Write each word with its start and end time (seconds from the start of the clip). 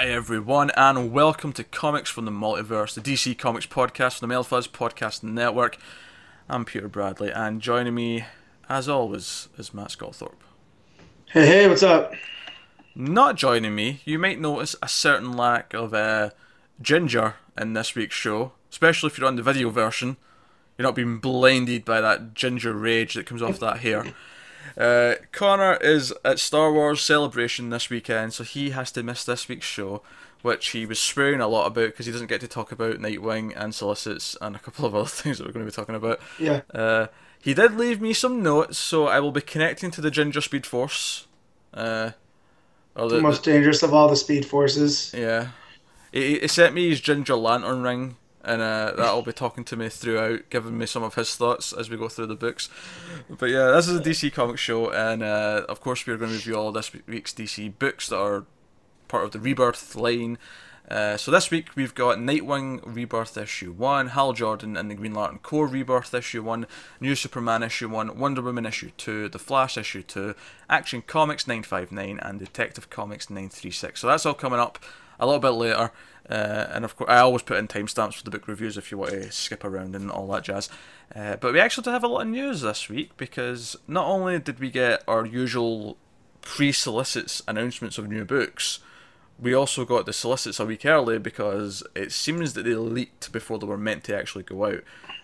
Hi 0.00 0.04
everyone, 0.10 0.70
and 0.76 1.10
welcome 1.10 1.52
to 1.54 1.64
Comics 1.64 2.08
from 2.08 2.24
the 2.24 2.30
Multiverse, 2.30 2.94
the 2.94 3.00
DC 3.00 3.36
Comics 3.36 3.66
podcast 3.66 4.20
from 4.20 4.28
the 4.28 4.34
Melfuzz 4.36 4.68
Podcast 4.68 5.24
Network. 5.24 5.76
I'm 6.48 6.64
Peter 6.64 6.86
Bradley, 6.86 7.32
and 7.32 7.60
joining 7.60 7.96
me, 7.96 8.24
as 8.68 8.88
always, 8.88 9.48
is 9.58 9.74
Matt 9.74 9.88
Sculthorpe. 9.88 10.38
Hey, 11.32 11.46
hey, 11.46 11.68
what's 11.68 11.82
up? 11.82 12.14
Not 12.94 13.34
joining 13.34 13.74
me, 13.74 14.00
you 14.04 14.20
might 14.20 14.38
notice 14.38 14.76
a 14.80 14.88
certain 14.88 15.32
lack 15.32 15.74
of 15.74 15.92
uh, 15.92 16.30
ginger 16.80 17.34
in 17.60 17.72
this 17.72 17.96
week's 17.96 18.14
show, 18.14 18.52
especially 18.70 19.08
if 19.08 19.18
you're 19.18 19.26
on 19.26 19.34
the 19.34 19.42
video 19.42 19.68
version. 19.68 20.16
You're 20.76 20.86
not 20.86 20.94
being 20.94 21.18
blinded 21.18 21.84
by 21.84 22.00
that 22.00 22.34
ginger 22.34 22.72
rage 22.72 23.14
that 23.14 23.26
comes 23.26 23.42
off 23.42 23.58
that 23.58 23.78
hair. 23.78 24.04
Uh, 24.76 25.14
Connor 25.32 25.74
is 25.76 26.12
at 26.24 26.38
Star 26.38 26.72
Wars 26.72 27.00
Celebration 27.00 27.70
this 27.70 27.88
weekend, 27.90 28.32
so 28.34 28.44
he 28.44 28.70
has 28.70 28.90
to 28.92 29.02
miss 29.02 29.24
this 29.24 29.48
week's 29.48 29.66
show, 29.66 30.02
which 30.42 30.68
he 30.70 30.86
was 30.86 30.98
swearing 30.98 31.40
a 31.40 31.48
lot 31.48 31.66
about 31.66 31.90
because 31.90 32.06
he 32.06 32.12
doesn't 32.12 32.28
get 32.28 32.40
to 32.40 32.48
talk 32.48 32.72
about 32.72 32.96
Nightwing 32.98 33.52
and 33.56 33.74
Solicits 33.74 34.36
and 34.40 34.54
a 34.56 34.58
couple 34.58 34.84
of 34.86 34.94
other 34.94 35.06
things 35.08 35.38
that 35.38 35.46
we're 35.46 35.52
going 35.52 35.64
to 35.66 35.70
be 35.70 35.74
talking 35.74 35.94
about. 35.94 36.20
Yeah. 36.38 36.60
Uh, 36.72 37.06
he 37.40 37.54
did 37.54 37.74
leave 37.76 38.00
me 38.00 38.12
some 38.12 38.42
notes, 38.42 38.78
so 38.78 39.06
I 39.06 39.20
will 39.20 39.32
be 39.32 39.40
connecting 39.40 39.90
to 39.92 40.00
the 40.00 40.10
Ginger 40.10 40.40
Speed 40.40 40.66
Force. 40.66 41.26
Uh, 41.72 42.10
or 42.96 43.08
The, 43.08 43.20
most 43.20 43.44
dangerous 43.44 43.82
of 43.82 43.94
all 43.94 44.08
the 44.08 44.16
speed 44.16 44.44
forces. 44.44 45.12
yeah. 45.16 45.48
He, 46.10 46.40
he 46.40 46.48
sent 46.48 46.74
me 46.74 46.88
his 46.88 47.00
Ginger 47.00 47.36
Lantern 47.36 47.82
ring, 47.82 48.16
and 48.44 48.62
uh, 48.62 48.92
that'll 48.96 49.22
be 49.22 49.32
talking 49.32 49.64
to 49.64 49.76
me 49.76 49.88
throughout, 49.88 50.48
giving 50.50 50.78
me 50.78 50.86
some 50.86 51.02
of 51.02 51.14
his 51.14 51.34
thoughts 51.34 51.72
as 51.72 51.90
we 51.90 51.96
go 51.96 52.08
through 52.08 52.26
the 52.26 52.36
books. 52.36 52.68
But 53.28 53.50
yeah, 53.50 53.72
this 53.72 53.88
is 53.88 53.98
a 53.98 54.02
DC 54.02 54.32
comic 54.32 54.58
show, 54.58 54.90
and 54.90 55.22
uh, 55.22 55.64
of 55.68 55.80
course, 55.80 56.06
we're 56.06 56.16
going 56.16 56.30
to 56.30 56.36
review 56.36 56.56
all 56.56 56.72
this 56.72 56.92
week's 57.06 57.32
DC 57.32 57.78
books 57.78 58.08
that 58.08 58.18
are 58.18 58.44
part 59.08 59.24
of 59.24 59.32
the 59.32 59.40
Rebirth 59.40 59.96
line. 59.96 60.38
Uh, 60.90 61.18
so 61.18 61.30
this 61.30 61.50
week 61.50 61.68
we've 61.76 61.94
got 61.94 62.16
Nightwing 62.16 62.80
Rebirth 62.82 63.36
issue 63.36 63.72
one, 63.72 64.08
Hal 64.08 64.32
Jordan 64.32 64.74
and 64.74 64.90
the 64.90 64.94
Green 64.94 65.12
Lantern 65.12 65.38
Corps 65.40 65.66
Rebirth 65.66 66.14
issue 66.14 66.42
one, 66.42 66.66
New 66.98 67.14
Superman 67.14 67.62
issue 67.62 67.90
one, 67.90 68.18
Wonder 68.18 68.40
Woman 68.40 68.64
issue 68.64 68.90
two, 68.96 69.28
The 69.28 69.38
Flash 69.38 69.76
issue 69.76 70.02
two, 70.02 70.34
Action 70.70 71.02
Comics 71.02 71.46
nine 71.46 71.62
five 71.62 71.92
nine, 71.92 72.18
and 72.22 72.38
Detective 72.38 72.88
Comics 72.88 73.28
nine 73.28 73.50
three 73.50 73.70
six. 73.70 74.00
So 74.00 74.06
that's 74.06 74.24
all 74.24 74.32
coming 74.32 74.60
up 74.60 74.78
a 75.20 75.26
little 75.26 75.40
bit 75.40 75.50
later. 75.50 75.92
Uh, 76.30 76.66
and 76.70 76.84
of 76.84 76.96
course, 76.96 77.10
I 77.10 77.18
always 77.18 77.42
put 77.42 77.58
in 77.58 77.68
timestamps 77.68 78.14
for 78.14 78.24
the 78.24 78.30
book 78.30 78.46
reviews 78.48 78.76
if 78.76 78.90
you 78.90 78.98
want 78.98 79.12
to 79.12 79.32
skip 79.32 79.64
around 79.64 79.96
and 79.96 80.10
all 80.10 80.26
that 80.28 80.44
jazz. 80.44 80.68
Uh, 81.14 81.36
but 81.36 81.52
we 81.52 81.60
actually 81.60 81.84
did 81.84 81.92
have 81.92 82.04
a 82.04 82.08
lot 82.08 82.22
of 82.22 82.28
news 82.28 82.60
this 82.60 82.88
week 82.88 83.16
because 83.16 83.76
not 83.86 84.06
only 84.06 84.38
did 84.38 84.60
we 84.60 84.70
get 84.70 85.02
our 85.08 85.24
usual 85.24 85.96
pre-solicits 86.42 87.42
announcements 87.48 87.96
of 87.98 88.08
new 88.08 88.24
books, 88.24 88.80
we 89.38 89.54
also 89.54 89.84
got 89.84 90.04
the 90.04 90.12
solicits 90.12 90.60
a 90.60 90.66
week 90.66 90.84
early 90.84 91.18
because 91.18 91.82
it 91.94 92.12
seems 92.12 92.54
that 92.54 92.64
they 92.64 92.74
leaked 92.74 93.32
before 93.32 93.58
they 93.58 93.66
were 93.66 93.78
meant 93.78 94.04
to 94.04 94.16
actually 94.16 94.44
go 94.44 94.64
out. 94.66 94.82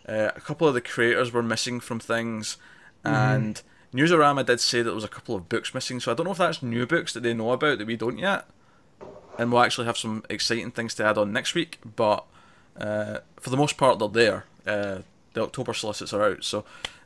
Uh, 0.09 0.31
a 0.35 0.41
couple 0.41 0.69
of 0.69 0.75
the 0.75 0.81
creators 0.81 1.33
were 1.33 1.43
missing 1.43 1.81
from 1.81 1.99
things, 1.99 2.57
and 3.05 3.61
Newsarama 3.93 4.47
did 4.47 4.61
say 4.61 4.79
that 4.79 4.85
there 4.85 4.95
was 4.95 5.05
a 5.05 5.09
couple 5.09 5.35
of 5.35 5.49
books 5.49 5.75
missing. 5.75 6.01
So 6.01 6.13
I 6.13 6.15
don't 6.15 6.27
know 6.27 6.33
if 6.33 6.39
that's 6.39 6.63
new 6.63 6.87
books 6.87 7.13
that 7.13 7.23
they 7.23 7.35
know 7.35 7.53
about 7.53 7.79
that 7.79 7.87
we 7.87 7.97
don't 7.97 8.19
yet, 8.19 8.47
and 9.39 9.53
we'll 9.53 9.63
actually 9.63 9.87
have 9.87 9.99
some 9.99 10.25
exciting 10.29 10.71
things 10.71 10.95
to 10.95 11.05
add 11.05 11.19
on 11.19 11.33
next 11.33 11.55
week. 11.55 11.79
But 11.97 12.25
uh, 12.79 13.19
for 13.39 13.51
the 13.51 13.57
most 13.57 13.77
part, 13.77 13.99
they're 13.99 14.09
there. 14.09 14.45
Uh, 14.67 15.03
the 15.33 15.43
October 15.43 15.75
solicits 15.75 16.13
are 16.13 16.25
out, 16.25 16.45
so 16.45 16.61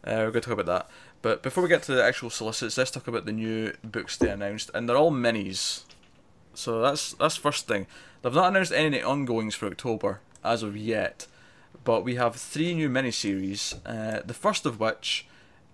uh, 0.04 0.14
we're 0.16 0.30
going 0.30 0.34
to 0.34 0.40
talk 0.40 0.58
about 0.58 0.66
that. 0.66 0.90
But 1.22 1.42
before 1.42 1.62
we 1.62 1.68
get 1.68 1.82
to 1.84 1.94
the 1.94 2.04
actual 2.04 2.30
solicits, 2.30 2.78
let's 2.78 2.90
talk 2.90 3.08
about 3.08 3.24
the 3.26 3.32
new 3.32 3.72
books 3.82 4.16
they 4.16 4.28
announced, 4.28 4.70
and 4.72 4.88
they're 4.88 4.96
all 4.96 5.10
minis. 5.10 5.82
So 6.54 6.80
that's 6.80 7.12
that's 7.14 7.36
first 7.36 7.66
thing. 7.66 7.86
They've 8.22 8.34
not 8.34 8.48
announced 8.48 8.72
any 8.72 9.02
ongoings 9.02 9.54
for 9.54 9.66
October 9.66 10.20
as 10.44 10.62
of 10.62 10.76
yet, 10.76 11.26
but 11.84 12.04
we 12.04 12.16
have 12.16 12.36
three 12.36 12.74
new 12.74 12.88
miniseries. 12.88 13.74
Uh, 13.86 14.22
the 14.24 14.34
first 14.34 14.66
of 14.66 14.78
which 14.78 15.26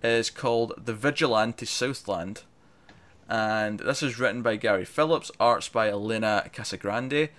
is 0.03 0.29
called 0.29 0.73
The 0.83 0.93
Vigilante 0.93 1.65
Southland, 1.65 2.43
and 3.29 3.79
this 3.79 4.03
is 4.03 4.19
written 4.19 4.41
by 4.41 4.55
Gary 4.55 4.85
Phillips, 4.85 5.31
arts 5.39 5.69
by 5.69 5.89
Elena 5.89 6.49
Casagrande, 6.53 7.29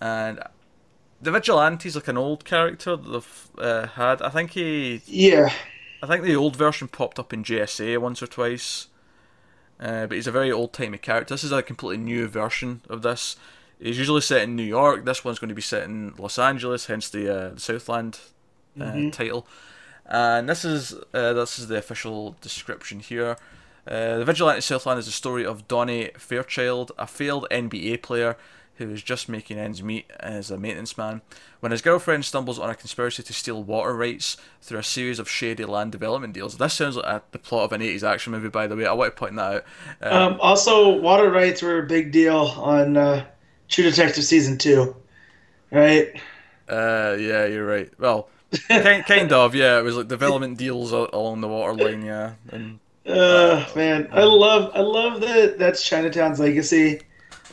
and 0.00 0.40
the 1.20 1.30
Vigilante's 1.30 1.94
like 1.94 2.08
an 2.08 2.16
old 2.16 2.44
character 2.44 2.96
that 2.96 3.10
they've 3.10 3.48
uh, 3.58 3.86
had. 3.88 4.22
I 4.22 4.30
think 4.30 4.52
he 4.52 5.02
Yeah. 5.06 5.52
I 6.02 6.06
think 6.06 6.24
the 6.24 6.36
old 6.36 6.56
version 6.56 6.88
popped 6.88 7.18
up 7.18 7.32
in 7.32 7.44
JSA 7.44 7.98
once 7.98 8.22
or 8.22 8.26
twice, 8.26 8.86
uh, 9.78 10.06
but 10.06 10.14
he's 10.14 10.26
a 10.26 10.32
very 10.32 10.50
old 10.50 10.72
timey 10.72 10.98
character. 10.98 11.34
This 11.34 11.44
is 11.44 11.52
a 11.52 11.62
completely 11.62 12.02
new 12.02 12.26
version 12.26 12.80
of 12.88 13.02
this. 13.02 13.36
He's 13.78 13.98
usually 13.98 14.20
set 14.20 14.42
in 14.42 14.56
New 14.56 14.62
York. 14.62 15.04
This 15.04 15.24
one's 15.24 15.38
going 15.38 15.48
to 15.50 15.54
be 15.54 15.62
set 15.62 15.84
in 15.84 16.14
Los 16.18 16.38
Angeles, 16.38 16.86
hence 16.86 17.08
the, 17.08 17.34
uh, 17.34 17.48
the 17.54 17.60
Southland 17.60 18.20
uh, 18.80 19.10
title. 19.10 19.46
And 20.06 20.48
this 20.48 20.64
is 20.64 20.92
uh, 21.14 21.32
this 21.34 21.58
is 21.58 21.68
the 21.68 21.76
official 21.76 22.36
description 22.40 23.00
here. 23.00 23.36
Uh, 23.86 24.18
the 24.18 24.24
Vigilante 24.24 24.60
Southland 24.60 24.98
is 24.98 25.06
the 25.06 25.12
story 25.12 25.44
of 25.44 25.66
Donny 25.68 26.10
Fairchild, 26.16 26.92
a 26.98 27.06
failed 27.06 27.46
NBA 27.50 28.02
player 28.02 28.36
who 28.76 28.90
is 28.90 29.02
just 29.02 29.28
making 29.28 29.58
ends 29.58 29.82
meet 29.82 30.10
as 30.20 30.50
a 30.50 30.56
maintenance 30.56 30.96
man. 30.96 31.20
When 31.60 31.70
his 31.72 31.82
girlfriend 31.82 32.24
stumbles 32.24 32.58
on 32.58 32.70
a 32.70 32.74
conspiracy 32.74 33.22
to 33.22 33.32
steal 33.34 33.62
water 33.62 33.94
rights 33.94 34.38
through 34.62 34.78
a 34.78 34.82
series 34.82 35.18
of 35.18 35.28
shady 35.28 35.66
land 35.66 35.92
development 35.92 36.32
deals. 36.32 36.56
This 36.56 36.72
sounds 36.74 36.96
like 36.96 37.04
a, 37.04 37.22
the 37.32 37.38
plot 37.38 37.64
of 37.64 37.72
an 37.72 37.82
80s 37.82 38.02
action 38.02 38.32
movie, 38.32 38.48
by 38.48 38.66
the 38.66 38.76
way. 38.76 38.86
I 38.86 38.92
want 38.92 39.14
to 39.14 39.18
point 39.18 39.36
that 39.36 39.54
out. 39.54 39.64
Uh, 40.00 40.30
Um, 40.32 40.38
also, 40.40 40.98
water 41.00 41.30
rights 41.30 41.62
were 41.62 41.78
a 41.78 41.86
big 41.86 42.10
deal 42.12 42.36
on 42.36 42.96
uh, 42.96 43.26
True 43.68 43.84
Detective 43.84 44.24
season 44.24 44.58
two, 44.58 44.96
right? 45.70 46.08
uh, 46.68 47.16
yeah, 47.18 47.46
you're 47.46 47.66
right. 47.66 47.90
Well, 47.98 48.28
kind, 48.68 49.04
kind 49.06 49.32
of, 49.32 49.54
yeah. 49.54 49.78
It 49.78 49.82
was 49.82 49.96
like 49.96 50.08
development 50.08 50.58
deals 50.58 50.92
along 50.92 51.40
the 51.40 51.48
water 51.48 51.74
line, 51.74 52.02
yeah. 52.02 52.34
And 52.50 52.80
Uh, 53.10 53.66
man, 53.74 54.08
I 54.12 54.22
love, 54.24 54.70
I 54.74 54.80
love 54.80 55.20
that. 55.20 55.58
That's 55.58 55.82
Chinatown's 55.82 56.38
legacy. 56.40 57.00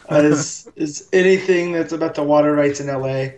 Uh, 0.09 0.16
is 0.23 0.69
is 0.78 1.09
anything 1.12 1.73
that's 1.73 1.91
about 1.91 2.16
the 2.16 2.23
water 2.23 2.53
rights 2.53 2.79
in 2.79 2.88
LA. 2.88 3.29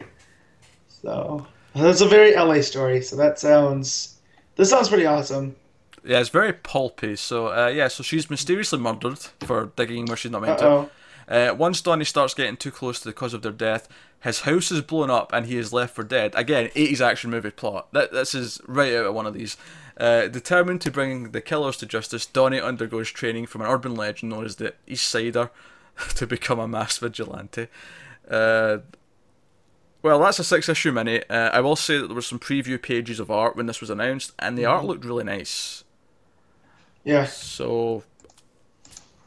So 0.87 1.47
that's 1.73 2.01
a 2.01 2.07
very 2.07 2.35
LA 2.35 2.61
story. 2.61 3.01
So 3.01 3.15
that 3.15 3.39
sounds, 3.39 4.17
this 4.55 4.69
sounds 4.69 4.89
pretty 4.89 5.05
awesome. 5.05 5.55
yeah, 6.03 6.19
it's 6.19 6.29
very 6.29 6.53
pulpy. 6.53 7.15
So, 7.15 7.47
uh, 7.47 7.67
yeah, 7.67 7.87
so 7.87 8.03
she's 8.03 8.29
mysteriously 8.29 8.79
murdered 8.79 9.19
for 9.41 9.71
digging 9.75 10.05
where 10.05 10.17
she's 10.17 10.31
not 10.31 10.41
meant 10.41 10.59
to. 10.59 10.65
Uh, 11.29 11.53
once 11.55 11.79
Donnie 11.79 12.05
starts 12.05 12.33
getting 12.33 12.57
too 12.57 12.71
close 12.71 12.99
to 12.99 13.07
the 13.07 13.13
cause 13.13 13.35
of 13.35 13.43
their 13.43 13.51
death, 13.51 13.87
his 14.21 14.41
house 14.41 14.71
is 14.71 14.81
blown 14.81 15.11
up 15.11 15.31
and 15.31 15.45
he 15.45 15.57
is 15.57 15.71
left 15.71 15.95
for 15.95 16.03
dead. 16.03 16.33
Again, 16.35 16.69
80s 16.69 17.01
action 17.01 17.29
movie 17.29 17.51
plot. 17.51 17.87
That, 17.93 18.11
this 18.11 18.33
is 18.33 18.59
right 18.67 18.95
out 18.95 19.05
of 19.05 19.13
one 19.13 19.27
of 19.27 19.35
these. 19.35 19.55
Uh, 19.97 20.27
determined 20.27 20.81
to 20.81 20.91
bring 20.91 21.31
the 21.31 21.41
killers 21.41 21.77
to 21.77 21.85
justice, 21.85 22.25
Donnie 22.25 22.59
undergoes 22.59 23.09
training 23.11 23.45
from 23.45 23.61
an 23.61 23.67
urban 23.67 23.95
legend 23.95 24.31
known 24.31 24.45
as 24.45 24.55
the 24.55 24.73
East 24.87 25.07
Sider 25.07 25.51
to 26.15 26.25
become 26.25 26.59
a 26.59 26.67
mass 26.67 26.97
vigilante. 26.97 27.67
Uh, 28.29 28.79
well, 30.01 30.19
that's 30.19 30.39
a 30.39 30.43
six 30.43 30.69
issue 30.69 30.91
mini. 30.91 31.21
Uh, 31.29 31.49
I 31.49 31.59
will 31.59 31.75
say 31.75 31.97
that 31.97 32.07
there 32.07 32.15
were 32.15 32.21
some 32.21 32.39
preview 32.39 32.81
pages 32.81 33.19
of 33.19 33.29
art 33.29 33.55
when 33.55 33.65
this 33.65 33.81
was 33.81 33.89
announced, 33.89 34.33
and 34.39 34.57
the 34.57 34.65
art 34.65 34.85
looked 34.85 35.03
really 35.03 35.25
nice. 35.25 35.83
Yeah. 37.03 37.25
So 37.25 38.03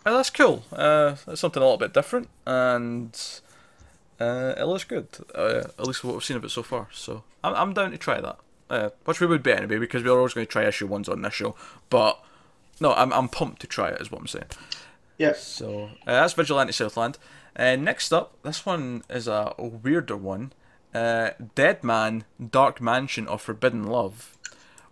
uh, 0.05 0.17
that's 0.17 0.31
cool. 0.31 0.65
Uh, 0.73 1.17
that's 1.27 1.41
something 1.41 1.63
a 1.63 1.65
little 1.65 1.79
bit 1.79 1.95
different, 1.95 2.29
and 2.47 3.19
uh, 4.21 4.55
it 4.57 4.65
looks 4.65 4.85
good. 4.85 5.09
Uh, 5.35 5.65
at 5.79 5.87
least 5.87 6.05
what 6.05 6.15
we've 6.15 6.25
seen 6.25 6.37
of 6.37 6.45
it 6.45 6.51
so 6.51 6.63
far. 6.63 6.89
So 6.93 7.25
I'm, 7.43 7.55
I'm 7.55 7.73
down 7.73 7.91
to 7.91 7.99
try 7.99 8.21
that. 8.21 8.37
Uh, 8.71 8.89
which 9.05 9.21
we 9.21 9.27
would 9.27 9.43
be 9.43 9.53
anyway, 9.53 9.79
because 9.79 10.03
we're 10.03 10.17
always 10.17 10.33
going 10.33 10.47
to 10.47 10.51
try 10.51 10.65
issue 10.65 10.87
ones 10.87 11.09
on 11.09 11.21
this 11.21 11.35
show. 11.35 11.55
But 11.91 12.23
no, 12.81 12.95
I'm 12.95 13.13
I'm 13.13 13.29
pumped 13.29 13.61
to 13.63 13.67
try 13.67 13.89
it. 13.91 14.01
Is 14.01 14.11
what 14.11 14.21
I'm 14.21 14.27
saying. 14.27 14.47
Yeah. 15.19 15.35
So 15.35 15.91
uh, 16.07 16.13
that's 16.13 16.33
Vigilante 16.33 16.73
Southland. 16.73 17.19
Uh, 17.55 17.77
next 17.77 18.13
up, 18.13 18.35
this 18.43 18.65
one 18.65 19.03
is 19.11 19.29
a 19.29 19.55
weirder 19.59 20.17
one. 20.17 20.53
Uh, 20.95 21.31
Dead 21.55 21.85
Man, 21.85 22.25
Dark 22.51 22.81
Mansion 22.81 23.29
of 23.29 23.43
Forbidden 23.43 23.85
Love, 23.85 24.37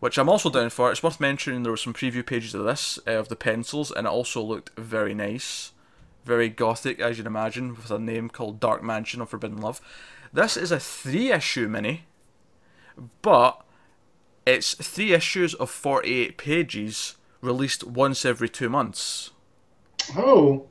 which 0.00 0.18
I'm 0.18 0.28
also 0.28 0.50
down 0.50 0.70
for. 0.70 0.90
It's 0.90 1.02
worth 1.02 1.20
mentioning 1.20 1.62
there 1.62 1.72
were 1.72 1.76
some 1.76 1.94
preview 1.94 2.26
pages 2.26 2.54
of 2.54 2.64
this 2.64 2.98
uh, 3.06 3.12
of 3.12 3.28
the 3.28 3.36
pencils, 3.36 3.90
and 3.90 4.06
it 4.06 4.10
also 4.10 4.42
looked 4.42 4.76
very 4.78 5.14
nice, 5.14 5.72
very 6.24 6.48
gothic 6.48 6.98
as 7.00 7.18
you'd 7.18 7.26
imagine, 7.26 7.76
with 7.76 7.90
a 7.90 7.98
name 7.98 8.28
called 8.28 8.58
Dark 8.58 8.82
Mansion 8.82 9.20
of 9.20 9.30
Forbidden 9.30 9.60
Love. 9.60 9.80
This 10.32 10.56
is 10.56 10.72
a 10.72 10.80
three 10.80 11.30
issue 11.30 11.68
mini, 11.68 12.04
but 13.22 13.62
it's 14.46 14.74
three 14.74 15.12
issues 15.12 15.54
of 15.54 15.70
48 15.70 16.38
pages 16.38 17.16
released 17.40 17.84
once 17.84 18.24
every 18.24 18.48
two 18.48 18.68
months. 18.68 19.30
Oh. 20.16 20.66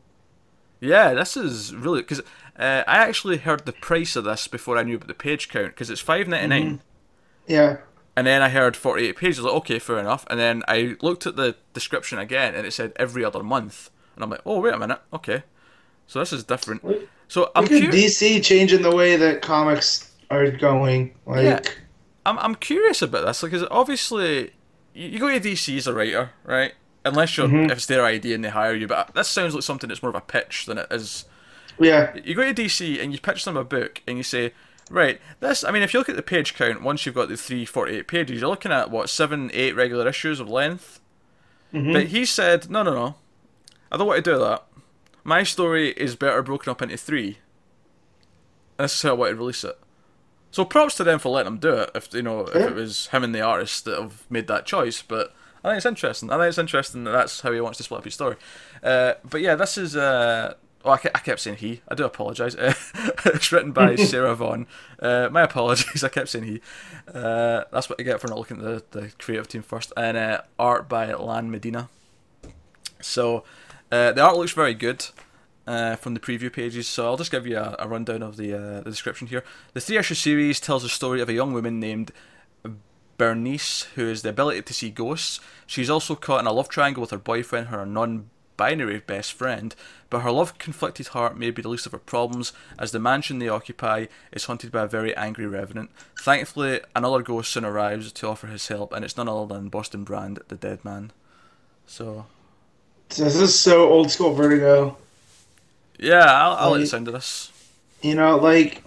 Yeah, 0.81 1.13
this 1.13 1.35
is 1.35 1.75
really 1.75 2.01
because 2.01 2.21
uh, 2.57 2.83
I 2.87 2.97
actually 2.97 3.37
heard 3.37 3.65
the 3.65 3.73
price 3.73 4.15
of 4.15 4.23
this 4.23 4.47
before 4.47 4.77
I 4.77 4.83
knew 4.83 4.95
about 4.95 5.07
the 5.07 5.13
page 5.13 5.49
count 5.49 5.67
because 5.67 5.89
it's 5.89 6.01
five 6.01 6.27
Yeah. 7.47 7.77
And 8.19 8.27
then 8.27 8.41
I 8.41 8.49
heard 8.49 8.75
forty 8.75 9.07
eight 9.07 9.15
pages. 9.17 9.39
Like, 9.41 9.53
okay, 9.61 9.79
fair 9.79 9.97
enough. 9.99 10.25
And 10.29 10.39
then 10.39 10.63
I 10.67 10.95
looked 11.01 11.25
at 11.25 11.35
the 11.35 11.55
description 11.73 12.19
again, 12.19 12.53
and 12.55 12.65
it 12.67 12.71
said 12.73 12.93
every 12.97 13.23
other 13.25 13.43
month, 13.43 13.89
and 14.15 14.23
I'm 14.23 14.29
like, 14.29 14.41
oh 14.45 14.59
wait 14.59 14.73
a 14.73 14.77
minute, 14.77 15.01
okay, 15.13 15.43
so 16.07 16.19
this 16.19 16.33
is 16.33 16.43
different. 16.43 16.81
So 17.27 17.51
I'm 17.55 17.63
Look 17.63 17.71
at 17.73 17.81
curious. 17.81 18.19
DC 18.21 18.43
changing 18.43 18.81
the 18.81 18.95
way 18.95 19.15
that 19.15 19.41
comics 19.41 20.11
are 20.29 20.49
going. 20.51 21.15
Like, 21.25 21.43
Yeah. 21.43 21.59
I'm 22.25 22.37
I'm 22.39 22.55
curious 22.55 23.01
about 23.01 23.25
this 23.25 23.41
because 23.41 23.63
obviously 23.71 24.51
you, 24.93 25.19
go 25.19 25.29
to 25.29 25.39
DC 25.39 25.77
as 25.77 25.87
a 25.87 25.93
writer, 25.93 26.31
right? 26.43 26.73
Unless 27.05 27.37
you're 27.37 27.47
Mhm. 27.47 27.65
if 27.71 27.77
it's 27.77 27.85
their 27.85 28.03
idea 28.05 28.35
and 28.35 28.43
they 28.43 28.49
hire 28.49 28.75
you, 28.75 28.87
but 28.87 29.13
this 29.15 29.27
sounds 29.29 29.53
like 29.53 29.63
something 29.63 29.87
that's 29.87 30.03
more 30.03 30.09
of 30.09 30.15
a 30.15 30.21
pitch 30.21 30.65
than 30.65 30.77
it 30.79 30.87
is. 30.91 31.25
yeah, 31.79 32.13
You 32.25 32.35
go 32.35 32.43
to 32.43 32.53
DC 32.53 33.01
and 33.01 33.13
you 33.13 33.19
pitch 33.19 33.45
them 33.45 33.55
a 33.55 33.63
book 33.63 34.01
and 34.07 34.17
you 34.17 34.23
say, 34.23 34.51
right, 34.89 35.19
this. 35.39 35.63
I 35.63 35.71
mean, 35.71 35.81
if 35.83 35.93
you 35.93 35.99
look 35.99 36.09
at 36.09 36.15
the 36.15 36.21
page 36.21 36.53
count, 36.55 36.81
once 36.81 37.05
you've 37.05 37.15
got 37.15 37.29
the 37.29 37.37
three 37.37 37.65
forty 37.65 37.95
eight 37.97 38.07
pages, 38.07 38.41
you're 38.41 38.49
looking 38.49 38.71
at 38.71 38.89
what 38.91 39.09
seven, 39.09 39.49
eight 39.53 39.75
regular 39.75 40.07
issues 40.07 40.39
of 40.39 40.49
length. 40.49 40.99
Mhm. 41.73 41.93
But 41.93 42.07
he 42.07 42.25
said, 42.25 42.69
no, 42.69 42.81
no, 42.83 42.93
no, 42.93 43.15
I 43.91 43.97
don't 43.97 44.07
want 44.07 44.23
to 44.23 44.31
do 44.31 44.39
that. 44.39 44.65
My 45.23 45.43
story 45.43 45.89
is 45.91 46.15
better 46.15 46.41
broken 46.41 46.71
up 46.71 46.81
into 46.81 46.97
three. 46.97 47.37
And 48.77 48.85
this 48.85 48.95
is 48.95 49.01
how 49.01 49.09
I 49.09 49.13
want 49.13 49.31
to 49.31 49.35
release 49.35 49.63
it. 49.63 49.77
So 50.51 50.65
props 50.65 50.95
to 50.95 51.03
them 51.03 51.19
for 51.19 51.29
letting 51.29 51.53
him 51.53 51.59
do 51.59 51.73
it. 51.73 51.91
If 51.93 52.11
you 52.13 52.23
know, 52.23 52.41
if 52.41 52.55
it 52.55 52.73
was 52.73 53.07
him 53.07 53.23
and 53.23 53.35
the 53.35 53.41
artist 53.41 53.85
that 53.85 53.99
have 53.99 54.25
made 54.31 54.47
that 54.47 54.65
choice, 54.65 55.03
but 55.03 55.35
I 55.63 55.69
think 55.69 55.77
it's 55.77 55.85
interesting. 55.85 56.31
I 56.31 56.37
think 56.37 56.47
it's 56.49 56.57
interesting 56.57 57.03
that 57.03 57.11
that's 57.11 57.41
how 57.41 57.51
he 57.51 57.61
wants 57.61 57.77
to 57.77 57.83
split 57.83 57.99
up 57.99 58.05
his 58.05 58.13
story. 58.15 58.37
Uh, 58.81 59.13
but 59.29 59.41
yeah, 59.41 59.53
this 59.55 59.77
is. 59.77 59.95
Uh, 59.95 60.55
oh, 60.85 60.91
I, 60.91 60.97
ke- 60.97 61.11
I 61.13 61.19
kept 61.19 61.39
saying 61.39 61.57
he. 61.57 61.81
I 61.87 61.95
do 61.95 62.05
apologise. 62.05 62.55
it's 63.25 63.51
written 63.51 63.71
by 63.71 63.95
Sarah 63.97 64.35
Vaughn. 64.35 64.67
Uh, 64.99 65.29
my 65.31 65.43
apologies. 65.43 66.03
I 66.05 66.09
kept 66.09 66.29
saying 66.29 66.45
he. 66.45 66.61
Uh, 67.07 67.63
that's 67.71 67.89
what 67.89 67.99
I 67.99 68.03
get 68.03 68.21
for 68.21 68.27
not 68.27 68.37
looking 68.37 68.57
at 68.57 68.91
the, 68.91 68.99
the 68.99 69.11
creative 69.19 69.47
team 69.47 69.61
first. 69.61 69.93
And 69.97 70.17
uh, 70.17 70.41
art 70.57 70.87
by 70.89 71.13
Lan 71.13 71.51
Medina. 71.51 71.89
So 73.01 73.43
uh, 73.91 74.11
the 74.11 74.21
art 74.21 74.37
looks 74.37 74.51
very 74.51 74.73
good 74.73 75.05
uh, 75.67 75.95
from 75.95 76.13
the 76.13 76.19
preview 76.19 76.51
pages. 76.51 76.87
So 76.87 77.05
I'll 77.05 77.17
just 77.17 77.31
give 77.31 77.47
you 77.47 77.57
a, 77.57 77.75
a 77.79 77.87
rundown 77.87 78.23
of 78.23 78.37
the 78.37 78.53
uh, 78.53 78.81
the 78.81 78.89
description 78.89 79.27
here. 79.27 79.43
The 79.73 79.81
three 79.81 79.97
issue 79.97 80.15
series 80.15 80.59
tells 80.59 80.83
the 80.83 80.89
story 80.89 81.21
of 81.21 81.29
a 81.29 81.33
young 81.33 81.53
woman 81.53 81.79
named 81.79 82.11
Bernice 83.17 83.83
who 83.95 84.07
has 84.07 84.23
the 84.23 84.29
ability 84.29 84.63
to 84.63 84.73
see 84.73 84.89
ghosts. 84.89 85.39
She's 85.67 85.89
also 85.89 86.15
caught 86.15 86.39
in 86.39 86.47
a 86.47 86.51
love 86.51 86.69
triangle 86.69 87.01
with 87.01 87.11
her 87.11 87.17
boyfriend, 87.17 87.67
her 87.67 87.81
non-binary 88.59 88.99
best 88.99 89.33
friend. 89.33 89.75
But 90.09 90.21
her 90.21 90.31
love-conflicted 90.31 91.09
heart 91.09 91.37
may 91.37 91.51
be 91.51 91.61
the 91.61 91.69
least 91.69 91.85
of 91.85 91.91
her 91.91 91.99
problems, 91.99 92.51
as 92.77 92.91
the 92.91 92.99
mansion 92.99 93.39
they 93.39 93.47
occupy 93.47 94.07
is 94.31 94.45
haunted 94.45 94.71
by 94.71 94.83
a 94.83 94.87
very 94.87 95.15
angry 95.15 95.45
revenant. 95.45 95.91
Thankfully, 96.19 96.81
another 96.95 97.21
ghost 97.21 97.51
soon 97.51 97.65
arrives 97.65 98.11
to 98.11 98.27
offer 98.27 98.47
his 98.47 98.67
help, 98.67 98.91
and 98.93 99.05
it's 99.05 99.17
none 99.17 99.29
other 99.29 99.53
than 99.53 99.69
Boston 99.69 100.03
Brand, 100.03 100.39
the 100.47 100.55
dead 100.55 100.83
man. 100.83 101.11
So 101.85 102.25
this 103.09 103.35
is 103.35 103.57
so 103.57 103.87
old 103.87 104.11
school 104.11 104.33
Vertigo. 104.33 104.97
Yeah, 105.99 106.25
I'll, 106.25 106.53
I'll 106.53 106.71
let 106.71 106.79
you 106.79 106.85
sound 106.85 107.07
of 107.07 107.13
this. 107.13 107.51
You 108.01 108.15
know, 108.15 108.37
like, 108.37 108.81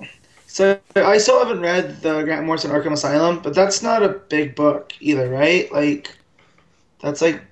so 0.47 0.81
I 0.97 1.19
still 1.19 1.39
haven't 1.39 1.61
read 1.61 2.01
the 2.01 2.23
Grant 2.23 2.47
Morrison 2.47 2.71
Arkham 2.71 2.93
Asylum, 2.93 3.41
but 3.43 3.55
that's 3.55 3.83
not 3.83 4.03
a 4.03 4.09
big 4.09 4.55
book 4.55 4.93
either, 5.01 5.29
right? 5.29 5.71
Like, 5.71 6.17
that's 7.01 7.21
like 7.21 7.43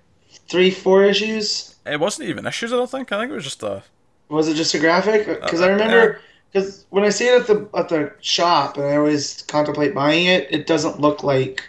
three, 0.49 0.71
four 0.71 1.05
issues. 1.05 1.70
It 1.87 1.99
wasn't 2.01 2.29
even 2.29 2.47
issues, 2.47 2.73
I 2.73 2.77
don't 2.77 2.91
think. 2.91 3.11
I 3.13 3.19
think 3.21 3.31
it 3.31 3.35
was 3.35 3.45
just 3.45 3.63
a. 3.63 3.83
Was 4.29 4.49
it 4.49 4.55
just 4.55 4.75
a 4.75 4.79
graphic? 4.79 5.27
Because 5.27 5.61
Uh, 5.61 5.67
I 5.67 5.69
remember, 5.69 6.21
because 6.53 6.87
when 6.91 7.05
I 7.05 7.09
see 7.11 7.27
it 7.29 7.41
at 7.41 7.47
the 7.47 7.69
at 7.75 7.89
the 7.89 8.13
shop, 8.21 8.77
and 8.77 8.87
I 8.87 8.97
always 8.97 9.43
contemplate 9.43 9.95
buying 9.95 10.27
it, 10.27 10.47
it 10.51 10.67
doesn't 10.67 11.01
look 11.01 11.23
like, 11.23 11.63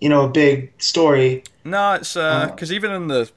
you 0.00 0.08
know, 0.08 0.24
a 0.26 0.28
big 0.28 0.72
story. 0.80 1.44
No, 1.64 1.94
it's 1.94 2.14
because 2.14 2.72
even 2.72 2.90
in 2.90 3.08
the. 3.08 3.30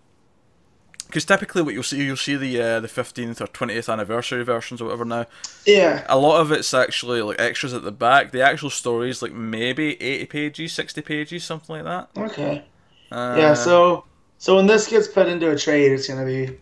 Because 1.08 1.24
typically, 1.26 1.62
what 1.62 1.74
you'll 1.74 1.84
see, 1.84 2.04
you'll 2.04 2.18
see 2.18 2.36
the 2.36 2.62
uh, 2.62 2.80
the 2.82 2.88
fifteenth 2.88 3.40
or 3.40 3.48
twentieth 3.48 3.88
anniversary 3.88 4.44
versions 4.44 4.82
or 4.82 4.86
whatever. 4.86 5.06
Now, 5.06 5.28
Yeah, 5.66 6.04
a 6.10 6.18
lot 6.18 6.42
of 6.42 6.52
it's 6.52 6.74
actually 6.74 7.22
like 7.22 7.40
extras 7.40 7.74
at 7.74 7.84
the 7.84 7.92
back. 7.92 8.32
The 8.32 8.42
actual 8.42 8.72
story 8.72 9.10
is 9.12 9.22
like 9.22 9.32
maybe 9.32 10.02
eighty 10.02 10.26
pages, 10.26 10.74
sixty 10.74 11.02
pages, 11.02 11.44
something 11.44 11.76
like 11.78 11.86
that. 11.86 12.10
okay. 12.18 12.66
Uh, 13.12 13.36
Yeah, 13.38 13.54
so 13.54 14.04
so 14.38 14.56
when 14.56 14.68
this 14.68 14.88
gets 14.88 15.08
put 15.08 15.28
into 15.28 15.50
a 15.52 15.58
trade, 15.58 15.92
it's 15.92 16.08
gonna 16.08 16.26
be, 16.26 16.58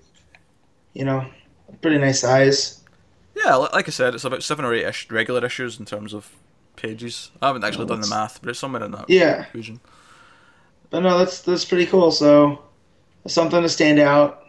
you 0.93 1.05
know, 1.05 1.25
pretty 1.81 1.97
nice 1.99 2.21
size. 2.21 2.81
yeah, 3.35 3.55
like 3.55 3.87
I 3.87 3.91
said, 3.91 4.13
it's 4.13 4.25
about 4.25 4.43
seven 4.43 4.65
or 4.65 4.73
eight 4.73 4.85
ish, 4.85 5.09
regular 5.09 5.45
issues 5.45 5.79
in 5.79 5.85
terms 5.85 6.13
of 6.13 6.31
pages. 6.75 7.31
I 7.41 7.47
haven't 7.47 7.63
actually 7.63 7.85
Oh, 7.85 7.87
done 7.87 8.01
the 8.01 8.07
math, 8.07 8.39
but 8.41 8.49
it's 8.49 8.59
somewhere 8.59 8.83
in 8.83 8.91
that 8.91 9.09
Yeah, 9.09 9.45
region. 9.53 9.81
but 10.89 11.01
no, 11.01 11.17
that's 11.17 11.41
that's 11.41 11.65
pretty 11.65 11.85
cool. 11.85 12.11
So 12.11 12.63
something 13.27 13.61
to 13.61 13.69
stand 13.69 13.99
out. 13.99 14.43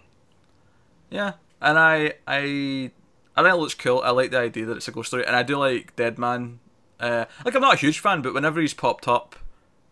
Yeah, 1.11 1.35
and 1.61 1.79
I 1.79 2.15
I 2.27 2.91
I 3.37 3.43
think 3.43 3.55
it 3.55 3.57
looks 3.57 3.75
cool. 3.75 4.01
I 4.05 4.11
like 4.11 4.31
the 4.31 4.39
idea 4.39 4.67
that 4.67 4.77
it's 4.77 4.89
a 4.89 4.93
ghost 4.93 5.09
story, 5.09 5.27
and 5.27 5.37
I 5.37 5.43
do 5.43 5.57
like 5.57 5.95
Dead 5.97 6.19
Man. 6.19 6.61
Uh, 7.01 7.27
like 7.45 7.55
I'm 7.55 7.61
not 7.63 7.75
a 7.75 7.79
huge 7.79 7.99
fan, 7.99 8.23
but 8.23 8.35
whenever 8.35 8.61
he's 8.61 8.75
popped 8.75 9.09
up, 9.09 9.37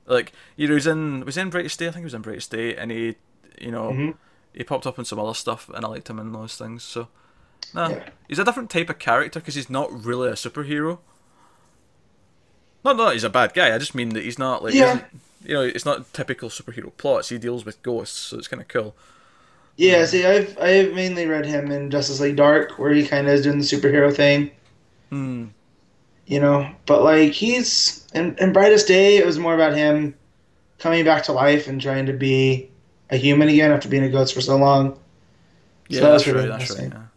like 0.07 0.33
you 0.57 0.69
know, 0.69 0.75
he's 0.75 0.87
in 0.87 1.25
was 1.25 1.35
he 1.37 1.41
in 1.41 1.51
Brightest 1.51 1.79
Day. 1.79 1.87
I 1.89 1.91
think 1.91 2.03
he 2.03 2.05
was 2.05 2.15
in 2.15 2.23
Brightest 2.23 2.51
Day, 2.51 2.77
and 2.77 2.91
he 2.91 3.17
you 3.61 3.71
know 3.71 3.91
Mhm. 3.93 4.15
he 4.53 4.65
popped 4.65 4.87
up 4.87 4.99
in 4.99 5.05
some 5.05 5.19
other 5.19 5.35
stuff, 5.35 5.69
and 5.75 5.85
I 5.85 5.89
liked 5.89 6.09
him 6.11 6.19
in 6.19 6.33
those 6.33 6.57
things. 6.57 6.83
So, 6.83 7.09
no, 7.75 7.89
Yeah. 7.91 8.09
he's 8.29 8.39
a 8.39 8.45
different 8.45 8.71
type 8.71 8.91
of 8.91 8.99
character 8.99 9.41
because 9.41 9.55
he's 9.55 9.71
not 9.71 9.91
really 10.05 10.29
a 10.29 10.33
superhero. 10.35 10.99
Not 12.85 12.97
that 12.97 13.13
he's 13.13 13.25
a 13.25 13.31
bad 13.31 13.55
guy. 13.55 13.75
I 13.75 13.79
just 13.79 13.95
mean 13.95 14.11
that 14.11 14.25
he's 14.25 14.39
not 14.39 14.63
like 14.65 14.75
Yeah. 14.75 14.95
isn't- 14.95 15.05
you 15.45 15.55
know 15.55 15.63
it's 15.63 15.85
not 15.85 16.13
typical 16.13 16.49
superhero 16.49 16.97
plots. 16.97 17.29
He 17.29 17.39
deals 17.39 17.65
with 17.65 17.83
ghosts, 17.83 18.19
so 18.19 18.39
it's 18.39 18.49
kind 18.49 18.61
of 18.61 18.69
cool. 18.69 18.95
Yeah, 19.77 20.05
see, 20.05 20.27
I've 20.27 20.57
I've 20.61 20.93
mainly 20.93 21.27
read 21.27 21.47
him 21.47 21.71
in 21.71 21.91
Justice 21.91 22.21
League 22.21 22.37
Dark, 22.37 22.79
where 22.79 22.93
he 22.93 23.07
kind 23.07 23.27
of 23.27 23.35
is 23.35 23.43
doing 23.43 23.59
the 23.59 23.65
superhero 23.65 24.15
thing, 24.15 24.51
Hmm. 25.11 25.47
You 26.27 26.41
know. 26.41 26.71
But 26.87 27.03
like 27.03 27.33
he's 27.33 28.07
in, 28.15 28.37
in 28.39 28.53
Brightest 28.53 28.87
Day, 28.89 29.17
it 29.17 29.27
was 29.27 29.39
more 29.39 29.55
about 29.55 29.75
him 29.75 30.15
coming 30.79 31.05
back 31.05 31.25
to 31.25 31.33
life 31.33 31.69
and 31.69 31.81
trying 31.81 32.07
to 32.07 32.13
be 32.13 32.71
a 33.11 33.17
human 33.17 33.49
again 33.49 33.71
after 33.71 33.89
being 33.89 34.05
a 34.05 34.09
ghost 34.09 34.35
for 34.35 34.41
so 34.41 34.57
long. 34.57 34.99
Yeah, 35.89 36.01
that 36.01 36.11
that's 36.11 36.27
really 36.27 36.49
right. 36.49 36.59
That's 36.59 36.71
right. 36.71 36.85
interesting. 36.85 37.09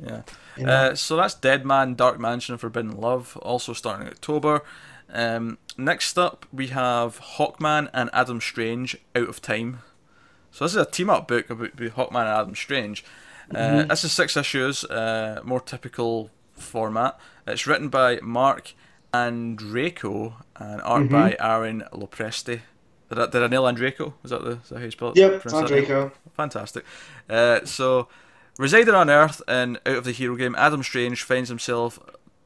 Yeah. 0.00 0.08
Yeah. 0.08 0.22
You 0.56 0.66
know? 0.66 0.72
Uh, 0.72 0.94
so 0.94 1.16
that's 1.16 1.34
Dead 1.34 1.64
Man, 1.66 1.94
Dark 1.94 2.18
Mansion, 2.18 2.54
and 2.54 2.60
Forbidden 2.60 3.00
Love, 3.00 3.36
also 3.38 3.72
starting 3.72 4.06
in 4.06 4.12
October. 4.12 4.62
Um, 5.12 5.58
next 5.76 6.18
up, 6.18 6.46
we 6.52 6.68
have 6.68 7.20
Hawkman 7.36 7.90
and 7.92 8.10
Adam 8.12 8.40
Strange, 8.40 8.96
Out 9.16 9.28
of 9.28 9.42
Time. 9.42 9.80
So 10.52 10.64
this 10.64 10.72
is 10.72 10.80
a 10.80 10.84
team-up 10.84 11.26
book 11.28 11.50
about 11.50 11.76
Hawkman 11.76 12.20
and 12.20 12.28
Adam 12.28 12.54
Strange. 12.54 13.04
Uh, 13.52 13.56
Mhm. 13.56 13.88
This 13.88 14.04
is 14.04 14.12
six 14.12 14.36
issues, 14.36 14.84
uh, 14.84 15.40
more 15.42 15.60
typical 15.60 16.30
format. 16.52 17.18
It's 17.52 17.66
written 17.66 17.88
by 17.88 18.18
Marc 18.22 18.74
Andreyko 19.12 20.34
and 20.56 20.80
art 20.82 21.04
Mhm. 21.04 21.10
by 21.10 21.36
Aaron 21.40 21.84
Lopresti. 21.92 22.60
Did 23.08 23.18
I, 23.18 23.26
did 23.26 23.42
I 23.42 23.46
nail 23.48 23.64
Andreyko? 23.64 24.12
Is 24.24 24.30
that 24.30 24.44
the 24.44 24.50
is 24.62 24.68
that 24.68 24.78
how 24.78 24.84
you 24.84 24.90
spell 24.90 25.10
it? 25.10 25.16
yep, 25.16 25.32
it's 25.32 25.42
pronounce 25.42 25.54
on 25.54 25.64
that 25.64 25.74
name? 25.74 25.84
Draco. 25.84 26.12
Fantastic. 26.36 26.84
Uh, 27.28 27.64
so, 27.64 28.08
residing 28.58 28.94
on 28.94 29.10
Earth 29.10 29.42
and 29.48 29.78
out 29.84 29.96
of 29.96 30.04
the 30.04 30.12
hero 30.12 30.36
game, 30.36 30.54
Adam 30.56 30.82
Strange 30.82 31.22
finds 31.22 31.48
himself 31.48 31.98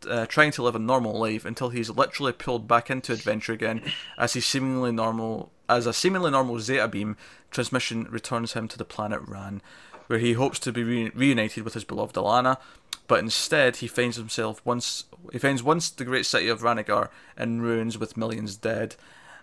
uh, 0.08 0.26
trying 0.26 0.50
to 0.52 0.62
live 0.62 0.74
a 0.74 0.78
normal 0.78 1.18
life 1.18 1.44
until 1.44 1.70
he's 1.70 1.90
literally 1.90 2.32
pulled 2.32 2.66
back 2.68 2.90
into 2.90 3.12
adventure 3.12 3.52
again, 3.52 3.82
as 4.18 4.32
he 4.34 4.40
seemingly 4.40 4.92
normal 4.92 5.50
as 5.68 5.86
a 5.86 5.92
seemingly 5.94 6.30
normal 6.30 6.60
Zeta 6.60 6.88
beam 6.88 7.16
transmission 7.50 8.04
returns 8.10 8.52
him 8.52 8.68
to 8.68 8.76
the 8.76 8.84
planet 8.84 9.20
Rann, 9.26 9.62
where 10.06 10.18
he 10.18 10.34
hopes 10.34 10.58
to 10.60 10.72
be 10.72 10.82
re- 10.82 11.10
reunited 11.14 11.64
with 11.64 11.74
his 11.74 11.84
beloved 11.84 12.14
Alanna. 12.16 12.58
But 13.06 13.20
instead, 13.20 13.76
he 13.76 13.86
finds 13.86 14.16
himself 14.16 14.60
once 14.64 15.04
he 15.32 15.38
finds 15.38 15.62
once 15.62 15.90
the 15.90 16.04
great 16.04 16.26
city 16.26 16.48
of 16.48 16.60
Rannagar 16.62 17.08
in 17.38 17.60
ruins 17.62 17.98
with 17.98 18.16
millions 18.16 18.56
dead, 18.56 18.96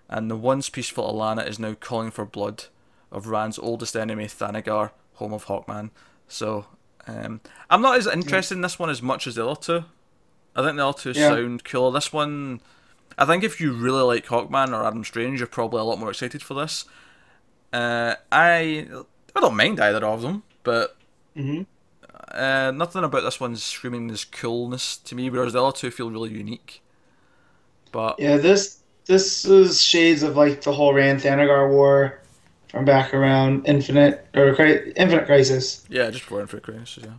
and 0.10 0.30
the 0.30 0.36
once 0.36 0.70
peaceful 0.70 1.12
Alanna 1.13 1.48
is 1.48 1.60
now 1.60 1.75
calling 1.80 2.12
for 2.12 2.25
blood 2.25 2.65
of 3.12 3.27
Rann's 3.27 3.60
oldest 3.60 3.96
enemy, 3.96 4.25
Thanagar, 4.25 4.91
home 5.15 5.34
of 5.34 5.46
Hawkman. 5.46 5.91
So, 6.27 6.65
um, 7.08 7.41
I'm 7.70 7.82
not 7.82 7.98
as 7.98 8.08
interested 8.08 8.56
in 8.56 8.62
this 8.62 8.80
one 8.80 8.89
as 8.89 9.01
much 9.01 9.27
as 9.27 9.36
the 9.36 9.46
other 9.48 9.60
two. 9.60 9.86
I 10.56 10.63
think 10.63 10.77
the 10.77 10.88
other 10.88 10.98
two 10.98 11.12
Yeah. 11.12 11.30
sound 11.30 11.63
cooler. 11.63 11.91
This 11.91 12.12
one, 12.13 12.62
I 13.18 13.25
think 13.25 13.44
if 13.44 13.60
you 13.62 13.74
really 13.74 14.01
like 14.01 14.25
Hawkman 14.27 14.74
or 14.74 14.86
Adam 14.86 15.03
Strange, 15.03 15.39
you're 15.39 15.48
probably 15.48 15.82
a 15.82 15.84
lot 15.84 16.00
more 16.00 16.10
excited 16.10 16.41
for 16.41 16.53
this. 16.56 16.86
Uh, 17.74 18.15
I 18.32 18.88
I 19.36 19.39
don't 19.39 19.56
mind 19.56 19.80
either 19.80 20.06
of 20.06 20.22
them, 20.22 20.44
but 20.63 20.96
hmm 21.36 21.62
uh, 22.32 22.72
nothing 22.74 23.03
about 23.03 23.24
this 23.24 23.39
one 23.39 23.56
screaming 23.56 24.08
this 24.08 24.24
coolness 24.25 24.98
to 24.98 25.15
me, 25.15 25.30
whereas 25.30 25.53
the 25.53 25.63
other 25.63 25.75
two 25.75 25.91
feel 25.91 26.10
really 26.10 26.32
unique. 26.32 26.82
But 27.91 28.20
Yeah, 28.20 28.38
this 28.38 28.80
this 29.06 29.46
is 29.46 29.82
shades 29.82 30.24
of 30.24 30.36
like 30.38 30.62
the 30.62 30.72
whole 30.74 30.94
Rann 30.94 31.18
Thanagar 31.18 31.70
war 31.70 32.20
from 32.70 32.86
back 32.86 33.13
around 33.13 33.68
Infinite 33.68 34.25
or 34.36 34.53
Cri- 34.56 34.94
Infinite 34.96 35.25
Crisis. 35.25 35.86
yeah, 35.89 36.10
just 36.10 36.24
before 36.24 36.41
Infinite 36.41 36.63
Crisis, 36.63 37.00
yeah. 37.03 37.13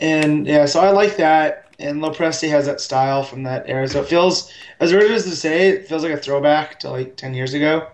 And 0.00 0.46
yeah, 0.46 0.66
so 0.66 0.80
I 0.80 0.90
like 0.90 1.16
that. 1.16 1.64
And 1.78 2.00
Lopresti 2.00 2.48
has 2.48 2.66
that 2.66 2.80
style 2.80 3.22
from 3.22 3.42
that 3.42 3.64
era. 3.68 3.86
So 3.88 4.00
it 4.00 4.08
feels, 4.08 4.50
as 4.80 4.92
weird 4.92 5.10
as 5.10 5.24
to 5.24 5.36
say, 5.36 5.68
it 5.68 5.86
feels 5.88 6.02
like 6.02 6.12
a 6.12 6.16
throwback 6.16 6.78
to 6.80 6.90
like 6.90 7.16
10 7.16 7.34
years 7.34 7.52
ago 7.54 7.88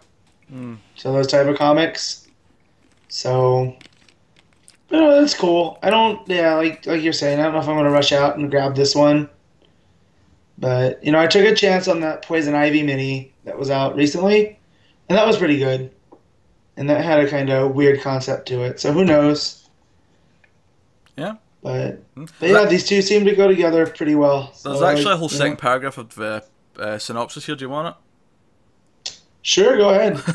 Mm. 0.52 0.76
to 0.96 1.08
those 1.08 1.26
type 1.26 1.46
of 1.46 1.56
comics. 1.56 2.28
So, 3.08 3.76
No, 4.92 5.18
that's 5.20 5.34
cool. 5.34 5.78
I 5.82 5.88
don't. 5.90 6.26
Yeah, 6.28 6.54
like 6.54 6.84
like 6.87 7.02
you're 7.02 7.12
saying, 7.14 7.40
I 7.40 7.44
don't 7.44 7.54
know 7.54 7.61
if 7.61 7.68
I'm 7.68 7.76
gonna 7.76 7.90
rush 7.90 8.12
out 8.12 8.37
and 8.37 8.50
grab 8.50 8.76
this 8.76 8.94
one. 8.94 9.28
But 10.58 11.02
you 11.02 11.11
know, 11.11 11.18
I 11.18 11.26
took 11.26 11.44
a 11.46 11.54
chance 11.54 11.88
on 11.88 12.00
that 12.00 12.22
Poison 12.22 12.54
Ivy 12.54 12.82
mini 12.82 13.32
that 13.44 13.58
was 13.58 13.70
out 13.70 13.96
recently, 13.96 14.58
and 15.08 15.18
that 15.18 15.26
was 15.26 15.38
pretty 15.38 15.58
good. 15.58 15.90
And 16.76 16.88
that 16.88 17.04
had 17.04 17.20
a 17.20 17.28
kind 17.28 17.50
of 17.50 17.75
weird 17.75 18.00
concept 18.00 18.49
to 18.49 18.62
it. 18.62 18.80
So 18.80 18.92
who 18.92 19.04
knows? 19.04 19.68
Yeah. 21.16 21.37
But, 21.62 22.02
but 22.16 22.49
yeah, 22.49 22.64
these 22.64 22.87
two 22.87 23.02
seem 23.02 23.25
to 23.26 23.34
go 23.37 23.46
together 23.46 23.87
pretty 23.87 24.14
well. 24.14 24.46
There's 24.64 24.78
So, 24.78 24.84
actually 24.84 25.12
a 25.12 25.16
whole 25.16 25.28
second 25.28 25.52
know. 25.52 25.56
paragraph 25.58 25.96
of 25.99 26.14
the 26.14 26.44
uh, 26.78 26.99
synopsis 26.99 27.46
here. 27.46 27.54
Do 27.54 27.64
you 27.64 27.68
want 27.68 27.94
it? 29.04 29.18
Sure, 29.42 29.76
go 29.76 29.90
ahead. 29.90 30.20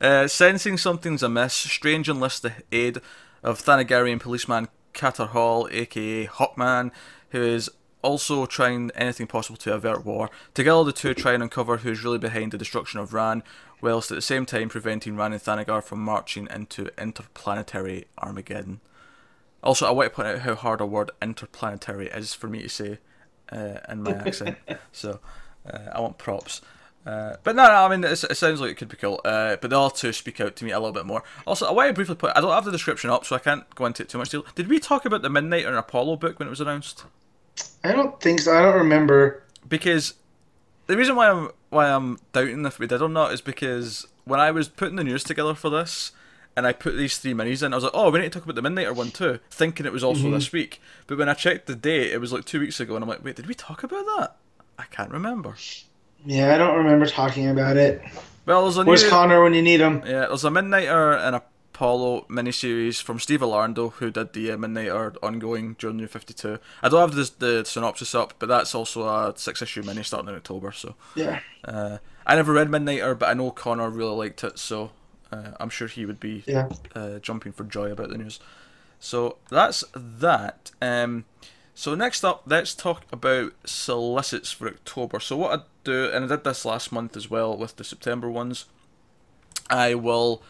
Uh, 0.00 0.28
sensing 0.28 0.78
something's 0.78 1.24
amiss, 1.24 1.52
Strange 1.54 2.08
enlists 2.08 2.38
the 2.38 2.52
aid 2.70 3.00
of 3.42 3.60
Thanagarian 3.60 4.20
policeman 4.20 4.68
Katar 4.94 5.28
Hol, 5.28 5.68
aka 5.70 6.26
Hawkman, 6.26 6.90
who 7.30 7.42
is 7.42 7.70
also 8.02 8.46
trying 8.46 8.90
anything 8.94 9.26
possible 9.26 9.56
to 9.58 9.74
avert 9.74 10.04
war. 10.04 10.30
Together, 10.54 10.84
the 10.84 10.92
two 10.92 11.14
try 11.14 11.32
and 11.32 11.42
uncover 11.42 11.78
who's 11.78 12.04
really 12.04 12.18
behind 12.18 12.52
the 12.52 12.58
destruction 12.58 13.00
of 13.00 13.12
Rann, 13.12 13.42
whilst 13.80 14.10
at 14.10 14.16
the 14.16 14.22
same 14.22 14.46
time 14.46 14.68
preventing 14.68 15.16
Rann 15.16 15.32
and 15.32 15.42
Thanagar 15.42 15.82
from 15.82 16.02
marching 16.02 16.48
into 16.50 16.90
interplanetary 17.00 18.06
Armageddon. 18.18 18.80
Also, 19.62 19.86
I 19.86 19.90
want 19.90 20.10
to 20.10 20.14
point 20.14 20.28
out 20.28 20.38
how 20.40 20.54
hard 20.54 20.80
a 20.80 20.86
word 20.86 21.10
interplanetary 21.20 22.08
is 22.08 22.34
for 22.34 22.48
me 22.48 22.62
to 22.62 22.68
say 22.68 22.98
uh, 23.50 23.78
in 23.88 24.02
my 24.02 24.12
accent. 24.12 24.56
So, 24.92 25.20
uh, 25.68 25.90
I 25.92 26.00
want 26.00 26.18
props. 26.18 26.60
Uh, 27.06 27.36
but 27.42 27.56
no, 27.56 27.64
no, 27.64 27.72
I 27.72 27.88
mean, 27.88 28.04
it's, 28.04 28.24
it 28.24 28.36
sounds 28.36 28.60
like 28.60 28.70
it 28.70 28.76
could 28.76 28.88
be 28.88 28.96
cool. 28.96 29.20
Uh, 29.24 29.56
but 29.56 29.70
the 29.70 29.80
other 29.80 29.94
two 29.94 30.12
speak 30.12 30.40
out 30.40 30.56
to 30.56 30.64
me 30.64 30.72
a 30.72 30.78
little 30.78 30.92
bit 30.92 31.06
more. 31.06 31.22
Also, 31.46 31.66
I 31.66 31.72
want 31.72 31.88
to 31.88 31.94
briefly 31.94 32.16
put, 32.16 32.36
I 32.36 32.40
don't 32.40 32.52
have 32.52 32.64
the 32.64 32.70
description 32.72 33.08
up, 33.08 33.24
so 33.24 33.34
I 33.34 33.38
can't 33.38 33.68
go 33.74 33.86
into 33.86 34.02
it 34.02 34.08
too 34.08 34.18
much. 34.18 34.28
Detail. 34.30 34.46
Did 34.54 34.68
we 34.68 34.78
talk 34.78 35.04
about 35.04 35.22
the 35.22 35.30
Midnight 35.30 35.64
and 35.64 35.76
Apollo 35.76 36.16
book 36.16 36.38
when 36.38 36.48
it 36.48 36.50
was 36.50 36.60
announced? 36.60 37.04
I 37.82 37.92
don't 37.92 38.20
think 38.20 38.40
so. 38.40 38.56
I 38.56 38.62
don't 38.62 38.76
remember. 38.76 39.42
Because 39.66 40.14
the 40.86 40.96
reason 40.96 41.16
why 41.16 41.30
I'm 41.30 41.50
why 41.70 41.90
I'm 41.90 42.18
doubting 42.32 42.64
if 42.64 42.78
we 42.78 42.86
did 42.86 43.02
or 43.02 43.08
not 43.08 43.32
is 43.32 43.40
because 43.40 44.06
when 44.24 44.40
I 44.40 44.50
was 44.50 44.68
putting 44.68 44.96
the 44.96 45.04
news 45.04 45.24
together 45.24 45.54
for 45.54 45.70
this, 45.70 46.12
and 46.56 46.66
I 46.66 46.72
put 46.72 46.96
these 46.96 47.18
three 47.18 47.34
minis 47.34 47.62
in, 47.62 47.72
I 47.72 47.76
was 47.76 47.84
like, 47.84 47.92
oh, 47.94 48.10
we 48.10 48.18
need 48.18 48.32
to 48.32 48.38
talk 48.38 48.48
about 48.48 48.60
the 48.60 48.68
Midnighter 48.68 48.94
one 48.94 49.10
too, 49.10 49.38
thinking 49.50 49.86
it 49.86 49.92
was 49.92 50.02
also 50.02 50.30
this 50.30 50.50
week. 50.52 50.80
But 51.06 51.18
when 51.18 51.28
I 51.28 51.34
checked 51.34 51.66
the 51.66 51.76
date, 51.76 52.12
it 52.12 52.20
was 52.20 52.32
like 52.32 52.44
two 52.44 52.60
weeks 52.60 52.80
ago, 52.80 52.96
and 52.96 53.02
I'm 53.04 53.08
like, 53.08 53.24
wait, 53.24 53.36
did 53.36 53.46
we 53.46 53.54
talk 53.54 53.82
about 53.82 54.04
that? 54.16 54.36
I 54.78 54.84
can't 54.84 55.10
remember. 55.10 55.54
Yeah, 56.24 56.54
I 56.54 56.58
don't 56.58 56.76
remember 56.76 57.06
talking 57.06 57.48
about 57.48 57.76
it. 57.76 58.02
Well, 58.46 58.62
there's 58.62 58.76
a 58.78 58.84
Where's 58.84 59.02
new, 59.04 59.10
Connor 59.10 59.42
when 59.42 59.54
you 59.54 59.62
need 59.62 59.80
him? 59.80 60.02
yeah, 60.06 60.26
there's 60.26 60.44
a 60.44 60.50
Midnighter 60.50 61.18
and 61.18 61.36
Apollo 61.36 62.26
miniseries 62.28 63.00
from 63.00 63.18
Steve 63.20 63.42
Orlando, 63.42 63.90
who 63.90 64.10
did 64.10 64.32
the 64.32 64.52
uh, 64.52 64.56
Midnighter 64.56 65.16
ongoing 65.22 65.74
during 65.78 65.96
New 65.98 66.06
52. 66.06 66.58
I 66.82 66.88
don't 66.88 67.00
have 67.00 67.14
the, 67.14 67.30
the 67.38 67.64
synopsis 67.64 68.14
up, 68.14 68.34
but 68.38 68.48
that's 68.48 68.74
also 68.74 69.06
a 69.06 69.32
six 69.36 69.62
issue 69.62 69.82
mini 69.82 70.02
starting 70.02 70.30
in 70.30 70.34
October, 70.34 70.72
so. 70.72 70.94
Yeah. 71.14 71.40
Uh, 71.64 71.98
I 72.26 72.36
never 72.36 72.52
read 72.52 72.68
Midnighter, 72.68 73.18
but 73.18 73.28
I 73.28 73.34
know 73.34 73.50
Connor 73.50 73.90
really 73.90 74.16
liked 74.16 74.42
it, 74.44 74.58
so 74.58 74.90
uh, 75.30 75.52
I'm 75.60 75.70
sure 75.70 75.86
he 75.88 76.04
would 76.06 76.18
be 76.20 76.42
Yeah. 76.46 76.68
uh, 76.94 77.18
jumping 77.20 77.52
for 77.52 77.64
joy 77.64 77.92
about 77.92 78.08
the 78.10 78.18
news. 78.18 78.40
So 78.98 79.36
that's 79.50 79.84
that. 79.94 80.72
Um, 80.82 81.26
so 81.74 81.94
next 81.94 82.24
up, 82.24 82.42
let's 82.46 82.74
talk 82.74 83.04
about 83.12 83.52
solicits 83.64 84.50
for 84.50 84.66
October. 84.68 85.20
So 85.20 85.36
what 85.36 85.60
I 85.60 85.62
do, 85.88 86.10
and 86.12 86.24
I 86.24 86.28
did 86.28 86.44
this 86.44 86.64
last 86.64 86.92
month 86.92 87.16
as 87.16 87.30
well 87.30 87.56
with 87.56 87.76
the 87.76 87.84
September 87.84 88.30
ones. 88.30 88.66
I 89.70 89.94
will, 89.94 90.42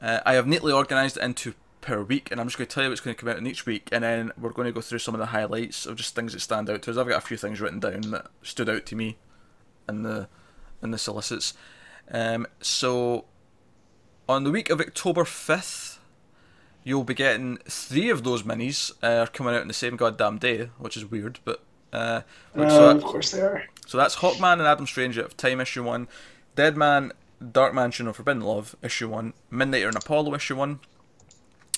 uh, 0.00 0.20
I 0.24 0.34
have 0.34 0.46
neatly 0.46 0.72
organised 0.72 1.16
it 1.16 1.22
into 1.22 1.54
per 1.80 2.02
week, 2.02 2.30
and 2.30 2.40
I'm 2.40 2.46
just 2.46 2.58
going 2.58 2.68
to 2.68 2.74
tell 2.74 2.84
you 2.84 2.90
what's 2.90 3.00
going 3.00 3.16
to 3.16 3.20
come 3.20 3.28
out 3.28 3.38
in 3.38 3.46
each 3.46 3.66
week, 3.66 3.88
and 3.90 4.04
then 4.04 4.32
we're 4.38 4.52
going 4.52 4.66
to 4.66 4.72
go 4.72 4.80
through 4.80 4.98
some 4.98 5.14
of 5.14 5.18
the 5.18 5.26
highlights 5.26 5.86
of 5.86 5.96
just 5.96 6.14
things 6.14 6.32
that 6.32 6.40
stand 6.40 6.68
out 6.68 6.82
to 6.82 6.90
us. 6.90 6.96
I've 6.96 7.08
got 7.08 7.22
a 7.22 7.26
few 7.26 7.36
things 7.36 7.60
written 7.60 7.80
down 7.80 8.02
that 8.10 8.26
stood 8.42 8.68
out 8.68 8.86
to 8.86 8.96
me 8.96 9.16
in 9.88 10.02
the 10.02 10.28
in 10.82 10.90
the 10.90 10.98
solicits. 10.98 11.54
Um, 12.10 12.46
so 12.60 13.26
on 14.28 14.44
the 14.44 14.50
week 14.50 14.70
of 14.70 14.80
October 14.80 15.24
fifth, 15.24 15.98
you'll 16.84 17.04
be 17.04 17.14
getting 17.14 17.58
three 17.68 18.10
of 18.10 18.24
those 18.24 18.42
minis 18.42 18.92
uh, 19.02 19.26
coming 19.32 19.54
out 19.54 19.62
on 19.62 19.68
the 19.68 19.74
same 19.74 19.96
goddamn 19.96 20.38
day, 20.38 20.70
which 20.78 20.96
is 20.96 21.04
weird, 21.04 21.38
but 21.44 21.62
uh, 21.92 22.22
Uh, 22.56 22.68
so, 22.68 22.90
of 22.90 23.02
course 23.02 23.30
they 23.32 23.40
are. 23.40 23.64
so 23.86 23.98
that's 23.98 24.16
Hawkman 24.16 24.54
and 24.54 24.62
Adam 24.62 24.86
Strange 24.86 25.18
out 25.18 25.24
of 25.26 25.36
Time 25.36 25.60
issue 25.60 25.82
one, 25.84 26.08
Dead 26.56 26.76
Man, 26.76 27.12
Dark 27.52 27.74
Mansion 27.74 28.06
of 28.06 28.16
Forbidden 28.16 28.42
Love 28.42 28.76
issue 28.82 29.08
one, 29.08 29.32
Midnighter 29.52 29.88
and 29.88 29.96
Apollo 29.96 30.34
issue 30.34 30.56
one, 30.56 30.80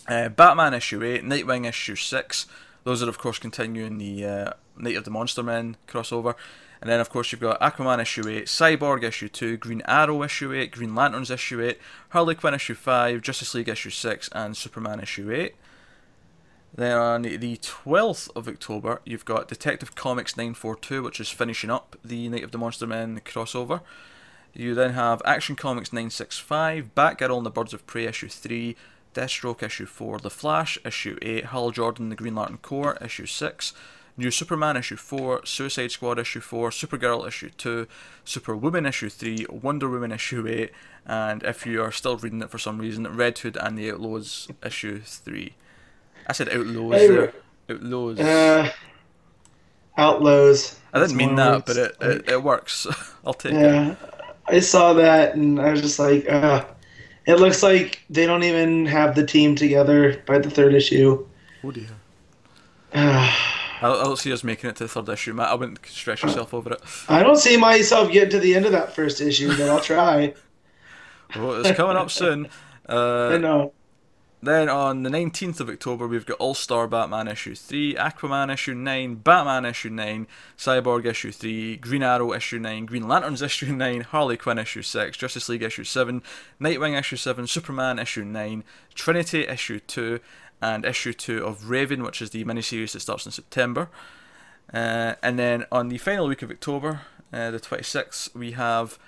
uh, 0.09 0.29
Batman 0.29 0.75
issue 0.75 1.03
eight, 1.03 1.23
Nightwing 1.25 1.67
issue 1.69 1.97
six. 1.97 2.47
Those 2.85 3.03
are 3.03 3.09
of 3.09 3.19
course 3.19 3.39
continuing 3.39 3.99
the 3.99 4.27
uh, 4.27 4.53
Night 4.77 4.97
of 4.97 5.05
the 5.05 5.11
Monster 5.11 5.43
Men 5.43 5.77
crossover. 5.87 6.35
And 6.81 6.91
then, 6.91 6.99
of 6.99 7.11
course, 7.11 7.31
you've 7.31 7.41
got 7.41 7.61
Aquaman 7.61 8.03
issue 8.03 8.29
8, 8.29 8.47
Cyborg 8.47 9.05
issue 9.05 9.29
2, 9.29 9.57
Green 9.57 9.83
Arrow 9.87 10.25
issue 10.25 10.53
8, 10.53 10.73
Green 10.73 10.97
Lanterns 10.97 11.31
issue 11.31 11.63
8, 11.63 11.79
Harley 12.09 12.35
Quinn 12.35 12.55
issue 12.55 12.75
5, 12.75 13.23
Justice 13.23 13.55
League 13.55 13.69
issue 13.69 13.91
6, 13.91 14.29
and 14.33 14.57
Superman 14.57 14.99
issue 14.99 15.31
8. 15.31 15.55
Then 16.75 16.97
on 16.97 17.23
the 17.23 17.59
12th 17.59 18.31
of 18.35 18.49
October, 18.49 19.03
you've 19.05 19.27
got 19.27 19.49
Detective 19.49 19.95
Comics 19.95 20.37
942, 20.37 21.03
which 21.03 21.21
is 21.21 21.29
finishing 21.29 21.71
up 21.71 21.97
the 22.03 22.29
Night 22.31 22.45
of 22.45 22.51
the 22.51 22.59
Monster 22.59 22.87
Men 22.87 23.21
crossover. 23.25 23.83
You 24.55 24.75
then 24.75 24.93
have 24.93 25.21
Action 25.25 25.55
Comics 25.55 25.93
965, 25.93 26.95
Batgirl 26.95 27.37
and 27.37 27.47
the 27.47 27.51
Birds 27.51 27.75
of 27.75 27.87
Prey 27.87 28.07
issue 28.07 28.29
3, 28.29 28.75
Deathstroke 29.15 29.63
issue 29.63 29.85
4, 29.85 30.21
The 30.21 30.31
Flash 30.31 30.79
issue 30.85 31.19
8, 31.21 31.47
Hal 31.47 31.71
Jordan 31.73 32.09
the 32.09 32.17
Green 32.17 32.35
Lantern 32.35 32.59
Corps 32.59 32.97
issue 33.03 33.27
6, 33.27 33.75
New 34.17 34.31
Superman 34.31 34.77
issue 34.77 34.97
4, 34.97 35.45
Suicide 35.45 35.91
Squad 35.91 36.19
issue 36.19 36.41
4, 36.41 36.71
Supergirl 36.71 37.27
issue 37.27 37.51
2, 37.51 37.87
Superwoman 38.25 38.87
issue 38.87 39.11
3, 39.11 39.47
Wonder 39.51 39.89
Woman 39.89 40.13
issue 40.13 40.47
8, 40.47 40.71
and 41.07 41.43
if 41.43 41.67
you 41.67 41.83
are 41.83 41.93
still 41.93 42.17
reading 42.17 42.43
it 42.43 42.51
for 42.51 42.59
some 42.59 42.79
reason, 42.79 43.07
Red 43.15 43.39
Hood 43.39 43.59
and 43.59 43.77
the 43.77 43.91
Outlaws 43.91 44.49
issue 44.65 45.01
3. 45.01 45.55
I 46.27 46.33
said 46.33 46.49
Outlaws 46.49 46.95
Hey. 47.01 47.31
Outlaws. 47.71 48.21
Uh, 48.21 48.71
Outlaws. 49.97 50.79
I 50.93 51.01
didn't 51.01 51.17
mean 51.17 51.37
that, 51.37 51.53
word. 51.53 51.65
but 51.67 51.77
it, 51.77 51.97
it, 52.01 52.31
it 52.31 52.43
works. 52.43 52.87
I'll 53.27 53.35
take 53.35 53.53
it. 53.55 53.61
Yeah, 53.61 53.95
I 54.47 54.61
saw 54.61 54.93
that 54.95 55.35
and 55.35 55.61
I 55.61 55.71
was 55.71 55.81
just 55.81 55.99
like, 55.99 56.29
uh, 56.29 56.65
it 57.27 57.37
looks 57.37 57.63
like 57.63 58.03
they 58.11 58.27
don't 58.27 58.43
even 58.43 58.87
have 58.87 59.15
the 59.15 59.25
team 59.27 59.55
together 59.55 60.23
by 60.27 60.39
the 60.39 60.51
third 60.51 60.75
issue. 60.75 61.27
Oh 61.65 61.71
dear. 61.71 61.89
Uh, 62.95 63.31
I 63.83 63.89
I 63.89 64.05
don't 64.05 64.19
see 64.19 64.33
us 64.33 64.45
making 64.45 64.71
it 64.71 64.77
to 64.77 64.85
the 64.85 64.89
third 64.89 65.09
issue, 65.09 65.33
Matt. 65.35 65.49
I 65.49 65.55
wouldn't 65.55 65.85
stress 65.87 66.23
yourself 66.23 66.55
over 66.55 66.73
it. 66.75 66.81
I 67.09 67.23
don't 67.23 67.37
see 67.39 67.57
myself 67.57 68.13
getting 68.13 68.31
to 68.31 68.39
the 68.39 68.55
end 68.55 68.65
of 68.67 68.73
that 68.73 68.95
first 68.95 69.21
issue, 69.21 69.49
but 69.57 69.69
I'll 69.69 69.81
try. 69.81 70.35
Well, 71.35 71.65
it's 71.65 71.75
coming 71.79 71.97
up 71.97 72.11
soon. 72.11 72.49
I 72.87 72.93
Uh, 72.93 73.39
know. 73.39 73.73
Then 74.43 74.69
on 74.69 75.05
the 75.05 75.11
19th 75.11 75.61
of 75.61 75.69
October, 75.69 76.09
we've 76.09 76.27
got 76.27 76.39
All 76.39 76.55
Star 76.55 76.89
Batman 76.89 77.29
issue 77.29 77.55
3, 77.55 77.95
Aquaman 77.95 78.53
issue 78.53 78.75
9, 78.75 79.15
Batman 79.17 79.65
issue 79.65 79.89
9, 79.89 80.27
Cyborg 80.59 81.07
issue 81.07 81.31
3, 81.31 81.77
Green 81.77 82.03
Arrow 82.03 82.33
issue 82.33 82.59
9, 82.59 82.87
Green 82.87 83.07
Lanterns 83.07 83.41
issue 83.41 83.73
9, 83.73 84.01
Harley 84.01 84.37
Quinn 84.37 84.59
issue 84.59 84.83
6, 84.83 85.17
Justice 85.17 85.49
League 85.49 85.63
issue 85.63 85.85
7, 85.85 86.23
Nightwing 86.61 86.99
issue 86.99 87.17
7, 87.17 87.47
Superman 87.47 88.01
issue 88.01 88.25
9, 88.25 88.65
Trinity 88.95 89.43
issue 89.43 89.79
2, 89.79 90.19
and 90.61 90.85
issue 90.85 91.13
2 91.13 91.45
of 91.45 91.71
Raven, 91.71 92.03
which 92.03 92.21
is 92.21 92.31
the 92.31 92.45
miniseries 92.45 92.93
that 92.93 93.01
starts 93.01 93.27
in 93.27 93.33
September. 93.33 93.91
Uh, 94.75 95.15
and 95.23 95.39
then 95.39 95.67
on 95.71 95.89
the 95.89 95.99
final 95.99 96.27
week 96.27 96.43
of 96.43 96.51
October, 96.51 97.03
uh, 97.33 97.51
the 97.53 97.61
26th, 97.61 98.35
we 98.35 98.53
have 98.53 98.99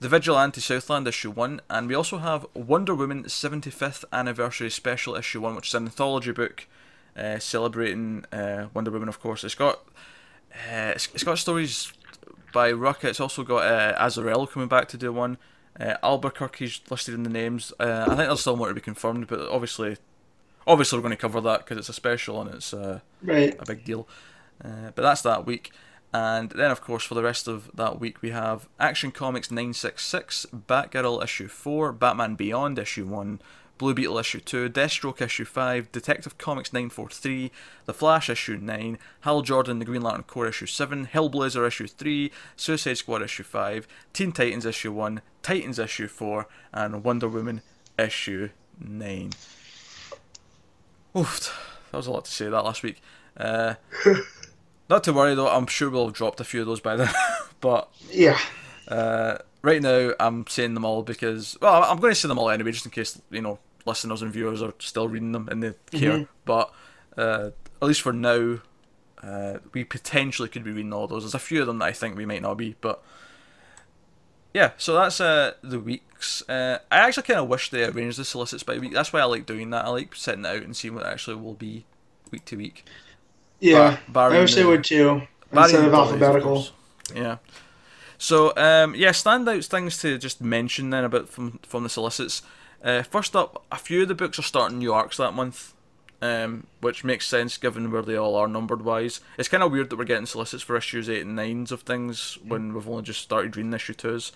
The 0.00 0.08
Vigilante 0.08 0.60
Southland 0.60 1.08
issue 1.08 1.30
1, 1.30 1.60
and 1.70 1.88
we 1.88 1.94
also 1.94 2.18
have 2.18 2.46
Wonder 2.52 2.94
Woman 2.94 3.24
75th 3.24 4.04
Anniversary 4.12 4.70
Special 4.70 5.14
issue 5.14 5.40
1, 5.40 5.54
which 5.54 5.68
is 5.68 5.74
an 5.74 5.84
anthology 5.86 6.32
book 6.32 6.66
uh, 7.16 7.38
celebrating 7.38 8.24
uh, 8.32 8.66
Wonder 8.74 8.90
Woman, 8.90 9.08
of 9.08 9.20
course. 9.20 9.44
It's 9.44 9.54
got 9.54 9.76
uh, 10.52 10.92
it's, 10.94 11.08
it's 11.14 11.24
got 11.24 11.38
stories 11.38 11.92
by 12.52 12.70
Rucka. 12.72 13.04
It's 13.04 13.20
also 13.20 13.42
got 13.44 13.64
uh, 13.66 13.98
Azzarello 13.98 14.48
coming 14.50 14.68
back 14.68 14.88
to 14.88 14.96
do 14.98 15.12
one. 15.12 15.38
Uh, 15.78 15.94
Albuquerque's 16.02 16.80
listed 16.90 17.14
in 17.14 17.22
the 17.22 17.30
names. 17.30 17.72
Uh, 17.80 18.02
I 18.02 18.14
think 18.14 18.18
there's 18.28 18.40
still 18.40 18.56
more 18.56 18.68
to 18.68 18.74
be 18.74 18.80
confirmed, 18.80 19.26
but 19.26 19.40
obviously, 19.48 19.96
obviously 20.66 20.98
we're 20.98 21.02
going 21.02 21.10
to 21.10 21.16
cover 21.16 21.40
that 21.40 21.60
because 21.60 21.78
it's 21.78 21.88
a 21.88 21.92
special 21.94 22.40
and 22.40 22.54
it's 22.54 22.74
uh, 22.74 23.00
Right. 23.22 23.56
a 23.58 23.64
big 23.64 23.84
deal. 23.84 24.06
Uh, 24.64 24.90
but 24.94 25.02
that's 25.02 25.22
that 25.22 25.46
week. 25.46 25.72
And 26.16 26.50
then, 26.50 26.70
of 26.70 26.80
course, 26.80 27.02
for 27.02 27.14
the 27.14 27.24
rest 27.24 27.48
of 27.48 27.68
that 27.74 27.98
week, 27.98 28.22
we 28.22 28.30
have 28.30 28.68
Action 28.78 29.10
Comics 29.10 29.50
966, 29.50 30.46
Batgirl 30.54 31.20
issue 31.24 31.48
4, 31.48 31.92
Batman 31.92 32.36
Beyond 32.36 32.78
issue 32.78 33.04
1, 33.04 33.40
Blue 33.78 33.94
Beetle 33.94 34.18
issue 34.20 34.38
2, 34.38 34.68
Deathstroke 34.68 35.20
issue 35.20 35.44
5, 35.44 35.90
Detective 35.90 36.38
Comics 36.38 36.72
943, 36.72 37.50
The 37.86 37.92
Flash 37.92 38.30
issue 38.30 38.56
9, 38.56 38.96
Hal 39.22 39.42
Jordan 39.42 39.80
The 39.80 39.84
Green 39.84 40.02
Lantern 40.02 40.22
Corps 40.22 40.46
issue 40.46 40.66
7, 40.66 41.06
Hellblazer 41.06 41.06
issue 41.08 41.08
3, 41.08 41.08
Suicide 41.08 41.08
Squad 41.08 41.08
issue 41.08 41.08
5, 41.08 41.08
Teen 41.08 41.10
Titans 41.10 41.10
issue 41.10 41.10
1, 41.10 41.10
Titans 41.10 41.10
issue 41.10 41.10
4, 41.10 41.10
and 41.10 41.10
Wonder 41.10 41.10
Woman 41.10 41.10
issue 41.10 41.10
9. 41.10 41.10
Uh, 41.10 41.10
Uh, 41.10 41.10
Then, 41.10 41.10
of 41.10 41.10
course, 41.10 41.14
for 41.14 41.14
the 41.14 41.20
rest 41.20 41.20
of 41.20 41.20
that 41.20 41.20
week, 41.20 41.20
we 41.20 41.20
have 41.20 41.20
Action 41.20 41.20
Comics 41.20 41.20
966, 41.20 41.26
Batgirl 41.32 41.32
issue 41.32 41.32
4, 41.32 41.32
Batman 41.32 41.32
Beyond 41.32 41.38
issue 41.38 41.38
1, 41.38 41.38
Blue 41.38 41.42
Beetle 41.42 41.48
issue 41.48 41.48
2, 41.48 41.48
Deathstroke 41.50 41.60
issue 41.60 41.84
5, 41.84 41.90
Detective 41.90 41.92
Comics 41.92 41.92
943, 41.92 41.92
The 41.96 41.98
Flash 41.98 42.10
issue 42.10 42.16
9, 42.16 42.18
Hal 42.22 42.22
Jordan 42.22 42.22
The 42.22 42.24
Green 42.24 42.24
Lantern 42.24 42.24
Corps 42.24 42.24
issue 42.26 42.26
7, 42.26 42.26
Hellblazer 42.26 42.26
issue 42.26 42.28
3, 42.28 42.30
Suicide 42.56 42.94
Squad 42.98 43.22
issue 43.22 43.42
5, 43.42 43.88
Teen 44.12 44.32
Titans 44.32 44.64
issue 44.66 44.92
1, 44.92 45.20
Titans 45.42 45.78
issue 45.78 46.06
4, 46.08 46.46
and 46.72 47.02
Wonder 47.02 47.28
Woman 47.28 47.62
issue 47.98 48.50
9. 48.78 49.30
Oof, 51.16 51.86
that 51.90 51.96
was 51.96 52.06
a 52.06 52.10
lot 52.10 52.24
to 52.26 52.30
say 52.30 52.48
that 52.48 52.64
last 52.64 52.82
week. 52.84 53.00
Uh, 53.36 53.74
not 54.88 55.04
to 55.04 55.12
worry 55.12 55.34
though, 55.34 55.48
I'm 55.48 55.66
sure 55.66 55.90
we'll 55.90 56.06
have 56.06 56.14
dropped 56.14 56.40
a 56.40 56.44
few 56.44 56.60
of 56.60 56.66
those 56.66 56.80
by 56.80 56.96
then. 56.96 57.10
but 57.60 57.88
Yeah. 58.10 58.38
uh, 58.88 59.38
right 59.62 59.80
now, 59.82 60.12
I'm 60.20 60.46
saying 60.46 60.74
them 60.74 60.84
all 60.84 61.02
because 61.02 61.56
well, 61.60 61.82
I'm 61.84 61.98
going 61.98 62.12
to 62.12 62.14
say 62.18 62.28
them 62.28 62.38
all 62.38 62.50
anyway, 62.50 62.72
just 62.72 62.84
in 62.86 62.90
case 62.92 63.20
you 63.30 63.40
know 63.42 63.58
listeners 63.86 64.22
and 64.22 64.32
viewers 64.32 64.62
are 64.62 64.74
still 64.78 65.08
reading 65.08 65.32
them 65.32 65.48
and 65.48 65.62
they 65.62 65.72
care. 65.90 66.26
But 66.44 66.72
uh, 67.16 67.50
at 67.80 67.86
least 67.88 68.02
for 68.02 68.12
now, 68.12 68.60
uh, 69.22 69.58
we 69.72 69.84
potentially 69.84 70.48
could 70.48 70.64
be 70.64 70.70
reading 70.72 70.92
all 70.92 71.06
those. 71.06 71.22
There's 71.22 71.34
a 71.34 71.38
few 71.38 71.60
of 71.60 71.66
them 71.66 71.78
that 71.78 71.86
I 71.86 71.92
think 71.92 72.16
we 72.16 72.26
might 72.26 72.42
not 72.42 72.54
be, 72.58 72.76
but 72.80 73.02
yeah. 74.52 74.72
So 74.76 74.94
that's 74.94 75.20
uh, 75.20 75.52
the 75.62 75.80
weeks. 75.80 76.42
Uh, 76.48 76.78
I 76.90 76.98
actually 76.98 77.24
kind 77.24 77.40
of 77.40 77.48
wish 77.48 77.70
they 77.70 77.84
arranged 77.84 78.18
the 78.18 78.24
solicits 78.24 78.62
by 78.62 78.78
week. 78.78 78.92
That's 78.92 79.12
why 79.12 79.20
I 79.20 79.24
like 79.24 79.46
doing 79.46 79.70
that. 79.70 79.84
I 79.84 79.88
like 79.88 80.14
setting 80.14 80.44
it 80.44 80.48
out 80.48 80.62
and 80.62 80.76
seeing 80.76 80.94
what 80.94 81.04
it 81.04 81.08
actually 81.08 81.36
will 81.36 81.54
be 81.54 81.84
week 82.30 82.44
to 82.46 82.56
week. 82.56 82.84
Yeah. 83.64 83.98
Bar- 84.08 84.32
I 84.32 84.40
wish 84.40 84.54
they 84.54 84.64
would 84.64 84.84
too. 84.84 85.22
Instead 85.52 85.84
of 85.84 85.94
alphabetical. 85.94 86.54
course. 86.54 86.72
yeah. 87.14 87.38
So 88.18 88.52
um, 88.56 88.94
yeah, 88.94 89.10
standouts 89.10 89.66
things 89.66 89.98
to 89.98 90.18
just 90.18 90.40
mention 90.40 90.90
then 90.90 91.04
about 91.04 91.28
from 91.28 91.60
from 91.66 91.82
the 91.82 91.88
solicits. 91.88 92.42
Uh, 92.82 93.02
first 93.02 93.34
up, 93.34 93.64
a 93.72 93.76
few 93.76 94.02
of 94.02 94.08
the 94.08 94.14
books 94.14 94.38
are 94.38 94.42
starting 94.42 94.78
new 94.78 94.92
arcs 94.92 95.16
that 95.16 95.32
month, 95.32 95.72
um, 96.20 96.66
which 96.80 97.02
makes 97.04 97.26
sense 97.26 97.56
given 97.56 97.90
where 97.90 98.02
they 98.02 98.16
all 98.16 98.36
are 98.36 98.46
numbered 98.48 98.82
wise. 98.82 99.20
It's 99.38 99.48
kind 99.48 99.62
of 99.62 99.72
weird 99.72 99.88
that 99.90 99.96
we're 99.96 100.04
getting 100.04 100.26
solicits 100.26 100.62
for 100.62 100.76
issues 100.76 101.08
eight 101.08 101.24
and 101.24 101.34
nines 101.34 101.72
of 101.72 101.82
things 101.82 102.36
when 102.46 102.74
we've 102.74 102.88
only 102.88 103.02
just 103.02 103.22
started 103.22 103.56
reading 103.56 103.72
issue 103.72 103.94
twos. 103.94 104.32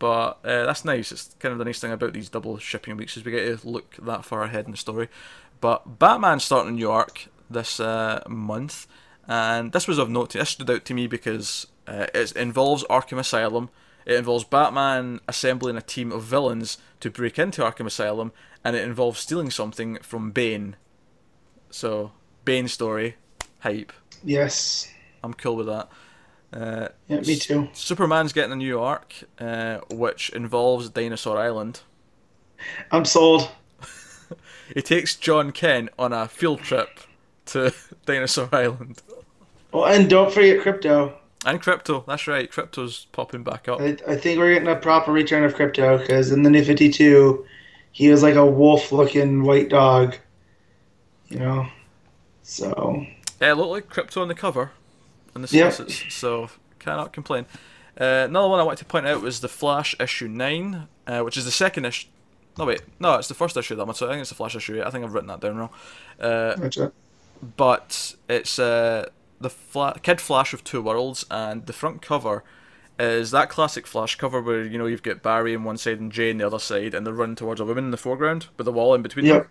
But 0.00 0.38
uh, 0.44 0.64
that's 0.66 0.84
nice. 0.84 1.12
It's 1.12 1.34
kind 1.38 1.52
of 1.52 1.58
the 1.58 1.64
nice 1.64 1.80
thing 1.80 1.92
about 1.92 2.12
these 2.12 2.28
double 2.28 2.58
shipping 2.58 2.96
weeks 2.96 3.16
is 3.16 3.24
we 3.24 3.32
get 3.32 3.60
to 3.60 3.68
look 3.68 3.96
that 4.02 4.24
far 4.24 4.42
ahead 4.42 4.64
in 4.66 4.70
the 4.72 4.76
story. 4.76 5.08
But 5.60 5.98
Batman 5.98 6.40
starting 6.40 6.72
a 6.72 6.76
new 6.76 6.90
arc 6.90 7.26
this 7.50 7.80
uh, 7.80 8.22
month, 8.28 8.86
and 9.26 9.72
this 9.72 9.88
was 9.88 9.98
of 9.98 10.10
note. 10.10 10.30
To, 10.30 10.38
this 10.38 10.50
stood 10.50 10.70
out 10.70 10.84
to 10.86 10.94
me 10.94 11.06
because 11.06 11.66
uh, 11.86 12.06
it 12.14 12.32
involves 12.32 12.84
Arkham 12.84 13.18
Asylum. 13.18 13.70
It 14.06 14.16
involves 14.16 14.44
Batman 14.44 15.20
assembling 15.28 15.76
a 15.76 15.82
team 15.82 16.12
of 16.12 16.22
villains 16.22 16.78
to 17.00 17.10
break 17.10 17.38
into 17.38 17.62
Arkham 17.62 17.86
Asylum, 17.86 18.32
and 18.64 18.74
it 18.74 18.82
involves 18.84 19.20
stealing 19.20 19.50
something 19.50 19.98
from 20.02 20.30
Bane. 20.30 20.76
So 21.70 22.12
Bane 22.44 22.68
story, 22.68 23.16
hype. 23.60 23.92
Yes. 24.24 24.90
I'm 25.22 25.34
cool 25.34 25.56
with 25.56 25.66
that. 25.66 25.88
Uh, 26.52 26.88
Yeah, 27.08 27.20
me 27.20 27.36
too. 27.36 27.68
Superman's 27.72 28.32
getting 28.32 28.52
a 28.52 28.56
new 28.56 28.80
arc, 28.80 29.12
uh, 29.38 29.80
which 29.90 30.30
involves 30.30 30.88
Dinosaur 30.88 31.36
Island. 31.38 31.80
I'm 32.90 33.04
sold. 33.04 33.50
He 34.74 34.82
takes 34.82 35.16
Jon 35.16 35.52
Kent 35.52 35.88
on 35.98 36.12
a 36.12 36.28
field 36.28 36.60
trip 36.60 37.00
to 37.48 37.72
Dinosaur 38.06 38.48
Island. 38.52 39.02
Well, 39.72 39.86
and 39.86 40.08
don't 40.08 40.32
forget 40.32 40.60
Krypto. 40.60 41.12
And 41.46 41.62
Krypto, 41.62 42.04
that's 42.06 42.26
right, 42.26 42.50
Krypto's 42.50 43.06
popping 43.12 43.42
back 43.44 43.68
up. 43.68 43.80
I, 43.80 43.96
I 44.06 44.16
think 44.16 44.38
we're 44.38 44.54
getting 44.54 44.68
a 44.68 44.76
proper 44.76 45.12
return 45.12 45.44
of 45.44 45.54
Krypto 45.54 45.98
because 46.00 46.32
in 46.32 46.42
the 46.42 46.50
New 46.50 46.64
52, 46.64 47.46
he 47.92 48.08
was 48.08 48.22
like 48.22 48.34
a 48.34 48.44
wolf 48.46 48.90
looking 48.92 49.44
white 49.44 49.68
dog. 49.68 50.16
You 51.28 51.38
know? 51.38 51.66
So, 52.42 53.06
Yeah, 53.40 53.52
it 53.52 53.54
looked 53.56 53.70
like 53.70 53.88
Krypto 54.06 54.22
on 54.22 54.28
the 54.28 54.34
cover 54.34 54.72
in 55.36 55.42
the 55.42 55.48
Yeah. 55.50 55.70
solicits, 55.70 56.12
so 56.14 56.50
cannot 56.78 57.12
complain. 57.12 57.46
Uh, 58.00 58.24
another 58.28 58.48
one 58.48 58.60
I 58.60 58.62
wanted 58.62 58.78
to 58.78 58.84
point 58.86 59.06
out 59.06 59.20
was 59.22 59.40
the 59.40 59.48
Flash 59.48 59.94
issue 60.00 60.28
9, 60.28 60.88
uh, 61.06 61.20
which 61.20 61.36
is 61.36 61.44
the 61.44 61.50
second 61.50 61.84
issue. 61.84 62.08
No, 62.56 62.64
wait, 62.64 62.80
no, 62.98 63.14
it's 63.14 63.28
the 63.28 63.34
first 63.34 63.56
issue 63.56 63.74
of 63.74 63.78
that 63.78 63.86
one, 63.86 63.94
so 63.94 64.06
I 64.06 64.10
think 64.10 64.20
it's 64.22 64.30
the 64.30 64.36
Flash 64.36 64.56
issue 64.56 64.76
8. 64.80 64.86
I 64.86 64.90
think 64.90 65.04
I've 65.04 65.12
written 65.14 65.28
that 65.28 65.40
down 65.40 65.56
wrong. 65.56 65.70
Uh, 66.20 66.54
it. 66.62 66.92
But 67.56 68.14
it's 68.28 68.58
uh, 68.58 69.08
the 69.40 69.50
Fla- 69.50 69.98
Kid 70.02 70.20
Flash 70.20 70.52
of 70.52 70.64
Two 70.64 70.82
Worlds, 70.82 71.24
and 71.30 71.66
the 71.66 71.72
front 71.72 72.02
cover 72.02 72.44
is 72.98 73.30
that 73.30 73.48
classic 73.48 73.86
Flash 73.86 74.16
cover 74.16 74.42
where 74.42 74.64
you 74.64 74.76
know 74.78 74.86
you've 74.86 75.02
got 75.04 75.22
Barry 75.22 75.54
on 75.54 75.62
one 75.64 75.76
side 75.78 76.00
and 76.00 76.10
Jay 76.10 76.30
on 76.30 76.38
the 76.38 76.46
other 76.46 76.58
side, 76.58 76.94
and 76.94 77.06
they're 77.06 77.14
running 77.14 77.36
towards 77.36 77.60
a 77.60 77.64
woman 77.64 77.84
in 77.84 77.90
the 77.92 77.96
foreground 77.96 78.46
with 78.56 78.66
a 78.66 78.72
wall 78.72 78.94
in 78.94 79.02
between 79.02 79.26
them. 79.26 79.36
Yep. 79.36 79.48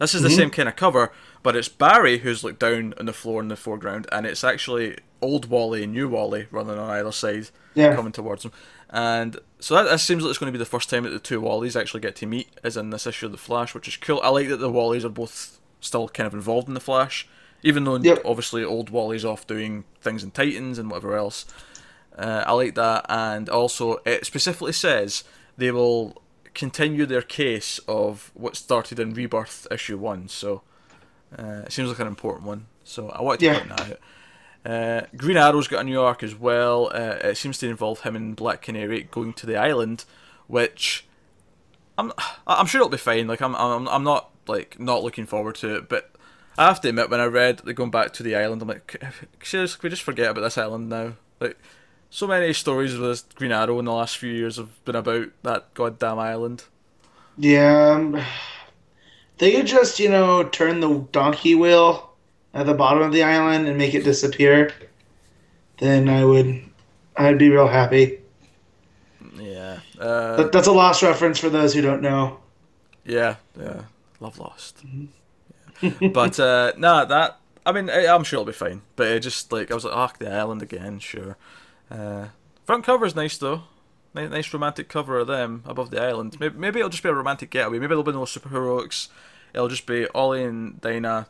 This 0.00 0.14
is 0.14 0.22
the 0.22 0.30
same 0.30 0.50
kind 0.50 0.68
of 0.68 0.76
cover, 0.76 1.10
but 1.42 1.56
it's 1.56 1.68
Barry 1.68 2.18
who's 2.18 2.44
looked 2.44 2.60
down 2.60 2.94
on 3.00 3.06
the 3.06 3.12
floor 3.12 3.40
in 3.42 3.48
the 3.48 3.56
foreground, 3.56 4.06
and 4.12 4.26
it's 4.26 4.44
actually 4.44 4.96
old 5.20 5.50
Wally 5.50 5.82
and 5.82 5.92
new 5.92 6.08
Wally 6.08 6.46
running 6.52 6.78
on 6.78 6.88
either 6.90 7.10
side, 7.10 7.50
Yeah. 7.74 7.96
coming 7.96 8.12
towards 8.12 8.44
him. 8.44 8.52
And 8.90 9.38
so 9.58 9.74
that, 9.74 9.90
that 9.90 9.98
seems 9.98 10.22
like 10.22 10.30
it's 10.30 10.38
going 10.38 10.52
to 10.52 10.56
be 10.56 10.62
the 10.62 10.70
first 10.70 10.88
time 10.88 11.02
that 11.02 11.10
the 11.10 11.18
two 11.18 11.40
Wallies 11.42 11.78
actually 11.78 12.00
get 12.00 12.14
to 12.16 12.26
meet, 12.26 12.48
as 12.62 12.76
in 12.76 12.90
this 12.90 13.08
issue 13.08 13.26
of 13.26 13.32
the 13.32 13.38
Flash, 13.38 13.74
which 13.74 13.88
is 13.88 13.96
cool. 13.96 14.20
I 14.22 14.28
like 14.28 14.48
that 14.48 14.58
the 14.58 14.70
Wallies 14.70 15.02
are 15.04 15.08
both 15.08 15.57
still 15.80 16.08
kind 16.08 16.26
of 16.26 16.34
involved 16.34 16.68
in 16.68 16.74
the 16.74 16.80
Flash, 16.80 17.26
even 17.62 17.84
though 17.84 17.96
Yep. 17.96 18.22
obviously 18.24 18.64
old 18.64 18.90
Wally's 18.90 19.24
off 19.24 19.46
doing 19.46 19.84
things 20.00 20.22
in 20.24 20.30
Titans 20.30 20.78
and 20.78 20.90
whatever 20.90 21.16
else. 21.16 21.44
Uh, 22.16 22.42
I 22.46 22.52
like 22.52 22.74
that, 22.74 23.06
and 23.08 23.48
also 23.48 23.98
it 24.04 24.26
specifically 24.26 24.72
says 24.72 25.24
they 25.56 25.70
will 25.70 26.20
continue 26.54 27.06
their 27.06 27.22
case 27.22 27.78
of 27.86 28.32
what 28.34 28.56
started 28.56 28.98
in 28.98 29.14
Rebirth 29.14 29.66
issue 29.70 29.96
one. 29.98 30.28
So 30.28 30.62
uh, 31.38 31.62
it 31.66 31.72
seems 31.72 31.88
like 31.88 32.00
an 32.00 32.08
important 32.08 32.46
one. 32.46 32.66
So 32.84 33.10
I 33.10 33.22
wanted 33.22 33.40
to 33.40 33.46
Yeah. 33.46 33.58
point 33.58 33.68
that 33.76 33.80
out. 33.92 33.98
Uh, 34.66 35.06
Green 35.16 35.36
Arrow's 35.36 35.68
got 35.68 35.82
a 35.82 35.84
new 35.84 36.00
arc 36.00 36.22
as 36.24 36.34
well. 36.34 36.90
Uh, 36.92 37.18
it 37.22 37.36
seems 37.36 37.58
to 37.58 37.68
involve 37.68 38.00
him 38.00 38.16
and 38.16 38.34
Black 38.34 38.62
Canary 38.62 39.04
going 39.04 39.32
to 39.34 39.46
the 39.46 39.56
island, 39.56 40.04
which 40.48 41.06
I'm 41.96 42.12
I'm 42.46 42.66
sure 42.66 42.80
it'll 42.80 42.90
be 42.90 42.96
fine. 42.96 43.28
Like 43.28 43.40
I'm 43.40 43.54
I'm 43.54 43.86
I'm 43.88 44.02
not 44.04 44.30
like 44.48 44.78
not 44.80 45.02
looking 45.02 45.26
forward 45.26 45.56
to 45.56 45.76
it, 45.76 45.88
but 45.88 46.10
I 46.56 46.66
have 46.66 46.80
to 46.82 46.88
admit 46.88 47.10
when 47.10 47.20
I 47.20 47.26
read 47.26 47.60
they're 47.64 47.74
going 47.74 47.90
back 47.90 48.12
to 48.14 48.22
the 48.22 48.34
island, 48.34 48.62
I'm 48.62 48.68
like, 48.68 49.02
seriously, 49.42 49.78
can 49.80 49.86
we 49.86 49.90
just 49.90 50.02
forget 50.02 50.30
about 50.30 50.42
this 50.42 50.58
island 50.58 50.88
now? 50.88 51.14
Like, 51.40 51.58
so 52.10 52.26
many 52.26 52.52
stories 52.52 52.96
with 52.96 53.08
this 53.08 53.24
Green 53.34 53.52
Arrow 53.52 53.78
in 53.78 53.84
the 53.84 53.92
last 53.92 54.18
few 54.18 54.32
years 54.32 54.56
have 54.56 54.84
been 54.84 54.96
about 54.96 55.28
that 55.42 55.72
goddamn 55.74 56.18
island. 56.18 56.64
Yeah. 57.36 57.92
Um, 57.92 58.20
they 59.38 59.52
could 59.52 59.66
just, 59.66 60.00
you 60.00 60.08
know, 60.08 60.42
turn 60.42 60.80
the 60.80 61.06
donkey 61.12 61.54
wheel 61.54 62.10
at 62.54 62.66
the 62.66 62.74
bottom 62.74 63.02
of 63.02 63.12
the 63.12 63.22
island 63.22 63.68
and 63.68 63.78
make 63.78 63.94
it 63.94 64.02
disappear. 64.02 64.72
Then 65.78 66.08
I 66.08 66.24
would, 66.24 66.60
I'd 67.16 67.38
be 67.38 67.50
real 67.50 67.68
happy. 67.68 68.18
Yeah. 69.38 69.80
Uh, 70.00 70.36
That, 70.36 70.52
that's 70.52 70.66
a 70.66 70.72
lost 70.72 71.02
reference 71.02 71.38
for 71.38 71.50
those 71.50 71.74
who 71.74 71.82
don't 71.82 72.02
know. 72.02 72.40
Yeah, 73.04 73.36
yeah, 73.58 73.82
love 74.20 74.38
Lost. 74.38 74.82
Yeah. 75.80 76.08
but 76.12 76.38
uh, 76.40 76.72
nah, 76.78 77.04
that 77.04 77.38
I 77.64 77.72
mean, 77.72 77.90
I, 77.90 78.06
I'm 78.06 78.24
sure 78.24 78.38
it'll 78.38 78.46
be 78.46 78.52
fine. 78.52 78.82
But 78.96 79.08
it 79.08 79.20
just 79.20 79.52
like 79.52 79.70
I 79.70 79.74
was 79.74 79.84
like, 79.84 79.94
ah, 79.94 80.12
the 80.18 80.32
island 80.32 80.62
again, 80.62 80.98
sure. 80.98 81.36
Uh, 81.90 82.28
front 82.64 82.84
cover's 82.84 83.14
nice 83.14 83.36
though. 83.36 83.64
Nice, 84.14 84.30
nice 84.30 84.52
romantic 84.54 84.88
cover 84.88 85.18
of 85.18 85.26
them 85.26 85.62
above 85.66 85.90
the 85.90 86.00
island. 86.00 86.38
Maybe, 86.40 86.56
maybe 86.56 86.78
it'll 86.78 86.88
just 86.88 87.02
be 87.02 87.10
a 87.10 87.14
romantic 87.14 87.50
getaway. 87.50 87.78
Maybe 87.78 87.88
there'll 87.88 88.02
be 88.02 88.12
no 88.12 88.22
superheroics. 88.22 89.08
It'll 89.52 89.68
just 89.68 89.86
be 89.86 90.06
Ollie 90.08 90.44
and 90.44 90.80
Dinah 90.80 91.28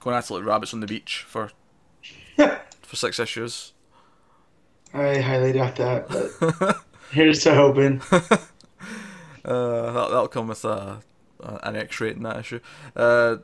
going 0.00 0.16
it 0.16 0.30
like 0.30 0.44
rabbits 0.44 0.74
on 0.74 0.80
the 0.80 0.86
beach 0.86 1.24
for 1.26 1.50
for 2.36 2.96
six 2.96 3.18
issues. 3.18 3.72
I 4.92 5.18
highly 5.18 5.52
doubt 5.52 5.76
that, 5.76 6.08
but 6.08 6.76
here's 7.10 7.42
to 7.42 7.54
hoping. 7.54 8.00
Uh, 9.44 9.92
that, 9.92 10.08
that'll 10.08 10.28
come 10.28 10.48
with 10.48 10.64
a, 10.64 11.00
a, 11.40 11.60
an 11.68 11.76
X 11.76 12.00
rate 12.00 12.16
in 12.16 12.22
that 12.22 12.38
issue. 12.38 12.60
Uh, 12.96 13.36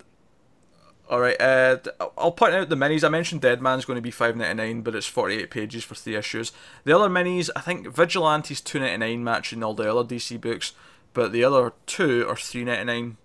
all 1.09 1.19
right. 1.21 1.41
Uh, 1.41 1.79
I'll 2.17 2.31
point 2.33 2.55
out 2.55 2.69
the 2.69 2.77
minis. 2.77 3.03
I 3.03 3.09
mentioned 3.09 3.41
Dead 3.41 3.61
Man's 3.61 3.85
going 3.85 3.97
to 3.97 4.03
be 4.03 4.11
five 4.13 4.37
ninety 4.37 4.55
nine, 4.63 4.83
but 4.83 4.95
it's 4.95 5.07
forty 5.07 5.37
eight 5.37 5.51
pages 5.51 5.83
for 5.85 5.95
three 5.97 6.15
issues. 6.17 6.53
The 6.85 6.95
other 6.97 7.09
minis, 7.09 7.51
I 7.57 7.61
think 7.61 7.89
Vigilante's 7.89 8.61
two 8.61 8.79
ninety 8.79 8.97
nine, 8.99 9.25
matching 9.25 9.63
all 9.65 9.75
the 9.75 9.91
other 9.93 10.05
DC 10.15 10.41
books, 10.41 10.73
but 11.13 11.33
the 11.33 11.43
other 11.43 11.73
two 11.87 12.27
are 12.29 12.37
three 12.37 12.65
ninety 12.65 12.85
nine. 12.85 13.17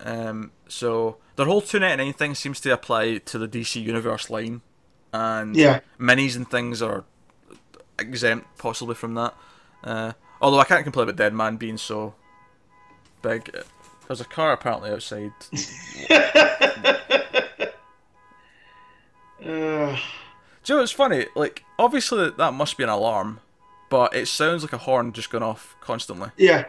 Um, 0.00 0.50
so 0.68 1.16
their 1.36 1.46
whole 1.46 1.60
two 1.62 1.78
ninety 1.78 2.04
nine 2.04 2.12
thing 2.12 2.34
seems 2.34 2.60
to 2.60 2.70
apply 2.72 3.18
to 3.18 3.38
the 3.38 3.48
DC 3.48 3.82
Universe 3.82 4.28
line, 4.28 4.60
and 5.12 5.56
Yeah. 5.56 5.80
minis 5.98 6.36
and 6.36 6.50
things 6.50 6.82
are 6.82 7.04
exempt 7.98 8.58
possibly 8.58 8.94
from 8.94 9.14
that. 9.14 9.34
Uh, 9.82 10.12
although 10.40 10.58
I 10.58 10.64
can't 10.64 10.82
complain 10.84 11.04
about 11.04 11.16
Dead 11.16 11.32
Man 11.32 11.56
being 11.56 11.78
so 11.78 12.14
big. 13.24 13.50
There's 14.06 14.20
a 14.20 14.24
car 14.24 14.52
apparently 14.52 14.90
outside. 14.90 15.32
Uh, 19.44 19.96
Do 20.62 20.72
you 20.72 20.76
know 20.76 20.80
what's 20.82 20.92
funny? 20.92 21.26
Like, 21.34 21.64
obviously 21.78 22.30
that 22.30 22.52
must 22.54 22.76
be 22.78 22.84
an 22.84 22.88
alarm, 22.90 23.40
but 23.90 24.14
it 24.14 24.28
sounds 24.28 24.62
like 24.62 24.72
a 24.72 24.78
horn 24.78 25.12
just 25.12 25.30
going 25.30 25.42
off 25.44 25.76
constantly. 25.80 26.30
yeah. 26.36 26.66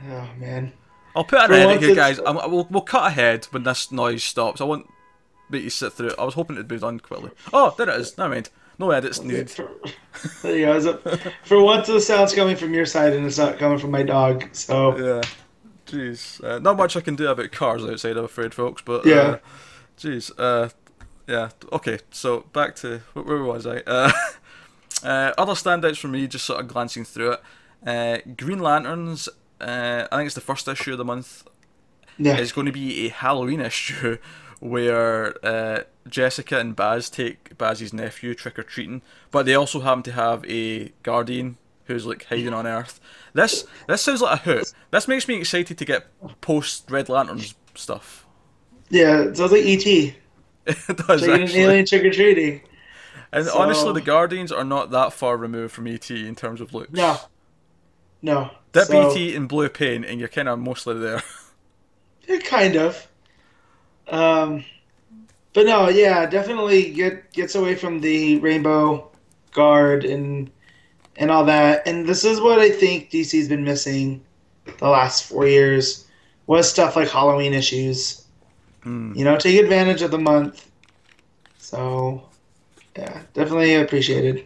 Oh 0.00 0.28
man. 0.38 0.72
I'll 1.16 1.24
put 1.24 1.50
an 1.50 1.66
once 1.66 1.80
here, 1.80 1.90
it's- 1.90 1.96
guys. 2.18 2.20
I'm, 2.24 2.36
we'll, 2.50 2.68
we'll 2.70 2.82
cut 2.82 3.08
ahead 3.08 3.46
when 3.50 3.64
this 3.64 3.90
noise 3.90 4.22
stops. 4.22 4.60
I 4.60 4.64
won't 4.64 4.88
make 5.50 5.64
you 5.64 5.70
sit 5.70 5.92
through 5.92 6.10
it. 6.10 6.14
I 6.20 6.24
was 6.24 6.34
hoping 6.34 6.54
it'd 6.54 6.68
be 6.68 6.78
done 6.78 7.00
quickly. 7.00 7.30
Oh, 7.52 7.74
there 7.76 7.88
it 7.88 8.00
is. 8.00 8.16
Never 8.16 8.34
mind. 8.34 8.50
No 8.78 8.90
edits 8.92 9.22
needed. 9.22 9.50
For, 9.50 9.68
there 10.42 10.56
you 10.56 10.66
go. 10.66 10.80
So, 10.80 11.18
for 11.44 11.62
once, 11.62 11.88
the 11.88 12.00
sound's 12.00 12.34
coming 12.34 12.56
from 12.56 12.72
your 12.72 12.86
side 12.86 13.12
and 13.12 13.26
it's 13.26 13.38
not 13.38 13.58
coming 13.58 13.78
from 13.78 13.90
my 13.90 14.02
dog. 14.02 14.44
So 14.52 14.96
Yeah. 14.96 15.22
Jeez, 15.86 16.44
uh, 16.44 16.58
not 16.58 16.76
much 16.76 16.96
I 16.96 17.00
can 17.00 17.16
do 17.16 17.28
about 17.28 17.50
cars 17.50 17.82
outside. 17.84 18.16
I'm 18.16 18.24
afraid, 18.24 18.52
folks. 18.54 18.82
But 18.82 19.06
Yeah. 19.06 19.16
uh, 19.16 19.38
jeez, 19.98 20.30
uh, 20.38 20.68
yeah. 21.26 21.48
Okay, 21.72 21.98
so 22.10 22.40
back 22.52 22.76
to 22.76 22.98
where, 23.14 23.42
was 23.42 23.66
I? 23.66 23.78
Uh, 23.86 24.12
uh, 25.02 25.32
other 25.38 25.54
standouts 25.54 25.96
for 25.98 26.08
me, 26.08 26.26
just 26.26 26.44
sort 26.44 26.60
of 26.60 26.68
glancing 26.68 27.04
through 27.04 27.32
it. 27.32 27.42
Uh, 27.86 28.18
Green 28.36 28.58
Lanterns. 28.58 29.28
Uh, 29.60 30.06
I 30.12 30.16
think 30.18 30.26
it's 30.26 30.34
the 30.34 30.40
first 30.40 30.68
issue 30.68 30.92
of 30.92 30.98
the 30.98 31.04
month. 31.04 31.44
Yeah. 32.18 32.36
It's 32.36 32.52
going 32.52 32.66
to 32.66 32.72
be 32.72 33.06
a 33.06 33.10
Halloween 33.10 33.60
issue 33.60 34.18
where 34.60 35.34
uh, 35.44 35.82
Jessica 36.08 36.58
and 36.58 36.74
Baz 36.76 37.08
take 37.10 37.56
Baz's 37.58 37.92
nephew 37.92 38.34
trick 38.34 38.58
or 38.58 38.62
treating, 38.62 39.02
but 39.30 39.46
they 39.46 39.54
also 39.54 39.80
happen 39.80 40.02
to 40.04 40.12
have 40.12 40.44
a 40.46 40.92
guardian 41.02 41.56
who's 41.84 42.06
like 42.06 42.24
hiding 42.24 42.52
on 42.52 42.66
Earth. 42.66 43.00
This 43.32 43.64
this 43.86 44.02
sounds 44.02 44.20
like 44.22 44.40
a 44.40 44.42
hoot. 44.42 44.72
This 44.90 45.08
makes 45.08 45.26
me 45.28 45.36
excited 45.38 45.78
to 45.78 45.84
get 45.84 46.06
post 46.40 46.90
Red 46.90 47.08
Lanterns 47.08 47.54
stuff. 47.74 48.26
Yeah, 48.90 49.22
it 49.22 49.36
sounds 49.36 49.52
like 49.52 49.64
E.T. 49.64 50.16
it 50.66 50.96
does 51.06 51.22
an 51.22 51.42
actually. 51.42 51.60
alien 51.60 51.86
trick 51.86 52.04
or 52.04 52.10
treating. 52.10 52.62
And 53.32 53.46
So- 53.46 53.58
honestly, 53.58 53.92
the 53.92 54.00
Guardians 54.00 54.50
are 54.52 54.64
not 54.64 54.90
that 54.90 55.12
far 55.12 55.36
removed 55.36 55.74
from 55.74 55.86
ET 55.86 56.10
in 56.10 56.34
terms 56.34 56.60
of 56.60 56.72
looks. 56.72 56.92
No. 56.92 57.18
No. 58.22 58.50
Dip 58.72 58.84
So- 58.84 59.10
ET 59.10 59.16
in 59.34 59.46
blue 59.46 59.68
paint, 59.68 60.04
and 60.06 60.18
you're 60.18 60.28
kind 60.28 60.48
of 60.48 60.58
mostly 60.58 60.98
there. 60.98 61.22
Yeah, 62.26 62.38
kind 62.40 62.76
of. 62.76 63.08
Um, 64.06 64.62
but 65.52 65.66
no, 65.66 65.88
yeah, 65.88 66.26
definitely 66.26 66.90
get 66.90 67.32
gets 67.32 67.54
away 67.54 67.74
from 67.74 68.00
the 68.00 68.38
rainbow 68.38 69.10
guard 69.52 70.04
and 70.04 70.50
and 71.16 71.30
all 71.30 71.44
that. 71.44 71.86
And 71.86 72.06
this 72.06 72.24
is 72.24 72.40
what 72.40 72.58
I 72.58 72.70
think 72.70 73.10
DC's 73.10 73.48
been 73.48 73.64
missing 73.64 74.24
the 74.78 74.88
last 74.88 75.24
four 75.24 75.46
years 75.46 76.06
was 76.46 76.68
stuff 76.68 76.96
like 76.96 77.08
Halloween 77.08 77.54
issues. 77.54 78.24
Hmm. 78.82 79.12
You 79.14 79.24
know, 79.24 79.36
take 79.36 79.60
advantage 79.60 80.02
of 80.02 80.10
the 80.10 80.18
month. 80.18 80.70
So, 81.58 82.28
yeah, 82.96 83.22
definitely 83.34 83.74
appreciated. 83.74 84.44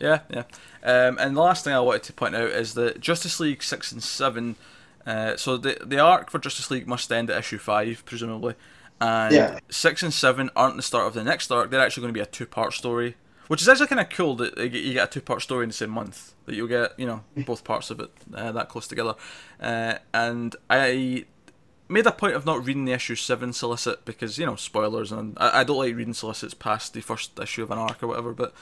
Yeah, 0.00 0.20
yeah. 0.30 0.44
Um, 0.82 1.18
and 1.18 1.36
the 1.36 1.40
last 1.40 1.64
thing 1.64 1.72
I 1.72 1.80
wanted 1.80 2.02
to 2.04 2.12
point 2.12 2.36
out 2.36 2.50
is 2.50 2.74
that 2.74 3.00
Justice 3.00 3.40
League 3.40 3.62
six 3.62 3.90
and 3.90 4.02
seven. 4.02 4.56
Uh, 5.06 5.36
so 5.36 5.56
the 5.56 5.78
the 5.84 5.98
arc 5.98 6.30
for 6.30 6.38
Justice 6.38 6.70
League 6.70 6.86
must 6.86 7.10
end 7.12 7.30
at 7.30 7.38
issue 7.38 7.58
five, 7.58 8.02
presumably, 8.06 8.54
and 9.00 9.34
Yeah. 9.34 9.58
six 9.70 10.02
and 10.02 10.12
seven 10.12 10.50
aren't 10.56 10.76
the 10.76 10.82
start 10.82 11.06
of 11.06 11.14
the 11.14 11.24
next 11.24 11.50
arc. 11.50 11.70
They're 11.70 11.80
actually 11.80 12.02
going 12.02 12.14
to 12.14 12.18
be 12.18 12.22
a 12.22 12.26
two 12.26 12.46
part 12.46 12.72
story, 12.72 13.16
which 13.48 13.60
is 13.62 13.68
actually 13.68 13.88
kind 13.88 14.00
of 14.00 14.08
cool 14.10 14.34
that 14.36 14.56
you 14.58 14.92
get- 14.94 15.08
a 15.08 15.10
two 15.12 15.20
part 15.20 15.42
story 15.42 15.64
in 15.64 15.68
the 15.70 15.74
same 15.74 15.90
month. 15.90 16.32
That 16.46 16.54
you'll 16.54 16.68
get 16.68 16.98
you 16.98 17.06
know 17.06 17.24
both 17.46 17.64
parts 17.64 17.90
of 17.90 18.00
it 18.00 18.10
uh, 18.34 18.52
that 18.52 18.68
close 18.68 18.86
together. 18.86 19.14
Uh, 19.60 19.94
and 20.12 20.54
I 20.70 21.24
made 21.88 22.06
a 22.06 22.12
point 22.12 22.34
of 22.34 22.46
not 22.46 22.64
reading 22.64 22.86
the 22.86 22.92
issue 22.92 23.14
seven 23.14 23.52
solicit 23.52 24.04
because 24.06 24.38
you 24.38 24.46
know 24.46 24.56
spoilers 24.56 25.12
and 25.12 25.36
I, 25.38 25.60
I 25.60 25.64
don't 25.64 25.76
like 25.78 25.94
reading 25.94 26.14
solicits 26.14 26.54
past 26.54 26.94
the 26.94 27.00
first 27.02 27.38
issue 27.38 27.62
of 27.62 27.70
an 27.70 27.78
arc 27.78 28.02
or 28.02 28.06
whatever. 28.06 28.32
But 28.32 28.54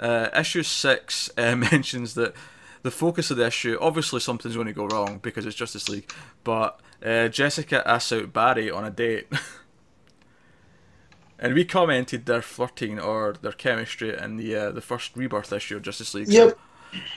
uh, 0.00 0.28
issue 0.36 0.62
six 0.62 1.30
uh, 1.36 1.54
mentions 1.72 2.14
that 2.14 2.34
the 2.82 2.90
focus 2.90 3.30
of 3.30 3.36
the 3.36 3.46
issue 3.46 3.78
obviously 3.80 4.18
something's 4.20 4.54
going 4.56 4.66
to 4.66 4.72
go 4.72 4.86
wrong 4.86 5.20
because 5.22 5.46
it's 5.46 5.54
Justice 5.56 5.88
League, 5.88 6.10
but 6.44 6.80
uh, 7.04 7.28
Jessica 7.28 7.86
asks 7.88 8.12
out 8.12 8.32
Barry 8.32 8.70
on 8.70 8.84
a 8.84 8.90
date. 8.90 9.28
And 11.42 11.54
we 11.54 11.64
commented 11.64 12.26
their 12.26 12.40
flirting 12.40 13.00
or 13.00 13.34
their 13.42 13.50
chemistry 13.52 14.16
in 14.16 14.36
the 14.36 14.54
uh, 14.54 14.70
the 14.70 14.80
first 14.80 15.16
rebirth 15.16 15.52
issue 15.52 15.76
of 15.76 15.82
Justice 15.82 16.14
League. 16.14 16.28
Yep. 16.28 16.56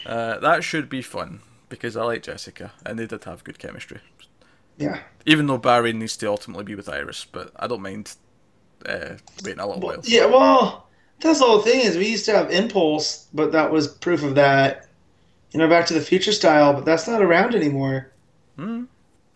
So, 0.03 0.09
uh, 0.09 0.39
that 0.39 0.63
should 0.63 0.89
be 0.89 1.03
fun 1.03 1.41
because 1.69 1.95
I 1.95 2.03
like 2.03 2.23
Jessica 2.23 2.71
and 2.85 2.97
they 2.97 3.05
did 3.05 3.23
have 3.25 3.43
good 3.43 3.59
chemistry. 3.59 3.99
Yeah. 4.77 4.99
Even 5.27 5.45
though 5.45 5.59
Barry 5.59 5.93
needs 5.93 6.17
to 6.17 6.27
ultimately 6.27 6.63
be 6.63 6.73
with 6.75 6.89
Iris, 6.89 7.25
but 7.31 7.51
I 7.55 7.67
don't 7.67 7.83
mind 7.83 8.15
uh, 8.88 9.15
waiting 9.43 9.59
a 9.59 9.67
little 9.67 9.81
Well, 9.81 9.97
while. 9.97 10.01
yeah, 10.05 10.25
well, 10.25 10.88
that's 11.19 11.39
the 11.39 11.45
whole 11.45 11.61
thing 11.61 11.81
is 11.81 11.95
we 11.95 12.07
used 12.07 12.25
to 12.25 12.33
have 12.33 12.49
Impulse, 12.51 13.27
but 13.33 13.51
that 13.51 13.71
was 13.71 13.88
proof 13.88 14.23
of 14.23 14.35
that. 14.35 14.88
You 15.51 15.59
know, 15.59 15.69
Back 15.69 15.85
to 15.85 15.93
the 15.93 16.01
Future 16.01 16.33
style, 16.33 16.73
but 16.73 16.83
that's 16.83 17.07
not 17.07 17.21
around 17.21 17.53
anymore. 17.55 18.11
Hmm. 18.57 18.85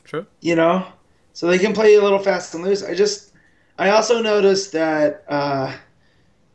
True. 0.03 0.25
You 0.41 0.55
know, 0.55 0.85
so 1.33 1.47
they 1.47 1.59
can 1.59 1.73
play 1.73 1.95
a 1.95 2.01
little 2.01 2.19
fast 2.19 2.55
and 2.55 2.63
loose. 2.63 2.83
I 2.83 2.95
just, 2.95 3.28
I 3.79 3.89
also 3.91 4.21
noticed 4.21 4.73
that 4.73 5.23
uh, 5.29 5.73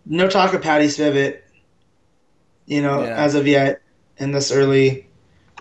no 0.06 0.28
talk 0.28 0.52
of 0.54 0.62
Patty 0.62 0.87
Spivot. 0.87 1.40
You 2.66 2.80
know, 2.82 3.02
Yeah. 3.02 3.16
as 3.16 3.34
of 3.34 3.46
yet 3.46 3.82
in 4.18 4.32
this 4.32 4.50
early 4.52 5.06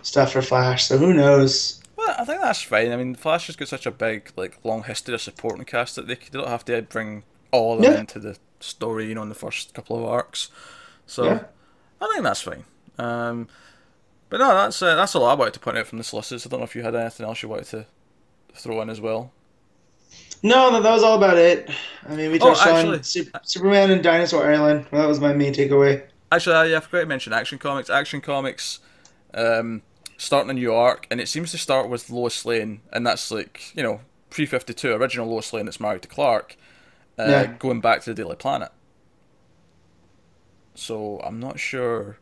stuff 0.03 0.31
for 0.33 0.41
Flash. 0.41 0.85
So 0.85 0.97
who 0.97 1.13
knows? 1.13 1.81
Well, 1.97 2.15
I 2.19 2.23
think 2.25 2.41
that's 2.41 2.61
fine. 2.61 2.91
I 2.91 2.95
mean, 2.97 3.15
Flash 3.15 3.47
has 3.47 3.55
got 3.55 3.67
such 3.67 3.85
a 3.85 3.91
big, 3.91 4.31
like, 4.37 4.57
long 4.63 4.83
history 4.83 5.13
of 5.13 5.21
supporting 5.21 5.65
cast 5.65 5.95
that 5.95 6.07
they, 6.07 6.15
they 6.15 6.39
don't 6.39 6.47
have 6.47 6.65
to 6.65 6.81
bring 6.83 7.23
all 7.51 7.75
of 7.75 7.81
them 7.81 7.93
Yeah. 7.93 7.99
into 8.01 8.19
the 8.19 8.37
story, 8.59 9.07
you 9.07 9.15
know, 9.15 9.21
in 9.23 9.29
the 9.29 9.35
first 9.35 9.73
couple 9.73 9.97
of 9.97 10.03
arcs. 10.05 10.49
So, 11.05 11.25
Yeah. 11.25 11.43
I 12.01 12.07
think 12.11 12.23
that's 12.23 12.41
fine. 12.41 12.63
Um, 12.97 13.47
but 14.29 14.37
no, 14.39 14.47
that's 14.53 14.81
uh, 14.81 14.95
that's 14.95 15.15
all 15.15 15.25
I 15.25 15.33
wanted 15.33 15.53
to 15.55 15.59
point 15.59 15.77
out 15.77 15.87
from 15.87 15.97
the 15.97 16.03
solicits. 16.03 16.45
I 16.45 16.49
don't 16.49 16.59
know 16.59 16.65
if 16.65 16.75
you 16.75 16.83
had 16.83 16.95
anything 16.95 17.25
else 17.25 17.41
you 17.43 17.49
wanted 17.49 17.67
to 17.67 17.85
throw 18.55 18.81
in 18.81 18.89
as 18.89 18.99
well. 19.01 19.31
No, 20.43 20.71
that, 20.71 20.83
that 20.83 20.91
was 20.91 21.03
all 21.03 21.15
about 21.17 21.37
it. 21.37 21.69
I 22.07 22.15
mean, 22.15 22.31
we 22.31 22.39
Oh, 22.39 22.49
touched 22.53 22.67
actually- 22.67 22.97
on 22.97 23.03
Sup- 23.03 23.45
Superman 23.45 23.91
and 23.91 24.03
Dinosaur 24.03 24.51
Island. 24.51 24.85
Well, 24.91 25.01
that 25.01 25.07
was 25.07 25.19
my 25.21 25.33
main 25.33 25.53
takeaway. 25.53 26.03
Actually, 26.31 26.71
yeah, 26.71 26.77
I 26.77 26.79
forgot 26.81 27.01
to 27.01 27.05
mention 27.05 27.31
Action 27.33 27.57
Comics. 27.59 27.89
Action 27.89 28.19
Comics, 28.19 28.79
um, 29.33 29.83
starting 30.17 30.49
a 30.49 30.53
new 30.53 30.73
arc, 30.73 31.07
and 31.09 31.21
it 31.21 31.27
seems 31.29 31.51
to 31.51 31.57
start 31.57 31.89
with 31.89 32.09
Lois 32.09 32.43
Lane, 32.45 32.81
and 32.91 33.05
that's 33.07 33.31
like 33.31 33.71
you 33.75 33.83
know 33.83 34.01
pre 34.29 34.45
fifty 34.45 34.73
two 34.73 34.91
original 34.93 35.27
Lois 35.27 35.53
Lane 35.53 35.65
that's 35.65 35.79
married 35.79 36.01
to 36.01 36.07
Clark, 36.07 36.57
uh, 37.19 37.23
Yeah. 37.27 37.45
going 37.59 37.79
back 37.81 38.01
to 38.03 38.09
the 38.13 38.15
Daily 38.21 38.35
Planet. 38.35 38.71
So 40.75 41.19
I'm 41.23 41.39
not 41.39 41.59
sure 41.59 42.17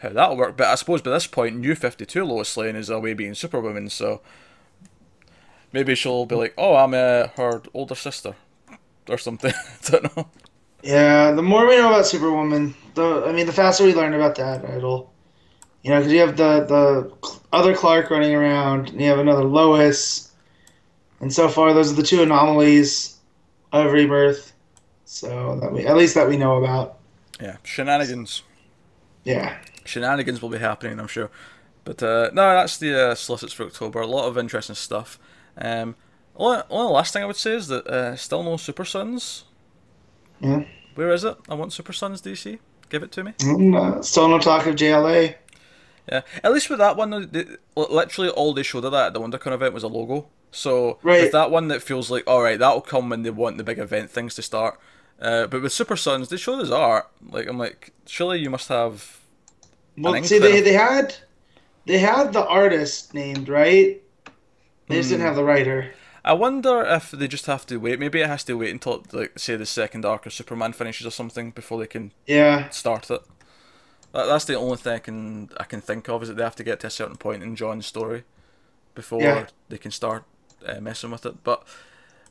how 0.00 0.10
that'll 0.10 0.36
work, 0.36 0.56
but 0.56 0.66
I 0.66 0.74
suppose 0.74 1.00
by 1.00 1.10
this 1.12 1.26
point, 1.26 1.56
New 1.56 1.74
Fifty 1.74 2.04
Two 2.04 2.24
Lois 2.24 2.56
Lane 2.56 2.76
is 2.76 2.90
away 2.90 3.14
being 3.14 3.34
Superwoman, 3.34 3.88
so 3.88 4.20
maybe 5.72 5.94
she'll 5.94 6.26
be 6.26 6.34
like, 6.34 6.54
"Oh, 6.56 6.76
I'm 6.76 6.94
uh, 6.94 7.28
her 7.36 7.62
older 7.74 7.94
sister," 7.94 8.34
or 9.08 9.18
something. 9.18 9.52
I 9.88 9.90
don't 9.90 10.16
know. 10.16 10.28
Yeah, 10.82 11.32
the 11.32 11.42
more 11.42 11.66
we 11.66 11.76
know 11.76 11.88
about 11.88 12.06
Superwoman, 12.06 12.74
the 12.94 13.24
I 13.26 13.32
mean, 13.32 13.46
the 13.46 13.52
faster 13.52 13.84
we 13.84 13.94
learn 13.94 14.14
about 14.14 14.36
that, 14.36 14.64
it'll, 14.64 15.12
you 15.82 15.90
know, 15.90 15.98
because 15.98 16.12
you 16.12 16.20
have 16.20 16.36
the 16.36 16.64
the 16.64 17.12
other 17.52 17.74
Clark 17.74 18.10
running 18.10 18.34
around, 18.34 18.90
and 18.90 19.00
you 19.00 19.08
have 19.08 19.18
another 19.18 19.44
Lois, 19.44 20.32
and 21.20 21.32
so 21.32 21.48
far 21.48 21.72
those 21.72 21.92
are 21.92 21.96
the 21.96 22.02
two 22.02 22.22
anomalies 22.22 23.18
of 23.72 23.92
Rebirth. 23.92 24.52
So 25.04 25.58
that 25.60 25.72
we 25.72 25.86
at 25.86 25.96
least 25.96 26.14
that 26.14 26.28
we 26.28 26.36
know 26.36 26.62
about. 26.62 26.98
Yeah, 27.40 27.56
shenanigans. 27.64 28.42
Yeah, 29.24 29.56
shenanigans 29.84 30.40
will 30.40 30.50
be 30.50 30.58
happening, 30.58 31.00
I'm 31.00 31.08
sure. 31.08 31.30
But 31.84 32.02
uh, 32.02 32.30
no, 32.34 32.52
that's 32.54 32.76
the 32.76 33.10
uh, 33.10 33.14
solicits 33.14 33.52
for 33.52 33.64
October. 33.64 34.00
A 34.00 34.06
lot 34.06 34.28
of 34.28 34.36
interesting 34.36 34.74
stuff. 34.76 35.18
Um, 35.60 35.96
only, 36.36 36.62
only 36.70 36.92
last 36.92 37.12
thing 37.12 37.22
I 37.22 37.26
would 37.26 37.36
say 37.36 37.54
is 37.54 37.68
that 37.68 37.86
uh, 37.86 38.16
still 38.16 38.42
no 38.42 38.56
Super 38.56 38.84
Sons. 38.84 39.44
yeah. 40.40 40.64
Where 40.94 41.10
is 41.12 41.22
it? 41.22 41.36
I 41.48 41.54
want 41.54 41.72
Super 41.72 41.92
Sons 41.92 42.20
DC. 42.20 42.58
Give 42.88 43.02
it 43.04 43.12
to 43.12 43.22
me. 43.24 43.32
Uh, 43.76 44.02
still 44.02 44.28
no 44.28 44.38
talk 44.38 44.66
of 44.66 44.74
JLA. 44.74 45.34
Yeah. 46.10 46.22
At 46.42 46.52
least 46.52 46.70
with 46.70 46.78
that 46.80 46.96
one, 46.96 47.28
they, 47.30 47.44
literally 47.76 48.30
all 48.30 48.52
they 48.54 48.62
showed 48.64 48.84
of 48.84 48.92
that 48.92 49.08
at 49.08 49.12
the 49.14 49.20
WonderCon 49.20 49.52
event 49.52 49.74
was 49.74 49.82
a 49.84 49.88
logo. 49.88 50.28
So 50.50 50.98
Right. 51.02 51.22
with 51.22 51.32
that 51.32 51.50
one, 51.50 51.68
that 51.68 51.82
feels 51.82 52.10
like 52.10 52.24
all 52.26 52.42
right, 52.42 52.58
that'll 52.58 52.80
come 52.80 53.10
when 53.10 53.22
they 53.22 53.30
want 53.30 53.58
the 53.58 53.64
big 53.64 53.78
event 53.78 54.10
things 54.10 54.34
to 54.36 54.42
start. 54.42 54.80
Uh, 55.20 55.46
but 55.46 55.62
with 55.62 55.72
Super 55.72 55.96
Sons, 55.96 56.28
they 56.30 56.36
showed 56.36 56.60
us 56.60 56.70
art. 56.70 57.08
Like 57.28 57.46
I'm 57.48 57.58
like, 57.58 57.92
surely 58.06 58.38
you 58.38 58.50
must 58.50 58.68
have. 58.68 59.20
Well, 59.98 60.20
see, 60.24 60.38
they 60.38 60.60
they 60.62 60.72
had 60.72 61.14
they 61.86 61.98
had 61.98 62.32
the 62.32 62.46
artist 62.46 63.14
named 63.14 63.48
right. 63.48 64.02
They 64.88 64.96
just 64.96 65.10
didn't 65.10 65.22
have 65.26 65.36
the 65.36 65.44
writer. 65.44 65.92
I 66.24 66.32
wonder 66.32 66.82
if 66.82 67.10
they 67.12 67.28
just 67.28 67.46
have 67.46 67.64
to 67.66 67.76
wait. 67.78 67.98
Maybe 67.98 68.20
it 68.20 68.26
has 68.26 68.44
to 68.44 68.54
wait 68.54 68.70
until, 68.70 69.04
like, 69.12 69.38
say, 69.38 69.56
the 69.56 69.64
second 69.64 70.04
arc 70.04 70.26
of 70.26 70.32
Superman 70.32 70.72
finishes 70.72 71.06
or 71.06 71.10
something 71.10 71.52
before 71.52 71.78
they 71.78 71.86
can 71.86 72.12
Yeah, 72.26 72.68
start 72.70 73.10
it. 73.10 73.22
That, 74.12 74.26
that's 74.26 74.44
the 74.44 74.54
only 74.56 74.76
thing 74.78 74.94
I 74.94 74.98
can 74.98 75.50
I 75.58 75.64
can 75.64 75.80
think 75.80 76.08
of 76.08 76.22
is 76.22 76.28
that 76.28 76.36
they 76.36 76.42
have 76.42 76.56
to 76.56 76.64
get 76.64 76.80
to 76.80 76.86
a 76.88 76.90
certain 76.90 77.16
point 77.16 77.42
in 77.42 77.56
Jon's 77.56 77.86
story 77.86 78.24
before 78.94 79.22
Yeah. 79.22 79.46
they 79.68 79.78
can 79.78 79.90
start 79.90 80.24
uh, 80.66 80.80
messing 80.80 81.10
with 81.10 81.24
it. 81.24 81.44
But 81.44 81.62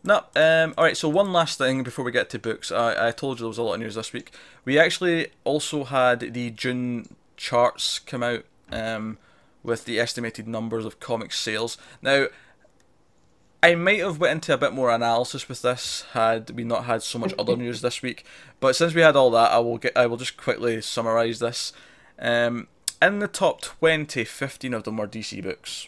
no, 0.03 0.23
um, 0.35 0.73
all 0.77 0.83
right. 0.83 0.97
So 0.97 1.07
one 1.09 1.31
last 1.31 1.57
thing 1.57 1.83
before 1.83 2.03
we 2.05 2.11
get 2.11 2.29
to 2.31 2.39
books, 2.39 2.71
I, 2.71 3.07
I 3.07 3.11
told 3.11 3.37
you 3.37 3.43
there 3.43 3.49
was 3.49 3.57
a 3.57 3.63
lot 3.63 3.75
of 3.75 3.79
news 3.79 3.95
this 3.95 4.13
week. 4.13 4.31
We 4.65 4.77
actually 4.77 5.27
also 5.43 5.85
had 5.85 6.19
the 6.33 6.49
June 6.51 7.15
charts 7.37 7.99
come 7.99 8.21
out 8.23 8.43
um, 8.71 9.17
with 9.63 9.85
the 9.85 9.99
estimated 9.99 10.47
numbers 10.47 10.85
of 10.85 10.99
comic 10.99 11.31
sales. 11.31 11.77
Now. 12.01 12.27
I 13.63 13.75
might 13.75 13.99
have 13.99 14.19
went 14.19 14.33
into 14.33 14.53
a 14.53 14.57
bit 14.57 14.73
more 14.73 14.91
analysis 14.91 15.49
with 15.49 15.61
this 15.61 16.05
had 16.13 16.51
we 16.51 16.63
not 16.63 16.85
had 16.85 17.03
so 17.03 17.17
much 17.19 17.33
other 17.39 17.55
news 17.57 17.81
this 17.81 18.01
week. 18.01 18.25
But 18.59 18.75
since 18.75 18.93
we 18.93 19.01
had 19.01 19.15
all 19.15 19.31
that, 19.31 19.51
I 19.51 19.59
will 19.59 19.77
get 19.77 19.97
I 19.97 20.05
will 20.05 20.17
just 20.17 20.37
quickly 20.37 20.81
summarize 20.81 21.39
this. 21.39 21.73
Um, 22.19 22.67
in 23.01 23.19
the 23.19 23.27
top 23.27 23.61
20, 23.61 24.23
15 24.23 24.73
of 24.73 24.83
them 24.83 24.97
were 24.97 25.07
DC 25.07 25.43
books. 25.43 25.87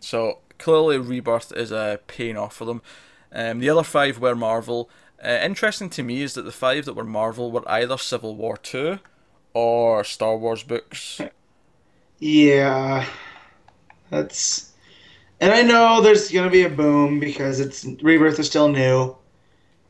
So 0.00 0.38
clearly, 0.58 0.98
Rebirth 0.98 1.52
is 1.52 1.70
a 1.70 2.00
paying 2.06 2.36
off 2.36 2.56
for 2.56 2.64
them. 2.64 2.82
Um, 3.32 3.60
the 3.60 3.70
other 3.70 3.84
five 3.84 4.18
were 4.18 4.34
Marvel. 4.34 4.90
Uh, 5.22 5.38
interesting 5.42 5.90
to 5.90 6.02
me 6.02 6.22
is 6.22 6.34
that 6.34 6.42
the 6.42 6.52
five 6.52 6.84
that 6.86 6.94
were 6.94 7.04
Marvel 7.04 7.52
were 7.52 7.68
either 7.68 7.98
Civil 7.98 8.34
War 8.34 8.56
two 8.56 8.98
or 9.52 10.02
Star 10.04 10.36
Wars 10.36 10.62
books. 10.62 11.20
Yeah, 12.22 13.06
that's. 14.10 14.69
And 15.40 15.52
I 15.52 15.62
know 15.62 16.02
there's 16.02 16.30
gonna 16.30 16.50
be 16.50 16.64
a 16.64 16.68
boom 16.70 17.18
because 17.18 17.60
it's 17.60 17.84
Rebirth 18.02 18.38
is 18.38 18.46
still 18.46 18.68
new, 18.68 19.16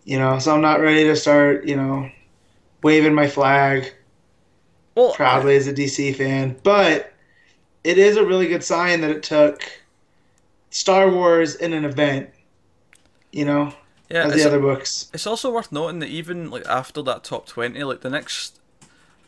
you 0.04 0.18
know. 0.18 0.38
So 0.38 0.54
I'm 0.54 0.60
not 0.60 0.80
ready 0.80 1.04
to 1.04 1.16
start, 1.16 1.64
you 1.66 1.76
know, 1.76 2.08
waving 2.82 3.14
my 3.14 3.26
flag 3.28 3.92
Well, 4.94 5.12
proudly 5.12 5.56
as 5.56 5.66
a 5.66 5.72
DC 5.72 6.14
fan. 6.16 6.56
But 6.62 7.12
it 7.82 7.98
is 7.98 8.16
a 8.16 8.24
really 8.24 8.46
good 8.46 8.62
sign 8.62 9.00
that 9.00 9.10
it 9.10 9.22
took 9.22 9.62
Star 10.70 11.10
Wars 11.10 11.56
in 11.56 11.72
an 11.72 11.84
event, 11.84 12.30
you 13.32 13.44
know, 13.44 13.74
yeah, 14.08 14.26
as 14.26 14.34
the 14.34 14.44
other 14.44 14.60
books. 14.60 15.08
it's 15.12 15.26
also 15.26 15.50
worth 15.50 15.72
noting 15.72 15.98
that 15.98 16.08
even 16.10 16.50
like 16.50 16.66
after 16.66 17.02
that 17.02 17.24
top 17.24 17.46
twenty, 17.46 17.82
like 17.82 18.02
the 18.02 18.10
next, 18.10 18.60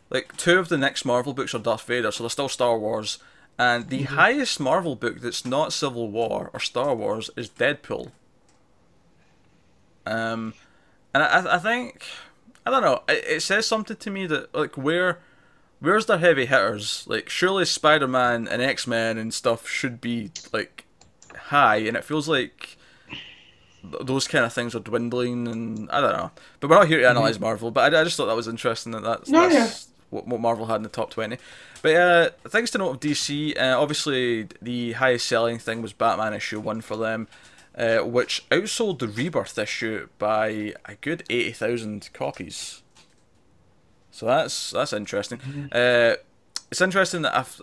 like 0.09 0.37
two 0.37 0.59
of 0.59 0.69
the 0.69 0.79
next 0.79 1.05
Marvel 1.05 1.35
books 1.35 1.53
are 1.53 1.59
Darth 1.59 1.83
Vader, 1.83 2.13
so 2.13 2.23
they're 2.23 2.31
still 2.31 2.49
Star 2.49 2.79
Wars. 2.79 3.19
And 3.59 3.89
the 3.89 4.03
highest 4.03 4.59
Marvel 4.59 4.97
book 4.97 5.21
that's 5.21 5.45
not 5.45 5.73
Civil 5.73 6.11
War 6.11 6.51
or 6.53 6.61
Star 6.61 6.95
Wars 6.95 7.31
is 7.37 7.49
Deadpool. 7.49 8.11
Um, 10.05 10.55
and 11.15 11.23
I, 11.23 11.57
I 11.57 11.59
think 11.59 12.05
I 12.67 12.71
don't 12.71 12.83
know. 12.83 13.03
It, 13.09 13.25
it 13.27 13.43
says 13.43 13.67
something 13.67 13.97
to 13.97 14.11
me 14.11 14.27
that 14.27 14.55
like 14.55 14.77
where, 14.77 15.21
where's 15.81 16.07
their 16.07 16.19
heavy 16.19 16.47
hitters? 16.47 17.05
Like 17.07 17.29
surely 17.29 17.65
Spider 17.65 18.09
Man 18.09 18.49
and 18.49 18.63
X 18.63 18.87
Men 18.87 19.19
and 19.19 19.33
stuff 19.33 19.69
should 19.69 20.01
be 20.01 20.31
like 20.53 20.85
high, 21.37 21.77
and 21.77 21.97
it 21.97 22.05
feels 22.05 22.29
like 22.29 22.77
th- 23.83 24.03
those 24.03 24.27
kind 24.29 24.45
of 24.45 24.53
things 24.53 24.75
are 24.75 24.81
dwindling, 24.81 25.49
and 25.49 25.91
I 25.91 26.01
don't 26.01 26.17
know. 26.17 26.31
But 26.61 26.71
we're 26.71 26.77
not 26.79 26.89
here 26.89 27.01
to 27.01 27.09
analyze 27.09 27.39
Marvel. 27.39 27.71
But 27.71 27.95
I, 27.95 28.01
I 28.01 28.05
just 28.05 28.17
thought 28.17 28.27
that 28.27 28.37
was 28.37 28.49
interesting 28.49 28.93
that 28.93 29.03
that's, 29.03 29.29
No, 29.29 29.49
that's 29.49 29.89
what, 30.13 30.27
what 30.29 30.41
Marvel 30.41 30.67
had 30.67 30.77
in 30.77 30.83
the 30.83 30.89
top 30.89 31.11
twenty. 31.11 31.39
But 31.83 31.97
uh, 31.97 32.31
things 32.49 32.71
to 32.73 32.79
note 32.79 32.91
of 32.91 33.01
DC. 33.01 33.59
Uh, 33.59 33.81
obviously, 33.81 34.49
the 34.61 34.93
highest 34.93 35.27
selling 35.27 35.59
thing 35.59 35.83
was 35.83 35.93
Batman 35.93 36.35
issue 36.35 36.61
one 36.61 36.81
for 36.81 36.97
them, 36.97 37.27
uh, 37.77 37.99
which 37.99 38.49
outsold 38.51 38.99
the 39.01 39.09
Rebirth 39.09 39.59
issue 39.59 40.09
by 40.19 40.75
a 40.85 40.95
good 41.01 41.25
eighty 41.31 41.53
thousand 41.53 42.11
copies. 42.13 42.83
So 44.11 44.27
that's 44.27 44.71
that's 44.71 44.93
interesting. 44.93 45.41
Uh, 45.73 46.17
it's 46.71 46.81
interesting 46.81 47.23
that 47.23 47.35
a, 47.35 47.39
f- 47.41 47.61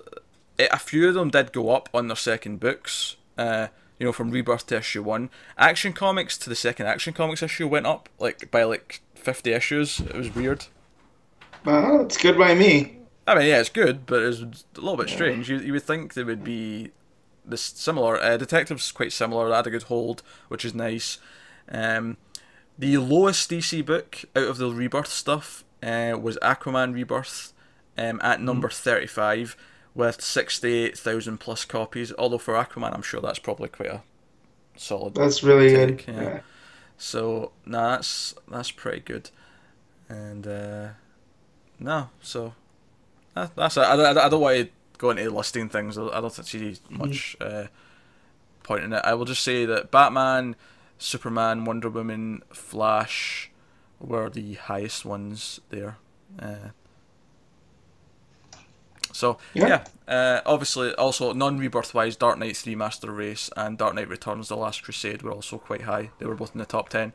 a 0.59 0.79
few 0.79 1.07
of 1.07 1.13
them 1.13 1.29
did 1.29 1.51
go 1.53 1.69
up 1.69 1.89
on 1.93 2.07
their 2.07 2.15
second 2.15 2.59
books. 2.59 3.15
Uh, 3.37 3.67
you 3.99 4.05
know, 4.05 4.13
from 4.13 4.31
Rebirth 4.31 4.65
to 4.67 4.77
issue 4.77 5.03
one. 5.03 5.29
Action 5.57 5.91
Comics 5.91 6.37
to 6.39 6.49
the 6.49 6.55
second 6.55 6.87
Action 6.87 7.13
Comics 7.13 7.43
issue 7.43 7.67
went 7.67 7.85
up 7.85 8.07
like 8.17 8.49
by 8.49 8.63
like 8.63 9.01
fifty 9.13 9.51
issues. 9.51 9.99
It 9.99 10.15
was 10.15 10.33
weird. 10.33 10.65
Well, 11.65 12.01
it's 12.01 12.17
good 12.17 12.37
by 12.37 12.55
me. 12.55 12.97
I 13.27 13.35
mean, 13.35 13.47
yeah, 13.47 13.59
it's 13.59 13.69
good, 13.69 14.05
but 14.05 14.23
it's 14.23 14.41
a 14.41 14.81
little 14.81 14.97
bit 14.97 15.09
strange. 15.09 15.49
You 15.49 15.57
you 15.59 15.73
would 15.73 15.83
think 15.83 16.13
they 16.13 16.23
would 16.23 16.43
be 16.43 16.91
this 17.45 17.61
similar. 17.61 18.19
Uh, 18.21 18.37
Detective's 18.37 18.91
quite 18.91 19.11
similar. 19.11 19.49
They 19.49 19.55
had 19.55 19.67
a 19.67 19.71
good 19.71 19.83
hold, 19.83 20.23
which 20.47 20.65
is 20.65 20.73
nice. 20.73 21.19
Um, 21.71 22.17
the 22.77 22.97
lowest 22.97 23.51
DC 23.51 23.85
book 23.85 24.23
out 24.35 24.47
of 24.47 24.57
the 24.57 24.71
Rebirth 24.71 25.07
stuff 25.07 25.63
uh, 25.83 26.17
was 26.19 26.37
Aquaman 26.41 26.93
Rebirth 26.93 27.53
um, 27.97 28.19
at 28.23 28.41
number 28.41 28.69
thirty-five 28.69 29.55
with 29.93 30.21
sixty-eight 30.21 30.97
thousand 30.97 31.39
plus 31.39 31.65
copies. 31.65 32.11
Although 32.17 32.37
for 32.39 32.55
Aquaman, 32.55 32.95
I'm 32.95 33.01
sure 33.01 33.21
that's 33.21 33.39
probably 33.39 33.69
quite 33.69 33.89
a 33.89 34.01
solid. 34.75 35.13
That's 35.15 35.43
really 35.43 35.69
Take, 35.69 36.05
good. 36.05 36.15
yeah. 36.15 36.21
Yeah. 36.21 36.39
So 36.97 37.51
nah, 37.65 37.91
that's 37.97 38.33
that's 38.49 38.71
pretty 38.71 39.01
good, 39.01 39.29
and 40.07 40.47
uh, 40.47 40.87
no, 41.79 42.09
so 42.21 42.53
that, 43.35 43.55
that's 43.55 43.77
it. 43.77 43.81
I, 43.81 43.95
I, 43.95 44.25
I 44.25 44.29
don't 44.29 44.41
want 44.41 44.57
to 44.57 44.69
go 44.97 45.09
into 45.11 45.29
listing 45.29 45.69
things. 45.69 45.97
I 45.97 46.19
don't 46.21 46.31
see 46.31 46.75
much 46.89 47.37
uh, 47.39 47.65
point 48.63 48.83
in 48.83 48.93
it. 48.93 49.01
I 49.03 49.13
will 49.13 49.25
just 49.25 49.43
say 49.43 49.65
that 49.65 49.91
Batman, 49.91 50.55
Superman, 50.97 51.65
Wonder 51.65 51.89
Woman, 51.89 52.43
Flash 52.51 53.49
were 53.99 54.29
the 54.29 54.53
highest 54.55 55.05
ones 55.05 55.59
there. 55.69 55.97
Uh, 56.37 56.69
so 59.11 59.37
yeah, 59.53 59.83
Yeah. 60.07 60.13
uh, 60.13 60.41
obviously 60.45 60.93
also 60.95 61.33
non-rebirth 61.33 61.93
wise, 61.93 62.15
Dark 62.15 62.37
Knight 62.37 62.55
Three, 62.57 62.75
Master 62.75 63.11
Race, 63.11 63.49
and 63.57 63.77
Dark 63.77 63.95
Knight 63.95 64.07
Returns: 64.07 64.47
The 64.49 64.55
Last 64.57 64.83
Crusade 64.83 65.23
were 65.23 65.31
also 65.31 65.57
quite 65.57 65.81
high. 65.81 66.11
They 66.19 66.25
were 66.25 66.35
both 66.35 66.53
in 66.53 66.59
the 66.59 66.65
top 66.65 66.89
ten. 66.89 67.13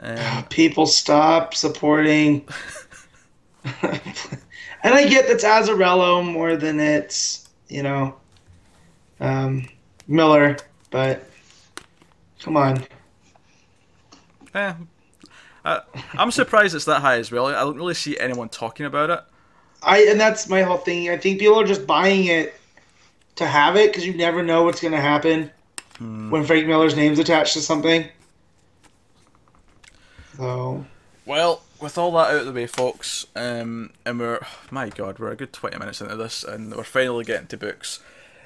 Um, 0.00 0.44
People 0.50 0.86
stop 0.86 1.54
supporting. 1.54 2.46
and 3.82 4.94
I 4.94 5.06
get 5.06 5.26
that's 5.26 5.44
Azzarello 5.44 6.24
more 6.24 6.56
than 6.56 6.80
it's, 6.80 7.48
you 7.68 7.82
know, 7.82 8.16
um, 9.20 9.68
Miller, 10.06 10.56
but 10.90 11.24
come 12.40 12.56
on. 12.56 12.84
eh, 14.54 14.74
I, 15.64 15.80
I'm 16.14 16.30
surprised 16.30 16.74
it's 16.74 16.84
that 16.86 17.00
high 17.00 17.18
as 17.18 17.30
well. 17.30 17.46
I 17.46 17.52
don't 17.52 17.76
really 17.76 17.94
see 17.94 18.18
anyone 18.18 18.48
talking 18.48 18.86
about 18.86 19.10
it. 19.10 19.20
I 19.82 20.02
and 20.04 20.18
that's 20.18 20.48
my 20.48 20.62
whole 20.62 20.78
thing. 20.78 21.10
I 21.10 21.16
think 21.16 21.38
people 21.38 21.60
are 21.60 21.66
just 21.66 21.86
buying 21.86 22.26
it 22.26 22.54
to 23.36 23.46
have 23.46 23.76
it 23.76 23.90
because 23.90 24.06
you 24.06 24.14
never 24.14 24.42
know 24.42 24.64
what's 24.64 24.80
going 24.80 24.92
to 24.92 25.00
happen 25.00 25.50
when 26.30 26.44
Frank 26.44 26.66
Miller's 26.66 26.96
name's 26.96 27.18
attached 27.18 27.52
to 27.54 27.60
something. 27.60 28.06
So 30.36 30.84
Well, 31.26 31.62
with 31.80 31.98
all 31.98 32.12
that 32.12 32.30
out 32.30 32.40
of 32.40 32.46
the 32.46 32.52
way, 32.52 32.66
folks, 32.66 33.26
um, 33.36 33.90
and 34.04 34.18
we're 34.18 34.40
my 34.70 34.88
God, 34.88 35.18
we're 35.18 35.30
a 35.32 35.36
good 35.36 35.52
twenty 35.52 35.78
minutes 35.78 36.00
into 36.00 36.16
this, 36.16 36.44
and 36.44 36.74
we're 36.74 36.84
finally 36.84 37.24
getting 37.24 37.46
to 37.48 37.56
books. 37.56 38.00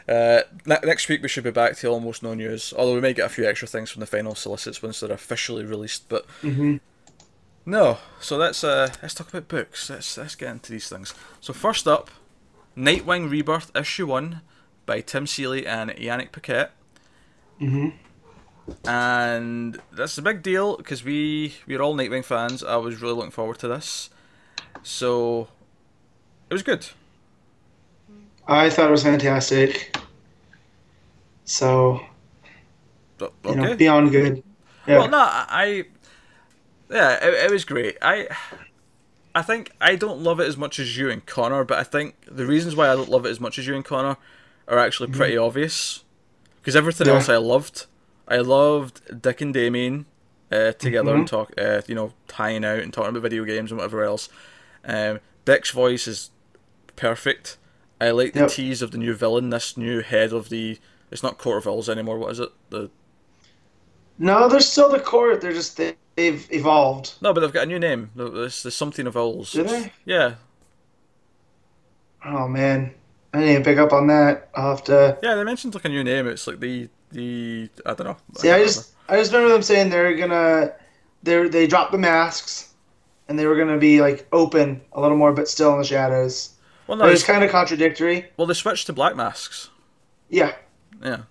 Uh, 0.08 0.40
ne- 0.66 0.78
next 0.82 1.08
week 1.08 1.22
we 1.22 1.28
should 1.28 1.44
be 1.44 1.50
back 1.50 1.76
to 1.76 1.86
almost 1.88 2.22
no 2.22 2.34
news, 2.34 2.74
although 2.76 2.94
we 2.94 3.00
may 3.00 3.12
get 3.14 3.26
a 3.26 3.28
few 3.28 3.46
extra 3.46 3.68
things 3.68 3.90
from 3.90 4.00
the 4.00 4.06
final 4.06 4.34
solicits 4.34 4.82
once 4.82 5.00
they're 5.00 5.12
officially 5.12 5.64
released. 5.64 6.08
But 6.08 6.26
no, 7.64 7.98
so 8.20 8.36
let's 8.36 8.64
uh, 8.64 8.88
let's 9.02 9.14
talk 9.14 9.28
about 9.28 9.48
books. 9.48 9.88
Let's 9.88 10.16
let's 10.16 10.34
get 10.34 10.50
into 10.50 10.72
these 10.72 10.88
things. 10.88 11.14
So 11.40 11.52
first 11.52 11.86
up, 11.86 12.10
Nightwing 12.76 13.30
Rebirth 13.30 13.70
issue 13.76 14.06
one 14.06 14.40
by 14.86 15.00
Tim 15.00 15.26
Seeley 15.26 15.66
and 15.66 15.90
Yannick 15.92 16.32
Paquette. 16.32 16.72
And 18.87 19.81
that's 19.92 20.16
a 20.18 20.22
big 20.22 20.42
deal 20.42 20.77
because 20.77 21.03
we 21.05 21.55
we're 21.66 21.81
all 21.83 21.94
Nightwing 21.94 22.25
fans. 22.25 22.62
I 22.62 22.77
was 22.77 23.03
really 23.03 23.14
looking 23.14 23.31
forward 23.31 23.59
to 23.61 23.68
this, 23.68 24.11
so 24.83 25.48
it 26.48 26.55
was 26.55 26.62
good. 26.62 26.87
I 28.46 28.70
thought 28.70 28.88
it 28.88 28.92
was 28.92 29.03
fantastic. 29.03 29.96
So 31.44 32.01
But, 33.18 33.33
you 33.44 33.55
know, 33.57 33.77
beyond 33.77 34.11
good. 34.11 34.42
Yeah. 34.87 34.98
Well, 34.98 35.09
no, 35.09 35.18
I, 35.18 35.85
yeah, 36.90 37.25
it, 37.25 37.35
it 37.44 37.51
was 37.51 37.64
great. 37.64 37.96
I 38.03 38.29
I 39.35 39.42
think 39.42 39.70
I 39.81 39.96
don't 39.96 40.20
love 40.22 40.40
it 40.40 40.46
as 40.46 40.57
much 40.57 40.79
as 40.79 40.96
you 40.96 41.09
and 41.11 41.25
Connor, 41.25 41.64
but 41.64 41.79
I 41.79 41.85
think 41.85 42.16
the 42.31 42.46
reasons 42.46 42.77
why 42.77 42.90
I 42.90 42.94
don't 42.94 43.09
love 43.09 43.25
it 43.27 43.31
as 43.31 43.40
much 43.40 43.59
as 43.59 43.66
you 43.66 43.75
and 43.75 43.85
Connor 43.85 44.16
are 44.68 44.79
actually 44.79 45.11
pretty 45.11 45.35
mm-hmm. 45.35 45.44
obvious. 45.44 46.05
Because 46.61 46.77
everything 46.77 47.07
Yeah. 47.09 47.14
else 47.14 47.29
I 47.29 47.38
loved, 47.38 47.87
I 48.28 48.38
loved 48.38 49.20
Dick 49.22 49.40
and 49.40 49.52
Damian 49.52 50.06
uh, 50.50 50.72
together 50.72 51.14
and 51.14 51.26
talk, 51.26 51.52
uh, 51.58 51.82
you 51.87 51.94
know, 51.94 52.12
tying 52.28 52.64
out 52.64 52.78
and 52.80 52.92
talking 52.92 53.11
about 53.11 53.22
video 53.22 53.44
games 53.44 53.70
and 53.70 53.78
whatever 53.78 54.02
else. 54.04 54.28
Um, 54.85 55.20
Dick's 55.44 55.70
voice 55.70 56.06
is 56.06 56.30
perfect. 56.96 57.56
I 58.00 58.11
like 58.11 58.32
the 58.32 58.40
Yep. 58.40 58.50
tease 58.50 58.82
of 58.82 58.90
the 58.90 58.98
new 58.98 59.14
villain, 59.14 59.50
this 59.50 59.76
new 59.76 60.00
head 60.00 60.32
of 60.32 60.48
the. 60.48 60.78
It's 61.11 61.22
not 61.22 61.38
Court 61.38 61.58
of 61.58 61.66
Owls 61.68 61.88
anymore. 61.90 62.18
What 62.18 62.32
is 62.32 62.40
it? 62.40 62.50
The 62.70 62.90
no, 64.18 64.48
they're 64.48 64.61
still 64.61 64.88
the 64.90 65.00
court. 65.00 65.40
They're 65.40 65.52
just 65.52 65.76
they, 65.76 65.94
they've 66.16 66.46
evolved. 66.52 67.14
No, 67.20 67.32
but 67.32 67.40
they've 67.40 67.52
got 67.52 67.64
a 67.64 67.66
new 67.66 67.78
name. 67.78 68.11
There's, 68.14 68.62
there's 68.62 68.74
something 68.74 69.06
of 69.06 69.16
owls. 69.16 69.52
Do 69.52 69.64
they? 69.64 69.92
Yeah, 70.04 70.35
Oh 72.24 72.46
man, 72.46 72.94
I 73.35 73.40
need 73.40 73.56
to 73.56 73.62
pick 73.64 73.78
up 73.78 73.92
on 73.92 74.06
that. 74.08 74.48
I'll 74.54 74.70
have 74.76 74.85
to. 74.85 75.18
yeah. 75.22 75.35
They 75.35 75.44
mentioned 75.44 75.74
like 75.74 75.85
a 75.85 75.88
new 75.88 76.04
name. 76.04 76.26
It's 76.28 76.46
like 76.46 76.61
the 76.61 76.88
the 77.12 77.68
I 77.87 77.94
don't 77.94 78.07
know. 78.07 78.16
See, 78.37 78.51
I 78.51 78.62
just 78.64 78.92
I 79.09 79.16
just 79.16 79.33
remember 79.33 79.53
them 79.53 79.62
saying 79.62 79.90
they're 79.90 80.16
gonna 80.16 80.72
they 81.22 81.48
they 81.48 81.66
dropped 81.66 81.92
the 81.92 81.98
masks 81.98 82.72
and 83.29 83.38
they 83.38 83.46
were 83.46 83.57
gonna 83.57 83.79
be 83.79 84.01
like 84.01 84.27
open 84.33 84.81
a 84.92 85.01
little 85.01 85.16
more, 85.16 85.33
but 85.33 85.48
still 85.48 85.72
in 85.72 85.79
the 85.79 85.85
shadows. 85.85 86.51
well 86.87 86.98
no, 86.98 87.07
it's 87.07 87.22
kind 87.22 87.44
of 87.44 87.51
contradictory. 87.51 88.27
well 88.37 88.46
they 88.46 88.55
switched 88.55 88.87
to 88.87 88.92
black 88.92 89.16
masks. 89.16 89.70
Yeah. 90.29 90.55
Yeah. 91.03 91.22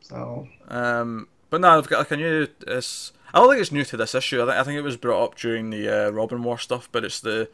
So 0.00 0.48
Um, 0.68 1.28
but 1.50 1.60
no, 1.60 1.78
I've 1.78 1.88
got 1.88 1.98
like 1.98 2.10
a 2.10 2.16
new. 2.16 2.48
It's, 2.66 3.12
I 3.32 3.38
don't 3.38 3.48
think 3.48 3.60
it's 3.60 3.72
new 3.72 3.84
to 3.84 3.96
this 3.96 4.14
issue. 4.14 4.42
I 4.42 4.46
think 4.46 4.56
I 4.58 4.62
think 4.64 4.78
it 4.78 4.82
was 4.82 4.96
brought 4.96 5.24
up 5.24 5.34
during 5.36 5.70
the 5.70 5.88
uh, 5.88 6.10
Robin 6.10 6.42
War 6.42 6.58
stuff, 6.58 6.88
but 6.92 7.04
it's 7.04 7.20
the 7.20 7.48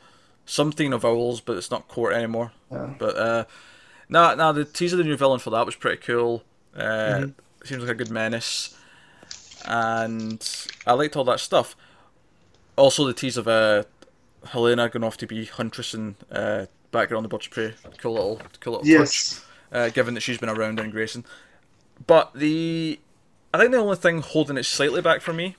something 0.45 0.93
of 0.93 1.05
owls, 1.05 1.41
but 1.41 1.57
it's 1.57 1.71
not 1.71 1.89
court 1.89 2.15
anymore. 2.15 2.53
Yeah. 2.71 2.95
But 2.99 3.17
uh, 3.17 3.45
no, 4.09 4.35
no, 4.35 4.53
the 4.53 4.65
teaser 4.65 4.97
the 4.97 5.05
new 5.05 5.17
villain 5.17 5.39
for 5.39 5.51
that 5.51 5.67
was 5.67 5.77
pretty 5.77 5.99
cool. 6.03 6.43
Uh, 6.77 6.81
Mhm. 6.81 7.35
Seems 7.65 7.83
like 7.83 7.91
a 7.91 7.95
good 7.95 8.11
menace, 8.11 8.75
and 9.67 10.67
I 10.87 10.93
liked 10.95 11.17
all 11.17 11.25
that 11.25 11.41
stuff. 11.41 11.77
Also, 12.77 13.07
the 13.07 13.13
tease 13.13 13.37
of 13.37 13.47
uh, 13.47 13.83
Helena 14.47 14.89
going 14.89 15.05
off 15.05 15.17
to 15.19 15.27
be 15.27 15.45
Huntress 15.45 15.93
and 15.93 16.15
uh, 16.33 16.67
back 16.91 17.13
on 17.13 17.23
the 17.23 17.29
Birds 17.29 17.47
of 17.47 17.53
Prey. 17.53 17.75
Cool 17.99 18.15
little, 18.15 18.41
cool 18.61 18.73
little 18.79 18.85
touch. 18.85 18.89
Yes. 18.89 19.45
uh, 19.73 19.91
given 19.91 20.15
that 20.15 20.21
she's 20.23 20.39
been 20.39 20.49
around 20.49 20.81
in 20.81 20.91
Grayson. 20.91 21.25
But 22.07 22.33
the, 22.35 22.99
I 23.53 23.59
think 23.59 23.73
the 23.73 23.79
only 23.79 23.97
thing 23.97 24.23
holding 24.23 24.57
it 24.57 24.65
slightly 24.65 25.03
back 25.03 25.21
for 25.21 25.35
me, 25.35 25.57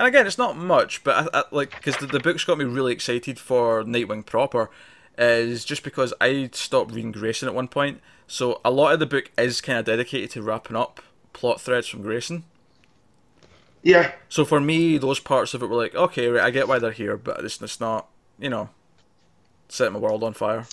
and 0.00 0.08
again, 0.08 0.26
it's 0.26 0.38
not 0.38 0.56
much, 0.56 1.04
but 1.04 1.32
I, 1.32 1.38
I, 1.38 1.42
like 1.52 1.70
because 1.70 1.96
the, 1.98 2.06
the 2.06 2.18
book's 2.18 2.42
got 2.44 2.58
me 2.58 2.64
really 2.64 2.92
excited 2.92 3.38
for 3.38 3.84
Nightwing 3.84 4.26
proper, 4.26 4.70
is 5.18 5.64
just 5.64 5.82
because 5.84 6.12
I 6.20 6.50
stopped 6.52 6.92
reading 6.92 7.12
Grayson 7.12 7.48
at 7.48 7.54
one 7.54 7.68
point, 7.68 8.00
so 8.26 8.60
a 8.64 8.70
lot 8.70 8.92
of 8.92 9.00
the 9.00 9.06
book 9.06 9.30
is 9.38 9.60
kind 9.60 9.78
of 9.78 9.84
dedicated 9.84 10.30
to 10.32 10.42
wrapping 10.42 10.76
up 10.76 11.00
plot 11.32 11.60
threads 11.60 11.86
from 11.86 12.02
Grayson. 12.02 12.44
Yeah. 13.82 14.12
So 14.28 14.44
for 14.44 14.60
me, 14.60 14.98
those 14.98 15.20
parts 15.20 15.52
of 15.54 15.62
it 15.62 15.66
were 15.68 15.76
like, 15.76 15.94
okay, 15.94 16.28
right, 16.28 16.42
I 16.44 16.50
get 16.50 16.68
why 16.68 16.78
they're 16.78 16.90
here, 16.90 17.16
but 17.16 17.44
it's, 17.44 17.60
it's 17.60 17.80
not, 17.80 18.08
you 18.38 18.48
know, 18.48 18.70
setting 19.68 19.92
my 19.92 19.98
world 19.98 20.24
on 20.24 20.32
fire. 20.32 20.66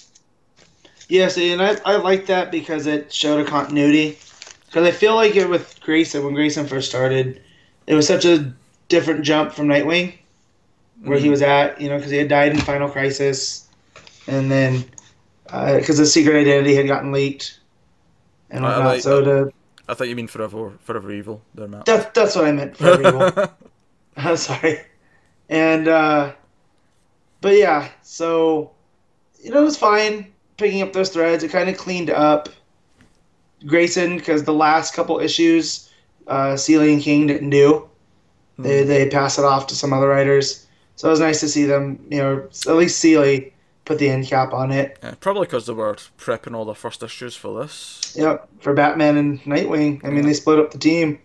Yes, 1.10 1.38
and 1.38 1.62
I, 1.62 1.75
I 1.86 1.97
like 1.97 2.25
that 2.27 2.51
because 2.51 2.88
it 2.88 3.12
showed 3.12 3.45
a 3.45 3.49
continuity. 3.49 4.17
Because 4.67 4.88
I 4.88 4.91
feel 4.91 5.15
like 5.15 5.36
it 5.36 5.49
with 5.49 5.77
Grayson, 5.82 6.23
when 6.23 6.34
Grayson 6.34 6.65
first 6.65 6.89
started, 6.89 7.41
it 7.86 7.95
was 7.95 8.08
such 8.08 8.23
a 8.23 8.54
different 8.88 9.23
jump 9.25 9.51
from 9.51 9.67
Nightwing, 9.67 10.13
where 11.04 11.19
he 11.19 11.27
Mhm. 11.27 11.32
was 11.32 11.41
at, 11.41 11.82
you 11.82 11.89
know, 11.89 11.97
because 11.97 12.12
he 12.12 12.17
had 12.17 12.30
died 12.30 12.54
in 12.54 12.60
Final 12.62 12.89
Crisis. 12.89 13.67
And 14.32 14.50
then, 14.50 14.86
because 15.44 15.98
the 15.98 16.06
secret 16.06 16.36
identity 16.36 16.74
had 16.74 16.88
gotten 16.88 17.12
leaked 17.12 17.60
and 18.50 18.65
I 18.65 18.70
whatnot. 18.70 18.86
like 18.86 19.02
so 19.02 19.22
to, 19.24 19.54
I 19.88 19.94
thought 19.94 20.08
you 20.08 20.15
mean 20.15 20.28
forever, 20.28 20.74
forever 20.80 21.12
evil, 21.12 21.41
Matt. 21.56 21.86
that, 21.86 22.13
that's 22.13 22.36
what 22.36 22.46
I 22.46 22.52
meant 22.52 22.78
for 22.78 23.00
evil. 23.00 23.50
I'm 24.17 24.38
sorry. 24.38 24.82
And 25.50 25.88
uh 25.88 26.34
but 27.41 27.58
yeah, 27.58 27.89
so 28.04 28.72
you 29.41 29.52
know 29.52 29.62
it 29.62 29.65
was 29.65 29.78
fine 29.78 30.32
picking 30.58 30.82
up 30.82 30.94
those 30.94 31.10
threads. 31.10 31.44
It 31.44 31.52
kind 31.52 31.70
of 31.70 31.78
cleaned 31.78 32.10
up 32.10 32.50
Grayson 33.65 34.17
because 34.17 34.44
the 34.44 34.54
last 34.54 34.94
couple 34.94 35.20
issues, 35.20 35.89
uh, 36.28 36.56
Seeley 36.56 36.94
and 36.94 37.02
King 37.02 37.28
didn't 37.28 37.50
do. 37.50 37.89
They 38.60 38.84
they 38.84 39.10
pass 39.10 39.39
it 39.39 39.46
off 39.46 39.67
to 39.67 39.76
some 39.76 39.91
other 39.91 40.08
writers. 40.08 40.67
So 40.96 41.08
it 41.08 41.12
was 41.12 41.20
nice 41.20 41.39
to 41.39 41.50
see 41.50 41.65
them. 41.65 42.00
You 42.12 42.17
know, 42.20 42.50
at 42.67 42.76
least 42.76 43.00
Seeley 43.00 43.54
put 43.91 43.99
the 43.99 44.10
end 44.10 44.25
cap 44.25 44.54
on 44.54 44.71
it. 44.71 44.97
Yeah, 45.04 45.15
probably 45.19 45.45
because 45.45 45.65
they 45.65 45.73
were 45.73 45.95
prepping 46.17 46.56
all 46.56 46.63
the 46.63 46.75
first 46.75 47.04
issues 47.04 47.36
for 47.36 47.62
this. 47.62 48.15
Yep, 48.17 48.47
for 48.62 48.73
Batman 48.73 49.17
and 49.17 49.41
Nightwing. 49.41 50.04
I 50.06 50.10
mean, 50.10 50.25
they 50.25 50.34
split 50.34 50.60
up 50.60 50.71
the 50.71 50.77
team, 50.77 51.19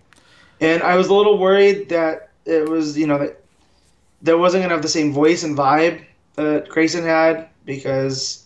and 0.60 0.82
I 0.82 0.96
was 0.96 1.06
a 1.06 1.14
little 1.14 1.38
worried 1.38 1.90
that 1.90 2.30
it 2.44 2.68
was, 2.68 2.98
you 2.98 3.06
know, 3.06 3.18
that 3.18 3.40
there 4.22 4.36
wasn't 4.36 4.64
gonna 4.64 4.74
have 4.74 4.82
the 4.82 4.88
same 4.88 5.12
voice 5.12 5.44
and 5.44 5.56
vibe 5.56 6.04
that 6.34 6.68
Grayson 6.68 7.04
had 7.04 7.48
because, 7.64 8.44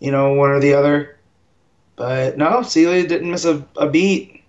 you 0.00 0.10
know, 0.10 0.32
one 0.32 0.50
or 0.50 0.60
the 0.60 0.72
other. 0.72 1.18
But 1.96 2.38
no, 2.38 2.62
Seeley 2.62 3.06
didn't 3.06 3.30
miss 3.30 3.44
a, 3.44 3.66
a 3.76 3.88
beat, 3.88 4.44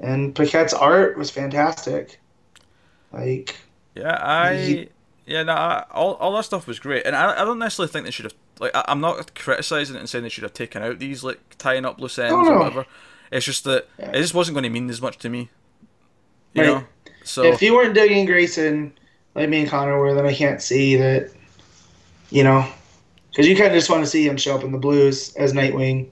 and 0.00 0.34
Paquette's 0.34 0.74
art 0.74 1.16
was 1.16 1.30
fantastic. 1.30 2.18
Like, 3.12 3.56
Yeah, 3.94 4.14
I 4.14 4.52
Ye- 4.52 4.88
yeah, 5.26 5.42
no, 5.42 5.84
all 5.90 6.14
all 6.14 6.32
that 6.36 6.44
stuff 6.44 6.66
was 6.66 6.78
great, 6.78 7.06
and 7.06 7.14
I, 7.16 7.42
I 7.42 7.44
don't 7.44 7.58
necessarily 7.58 7.90
think 7.92 8.04
they 8.04 8.10
should 8.10 8.24
have 8.24 8.34
like 8.60 8.72
I, 8.74 8.84
I'm 8.88 9.00
not 9.00 9.34
criticizing 9.34 9.96
it 9.96 10.00
and 10.00 10.08
saying 10.08 10.22
they 10.24 10.28
should 10.28 10.42
have 10.44 10.54
taken 10.54 10.82
out 10.82 10.98
these 10.98 11.22
like 11.24 11.40
tying 11.58 11.84
up 11.84 12.00
loose 12.00 12.18
ends 12.18 12.32
Oh, 12.48 12.52
or 12.52 12.58
whatever. 12.58 12.86
It's 13.30 13.46
just 13.46 13.64
that 13.64 13.88
Yeah. 13.98 14.10
it 14.10 14.20
just 14.20 14.34
wasn't 14.34 14.54
going 14.56 14.64
to 14.64 14.70
mean 14.70 14.90
as 14.90 15.00
much 15.00 15.18
to 15.18 15.28
me, 15.28 15.48
you 16.54 16.62
Right. 16.62 16.66
know. 16.68 16.84
So 17.24 17.44
if 17.44 17.62
you 17.62 17.74
weren't 17.74 17.94
digging 17.94 18.26
Grayson 18.26 18.92
like 19.34 19.48
me 19.48 19.60
and 19.60 19.68
Connor 19.70 19.98
were, 19.98 20.12
then 20.14 20.26
I 20.26 20.34
can't 20.34 20.60
see 20.60 20.96
that, 20.96 21.30
you 22.30 22.42
know, 22.44 22.66
because 23.30 23.46
you 23.46 23.54
kind 23.56 23.68
of 23.68 23.74
just 23.74 23.88
want 23.88 24.02
to 24.04 24.10
see 24.10 24.26
him 24.26 24.36
show 24.36 24.56
up 24.56 24.64
in 24.64 24.72
the 24.72 24.78
blues 24.78 25.34
as 25.36 25.52
Nightwing. 25.52 26.08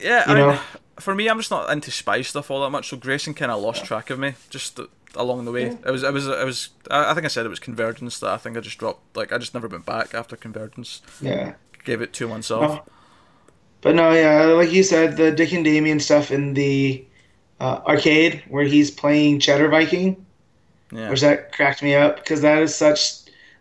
yeah, 0.00 0.24
you 0.28 0.34
I, 0.34 0.38
know. 0.54 0.58
for 0.98 1.14
me, 1.14 1.28
I'm 1.28 1.38
just 1.38 1.50
not 1.50 1.70
into 1.70 1.90
spy 1.90 2.22
stuff 2.22 2.50
all 2.50 2.62
that 2.62 2.70
much. 2.70 2.88
So 2.88 2.96
Grayson 2.96 3.34
kind 3.34 3.52
of 3.52 3.60
lost 3.62 3.84
track 3.84 4.10
of 4.10 4.18
me 4.18 4.34
just 4.50 4.80
along 5.16 5.44
the 5.44 5.52
way. 5.52 5.66
Yeah. 5.66 5.76
It 5.86 5.90
was 5.90 6.02
it 6.02 6.12
was 6.12 6.26
it 6.26 6.44
was 6.44 6.70
I, 6.90 7.14
think 7.14 7.24
I 7.24 7.28
said 7.28 7.46
it 7.46 7.50
was 7.50 7.58
Convergence 7.58 8.18
that 8.20 8.30
I 8.30 8.36
think 8.36 8.56
I 8.56 8.60
just 8.60 8.78
dropped. 8.78 9.16
Like 9.16 9.32
I 9.32 9.38
just 9.38 9.54
never 9.54 9.68
went 9.68 9.86
back 9.86 10.14
after 10.14 10.36
Convergence. 10.36 11.02
Yeah. 11.20 11.54
Gave 11.84 12.00
it 12.00 12.12
two 12.12 12.28
months 12.28 12.50
off. 12.50 12.80
Oh. 12.86 12.92
But 13.80 13.96
no, 13.96 14.12
yeah, 14.12 14.44
like 14.44 14.70
you 14.70 14.84
said, 14.84 15.16
the 15.16 15.32
Dick 15.32 15.52
and 15.52 15.64
Damian 15.64 15.98
stuff 15.98 16.30
in 16.30 16.54
the 16.54 17.04
uh, 17.60 17.80
arcade 17.84 18.42
where 18.48 18.64
he's 18.64 18.92
playing 18.92 19.40
Cheddar 19.40 19.68
Viking, 19.68 20.24
Yeah. 20.92 21.10
which 21.10 21.20
that 21.20 21.52
cracked 21.52 21.82
me 21.82 21.94
up 21.94 22.16
because 22.16 22.40
that 22.42 22.62
is 22.62 22.74
such. 22.74 23.14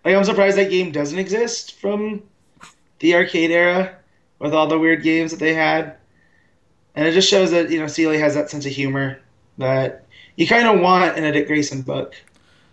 Like, 0.06 0.16
I'm 0.16 0.24
surprised 0.24 0.58
that 0.58 0.70
game 0.70 0.92
doesn't 0.92 1.18
exist 1.18 1.80
from 1.80 2.22
the 3.00 3.16
arcade 3.16 3.52
era 3.52 3.96
with 4.40 4.54
all 4.54 4.68
the 4.68 4.80
weird 4.80 5.04
games 5.04 5.32
that 5.32 5.40
they 5.40 5.54
had. 5.54 5.96
And 6.96 7.08
it 7.08 7.14
just 7.14 7.30
shows 7.30 7.52
that, 7.52 7.70
you 7.70 7.80
know, 7.80 7.88
Seeley 7.88 8.18
has 8.20 8.36
that 8.36 8.50
sense 8.50 8.66
of 8.66 8.72
humor 8.72 9.20
that 9.58 10.06
you 10.36 10.48
kind 10.48 10.68
of 10.68 10.80
want 10.80 11.18
in 11.18 11.24
a 11.24 11.32
Dick 11.32 11.48
Grayson 11.48 11.82
book. 11.82 12.16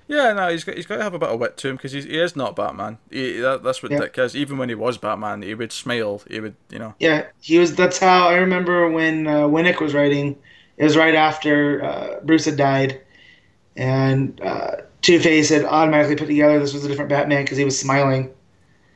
Yeah, 0.06 0.32
no, 0.32 0.48
he's 0.48 0.64
got 0.64 0.76
he's 0.76 0.86
got 0.86 0.96
to 0.96 1.02
have 1.02 1.12
a 1.12 1.18
bit 1.18 1.28
of 1.28 1.38
wit 1.38 1.58
to 1.58 1.68
him 1.68 1.76
because 1.76 1.92
he 1.92 2.00
is 2.00 2.34
not 2.34 2.56
Batman. 2.56 2.96
He, 3.10 3.38
that, 3.40 3.62
that's 3.62 3.82
what 3.82 3.92
Yeah. 3.92 4.00
Dick 4.00 4.16
is. 4.18 4.34
Even 4.34 4.56
when 4.56 4.70
he 4.70 4.74
was 4.74 4.96
Batman, 4.96 5.42
he 5.42 5.54
would 5.54 5.70
smile. 5.70 6.22
He 6.30 6.40
would, 6.40 6.56
you 6.70 6.78
know. 6.78 6.94
Yeah, 6.98 7.26
he 7.40 7.58
was. 7.58 7.76
That's 7.76 7.98
how 7.98 8.26
I 8.28 8.36
remember 8.36 8.90
when 8.90 9.26
uh, 9.26 9.42
Winick 9.42 9.80
was 9.80 9.92
writing. 9.92 10.38
It 10.78 10.84
was 10.84 10.96
right 10.96 11.14
after 11.14 11.84
uh, 11.84 12.20
Bruce 12.24 12.46
had 12.46 12.56
died, 12.56 13.00
and 13.76 14.40
uh, 14.40 14.76
Two 15.02 15.20
Face 15.20 15.50
had 15.50 15.64
automatically 15.64 16.16
put 16.16 16.26
together 16.26 16.58
this 16.58 16.72
was 16.72 16.84
a 16.84 16.88
different 16.88 17.10
Batman 17.10 17.44
because 17.44 17.58
he 17.58 17.64
was 17.64 17.78
smiling. 17.78 18.30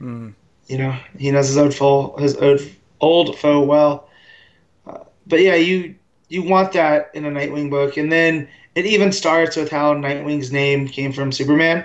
Mm. 0.01 0.35
You 0.67 0.79
know, 0.79 0.97
he 1.19 1.31
knows 1.31 1.49
his 1.49 1.59
old 1.59 1.75
foe, 1.75 2.17
his 2.17 2.37
old, 2.37 2.61
old 3.01 3.39
foe 3.39 3.61
well. 3.63 4.09
Uh, 4.87 5.05
but 5.27 5.41
yeah, 5.41 5.57
you 5.57 5.97
you 6.33 6.43
want 6.43 6.73
that 6.73 7.11
in 7.13 7.27
a 7.27 7.31
Nightwing 7.31 7.69
book, 7.69 7.99
and 7.99 8.11
then 8.11 8.49
it 8.75 8.87
even 8.87 9.13
starts 9.13 9.55
with 9.55 9.71
how 9.71 9.93
Nightwing's 9.93 10.51
name 10.51 10.89
came 10.89 11.13
from 11.13 11.31
Superman, 11.31 11.85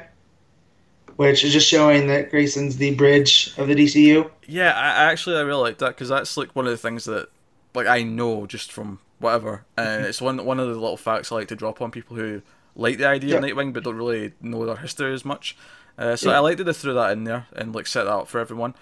which 1.18 1.44
is 1.44 1.52
just 1.52 1.68
showing 1.68 2.08
that 2.08 2.32
Grayson's 2.32 2.78
the 2.78 2.96
bridge 2.96 3.54
of 3.58 3.68
the 3.68 3.76
DCU. 3.76 4.32
Yeah, 4.48 4.72
I, 4.72 5.12
actually 5.12 5.36
I 5.36 5.42
really 5.42 5.62
like 5.62 5.80
that 5.80 5.90
because 5.90 6.08
that's 6.08 6.38
like 6.38 6.56
one 6.56 6.66
of 6.66 6.72
the 6.72 6.78
things 6.78 7.04
that 7.06 7.28
like 7.76 7.88
I 7.88 8.04
know 8.04 8.46
just 8.46 8.72
from 8.72 9.00
whatever, 9.20 9.66
and 9.76 10.06
it's 10.06 10.22
one 10.22 10.46
one 10.46 10.62
of 10.62 10.68
the 10.70 10.76
little 10.76 10.96
facts 10.96 11.30
I 11.30 11.36
like 11.36 11.50
to 11.50 11.56
drop 11.58 11.82
on 11.82 11.92
people 11.92 12.16
who 12.16 12.42
like 12.74 13.00
the 13.00 13.08
idea 13.08 13.38
of 13.38 13.44
Nightwing 13.44 13.74
but 13.74 13.84
don't 13.84 13.98
really 13.98 14.32
know 14.42 14.66
their 14.66 14.78
history 14.78 15.14
as 15.14 15.26
much. 15.26 15.58
Uh, 15.98 16.16
so 16.16 16.30
Yeah. 16.30 16.38
I 16.38 16.40
like 16.40 16.56
that 16.58 16.64
they 16.64 16.74
threw 16.74 16.94
that 16.94 17.12
in 17.12 17.26
there 17.26 17.48
and 17.54 17.76
like 17.76 17.88
set 17.88 18.06
that 18.06 18.14
up 18.14 18.30
for 18.30 18.40
everyone. 18.40 18.76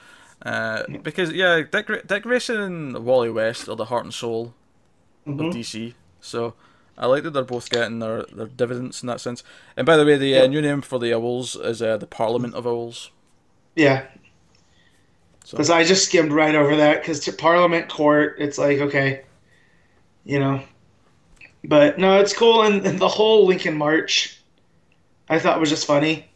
Uh, 0.46 0.84
because 1.02 1.32
yeah, 1.32 1.64
Dick, 1.64 1.88
Dick 2.06 2.22
Grayson 2.22 2.60
and 2.60 3.06
Wally 3.06 3.32
West 3.32 3.68
are 3.68 3.76
the 3.76 3.86
heart 3.86 4.04
and 4.04 4.14
soul 4.14 4.54
Mhm. 5.26 5.40
of 5.40 5.50
DC. 5.50 5.96
So 6.22 6.56
I 6.98 7.08
like 7.08 7.24
that 7.24 7.32
they're 7.32 7.44
both 7.44 7.70
getting 7.70 8.00
their, 8.00 8.24
their 8.24 8.48
dividends 8.48 9.04
in 9.04 9.08
that 9.08 9.22
sense. 9.22 9.44
And 9.78 9.86
by 9.86 9.98
the 9.98 10.06
way, 10.06 10.18
the 10.18 10.38
uh, 10.40 10.48
new 10.48 10.62
name 10.62 10.82
for 10.82 11.00
the 11.00 11.14
Owls 11.14 11.56
is 11.56 11.82
uh, 11.82 11.98
the 11.98 12.08
Parliament 12.08 12.56
of 12.56 12.66
Owls. 12.68 13.12
Yeah, 13.76 14.06
So 15.44 15.58
Because 15.58 15.70
I 15.70 15.84
just 15.84 16.06
skimmed 16.06 16.32
right 16.34 16.56
over 16.56 16.76
that 16.78 17.02
because 17.02 17.20
to 17.22 17.34
Parliament 17.34 17.90
Court, 17.90 18.36
it's 18.40 18.58
like 18.58 18.80
okay, 18.80 19.24
you 20.26 20.40
know. 20.40 20.62
But 21.66 22.00
no, 22.00 22.20
it's 22.22 22.34
cool, 22.34 22.64
and, 22.64 22.86
and 22.86 22.98
the 23.00 23.10
whole 23.10 23.46
Lincoln 23.46 23.78
March, 23.78 24.42
I 25.30 25.40
thought 25.40 25.60
was 25.60 25.70
just 25.72 25.88
funny 25.88 26.30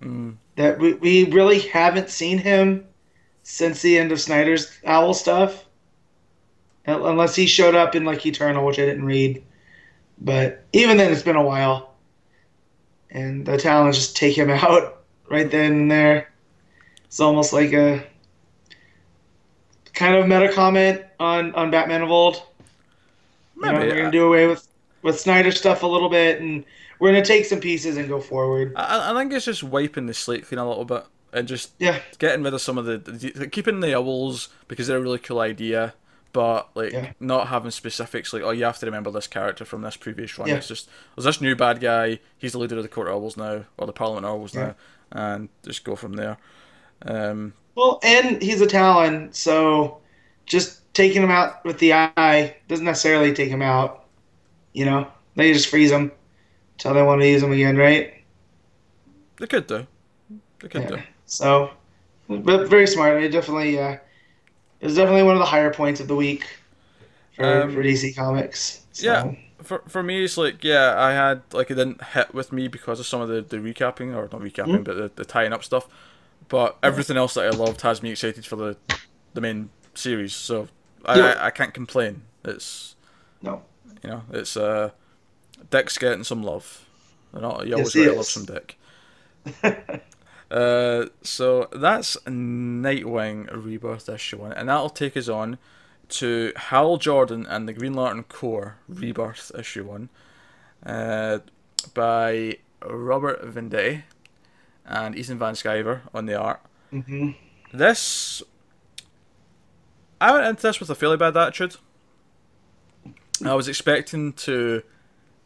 mm, 0.00 0.36
that 0.56 0.78
we, 0.78 0.94
we 0.94 1.24
really 1.30 1.60
haven't 1.60 2.10
seen 2.10 2.38
him 2.38 2.86
since 3.42 3.82
the 3.82 3.98
end 3.98 4.12
of 4.12 4.20
Snyder's 4.20 4.72
Owl 4.86 5.14
stuff, 5.14 5.61
unless 6.86 7.34
he 7.34 7.46
showed 7.46 7.74
up 7.74 7.94
in 7.94 8.04
like 8.04 8.24
Eternal, 8.24 8.64
which 8.64 8.78
I 8.78 8.86
didn't 8.86 9.04
read. 9.04 9.42
But 10.18 10.64
even 10.72 10.96
then, 10.96 11.12
it's 11.12 11.22
been 11.22 11.36
a 11.36 11.42
while, 11.42 11.94
and 13.10 13.44
the 13.44 13.58
talent 13.58 13.94
just 13.94 14.16
take 14.16 14.36
him 14.36 14.50
out 14.50 15.02
right 15.30 15.50
then 15.50 15.72
and 15.72 15.90
there. 15.90 16.32
It's 17.04 17.20
almost 17.20 17.52
like 17.52 17.72
a 17.72 18.04
kind 19.92 20.16
of 20.16 20.26
meta 20.26 20.52
comment 20.52 21.02
on 21.20 21.54
on 21.54 21.70
Batman 21.70 22.02
of 22.02 22.10
old. 22.10 22.42
You 23.56 23.70
know, 23.70 23.78
maybe. 23.78 23.88
we're 23.88 23.96
gonna 23.96 24.10
do 24.10 24.26
away 24.26 24.46
with 24.46 24.66
with 25.02 25.20
Snyder 25.20 25.50
stuff 25.50 25.82
a 25.82 25.86
little 25.86 26.08
bit, 26.08 26.40
and 26.40 26.64
we're 26.98 27.12
gonna 27.12 27.24
take 27.24 27.44
some 27.44 27.60
pieces 27.60 27.96
and 27.96 28.08
go 28.08 28.20
forward. 28.20 28.72
I, 28.76 29.12
I 29.12 29.18
think 29.18 29.32
it's 29.32 29.44
just 29.44 29.62
wiping 29.62 30.06
the 30.06 30.14
slate 30.14 30.46
clean 30.46 30.58
a 30.58 30.68
little 30.68 30.84
bit 30.84 31.04
and 31.32 31.48
just 31.48 31.72
Yeah, 31.78 32.00
getting 32.18 32.44
rid 32.44 32.54
of 32.54 32.60
some 32.60 32.78
of 32.78 32.84
the 32.84 33.48
keeping 33.50 33.80
the 33.80 33.94
owls 33.94 34.48
because 34.68 34.86
they're 34.86 34.98
a 34.98 35.00
really 35.00 35.18
cool 35.18 35.40
idea, 35.40 35.94
but 36.32 36.70
like 36.74 36.92
Yeah. 36.92 37.12
not 37.20 37.48
having 37.48 37.70
specifics 37.70 38.32
like 38.32 38.42
oh 38.42 38.50
you 38.50 38.64
have 38.64 38.78
to 38.78 38.86
remember 38.86 39.10
this 39.10 39.26
character 39.26 39.64
from 39.64 39.82
this 39.82 39.96
previous 39.96 40.38
run. 40.38 40.48
Yeah. 40.48 40.56
It's 40.56 40.68
just 40.68 40.88
there's 41.16 41.24
this 41.24 41.40
new 41.40 41.54
bad 41.54 41.80
guy. 41.80 42.20
He's 42.38 42.52
the 42.52 42.58
leader 42.58 42.76
of 42.76 42.82
the 42.82 42.88
court 42.88 43.08
of 43.08 43.14
owls 43.14 43.36
now 43.36 43.64
or 43.78 43.86
the 43.86 43.92
Parliament 43.92 44.26
of 44.26 44.32
owls 44.32 44.54
Yeah. 44.54 44.72
now, 45.12 45.36
and 45.36 45.48
just 45.64 45.84
go 45.84 45.96
from 45.96 46.14
there. 46.14 46.38
Um, 47.04 47.54
well, 47.74 48.00
and 48.02 48.40
he's 48.40 48.60
a 48.60 48.66
Talon, 48.66 49.32
so 49.32 49.98
just 50.46 50.80
taking 50.94 51.22
him 51.22 51.30
out 51.30 51.64
with 51.64 51.78
the 51.78 51.92
eye 51.94 52.56
doesn't 52.68 52.84
necessarily 52.84 53.32
take 53.32 53.48
him 53.48 53.62
out. 53.62 54.04
You 54.72 54.84
know, 54.84 55.08
they 55.36 55.52
just 55.52 55.68
freeze 55.68 55.90
them 55.90 56.12
until 56.74 56.94
they 56.94 57.02
want 57.02 57.20
to 57.22 57.28
use 57.28 57.42
them 57.42 57.52
again, 57.52 57.76
right? 57.76 58.14
They 59.38 59.46
could 59.46 59.66
do. 59.66 59.86
They 60.60 60.68
could 60.68 60.86
do. 60.86 60.98
So, 61.26 61.70
but 62.28 62.68
very 62.68 62.86
smart. 62.86 63.20
They 63.20 63.28
definitely, 63.28 63.78
uh, 63.78 63.96
it 64.82 64.86
was 64.86 64.96
definitely 64.96 65.22
one 65.22 65.34
of 65.36 65.38
the 65.40 65.46
higher 65.46 65.72
points 65.72 66.00
of 66.00 66.08
the 66.08 66.16
week 66.16 66.44
for, 67.36 67.62
Um, 67.62 67.72
for 67.72 67.82
DC 67.82 68.14
Comics. 68.14 68.84
So, 68.92 69.06
Yeah. 69.06 69.34
For, 69.62 69.82
for 69.86 70.02
me, 70.02 70.24
it's 70.24 70.36
like 70.36 70.62
yeah, 70.64 70.94
I 70.98 71.12
had 71.12 71.42
like 71.52 71.70
it 71.70 71.76
didn't 71.76 72.02
hit 72.02 72.34
with 72.34 72.50
me 72.52 72.66
because 72.68 72.98
of 73.00 73.06
some 73.06 73.20
of 73.22 73.28
the, 73.28 73.40
the 73.42 73.58
recapping 73.58 74.12
or 74.14 74.28
not 74.32 74.42
recapping, 74.42 74.80
Mhm. 74.80 74.84
but 74.84 74.96
the, 74.96 75.10
the 75.14 75.24
tying 75.24 75.52
up 75.52 75.62
stuff. 75.64 75.86
But 76.48 76.76
everything 76.82 77.16
else 77.16 77.34
that 77.34 77.46
I 77.46 77.50
loved 77.50 77.80
has 77.82 78.02
me 78.02 78.10
excited 78.10 78.44
for 78.44 78.56
the 78.56 78.76
the 79.34 79.40
main 79.40 79.70
series. 79.94 80.34
So 80.34 80.68
I, 81.06 81.16
Yeah. 81.18 81.24
I, 81.38 81.46
I 81.46 81.50
can't 81.50 81.72
complain. 81.72 82.22
It's 82.44 82.96
No. 83.40 83.62
you 84.02 84.10
know 84.10 84.22
it's 84.32 84.56
uh 84.56 84.90
Dick's 85.70 85.96
getting 85.96 86.24
some 86.24 86.42
love. 86.42 86.84
And 87.32 87.46
all, 87.46 87.64
you 87.64 87.74
always 87.74 87.94
Yes, 87.94 88.04
gotta 88.06 88.16
love 88.16 88.26
some 88.26 88.44
Dick. 88.44 88.76
Uh, 90.52 91.06
so 91.22 91.66
that's 91.72 92.16
Nightwing 92.26 93.48
Rebirth 93.64 94.08
issue 94.10 94.36
one, 94.36 94.52
and 94.52 94.68
that'll 94.68 94.90
take 94.90 95.16
us 95.16 95.28
on 95.28 95.56
to 96.10 96.52
Hal 96.56 96.98
Jordan 96.98 97.46
and 97.48 97.66
the 97.66 97.72
Green 97.72 97.94
Lantern 97.94 98.24
Corps 98.24 98.76
Rebirth 98.86 99.50
issue 99.58 99.84
one, 99.84 100.10
uh, 100.84 101.38
by 101.94 102.58
Robert 102.84 103.42
Venditti 103.42 104.02
and 104.84 105.16
Ethan 105.16 105.38
Van 105.38 105.54
Sciver 105.54 106.02
on 106.12 106.26
the 106.26 106.34
art. 106.34 106.60
hmm 106.90 107.30
This, 107.72 108.42
I 110.20 110.32
went 110.32 110.44
into 110.46 110.62
this 110.62 110.80
with 110.80 110.90
a 110.90 110.94
fairly 110.94 111.16
bad 111.16 111.34
attitude. 111.34 111.76
I 113.42 113.54
was 113.54 113.68
expecting 113.68 114.34
to 114.34 114.82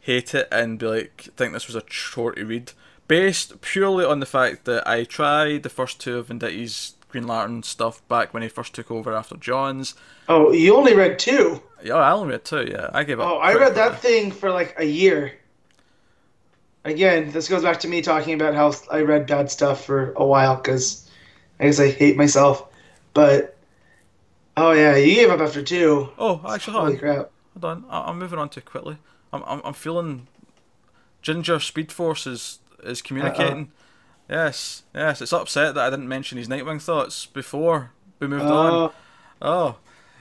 hate 0.01 0.35
it 0.35 0.49
and 0.51 0.77
be 0.77 0.85
like, 0.85 1.29
think 1.37 1.53
this 1.53 1.67
was 1.67 1.77
a 1.77 1.81
chore 1.81 2.33
to 2.33 2.45
read, 2.45 2.73
based 3.07 3.61
purely 3.61 4.05
on 4.05 4.19
the 4.19 4.25
fact 4.25 4.65
that 4.65 4.87
I 4.87 5.03
tried 5.03 5.63
the 5.63 5.69
first 5.69 5.99
two 5.99 6.17
of 6.17 6.27
Venditti's 6.27 6.95
Green 7.09 7.25
Lantern 7.27 7.63
stuff 7.63 8.05
back 8.07 8.33
when 8.33 8.43
he 8.43 8.49
first 8.49 8.73
took 8.73 8.91
over 8.91 9.13
after 9.15 9.37
Johns. 9.37 9.95
Oh, 10.27 10.51
you 10.51 10.75
only 10.75 10.93
read 10.93 11.17
two. 11.19 11.61
Yeah, 11.83 11.95
I 11.95 12.11
only 12.11 12.33
read 12.33 12.43
two. 12.43 12.67
Yeah, 12.69 12.89
I 12.93 13.03
gave 13.03 13.19
up. 13.19 13.29
Oh, 13.29 13.37
I 13.37 13.55
read 13.55 13.75
that 13.75 13.99
thing 14.01 14.31
for 14.31 14.51
like 14.51 14.75
a 14.77 14.83
year. 14.85 15.33
Again, 16.83 17.31
this 17.31 17.49
goes 17.49 17.63
back 17.63 17.79
to 17.81 17.87
me 17.87 18.01
talking 18.01 18.33
about 18.33 18.55
how 18.55 18.73
I 18.91 19.01
read 19.01 19.27
bad 19.27 19.51
stuff 19.51 19.85
for 19.85 20.13
a 20.15 20.25
while 20.25 20.55
because 20.55 21.09
I 21.59 21.65
guess 21.65 21.79
I 21.79 21.89
hate 21.89 22.17
myself. 22.17 22.69
But 23.13 23.57
oh 24.55 24.71
yeah, 24.71 24.95
you 24.95 25.15
gave 25.15 25.29
up 25.29 25.39
after 25.39 25.61
two. 25.61 26.09
Oh, 26.17 26.41
actually, 26.47 26.73
hold 26.73 26.85
Holy 26.87 26.97
crap! 26.97 27.31
Hold 27.53 27.65
on. 27.65 27.85
I- 27.89 28.09
I'm 28.09 28.19
moving 28.19 28.39
on 28.39 28.49
too 28.49 28.61
quickly. 28.61 28.97
I'm, 29.33 29.43
I'm, 29.45 29.61
I'm 29.65 29.73
feeling 29.73 30.27
Ginger 31.21 31.59
Speed 31.59 31.91
Force 31.91 32.59
is 32.83 33.01
communicating. 33.01 33.71
Yes, 34.29 34.83
yes. 34.93 35.21
It's 35.21 35.31
upset 35.33 35.75
that 35.75 35.85
I 35.85 35.89
didn't 35.89 36.07
mention 36.09 36.37
his 36.37 36.47
Nightwing 36.47 36.81
thoughts 36.81 37.25
before 37.25 37.91
we 38.19 38.27
moved 38.27 38.43
on. 38.45 38.71
Oh, 38.71 38.93
Oh, 39.41 39.75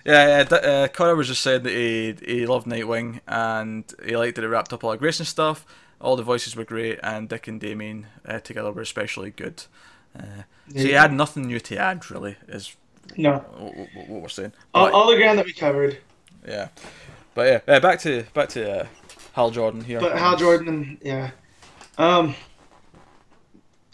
yeah. 0.04 0.44
yeah 0.50 0.57
uh, 0.57 0.88
Connor 0.88 1.16
was 1.16 1.26
just 1.28 1.42
saying 1.42 1.62
that 1.64 1.72
he 1.72 2.14
he 2.24 2.46
loved 2.46 2.66
Nightwing 2.66 3.20
and 3.26 3.84
he 4.04 4.16
liked 4.16 4.36
that 4.36 4.44
it 4.44 4.48
wrapped 4.48 4.72
up 4.72 4.84
all 4.84 4.92
the 4.92 4.96
Grayson 4.98 5.26
stuff. 5.26 5.66
All 6.00 6.14
the 6.14 6.22
voices 6.22 6.54
were 6.54 6.64
great, 6.64 7.00
and 7.02 7.28
Dick 7.28 7.48
and 7.48 7.59
Damian 7.61 8.07
uh, 8.26 8.38
together 8.40 8.70
were 8.70 8.82
especially 8.82 9.30
good. 9.30 9.64
Uh, 10.16 10.42
so 10.70 10.78
he 10.78 10.92
had 10.92 11.12
nothing 11.12 11.46
new 11.46 11.59
to 11.61 11.76
add, 11.78 12.11
really, 12.11 12.36
is 12.48 12.76
no, 13.16 13.38
what, 13.38 14.09
what, 14.09 14.22
we're 14.22 14.28
saying. 14.28 14.52
all, 14.74 14.86
But- 14.86 14.94
all 14.94 15.11
the 15.11 15.16
ground 15.16 15.38
that 15.38 15.46
we 15.46 15.52
covered. 15.54 15.98
yeah, 16.46 16.68
but 17.34 17.64
yeah, 17.66 17.74
uh, 17.74 17.80
back 17.80 17.98
to 18.00 18.24
back 18.34 18.50
to 18.50 18.82
uh, 18.82 18.86
Hal 19.32 19.50
Jordan 19.50 19.80
here. 19.82 19.98
But 19.98 20.18
Hal 20.18 20.36
Jordan, 20.36 20.68
and 20.68 20.98
yeah. 21.02 21.30
Um, 21.99 22.34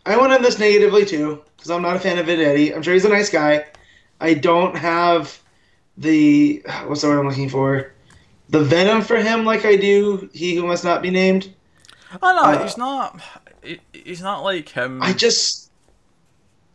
I 0.05 0.17
went 0.17 0.33
on 0.33 0.43
this 0.43 0.59
negatively 0.59 1.05
too 1.05 1.43
because 1.57 1.71
I'm 1.71 1.83
not 1.83 1.97
a 1.97 2.01
fan 2.01 2.19
of 2.19 2.27
Venditti. 2.27 2.75
I'm 2.75 2.83
sure 2.83 2.95
he's 2.95 3.05
a 3.05 3.09
nice 3.09 3.31
guy. 3.31 3.67
I 4.21 4.35
don't 4.35 4.77
have 4.77 5.41
the 5.97 6.63
what's 6.87 7.03
the 7.03 7.09
word 7.09 7.21
I'm 7.21 7.29
looking 7.29 7.49
for? 7.49 7.93
The 8.49 8.63
venom 8.63 9.03
for 9.03 9.17
him 9.17 9.45
like 9.45 9.65
I 9.65 9.77
do. 9.77 10.29
He 10.33 10.55
who 10.55 10.67
must 10.67 10.85
not 10.85 11.03
be 11.03 11.11
named. 11.11 11.55
Oh 12.23 12.33
no, 12.35 12.43
uh, 12.43 12.63
he's 12.63 12.77
not. 12.77 13.21
He, 13.63 13.81
he's 13.93 14.21
not 14.21 14.43
like 14.43 14.69
him. 14.69 15.03
I 15.03 15.13
just 15.13 15.71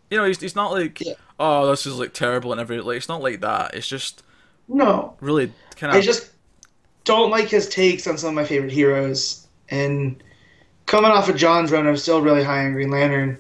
you 0.10 0.18
know, 0.18 0.26
he's, 0.26 0.40
he's 0.40 0.56
not 0.56 0.72
like 0.72 1.02
Yeah. 1.02 1.14
oh, 1.40 1.70
this 1.70 1.86
is 1.86 2.00
like 2.00 2.14
terrible 2.14 2.52
and 2.52 2.62
every 2.62 2.80
like. 2.82 2.98
It's 2.98 3.10
not 3.10 3.22
like 3.22 3.42
that. 3.42 3.76
It's 3.76 3.88
just 3.88 4.24
no. 4.68 5.16
really 5.22 5.52
kind 5.76 5.94
I 5.94 5.98
of. 5.98 6.04
just 6.04 6.32
don't 7.04 7.30
like 7.30 7.50
his 7.50 7.70
takes 7.70 8.08
on 8.08 8.18
some 8.18 8.30
of 8.30 8.36
my 8.36 8.46
favorite 8.46 8.72
heroes. 8.72 9.48
And 9.70 10.22
coming 10.88 11.12
off 11.12 11.30
of 11.30 11.36
Johns' 11.36 11.72
run, 11.72 11.86
I'm 11.86 11.98
still 11.98 12.22
really 12.22 12.44
high 12.44 12.66
on 12.66 12.74
Green 12.74 12.90
Lantern. 12.90 13.38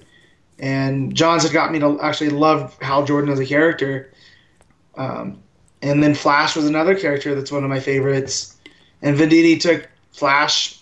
And 0.59 1.15
Johns 1.15 1.43
had 1.43 1.51
got 1.51 1.71
me 1.71 1.79
to 1.79 1.99
actually 2.01 2.29
love 2.29 2.77
Hal 2.81 3.05
Jordan 3.05 3.31
as 3.31 3.39
a 3.39 3.45
character. 3.45 4.11
Um, 4.95 5.41
and 5.81 6.03
then 6.03 6.13
Flash 6.13 6.55
was 6.55 6.65
another 6.65 6.95
character 6.95 7.33
that's 7.33 7.51
one 7.51 7.63
of 7.63 7.69
my 7.69 7.79
favorites. 7.79 8.57
And 9.01 9.17
Venditti 9.17 9.59
took 9.59 9.87
Flash 10.11 10.79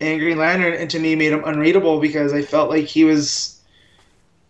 and 0.00 0.20
Green 0.20 0.38
Lantern 0.38 0.74
and 0.74 0.90
to 0.90 0.98
me 0.98 1.14
made 1.14 1.32
him 1.32 1.44
unreadable 1.44 2.00
because 2.00 2.32
I 2.32 2.42
felt 2.42 2.70
like 2.70 2.84
he 2.84 3.04
was. 3.04 3.60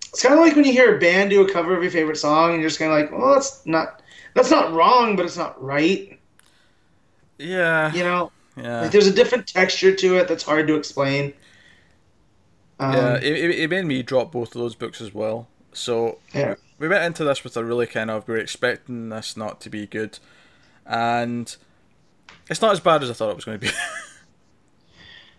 It's 0.09 0.23
kind 0.23 0.35
of 0.35 0.41
like 0.41 0.57
when 0.57 0.65
you 0.65 0.73
hear 0.73 0.97
a 0.97 0.99
band 0.99 1.31
do 1.31 1.45
a 1.45 1.53
cover 1.53 1.77
of 1.77 1.83
your 1.83 1.93
favorite 1.93 2.17
song 2.17 2.53
and 2.53 2.61
you're 2.61 2.71
just 2.71 2.79
kind 2.79 2.91
of 2.91 2.99
like, 2.99 3.13
well, 3.13 3.35
that's 3.35 3.67
not 3.67 4.03
that's 4.35 4.51
not 4.51 4.73
wrong, 4.73 5.17
but 5.17 5.27
it's 5.27 5.37
not 5.37 5.63
right. 5.63 6.19
yeah, 7.39 7.93
You 7.93 8.03
know, 8.03 8.31
yeah, 8.57 8.83
like 8.83 8.91
there's 8.91 9.07
a 9.07 9.13
different 9.13 9.47
texture 9.47 9.95
to 9.95 10.17
it 10.17 10.29
that's 10.29 10.43
hard 10.43 10.67
to 10.69 10.75
explain. 10.75 11.33
Um, 12.79 12.95
yeah. 12.95 13.15
It, 13.17 13.51
it, 13.61 13.71
made 13.71 13.87
me 13.87 14.03
drop 14.03 14.33
both 14.33 14.55
of 14.55 14.61
those 14.61 14.75
books 14.75 15.01
as 15.01 15.15
well. 15.15 15.49
So 15.73 16.19
Yeah. 16.35 16.57
we 16.79 16.89
went 16.89 17.05
into 17.05 17.25
this 17.25 17.43
with 17.43 17.57
a 17.57 17.65
really 17.65 17.87
kind 17.87 18.11
of 18.11 18.29
we 18.29 18.35
were 18.35 18.41
expecting 18.41 19.09
this 19.09 19.37
not 19.37 19.61
to 19.63 19.71
be 19.71 19.87
good, 19.87 20.19
and 20.85 21.55
it's 22.51 22.61
not 22.61 22.73
as 22.73 22.81
bad 22.81 23.03
as 23.03 23.11
I 23.11 23.15
thought 23.15 23.31
it 23.31 23.37
was 23.37 23.45
going 23.45 23.61
to 23.61 23.67
be. 23.67 23.73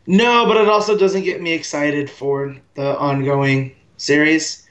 No, 0.08 0.46
but 0.46 0.56
it 0.56 0.70
also 0.70 0.98
doesn't 0.98 1.24
get 1.24 1.42
me 1.42 1.52
excited 1.52 2.10
for 2.10 2.56
the 2.76 2.98
ongoing 2.98 3.76
series. 3.98 4.66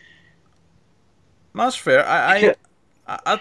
That's 1.55 1.77
fair. 1.77 2.07
I, 2.07 2.39
I, 2.39 2.55
I, 3.07 3.19
I, 3.27 3.41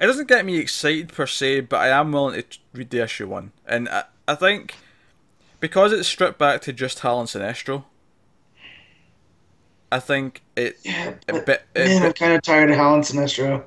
it 0.00 0.06
doesn't 0.06 0.28
get 0.28 0.44
me 0.44 0.58
excited 0.58 1.12
per 1.12 1.26
se, 1.26 1.60
but 1.62 1.76
I 1.80 1.88
am 1.88 2.12
willing 2.12 2.42
to 2.42 2.58
read 2.72 2.90
the 2.90 3.02
issue 3.02 3.28
one, 3.28 3.52
and 3.66 3.88
I, 3.88 4.04
I 4.26 4.34
think 4.34 4.74
because 5.60 5.92
it's 5.92 6.08
stripped 6.08 6.38
back 6.38 6.60
to 6.62 6.72
just 6.72 7.00
Hal 7.00 7.20
and 7.20 7.28
Sinestro, 7.28 7.84
I 9.92 10.00
think 10.00 10.42
it 10.56 10.78
Yeah, 10.84 11.14
it, 11.28 11.34
it, 11.48 11.64
man, 11.74 12.02
I'm 12.02 12.12
kind 12.12 12.32
of 12.32 12.42
tired 12.42 12.70
of 12.70 12.76
Hal 12.76 12.94
and 12.94 13.04
Sinestro. 13.04 13.62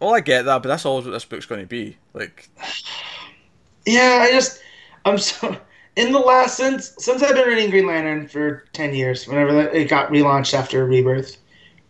well, 0.00 0.14
I 0.14 0.20
get 0.20 0.44
that, 0.44 0.62
but 0.62 0.68
that's 0.68 0.84
always 0.84 1.06
what 1.06 1.12
this 1.12 1.24
book's 1.24 1.46
going 1.46 1.62
to 1.62 1.66
be. 1.66 1.96
Like, 2.12 2.48
Yeah, 3.86 4.26
I 4.28 4.30
just 4.32 4.60
I'm 5.04 5.16
so 5.18 5.56
in 5.96 6.12
the 6.12 6.18
last 6.18 6.56
since 6.56 6.92
since 6.98 7.22
I've 7.22 7.34
been 7.34 7.46
reading 7.48 7.70
Green 7.70 7.86
Lantern 7.86 8.28
for 8.28 8.64
ten 8.72 8.94
years. 8.94 9.26
Whenever 9.28 9.60
it 9.70 9.88
got 9.88 10.10
relaunched 10.10 10.54
after 10.54 10.84
Rebirth, 10.84 11.38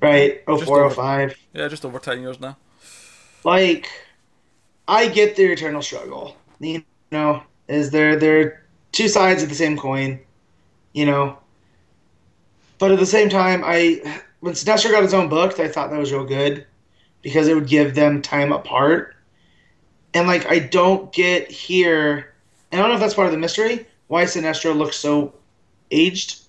right? 0.00 0.42
Oh 0.46 0.56
Just 0.56 0.66
four 0.68 0.80
over- 0.84 0.92
oh 0.92 0.94
five. 0.94 1.36
yeah, 1.54 1.68
just 1.68 1.84
over 1.84 1.98
ten 1.98 2.20
years 2.20 2.38
now. 2.38 2.56
Like 3.46 3.88
I 4.88 5.08
get 5.08 5.36
the 5.36 5.44
eternal 5.44 5.80
struggle. 5.80 6.36
You 6.58 6.82
know, 7.12 7.42
is 7.68 7.90
there 7.90 8.16
there 8.16 8.40
are 8.40 8.62
two 8.92 9.08
sides 9.08 9.42
of 9.42 9.48
the 9.48 9.54
same 9.54 9.78
coin, 9.78 10.18
you 10.92 11.06
know. 11.06 11.38
But 12.78 12.90
at 12.90 12.98
the 12.98 13.06
same 13.06 13.30
time, 13.30 13.62
I 13.64 14.20
when 14.40 14.54
Sinestro 14.54 14.90
got 14.90 15.04
his 15.04 15.14
own 15.14 15.28
book, 15.28 15.58
I 15.60 15.68
thought 15.68 15.90
that 15.90 15.98
was 15.98 16.12
real 16.12 16.26
good 16.26 16.66
because 17.22 17.46
it 17.48 17.54
would 17.54 17.68
give 17.68 17.94
them 17.94 18.20
time 18.20 18.52
apart. 18.52 19.14
And 20.12 20.26
like 20.26 20.46
I 20.50 20.58
don't 20.58 21.12
get 21.12 21.50
here, 21.50 22.34
and 22.72 22.80
I 22.80 22.82
don't 22.82 22.90
know 22.90 22.96
if 22.96 23.00
that's 23.00 23.14
part 23.14 23.26
of 23.26 23.32
the 23.32 23.38
mystery 23.38 23.86
why 24.08 24.24
Sinestro 24.24 24.76
looks 24.76 24.96
so 24.96 25.34
aged. 25.90 26.40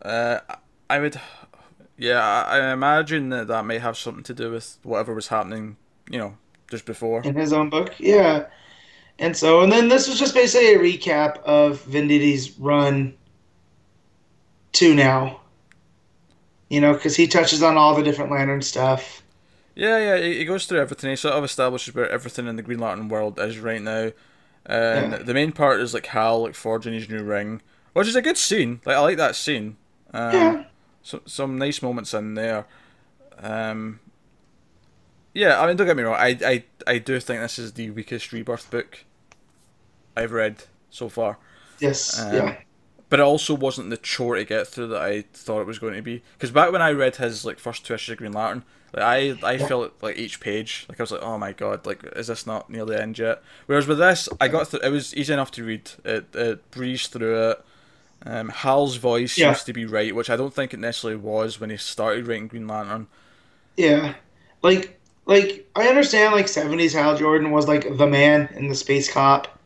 Uh, 0.00 0.40
I 0.88 1.00
would, 1.00 1.20
yeah, 2.00 2.20
I, 2.20 2.58
I 2.58 2.72
imagine 2.72 3.28
that 3.28 3.46
that 3.48 3.64
may 3.66 3.78
have 3.78 3.96
something 3.96 4.24
to 4.24 4.34
do 4.34 4.50
with 4.50 4.78
whatever 4.82 5.14
was 5.14 5.28
happening, 5.28 5.76
you 6.10 6.18
know, 6.18 6.36
just 6.70 6.86
before. 6.86 7.22
in 7.22 7.34
his 7.36 7.52
own 7.52 7.68
book. 7.70 7.94
Yeah. 7.98 8.46
And 9.18 9.36
so, 9.36 9.60
and 9.60 9.70
then 9.70 9.88
this 9.88 10.08
was 10.08 10.18
just 10.18 10.32
basically 10.34 10.72
a 10.74 10.78
recap 10.78 11.42
of 11.42 11.82
Venditti's 11.84 12.58
run 12.58 13.14
to 14.72 14.94
now. 14.94 15.40
You 16.70 16.80
know, 16.80 16.94
because 16.94 17.16
he 17.16 17.26
touches 17.26 17.62
on 17.62 17.76
all 17.76 17.94
the 17.94 18.02
different 18.02 18.30
Lantern 18.30 18.62
stuff. 18.62 19.22
Yeah, 19.74 19.98
yeah, 19.98 20.16
he 20.22 20.38
he 20.38 20.44
goes 20.44 20.66
through 20.66 20.80
everything. 20.80 21.10
He 21.10 21.16
sort 21.16 21.34
of 21.34 21.44
establishes 21.44 21.94
where 21.94 22.08
everything 22.08 22.46
in 22.46 22.56
the 22.56 22.62
Green 22.62 22.78
Lantern 22.78 23.08
world 23.08 23.38
is 23.38 23.58
right 23.58 23.82
now. 23.82 24.12
And 24.66 25.12
Yeah. 25.12 25.18
the 25.18 25.34
main 25.34 25.52
part 25.52 25.80
is 25.80 25.94
like 25.94 26.06
Hal 26.06 26.42
like 26.42 26.54
forging 26.54 26.92
his 26.94 27.08
new 27.08 27.22
ring, 27.22 27.60
which 27.92 28.06
is 28.08 28.14
a 28.16 28.22
good 28.22 28.36
scene. 28.38 28.80
Like 28.86 28.96
I 28.96 29.00
like 29.00 29.16
that 29.16 29.34
scene. 29.36 29.76
Um, 30.14 30.32
Yeah. 30.32 30.64
Some 31.02 31.20
some 31.26 31.58
nice 31.58 31.82
moments 31.82 32.14
in 32.14 32.34
there. 32.34 32.66
Um, 33.38 34.00
yeah, 35.32 35.60
I 35.60 35.66
mean, 35.66 35.76
don't 35.76 35.86
get 35.86 35.96
me 35.96 36.02
wrong. 36.02 36.16
I, 36.18 36.38
I 36.44 36.64
I 36.86 36.98
do 36.98 37.20
think 37.20 37.40
this 37.40 37.58
is 37.58 37.72
the 37.72 37.90
weakest 37.90 38.32
rebirth 38.32 38.70
book. 38.70 39.04
I've 40.16 40.32
read 40.32 40.64
so 40.90 41.08
far. 41.08 41.38
Yes. 41.78 42.18
Um, 42.18 42.34
yeah. 42.34 42.56
But 43.08 43.20
it 43.20 43.24
also 43.24 43.54
wasn't 43.54 43.90
the 43.90 43.96
chore 43.96 44.36
to 44.36 44.44
get 44.44 44.68
through 44.68 44.88
that 44.88 45.02
I 45.02 45.22
thought 45.32 45.60
it 45.60 45.66
was 45.66 45.80
going 45.80 45.94
to 45.94 46.02
be. 46.02 46.22
Because 46.34 46.52
back 46.52 46.70
when 46.72 46.82
I 46.82 46.90
read 46.92 47.16
his 47.16 47.44
like 47.44 47.58
first 47.58 47.84
two 47.84 47.94
issues 47.94 48.12
of 48.12 48.18
Green 48.18 48.32
Lantern, 48.32 48.64
like 48.92 49.02
I 49.04 49.38
I 49.42 49.58
Yeah. 49.58 49.66
felt 49.66 49.94
like 50.02 50.16
each 50.18 50.40
page, 50.40 50.86
like 50.88 51.00
I 51.00 51.02
was 51.02 51.12
like, 51.12 51.22
oh 51.22 51.38
my 51.38 51.52
god, 51.52 51.86
like 51.86 52.04
is 52.16 52.28
this 52.28 52.46
not 52.46 52.70
near 52.70 52.84
the 52.84 53.00
end 53.00 53.18
yet? 53.18 53.42
Whereas 53.66 53.86
with 53.86 53.98
this, 53.98 54.28
I 54.40 54.48
got 54.48 54.68
through. 54.68 54.80
It 54.80 54.90
was 54.90 55.14
easy 55.14 55.32
enough 55.32 55.50
to 55.52 55.64
read. 55.64 55.90
It 56.04 56.26
it 56.34 56.70
breezed 56.70 57.12
through 57.12 57.50
it. 57.50 57.64
Um, 58.26 58.48
Hal's 58.50 58.96
voice 58.96 59.36
Yeah. 59.36 59.52
seems 59.52 59.64
to 59.64 59.72
be 59.72 59.86
right, 59.86 60.14
which 60.14 60.30
I 60.30 60.36
don't 60.36 60.52
think 60.54 60.74
it 60.74 60.80
necessarily 60.80 61.18
was 61.20 61.58
when 61.60 61.70
he 61.70 61.76
started 61.76 62.26
writing 62.26 62.48
Green 62.48 62.66
Lantern. 62.68 63.08
Yeah. 63.76 64.14
Like 64.62 64.98
like 65.26 65.68
I 65.76 65.88
understand 65.88 66.34
like 66.34 66.46
70s 66.46 66.92
Hal 66.92 67.16
Jordan 67.16 67.50
was 67.50 67.68
like 67.68 67.96
the 67.96 68.06
man 68.06 68.48
in 68.54 68.68
the 68.68 68.74
space 68.74 69.10
cop 69.10 69.58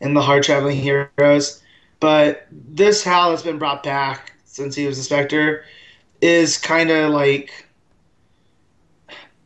and 0.00 0.16
the 0.16 0.22
hard 0.22 0.42
traveling 0.42 0.76
heroes, 0.78 1.62
but 2.00 2.46
this 2.50 3.04
Hal 3.04 3.30
that's 3.30 3.42
been 3.42 3.58
brought 3.58 3.82
back 3.82 4.32
since 4.44 4.74
he 4.74 4.86
was 4.86 4.98
the 4.98 5.04
Spectre 5.04 5.64
is 6.20 6.58
kind 6.58 6.90
of 6.90 7.12
like 7.12 7.66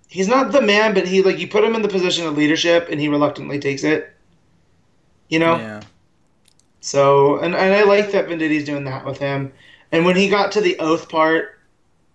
he's 0.09 0.29
not 0.29 0.53
the 0.53 0.63
man, 0.63 0.95
but 0.95 1.07
he 1.07 1.23
like 1.23 1.39
you 1.39 1.47
put 1.49 1.65
him 1.65 1.75
in 1.75 1.83
the 1.83 1.89
position 1.89 2.27
of 2.27 2.37
leadership 2.37 2.89
and 2.91 3.01
he 3.01 3.09
reluctantly 3.09 3.59
takes 3.59 3.85
it. 3.85 4.13
You 5.29 5.39
know? 5.41 5.57
Yeah. 5.57 5.83
So, 6.87 7.39
and, 7.39 7.53
and 7.57 7.75
I 7.75 7.83
like 7.83 8.13
that 8.13 8.29
Venditti's 8.29 8.65
doing 8.65 8.85
that 8.85 9.05
with 9.05 9.19
him. 9.19 9.53
And 9.91 10.05
when 10.05 10.15
he 10.15 10.29
got 10.29 10.53
to 10.53 10.61
the 10.61 10.79
oath 10.79 11.09
part, 11.09 11.59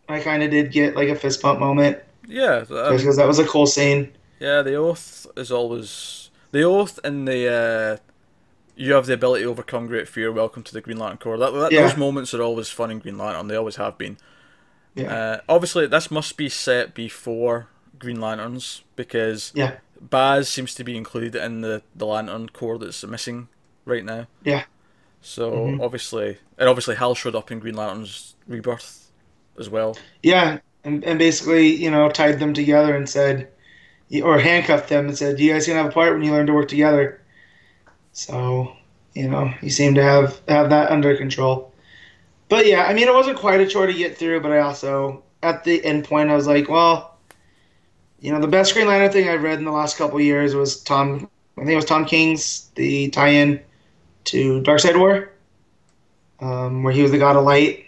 I 0.07 0.21
kind 0.21 0.41
of 0.43 0.49
did 0.49 0.71
get 0.71 0.95
like 0.95 1.09
a 1.09 1.15
fist 1.15 1.41
bump 1.41 1.59
moment 1.59 1.99
Yeah. 2.25 2.63
Mean, 2.69 2.95
because 2.97 3.17
that 3.17 3.27
was 3.27 3.37
a 3.39 3.45
cool 3.45 3.65
scene. 3.65 4.13
Yeah, 4.39 4.61
the 4.61 4.75
oath 4.75 5.27
is 5.35 5.51
always 5.51 6.29
the 6.51 6.63
oath 6.63 6.99
and 7.03 7.27
the 7.27 7.51
uh, 7.51 7.97
you 8.77 8.93
have 8.93 9.07
the 9.07 9.13
ability 9.13 9.43
to 9.43 9.49
overcome 9.49 9.87
great 9.87 10.07
fear. 10.07 10.31
Welcome 10.31 10.63
to 10.63 10.73
the 10.73 10.79
Green 10.79 10.97
Lantern 10.97 11.17
Corps. 11.17 11.37
That, 11.37 11.51
that 11.51 11.71
Yeah. 11.73 11.81
those 11.87 11.97
moments 11.97 12.33
are 12.33 12.41
always 12.41 12.69
fun 12.69 12.91
in 12.91 12.99
Green 12.99 13.17
Lantern. 13.17 13.47
They 13.47 13.57
always 13.57 13.75
have 13.75 13.97
been. 13.97 14.17
Yeah. 14.95 15.13
Uh, 15.13 15.39
obviously, 15.49 15.85
this 15.85 16.09
must 16.09 16.37
be 16.37 16.47
set 16.47 16.93
before 16.93 17.67
Green 17.99 18.21
Lanterns 18.21 18.83
because 18.95 19.51
Yeah. 19.53 19.75
Baz 19.99 20.47
seems 20.47 20.73
to 20.75 20.85
be 20.85 20.95
included 20.95 21.35
in 21.35 21.59
the 21.59 21.81
the 21.93 22.05
Lantern 22.05 22.47
Corps 22.49 22.77
that's 22.77 23.03
missing 23.05 23.49
right 23.91 24.05
now. 24.05 24.27
Yeah. 24.43 24.63
So 25.21 25.51
Mhm. 25.51 25.81
obviously, 25.81 26.37
and 26.57 26.67
obviously 26.69 26.95
Hal 26.95 27.13
showed 27.15 27.35
up 27.35 27.51
in 27.51 27.59
Green 27.59 27.75
Lantern's 27.75 28.35
Rebirth 28.47 29.11
as 29.59 29.69
well. 29.69 29.97
Yeah, 30.23 30.59
and, 30.83 31.03
and 31.03 31.19
basically, 31.19 31.67
you 31.67 31.91
know, 31.91 32.09
tied 32.09 32.39
them 32.39 32.53
together 32.53 32.95
and 32.95 33.07
said, 33.07 33.47
or 34.23 34.39
handcuffed 34.39 34.89
them 34.89 35.07
and 35.07 35.17
said, 35.17 35.39
"You 35.39 35.53
guys 35.53 35.65
can 35.65 35.75
have 35.75 35.85
a 35.87 35.91
part 35.91 36.13
when 36.13 36.23
you 36.23 36.31
learn 36.31 36.47
to 36.47 36.53
work 36.53 36.67
together." 36.67 37.21
So, 38.13 38.73
you 39.13 39.29
know, 39.29 39.47
he 39.61 39.69
seemed 39.69 39.95
to 39.95 40.03
have 40.03 40.41
have 40.47 40.69
that 40.71 40.91
under 40.91 41.15
control. 41.15 41.71
But 42.49 42.65
yeah, 42.67 42.83
I 42.85 42.93
mean, 42.93 43.07
it 43.07 43.13
wasn't 43.13 43.37
quite 43.37 43.61
a 43.61 43.67
chore 43.67 43.87
to 43.87 43.93
get 43.93 44.17
through, 44.17 44.41
but 44.41 44.51
I 44.51 44.59
also, 44.59 45.23
at 45.43 45.63
the 45.63 45.83
end 45.85 46.03
point, 46.05 46.29
I 46.29 46.35
was 46.35 46.47
like, 46.47 46.67
well, 46.69 47.17
you 48.19 48.31
know, 48.33 48.39
the 48.41 48.47
best 48.47 48.73
Green 48.73 48.87
Lantern 48.87 49.11
thing 49.11 49.29
I've 49.29 49.43
read 49.43 49.59
in 49.59 49.65
the 49.65 49.71
last 49.71 49.97
couple 49.97 50.17
of 50.17 50.23
years 50.23 50.55
was 50.55 50.81
Tom. 50.83 51.29
I 51.57 51.61
think 51.61 51.71
it 51.71 51.75
was 51.75 51.85
Tom 51.85 52.05
King's 52.05 52.69
the 52.75 53.09
tie-in 53.09 53.59
to 54.25 54.61
Darkseid 54.61 54.97
War, 54.97 55.31
um, 56.39 56.83
where 56.83 56.93
he 56.93 57.01
was 57.01 57.11
the 57.11 57.17
god 57.17 57.35
of 57.35 57.43
light. 57.45 57.85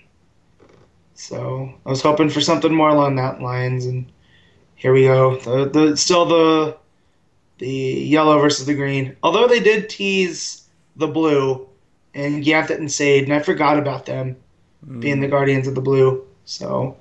So 1.16 1.74
I 1.86 1.90
was 1.90 2.02
hoping 2.02 2.30
for 2.30 2.42
something 2.42 2.74
more 2.74 2.90
along 2.90 3.16
that 3.18 3.42
lines, 3.42 3.86
and 3.86 4.12
here 4.76 4.94
we 4.94 5.04
go. 5.04 5.38
The, 5.38 5.70
the 5.70 5.98
still 5.98 6.26
the 6.26 6.78
the 7.60 7.70
yellow 7.70 8.40
versus 8.40 8.66
the 8.66 8.74
green. 8.74 9.16
Although 9.24 9.48
they 9.48 9.60
did 9.60 9.90
tease 9.90 10.68
the 10.96 11.08
blue 11.08 11.68
and 12.14 12.44
Ganthet 12.44 12.78
and 12.78 12.92
Sayd, 12.92 13.24
and 13.24 13.34
I 13.34 13.40
forgot 13.40 13.78
about 13.80 14.06
them 14.06 14.36
being 15.00 15.22
the 15.22 15.28
Guardians 15.28 15.68
of 15.68 15.76
the 15.76 15.82
Blue. 15.82 16.26
So 16.46 16.98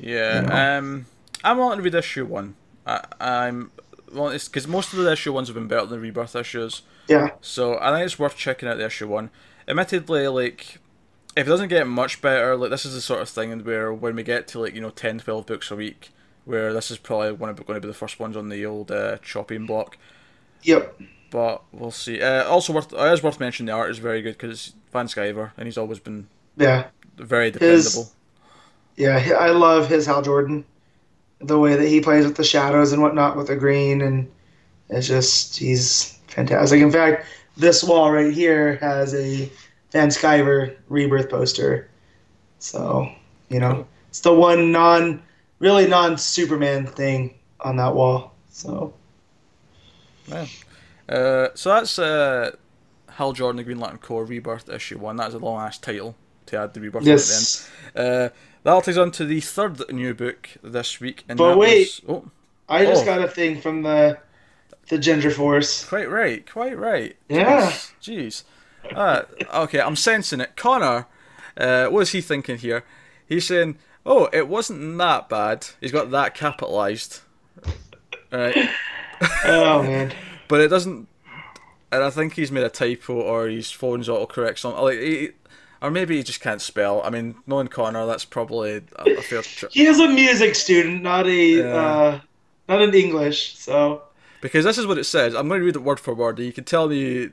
Yeah, 0.00 0.40
you 0.40 0.46
know. 0.46 0.78
um, 0.78 1.06
I'm 1.44 1.58
wanting 1.58 1.78
to 1.78 1.82
read 1.84 1.94
issue 1.94 2.24
one. 2.24 2.56
I, 2.86 3.04
I'm 3.20 3.70
well, 4.12 4.28
it's 4.28 4.48
because 4.48 4.66
most 4.66 4.92
of 4.92 4.98
the 4.98 5.12
issue 5.12 5.32
ones 5.32 5.48
have 5.48 5.54
been 5.54 5.68
better 5.68 5.86
than 5.86 5.98
the 5.98 6.00
rebirth 6.00 6.36
issues, 6.36 6.82
yeah, 7.08 7.30
so 7.40 7.78
I 7.80 7.92
think 7.92 8.04
it's 8.06 8.18
worth 8.18 8.36
checking 8.36 8.68
out 8.68 8.78
the 8.78 8.86
issue 8.86 9.08
one. 9.08 9.30
Admittedly, 9.68 10.28
like 10.28 10.78
if 11.36 11.46
it 11.46 11.50
doesn't 11.50 11.68
get 11.68 11.86
much 11.86 12.20
better, 12.22 12.56
like 12.56 12.70
this 12.70 12.84
is 12.84 12.94
the 12.94 13.00
sort 13.00 13.20
of 13.22 13.28
thing 13.28 13.64
where 13.64 13.92
when 13.92 14.14
we 14.16 14.22
get 14.22 14.46
to 14.48 14.60
like 14.60 14.74
you 14.74 14.80
know 14.80 14.90
10, 14.90 15.18
12 15.20 15.46
books 15.46 15.70
a 15.70 15.76
week, 15.76 16.10
where 16.44 16.72
this 16.72 16.90
is 16.90 16.98
probably 16.98 17.32
one 17.32 17.50
of 17.50 17.56
going 17.66 17.76
to 17.76 17.80
be 17.80 17.88
the 17.88 17.94
first 17.98 18.20
ones 18.20 18.36
on 18.36 18.48
the 18.48 18.64
old 18.66 18.90
uh, 18.90 19.18
chopping 19.22 19.66
block. 19.66 19.96
yep, 20.62 20.98
But 21.30 21.62
we'll 21.72 21.90
see. 21.90 22.20
Uh, 22.22 22.44
also 22.44 22.72
worth 22.72 22.92
it 22.92 23.12
is 23.12 23.22
worth 23.22 23.40
mentioning 23.40 23.66
the 23.66 23.72
art 23.72 23.90
is 23.90 23.98
very 23.98 24.22
good 24.22 24.34
because 24.38 24.50
it's 24.50 24.74
Van 24.92 25.06
Sciver 25.06 25.50
and 25.56 25.66
he's 25.66 25.78
always 25.78 25.98
been 25.98 26.28
yeah, 26.56 26.86
very 27.16 27.46
His- 27.50 27.52
dependable. 27.94 28.12
yeah. 28.96 29.36
I 29.38 29.50
love 29.50 29.88
his 29.88 30.06
Hal 30.06 30.22
Jordan, 30.22 30.64
the 31.40 31.58
way 31.58 31.74
that 31.76 31.88
he 31.88 32.00
plays 32.00 32.24
with 32.24 32.36
the 32.36 32.44
shadows 32.44 32.92
and 32.92 33.02
whatnot 33.02 33.36
with 33.36 33.48
the 33.48 33.56
green, 33.56 34.00
and 34.02 34.30
it's 34.88 35.08
just 35.08 35.56
he's 35.56 36.13
fantastic. 36.34 36.80
In 36.80 36.90
fact, 36.90 37.26
this 37.56 37.82
wall 37.84 38.10
right 38.10 38.32
here 38.32 38.76
has 38.76 39.14
a 39.14 39.50
Van 39.92 40.08
Sciver 40.08 40.76
rebirth 40.88 41.30
poster. 41.30 41.88
So 42.58 43.08
you 43.48 43.60
know, 43.60 43.86
it's 44.08 44.20
the 44.20 44.32
one 44.34 44.72
non, 44.72 45.22
really 45.60 45.86
non 45.86 46.18
Superman 46.18 46.86
thing 46.86 47.34
on 47.60 47.76
that 47.76 47.94
wall. 47.94 48.34
So 48.50 48.94
Uh, 51.08 51.48
so 51.54 51.68
that's 51.70 51.98
uh, 51.98 52.52
Hal 53.10 53.32
Jordan, 53.32 53.58
the 53.58 53.64
Green 53.64 53.78
Lantern 53.78 53.98
Corps 53.98 54.24
Rebirth 54.24 54.68
issue 54.68 54.98
one. 54.98 55.16
That's 55.16 55.34
a 55.34 55.38
long 55.38 55.60
ass 55.60 55.78
title 55.78 56.16
to 56.46 56.58
add 56.58 56.74
the 56.74 56.80
rebirth 56.80 57.04
yes, 57.04 57.68
at 57.88 57.94
the 57.94 58.00
end. 58.00 58.08
Uh, 58.08 58.28
that'll 58.62 58.80
take 58.80 58.94
us 58.94 58.98
on 58.98 59.10
to 59.12 59.24
the 59.24 59.40
third 59.40 59.80
new 59.92 60.14
book 60.14 60.48
this 60.62 61.00
week. 61.00 61.24
And 61.28 61.36
But 61.38 61.58
wait. 61.58 62.00
was- 62.06 62.24
oh, 62.26 62.30
I 62.68 62.84
just 62.86 63.02
Oh. 63.02 63.06
got 63.06 63.20
a 63.22 63.28
thing 63.28 63.60
from 63.60 63.82
the 63.82 64.18
the 64.88 64.98
gender 64.98 65.30
Force. 65.30 65.84
quite 65.84 66.08
right, 66.10 66.48
quite 66.50 66.76
right. 66.78 67.16
Yeah. 67.28 67.70
Jeez. 68.02 68.44
jeez. 68.82 68.94
Uh, 68.96 69.22
okay, 69.62 69.80
I'm 69.80 69.96
sensing 69.96 70.40
it. 70.40 70.56
Connor, 70.56 71.06
uh, 71.56 71.86
what 71.86 72.00
is 72.00 72.10
he 72.10 72.20
thinking 72.20 72.58
here? 72.58 72.84
He's 73.26 73.46
saying, 73.46 73.78
"Oh, 74.04 74.28
it 74.32 74.46
wasn't 74.48 74.98
that 74.98 75.28
bad." 75.28 75.66
He's 75.80 75.92
got 75.92 76.10
that 76.10 76.34
capitalized, 76.34 77.20
right? 78.32 78.68
Oh 79.46 79.82
man. 79.84 80.12
but 80.48 80.60
it 80.60 80.68
doesn't. 80.68 81.08
And 81.92 82.02
I 82.02 82.10
think 82.10 82.34
he's 82.34 82.50
made 82.50 82.64
a 82.64 82.68
typo 82.68 83.14
or 83.14 83.46
his 83.48 83.70
phone's 83.70 84.08
autocorrect 84.08 84.58
something 84.58 84.82
like, 84.82 84.98
he, 84.98 85.30
or 85.80 85.90
maybe 85.90 86.16
he 86.16 86.22
just 86.24 86.40
can't 86.40 86.60
spell. 86.60 87.00
I 87.04 87.10
mean, 87.10 87.36
knowing 87.46 87.68
Connor, 87.68 88.04
that's 88.06 88.24
probably 88.24 88.82
a, 88.96 89.02
a 89.12 89.22
fair. 89.22 89.42
Tr- 89.42 89.66
He 89.70 89.86
is 89.86 90.00
a 90.00 90.08
music 90.08 90.56
student, 90.56 91.02
not 91.02 91.26
a 91.26 91.32
Yeah. 91.34 91.64
uh, 91.74 92.20
not 92.68 92.82
an 92.82 92.92
English. 92.94 93.56
So 93.56 94.02
because 94.44 94.62
this 94.66 94.76
is 94.76 94.86
what 94.86 94.98
it 94.98 95.04
says. 95.04 95.34
I'm 95.34 95.48
going 95.48 95.60
to 95.60 95.64
read 95.64 95.74
it 95.74 95.82
word 95.82 95.98
for 95.98 96.12
word. 96.14 96.36
and 96.38 96.44
You 96.46 96.52
can 96.52 96.64
tell 96.64 96.86
me 96.86 97.30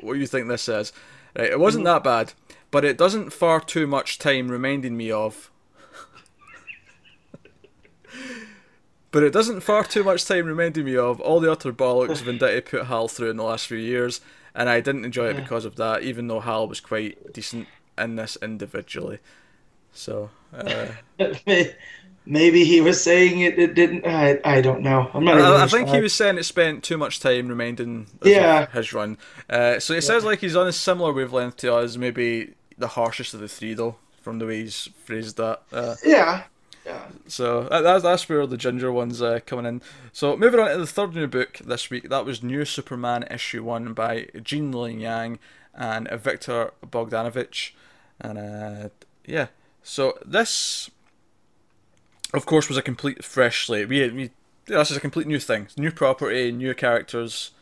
what 0.00 0.14
you 0.14 0.26
think 0.26 0.48
this 0.48 0.62
says. 0.62 0.94
Right, 1.38 1.50
it 1.50 1.60
wasn't 1.60 1.84
that 1.84 2.02
bad, 2.02 2.32
but 2.70 2.86
it 2.86 2.96
doesn't 2.96 3.34
far 3.34 3.60
too 3.60 3.86
much 3.86 4.18
time 4.18 4.48
reminding 4.50 4.96
me 4.96 5.10
of. 5.10 5.50
But 9.10 9.22
it 9.22 9.32
doesn't 9.32 9.60
far 9.60 9.84
too 9.84 10.02
much 10.02 10.24
time 10.24 10.46
reminding 10.46 10.84
me 10.86 10.96
of 10.96 11.20
all 11.20 11.38
the 11.38 11.52
utter 11.52 11.72
bollocks 11.72 12.20
Venditti 12.22 12.64
put 12.64 12.86
Hal 12.86 13.06
through 13.06 13.30
in 13.30 13.36
the 13.36 13.44
last 13.44 13.68
few 13.68 13.76
years, 13.78 14.20
and 14.56 14.68
I 14.68 14.80
didn't 14.80 15.04
enjoy 15.04 15.28
it 15.28 15.36
Yeah. 15.36 15.42
because 15.42 15.64
of 15.64 15.76
that, 15.76 16.02
even 16.02 16.26
though 16.26 16.40
Hal 16.40 16.66
was 16.66 16.80
quite 16.80 17.32
decent 17.32 17.68
in 17.96 18.16
this 18.16 18.36
individually. 18.42 19.20
So, 19.92 20.30
uh, 20.52 20.86
maybe 22.26 22.64
he 22.64 22.80
was 22.80 23.02
saying 23.02 23.40
it. 23.40 23.58
It 23.58 23.74
didn't. 23.74 24.06
I, 24.06 24.38
I 24.44 24.60
don't 24.60 24.82
know. 24.82 25.10
I'm 25.14 25.24
not. 25.24 25.40
I, 25.40 25.64
I 25.64 25.66
think 25.66 25.88
he 25.88 26.00
was 26.00 26.12
saying 26.14 26.38
it 26.38 26.44
spent 26.44 26.82
too 26.82 26.96
much 26.98 27.20
time 27.20 27.48
reminding 27.48 28.06
Yeah. 28.22 28.66
his 28.70 28.92
run. 28.92 29.18
Uh, 29.48 29.78
so 29.78 29.94
it 29.94 30.02
sounds 30.02 30.24
like 30.24 30.40
he's 30.40 30.56
on 30.56 30.66
a 30.66 30.72
similar 30.72 31.12
wavelength 31.12 31.56
to 31.58 31.74
us, 31.74 31.96
maybe 31.96 32.54
the 32.78 32.88
harshest 32.88 33.34
of 33.34 33.40
the 33.40 33.48
three, 33.48 33.74
though, 33.74 33.96
from 34.22 34.38
the 34.38 34.46
way 34.46 34.62
he's 34.62 34.88
phrased 35.04 35.36
that. 35.36 35.62
Uh, 35.72 35.94
Yeah. 36.04 36.44
Yeah. 36.86 37.06
so 37.26 37.62
that, 37.70 37.80
that's, 37.80 38.02
that's 38.02 38.28
where 38.28 38.46
the 38.46 38.58
ginger 38.58 38.92
one's 38.92 39.22
uh, 39.22 39.40
coming 39.46 39.64
in. 39.64 39.80
So 40.12 40.36
moving 40.36 40.60
on 40.60 40.68
to 40.70 40.76
the 40.76 40.86
third 40.86 41.14
new 41.14 41.26
book 41.26 41.54
this 41.64 41.88
week, 41.88 42.10
that 42.10 42.26
was 42.26 42.42
New 42.42 42.66
Superman 42.66 43.24
issue 43.30 43.64
one 43.64 43.94
by 43.94 44.26
Gene 44.42 44.70
Luen 44.70 45.00
Yang 45.00 45.38
and 45.74 46.06
Viktor 46.10 46.72
Bogdanovic, 46.86 47.70
and 48.20 48.36
uh, 48.38 48.88
yeah. 49.24 49.46
So 49.82 50.18
this, 50.26 50.90
of 52.34 52.46
course, 52.46 52.68
was 52.68 52.76
a 52.76 52.82
complete 52.82 53.24
fresh 53.24 53.66
slate. 53.66 53.88
We, 53.88 54.08
we 54.10 54.30
this 54.66 54.90
is 54.90 54.96
a 54.96 55.00
complete 55.00 55.26
new 55.26 55.38
thing, 55.38 55.68
new 55.76 55.90
property, 55.92 56.50
new 56.52 56.74
characters. 56.74 57.52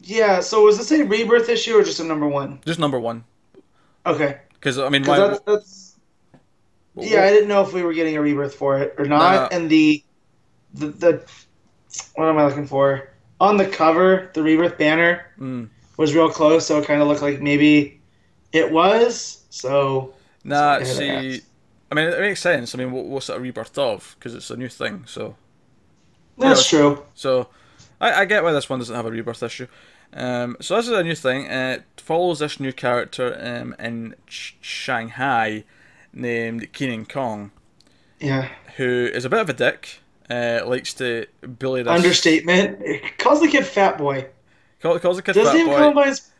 Yeah. 0.00 0.40
So 0.40 0.62
was 0.64 0.78
this 0.78 0.90
a 0.92 1.04
rebirth 1.04 1.48
issue 1.48 1.76
or 1.78 1.82
just 1.82 2.00
a 2.00 2.04
number 2.04 2.28
one? 2.28 2.60
Just 2.66 2.78
number 2.78 2.98
one, 3.00 3.24
Okay. 4.04 4.40
because 4.54 4.78
I 4.78 4.88
mean, 4.88 5.02
Because 5.02 5.18
why, 5.18 5.28
that's, 5.28 5.40
that's 5.40 5.96
yeah. 6.96 7.24
I 7.24 7.30
didn't 7.30 7.48
know 7.48 7.62
if 7.62 7.72
we 7.72 7.82
were 7.82 7.92
getting 7.92 8.16
a 8.16 8.20
rebirth 8.20 8.54
for 8.54 8.78
it 8.78 8.94
or 8.98 9.04
not. 9.06 9.52
no. 9.52 9.56
And 9.56 9.70
the 9.70 10.02
the 10.74 10.88
the 10.88 11.30
what 12.14 12.28
am 12.28 12.38
I 12.38 12.46
looking 12.46 12.66
for 12.66 13.10
on 13.40 13.56
the 13.56 13.66
cover? 13.66 14.30
The 14.34 14.42
rebirth 14.42 14.78
banner. 14.78 15.26
Mm, 15.38 15.68
was 15.96 16.14
real 16.14 16.28
close, 16.30 16.66
so 16.66 16.78
it 16.78 16.86
kind 16.86 17.00
of 17.00 17.08
looked 17.08 17.22
like 17.22 17.40
maybe 17.40 18.00
it 18.52 18.70
was. 18.70 19.44
So 19.50 20.14
Nah, 20.44 20.82
see. 20.84 21.40
I 21.90 21.94
mean, 21.94 22.08
it 22.08 22.20
makes 22.20 22.40
sense. 22.40 22.74
I 22.74 22.78
mean, 22.78 22.90
what, 22.92 23.04
what's 23.06 23.28
it 23.28 23.36
a 23.36 23.40
rebirth 23.40 23.78
of? 23.78 24.16
Because 24.18 24.34
it's 24.34 24.50
a 24.50 24.56
new 24.56 24.68
thing. 24.68 25.04
So, 25.06 25.36
that's 26.38 26.68
true. 26.68 27.04
so 27.14 27.48
I, 28.00 28.12
I 28.22 28.24
get 28.24 28.42
why 28.42 28.52
this 28.52 28.68
one 28.68 28.78
doesn't 28.80 28.94
have 28.94 29.06
a 29.06 29.10
rebirth 29.10 29.42
issue. 29.42 29.66
Um, 30.12 30.56
so 30.60 30.76
this 30.76 30.86
is 30.86 30.92
a 30.92 31.02
new 31.02 31.14
thing. 31.14 31.46
Uh, 31.50 31.78
it 31.80 32.00
follows 32.00 32.38
this 32.40 32.58
new 32.60 32.72
character 32.72 33.38
um, 33.40 33.74
in 33.78 34.14
Ch- 34.26 34.56
Shanghai 34.60 35.64
named 36.12 36.72
Kenan 36.72 37.06
Kong, 37.06 37.50
Yeah. 38.20 38.48
who 38.76 39.08
is 39.12 39.24
a 39.24 39.30
bit 39.30 39.40
of 39.40 39.48
a 39.48 39.52
dick. 39.52 40.00
Uh, 40.28 40.60
likes 40.66 40.92
to 40.94 41.26
bully 41.42 41.82
this. 41.84 41.92
Understatement. 41.92 42.78
It 42.82 43.16
calls 43.18 43.40
the 43.40 43.48
kid 43.48 43.64
fat 43.64 43.96
boy. 43.96 44.26
Call, 44.80 44.98
calls 44.98 45.16
the 45.18 45.22
kid 45.22 45.34
Doesn't 45.34 45.52
fat 45.52 45.60
even 45.60 45.72
call 45.72 45.88
him 45.88 45.94
by 45.94 46.06
his 46.08 46.30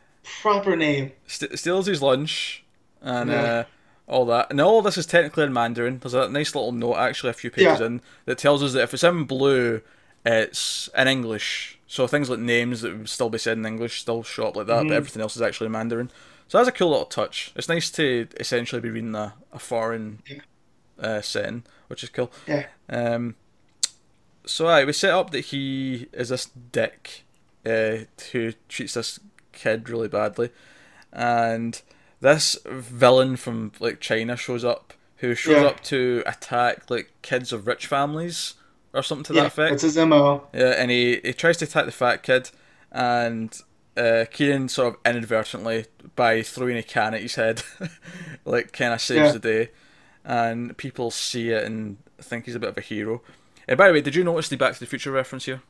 proper 0.42 0.74
name. 0.74 1.12
st- 1.28 1.57
steals 1.59 1.86
his 1.86 2.03
lunch 2.03 2.64
and 3.01 3.30
Yeah. 3.30 3.42
uh, 3.42 3.64
all 4.09 4.24
that. 4.26 4.48
And 4.50 4.61
all 4.61 4.82
this 4.82 4.96
is 4.96 5.07
technically 5.07 5.44
in 5.44 5.52
Mandarin. 5.52 5.98
There's 5.98 6.14
a 6.14 6.28
nice 6.28 6.54
little 6.54 6.72
note, 6.72 6.96
actually, 6.96 7.30
a 7.30 7.34
few 7.34 7.50
pages 7.50 7.80
Yeah. 7.80 7.86
in, 7.86 8.02
that 8.26 8.38
tells 8.38 8.62
us 8.62 8.72
that 8.74 8.82
if 8.82 8.94
it's 8.94 9.02
in 9.04 9.24
blue, 9.24 9.80
it's 10.24 10.88
in 10.96 11.09
English. 11.09 11.78
So 11.88 12.07
things 12.07 12.28
like 12.30 12.38
names 12.40 12.80
that 12.82 12.96
would 12.96 13.09
still 13.09 13.30
be 13.30 13.38
said 13.38 13.59
in 13.59 13.66
English 13.66 14.00
still 14.00 14.22
show 14.22 14.48
up 14.48 14.57
like 14.57 14.66
that, 14.66 14.84
Mhm. 14.84 14.88
but 14.88 14.94
everything 14.96 15.22
else 15.22 15.36
is 15.36 15.42
actually 15.42 15.66
in 15.66 15.72
Mandarin. 15.72 16.11
So 16.48 16.59
that's 16.59 16.68
a 16.68 16.72
cool 16.72 16.90
little 16.90 17.07
touch. 17.07 17.52
It's 17.57 17.68
nice 17.68 17.90
to 17.92 18.28
essentially 18.38 18.80
be 18.80 18.90
reading 18.90 19.14
a, 19.14 19.34
a 19.52 19.59
foreign 19.59 20.22
Yeah. 20.26 20.38
uh, 21.00 21.20
setting, 21.20 21.64
which 21.88 22.02
is 22.04 22.09
cool. 22.11 22.30
Yeah. 22.46 22.66
Um, 22.88 23.34
so 24.44 24.68
aye, 24.68 24.84
we 24.84 24.92
set 24.92 25.11
up 25.12 25.30
that 25.30 25.46
he 25.46 26.09
is 26.12 26.28
this 26.28 26.46
dick 26.46 27.24
uh, 27.64 28.04
who 28.30 28.52
treats 28.68 28.94
this 28.94 29.18
kid 29.52 29.88
really 29.90 30.07
badly, 30.07 30.50
and 31.12 31.82
this 32.20 32.56
villain 32.66 33.36
from 33.36 33.72
like 33.80 34.00
China 34.00 34.36
shows 34.36 34.64
up, 34.64 34.94
who 35.18 35.34
shows 35.34 35.62
Yeah. 35.62 35.68
up 35.68 35.82
to 35.84 36.22
attack 36.26 36.90
like 36.90 37.12
kids 37.22 37.52
of 37.52 37.66
rich 37.66 37.86
families 37.86 38.54
or 38.92 39.02
something 39.02 39.24
to 39.24 39.34
yeah, 39.34 39.42
that 39.42 39.46
effect. 39.48 39.72
It's 39.74 39.82
his 39.82 39.96
mo. 39.98 40.46
Yeah, 40.54 40.74
and 40.78 40.90
he, 40.90 41.20
he 41.22 41.32
tries 41.32 41.56
to 41.58 41.64
attack 41.66 41.84
the 41.86 41.92
fat 41.92 42.22
kid, 42.22 42.50
and 42.90 43.54
uh, 43.96 44.24
Kieran 44.30 44.68
sort 44.68 44.94
of 44.94 45.00
inadvertently, 45.04 45.86
by 46.14 46.42
throwing 46.42 46.76
a 46.76 46.82
can 46.82 47.14
at 47.14 47.20
his 47.22 47.34
head, 47.34 47.62
like 48.44 48.72
kind 48.72 48.92
of 48.94 49.00
saves 49.00 49.26
Yeah. 49.26 49.32
the 49.32 49.38
day, 49.38 49.70
and 50.24 50.76
people 50.76 51.10
see 51.10 51.50
it 51.50 51.64
and 51.64 51.98
think 52.18 52.46
he's 52.46 52.54
a 52.54 52.58
bit 52.58 52.70
of 52.70 52.78
a 52.78 52.82
hero. 52.82 53.22
And 53.68 53.76
by 53.76 53.88
the 53.88 53.92
way, 53.94 54.00
did 54.00 54.14
you 54.14 54.24
notice 54.24 54.48
the 54.48 54.56
Back 54.56 54.74
to 54.74 54.80
the 54.80 54.86
Future 54.86 55.10
reference 55.10 55.44
here? 55.44 55.60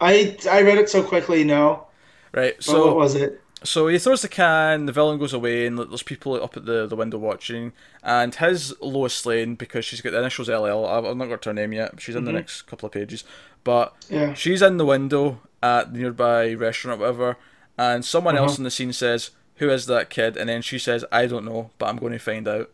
I 0.00 0.36
I 0.50 0.62
read 0.62 0.78
it 0.78 0.88
so 0.88 1.02
quickly. 1.02 1.44
No. 1.44 1.86
Right, 2.32 2.56
But 2.56 2.64
so 2.64 2.86
what 2.86 2.96
was 2.96 3.14
it? 3.14 3.40
So 3.62 3.88
he 3.88 3.98
throws 3.98 4.22
the 4.22 4.28
can, 4.28 4.86
the 4.86 4.92
villain 4.92 5.18
goes 5.18 5.34
away, 5.34 5.66
and 5.66 5.78
there's 5.78 6.02
people 6.02 6.42
up 6.42 6.56
at 6.56 6.64
the, 6.64 6.86
the 6.86 6.96
window 6.96 7.18
watching. 7.18 7.72
And 8.02 8.34
his 8.34 8.74
Lois 8.80 9.26
Lane, 9.26 9.54
because 9.54 9.84
she's 9.84 10.00
got 10.00 10.12
the 10.12 10.18
initials 10.18 10.48
LL, 10.48 10.86
I've 10.86 11.04
I've 11.04 11.16
not 11.16 11.28
got 11.28 11.42
to 11.42 11.50
her 11.50 11.54
name 11.54 11.72
yet, 11.74 12.00
she's 12.00 12.16
in 12.16 12.24
the 12.24 12.30
Mhm. 12.30 12.34
next 12.36 12.62
couple 12.62 12.86
of 12.86 12.92
pages. 12.92 13.22
But 13.62 13.94
Yeah. 14.08 14.32
she's 14.32 14.62
in 14.62 14.78
the 14.78 14.86
window 14.86 15.40
at 15.62 15.92
the 15.92 15.98
nearby 15.98 16.54
restaurant 16.54 16.98
or 16.98 17.04
whatever, 17.04 17.36
and 17.76 18.02
someone 18.02 18.34
else 18.36 18.52
Uh-huh. 18.52 18.60
in 18.60 18.64
the 18.64 18.70
scene 18.70 18.92
says, 18.94 19.30
Who 19.56 19.68
is 19.68 19.84
that 19.86 20.08
kid? 20.08 20.38
And 20.38 20.48
then 20.48 20.62
she 20.62 20.78
says, 20.78 21.04
I 21.12 21.26
don't 21.26 21.44
know, 21.44 21.68
but 21.76 21.90
I'm 21.90 21.98
going 21.98 22.14
to 22.14 22.18
find 22.18 22.48
out. 22.48 22.70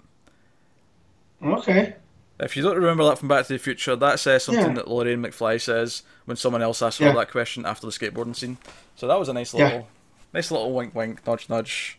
Okay. 1.43 1.95
If 2.39 2.57
you 2.57 2.63
don't 2.63 2.77
remember 2.77 3.03
that 3.05 3.19
from 3.19 3.27
Back 3.29 3.47
to 3.47 3.55
the 3.55 3.59
Future, 3.59 3.97
that 3.97 4.21
says 4.21 4.45
something 4.45 4.65
Yeah. 4.69 4.73
that 4.75 4.89
Lorraine 4.89 5.23
McFly 5.23 5.61
says 5.61 6.03
when 6.27 6.37
someone 6.37 6.63
else 6.63 6.83
asks 6.83 7.01
her 7.01 7.07
Yeah. 7.07 7.15
that 7.15 7.31
question 7.33 7.67
after 7.67 7.87
the 7.87 7.93
skateboarding 7.93 8.37
scene. 8.37 8.59
So 8.95 9.09
that 9.09 9.19
was 9.19 9.29
a 9.29 9.33
nice 9.33 9.53
Yeah. 9.55 9.65
little, 9.65 9.89
nice 10.33 10.51
little 10.51 10.73
wink, 10.73 10.95
wink, 10.95 11.27
nudge, 11.27 11.49
nudge 11.49 11.99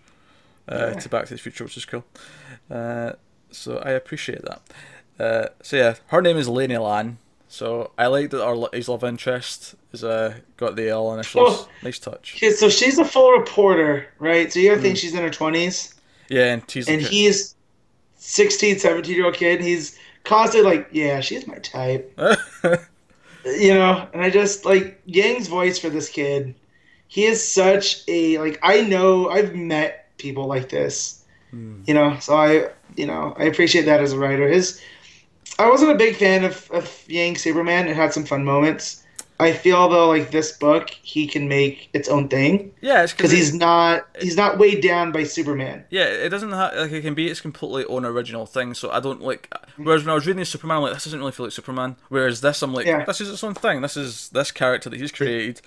uh, 0.72 0.92
Yeah. 0.94 1.00
to 1.00 1.10
Back 1.10 1.26
to 1.28 1.34
the 1.34 1.40
Future, 1.40 1.64
which 1.64 1.78
is 1.78 1.86
cool. 1.86 2.04
Uh, 2.70 3.14
so 3.52 3.78
I 3.80 3.92
appreciate 3.92 4.42
that. 4.44 4.62
Uh, 5.20 5.48
so 5.62 5.78
yeah, 5.78 5.96
her 6.08 6.22
name 6.22 6.38
is 6.38 6.48
Laney 6.48 6.78
Lan. 6.78 7.18
So 7.50 7.92
I 7.98 8.08
like 8.08 8.30
that 8.32 8.44
our 8.46 8.70
his 8.74 8.90
love 8.90 9.04
interest 9.06 9.74
is 9.94 10.04
uh, 10.04 10.36
got 10.58 10.76
the 10.76 10.90
L 10.90 11.14
initials. 11.14 11.62
Oh. 11.62 11.70
Nice 11.84 11.98
touch. 12.00 12.34
Okay, 12.36 12.52
so 12.52 12.68
she's 12.70 13.00
a 13.00 13.06
full 13.06 13.32
reporter, 13.32 14.08
right? 14.20 14.52
So 14.52 14.60
you 14.60 14.70
gotta 14.70 14.82
think 14.82 14.98
she's 14.98 15.14
in 15.14 15.20
her 15.22 15.30
twenties, 15.30 15.96
Yeah, 16.30 16.54
and 16.54 16.70
he's 16.70 16.90
and 16.90 17.02
like, 17.02 17.10
he's 17.10 17.56
16, 18.18 18.80
17 18.80 19.16
year 19.16 19.26
old 19.26 19.36
kid. 19.36 19.62
He's 19.62 19.98
constantly 20.26 20.70
like, 20.76 20.90
"Yeah, 20.92 21.22
she's 21.22 21.48
my 21.48 21.58
type," 21.60 22.12
you 23.46 23.74
know. 23.74 24.08
And 24.14 24.22
I 24.22 24.30
just 24.30 24.66
like 24.66 25.02
Yang's 25.06 25.48
voice 25.48 25.80
for 25.80 25.90
this 25.90 26.10
kid. 26.10 26.54
He 27.08 27.26
is 27.26 27.46
such 27.48 28.04
a 28.08 28.38
like. 28.40 28.60
I 28.64 28.82
know 28.82 29.30
I've 29.30 29.56
met 29.56 30.08
people 30.18 30.46
like 30.48 30.70
this, 30.70 31.24
Hmm. 31.52 31.82
you 31.86 31.94
know. 31.94 32.18
So 32.20 32.36
I, 32.36 32.70
you 32.96 33.06
know, 33.06 33.34
I 33.38 33.44
appreciate 33.46 33.86
that 33.86 34.02
as 34.02 34.12
a 34.14 34.18
writer. 34.20 34.48
His, 34.48 34.82
I 35.60 35.70
wasn't 35.70 35.92
a 35.92 35.96
big 35.96 36.16
fan 36.16 36.44
of 36.44 36.70
of 36.72 37.04
Yang 37.08 37.38
Superman. 37.38 37.88
It 37.88 37.96
had 37.96 38.14
some 38.14 38.26
fun 38.26 38.44
moments. 38.44 39.04
I 39.40 39.54
feel 39.54 39.88
though, 39.88 40.08
like 40.08 40.32
this 40.32 40.52
book, 40.58 40.90
he 40.90 41.28
can 41.28 41.48
make 41.48 41.90
its 41.94 42.10
own 42.10 42.28
thing 42.28 42.72
yeah, 42.82 43.06
because 43.06 43.30
he's 43.30 43.54
not 43.54 44.08
he's 44.20 44.36
not 44.36 44.58
weighed 44.58 44.82
down 44.82 45.12
by 45.12 45.26
Superman. 45.26 45.86
Yeah, 45.92 46.06
it 46.06 46.30
doesn't 46.30 46.52
have 46.52 46.74
like 46.76 46.92
it 46.92 47.04
can 47.04 47.14
be 47.14 47.28
its 47.28 47.40
completely 47.40 47.86
own 47.86 48.04
original 48.04 48.48
thing. 48.48 48.74
So 48.74 48.90
I 48.90 49.00
don't 49.00 49.22
like. 49.22 49.48
Whereas 49.78 50.02
when 50.04 50.10
I 50.10 50.16
was 50.16 50.26
reading 50.26 50.44
Superman, 50.44 50.78
I'm 50.78 50.84
like, 50.84 50.94
this 50.96 51.04
doesn't 51.04 51.20
really 51.20 51.32
feel 51.32 51.46
like 51.46 51.54
Superman. 51.54 51.98
Whereas 52.10 52.42
this, 52.42 52.64
I'm 52.64 52.74
like, 52.74 52.88
Yeah. 52.88 53.06
this 53.06 53.22
is 53.22 53.30
its 53.30 53.44
own 53.44 53.54
thing. 53.54 53.82
This 53.82 53.96
is 53.96 54.30
this 54.30 54.50
character 54.52 54.90
that 54.90 55.00
he's 55.00 55.12
created, 55.12 55.62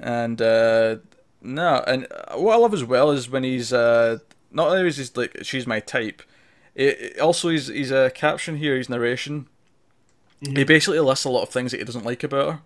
and 0.00 0.40
uh, 0.42 0.96
no, 1.42 1.82
and 1.86 2.06
what 2.34 2.54
I 2.54 2.58
love 2.58 2.74
as 2.74 2.84
well 2.84 3.10
is 3.10 3.28
when 3.30 3.44
he's 3.44 3.72
uh, 3.72 4.18
not 4.50 4.68
only 4.68 4.88
is 4.88 4.96
he 4.98 5.04
like 5.14 5.38
she's 5.42 5.66
my 5.66 5.80
type. 5.80 6.22
It, 6.74 7.00
it 7.00 7.20
also 7.20 7.48
he's 7.50 7.68
he's 7.68 7.90
a 7.90 8.10
caption 8.10 8.56
here. 8.56 8.76
he's 8.76 8.88
narration. 8.88 9.48
He 10.54 10.64
Mhm. 10.64 10.66
basically 10.66 11.00
lists 11.00 11.24
a 11.24 11.30
lot 11.30 11.42
of 11.42 11.48
things 11.50 11.70
that 11.72 11.78
he 11.78 11.84
doesn't 11.84 12.04
like 12.04 12.22
about 12.24 12.52
her. 12.52 12.60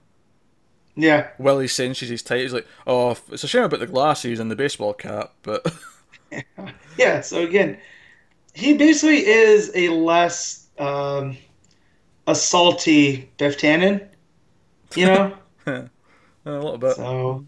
Yeah, 0.97 1.29
While 1.39 1.61
he's 1.61 1.73
saying 1.73 1.95
she's 1.95 2.09
his 2.11 2.23
type, 2.23 2.41
he's 2.41 2.53
like, 2.53 2.67
"Oh, 2.87 3.17
it's 3.31 3.45
a 3.45 3.49
shame 3.49 3.63
about 3.63 3.81
the 3.81 3.87
glasses 3.87 4.41
and 4.41 4.51
the 4.51 4.57
baseball 4.57 4.93
cap, 4.93 5.33
but 5.43 5.65
yeah. 6.99 7.21
So 7.21 7.43
again, 7.43 7.79
he 8.55 8.75
basically 8.77 9.27
is 9.27 9.71
a 9.75 9.89
less 9.91 10.67
um, 10.79 11.37
a 12.27 12.35
salty 12.35 13.31
Biff 13.39 13.59
Tannen, 13.59 14.07
you 14.95 15.07
know. 15.07 15.37
a 16.45 16.53
little 16.53 16.79
bit." 16.79 16.97
so, 16.97 17.45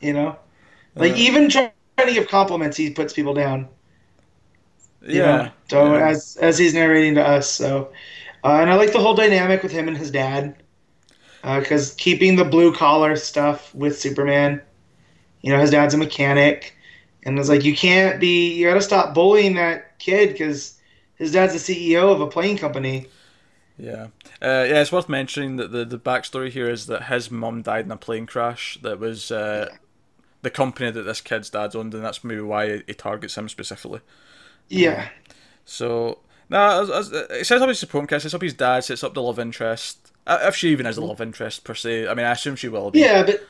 you 0.00 0.12
know, 0.12 0.36
like 0.96 1.12
Uh, 1.12 1.14
even 1.16 1.48
trying 1.48 1.72
to 1.72 1.74
give 1.80 1.94
compliments, 2.28 2.38
he 2.40 2.54
puts 2.54 2.76
people 2.78 2.94
down. 2.98 3.68
yeah. 5.00 5.42
know, 5.42 5.50
so 5.68 5.94
yeah. 5.94 5.98
as 5.98 6.36
as 6.40 6.58
he's 6.58 6.74
narrating 6.74 7.14
to 7.14 7.22
us. 7.22 7.48
So, 7.50 7.90
uh, 8.44 8.58
and 8.60 8.70
I 8.70 8.74
like 8.74 8.92
the 8.92 9.00
whole 9.00 9.14
dynamic 9.14 9.62
with 9.62 9.72
him 9.72 9.88
and 9.88 9.96
his 9.96 10.10
dad, 10.10 10.54
because 11.42 11.92
keeping 11.94 12.36
the 12.36 12.44
blue 12.44 12.72
collar 12.74 13.16
stuff 13.16 13.74
with 13.74 13.98
Superman. 13.98 14.62
You 15.42 15.52
know, 15.52 15.60
his 15.60 15.70
dad's 15.70 15.94
a 15.94 15.98
mechanic, 15.98 16.76
and 17.24 17.38
it's 17.38 17.48
like 17.48 17.64
you 17.64 17.74
can't 17.76 18.20
be. 18.20 18.54
You 18.54 18.66
got 18.68 18.74
to 18.74 18.82
stop 18.82 19.14
bullying 19.14 19.54
that 19.54 19.98
kid 19.98 20.32
because 20.32 20.78
his 21.16 21.32
dad's 21.32 21.52
the 21.52 21.58
CEO 21.58 22.12
of 22.12 22.20
a 22.20 22.26
plane 22.26 22.58
company. 22.58 23.08
Yeah, 23.80 24.08
uh, 24.42 24.66
yeah. 24.68 24.82
It's 24.82 24.92
worth 24.92 25.08
mentioning 25.08 25.56
that 25.56 25.72
the 25.72 25.84
the 25.84 25.98
backstory 25.98 26.50
here 26.50 26.68
is 26.68 26.86
that 26.86 27.04
his 27.04 27.30
mum 27.30 27.62
died 27.62 27.86
in 27.86 27.90
a 27.90 27.96
plane 27.96 28.26
crash. 28.26 28.78
That 28.82 28.98
was 28.98 29.30
uh, 29.30 29.70
the 30.42 30.50
company 30.50 30.90
that 30.90 31.02
this 31.02 31.20
kid's 31.22 31.50
dad 31.50 31.76
owned, 31.76 31.94
and 31.94 32.04
that's 32.04 32.24
maybe 32.24 32.42
why 32.42 32.82
he 32.86 32.94
targets 32.94 33.36
him 33.38 33.48
specifically. 33.48 34.00
Yeah, 34.68 35.08
So 35.64 36.20
now 36.48 36.82
as, 36.82 37.10
it 37.12 37.46
sets 37.46 37.62
up 37.62 37.68
his 37.68 37.78
supporting 37.78 38.08
cast, 38.08 38.22
sets 38.22 38.34
up 38.34 38.42
his 38.42 38.54
dad, 38.54 38.84
sets 38.84 39.04
up 39.04 39.14
the 39.14 39.22
love 39.22 39.38
interest. 39.38 40.12
If 40.26 40.56
she 40.56 40.70
even 40.70 40.86
has 40.86 40.96
a 40.98 41.04
love 41.04 41.20
interest 41.20 41.64
per 41.64 41.74
se, 41.74 42.08
I 42.08 42.14
mean, 42.14 42.26
I 42.26 42.32
assume 42.32 42.56
she 42.56 42.68
will 42.68 42.90
be. 42.90 43.00
yeah, 43.00 43.22
but 43.24 43.40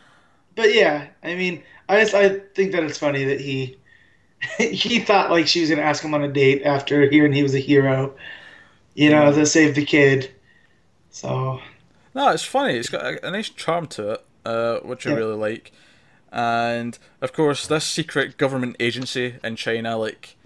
but 0.57 0.74
yeah, 0.74 1.09
I 1.22 1.35
mean, 1.35 1.64
I 1.89 2.01
just 2.01 2.14
I 2.14 2.41
think 2.55 2.72
that 2.72 2.85
it's 2.85 2.99
funny 2.99 3.24
that 3.24 3.41
he 3.41 3.78
he 4.59 5.01
thought 5.01 5.31
like 5.31 5.47
she 5.49 5.61
was 5.61 5.70
gonna 5.70 5.83
ask 5.83 6.05
him 6.05 6.14
on 6.14 6.24
a 6.24 6.33
date 6.33 6.62
after 6.64 7.09
hearing 7.11 7.33
he 7.33 7.43
was 7.43 7.55
a 7.55 7.61
hero, 7.61 8.16
you 8.95 9.11
know, 9.11 9.32
to 9.32 9.47
save 9.47 9.74
the 9.74 9.84
kid. 9.84 10.30
So 11.11 11.61
No, 12.14 12.30
it's 12.30 12.45
funny. 12.45 12.76
It's 12.76 12.88
got 12.88 13.05
a, 13.05 13.26
a 13.26 13.30
nice 13.30 13.49
charm 13.49 13.86
to 13.88 14.12
it, 14.12 14.24
uh, 14.45 14.78
which 14.80 15.07
I 15.07 15.11
Yeah. 15.11 15.14
really 15.14 15.36
like. 15.36 15.72
And 16.32 16.99
of 17.20 17.32
course, 17.32 17.66
this 17.66 17.84
secret 17.86 18.36
government 18.38 18.76
agency 18.80 19.36
in 19.45 19.57
China 19.57 19.97
like 19.99 20.36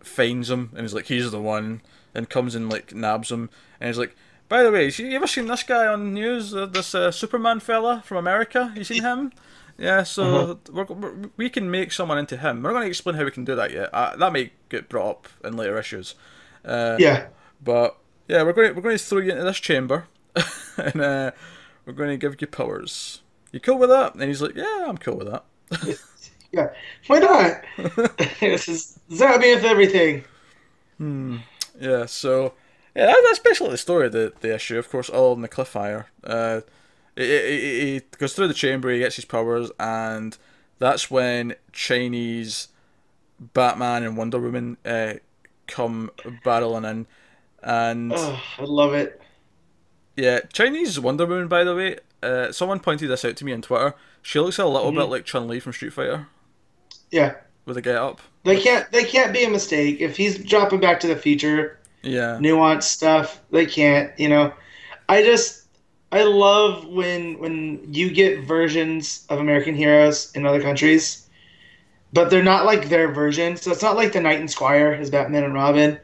finds 0.00 0.50
him 0.50 0.72
and 0.76 0.86
is 0.86 0.94
like, 0.94 1.06
"He's 1.06 1.30
the 1.30 1.40
one," 1.40 1.82
and 2.14 2.28
comes 2.30 2.54
and 2.54 2.70
like 2.70 2.94
nabs 2.94 3.30
him, 3.32 3.50
and 3.80 3.88
he's 3.88 3.98
like, 3.98 4.16
"By 4.48 4.62
the 4.62 4.72
way, 4.72 4.90
you 4.90 5.10
ever 5.16 5.26
seen 5.26 5.46
this 5.46 5.62
guy 5.62 5.86
on 5.86 6.00
the 6.06 6.10
news? 6.20 6.54
Uh, 6.54 6.66
this 6.66 6.94
uh, 6.94 7.10
Superman 7.10 7.60
fella 7.60 8.02
from 8.06 8.18
America? 8.18 8.72
You 8.76 8.84
seen 8.84 9.02
him?" 9.02 9.32
Yeah, 9.78 10.02
so 10.04 10.60
we're, 10.70 10.86
we 11.38 11.50
can 11.50 11.70
make 11.70 11.92
someone 11.92 12.18
into 12.18 12.36
him. 12.36 12.62
We're 12.62 12.70
not 12.70 12.74
going 12.76 12.84
to 12.84 12.88
explain 12.90 13.16
how 13.16 13.24
we 13.24 13.30
can 13.30 13.44
do 13.46 13.56
that 13.56 13.72
yet. 13.72 13.90
Uh, 13.94 14.16
that 14.16 14.32
may 14.32 14.52
get 14.68 14.88
brought 14.90 15.10
up 15.10 15.28
in 15.44 15.56
later 15.56 15.78
issues. 15.78 16.14
Uh, 16.64 16.98
yeah, 16.98 17.28
but 17.62 17.96
yeah, 18.28 18.42
we're 18.42 18.52
going 18.52 18.68
to, 18.68 18.74
we're 18.74 18.82
going 18.82 18.96
to 18.96 19.02
throw 19.02 19.18
you 19.18 19.30
into 19.30 19.44
this 19.44 19.58
chamber, 19.58 20.06
and 20.76 21.00
uh, 21.00 21.30
we're 21.84 21.92
going 21.92 22.10
to 22.10 22.16
give 22.16 22.40
you 22.40 22.46
powers. 22.46 23.22
You 23.52 23.60
cool 23.60 23.78
with 23.78 23.90
that? 23.90 24.14
And 24.14 24.22
he's 24.24 24.42
like, 24.42 24.54
yeah, 24.54 24.86
I'm 24.86 24.98
cool 24.98 25.16
with 25.16 25.28
that. 25.30 25.44
yeah, 26.52 26.70
why 27.06 27.18
not? 27.18 28.18
this 28.40 28.68
is 28.68 28.98
me 29.08 29.52
everything. 29.52 30.24
Hmm. 30.98 31.38
Yeah. 31.80 32.06
So 32.06 32.54
yeah, 32.94 33.06
that, 33.06 33.22
that's 33.24 33.38
basically 33.38 33.70
the 33.70 33.78
story 33.78 34.06
of 34.06 34.12
the 34.12 34.32
the 34.40 34.54
issue. 34.54 34.78
Of 34.78 34.90
course, 34.90 35.08
all 35.08 35.32
in 35.34 35.42
the 35.42 35.48
cliffhanger. 35.48 36.06
Uh, 36.22 36.60
he, 37.16 37.24
he, 37.24 37.90
he 37.94 38.02
goes 38.18 38.34
through 38.34 38.48
the 38.48 38.54
chamber, 38.54 38.90
he 38.90 39.00
gets 39.00 39.16
his 39.16 39.24
powers, 39.24 39.70
and 39.78 40.36
that's 40.78 41.10
when 41.10 41.54
Chinese 41.72 42.68
Batman 43.40 44.02
and 44.02 44.16
Wonder 44.16 44.38
Woman 44.38 44.76
uh, 44.84 45.14
come 45.66 46.10
barreling 46.44 46.88
in, 46.88 47.06
and 47.62 48.12
oh, 48.14 48.42
I 48.58 48.64
love 48.64 48.94
it. 48.94 49.20
Yeah, 50.16 50.40
Chinese 50.52 50.98
Wonder 50.98 51.26
Woman, 51.26 51.48
by 51.48 51.64
the 51.64 51.74
way. 51.74 51.98
Uh, 52.22 52.52
someone 52.52 52.80
pointed 52.80 53.08
this 53.08 53.24
out 53.24 53.36
to 53.36 53.44
me 53.44 53.52
on 53.52 53.62
Twitter. 53.62 53.94
She 54.22 54.38
looks 54.38 54.58
a 54.58 54.66
little 54.66 54.90
mm-hmm. 54.90 54.98
bit 54.98 55.08
like 55.08 55.24
Chun 55.24 55.48
Li 55.48 55.60
from 55.60 55.72
Street 55.72 55.92
Fighter. 55.92 56.28
Yeah. 57.10 57.36
With 57.64 57.76
a 57.76 57.82
get 57.82 57.96
up. 57.96 58.20
They 58.44 58.60
can't. 58.60 58.90
They 58.92 59.04
can't 59.04 59.32
be 59.32 59.44
a 59.44 59.50
mistake 59.50 60.00
if 60.00 60.16
he's 60.16 60.38
dropping 60.38 60.80
Back 60.80 61.00
to 61.00 61.06
the 61.06 61.16
Future. 61.16 61.78
Yeah. 62.02 62.38
Nuanced 62.40 62.84
stuff. 62.84 63.40
They 63.50 63.66
can't. 63.66 64.18
You 64.18 64.28
know, 64.28 64.52
I 65.08 65.22
just 65.22 65.66
I 66.12 66.24
love 66.24 66.86
when 66.88 67.38
when 67.38 67.92
you 67.92 68.10
get 68.10 68.44
versions 68.44 69.26
of 69.28 69.38
American 69.38 69.74
heroes 69.74 70.32
in 70.34 70.46
other 70.46 70.60
countries, 70.60 71.28
but 72.12 72.30
they're 72.30 72.42
not 72.42 72.64
like 72.64 72.88
their 72.88 73.12
version. 73.12 73.56
So 73.56 73.70
it's 73.70 73.82
not 73.82 73.96
like 73.96 74.12
the 74.12 74.20
Knight 74.20 74.40
and 74.40 74.50
Squire 74.50 74.92
as 74.92 75.10
Batman 75.10 75.44
and 75.44 75.54
Robin. 75.54 75.98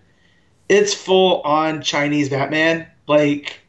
It's 0.69 0.95
full 0.95 1.41
on 1.43 1.83
Chinese 1.83 2.29
Batman. 2.29 2.87
Like 3.07 3.61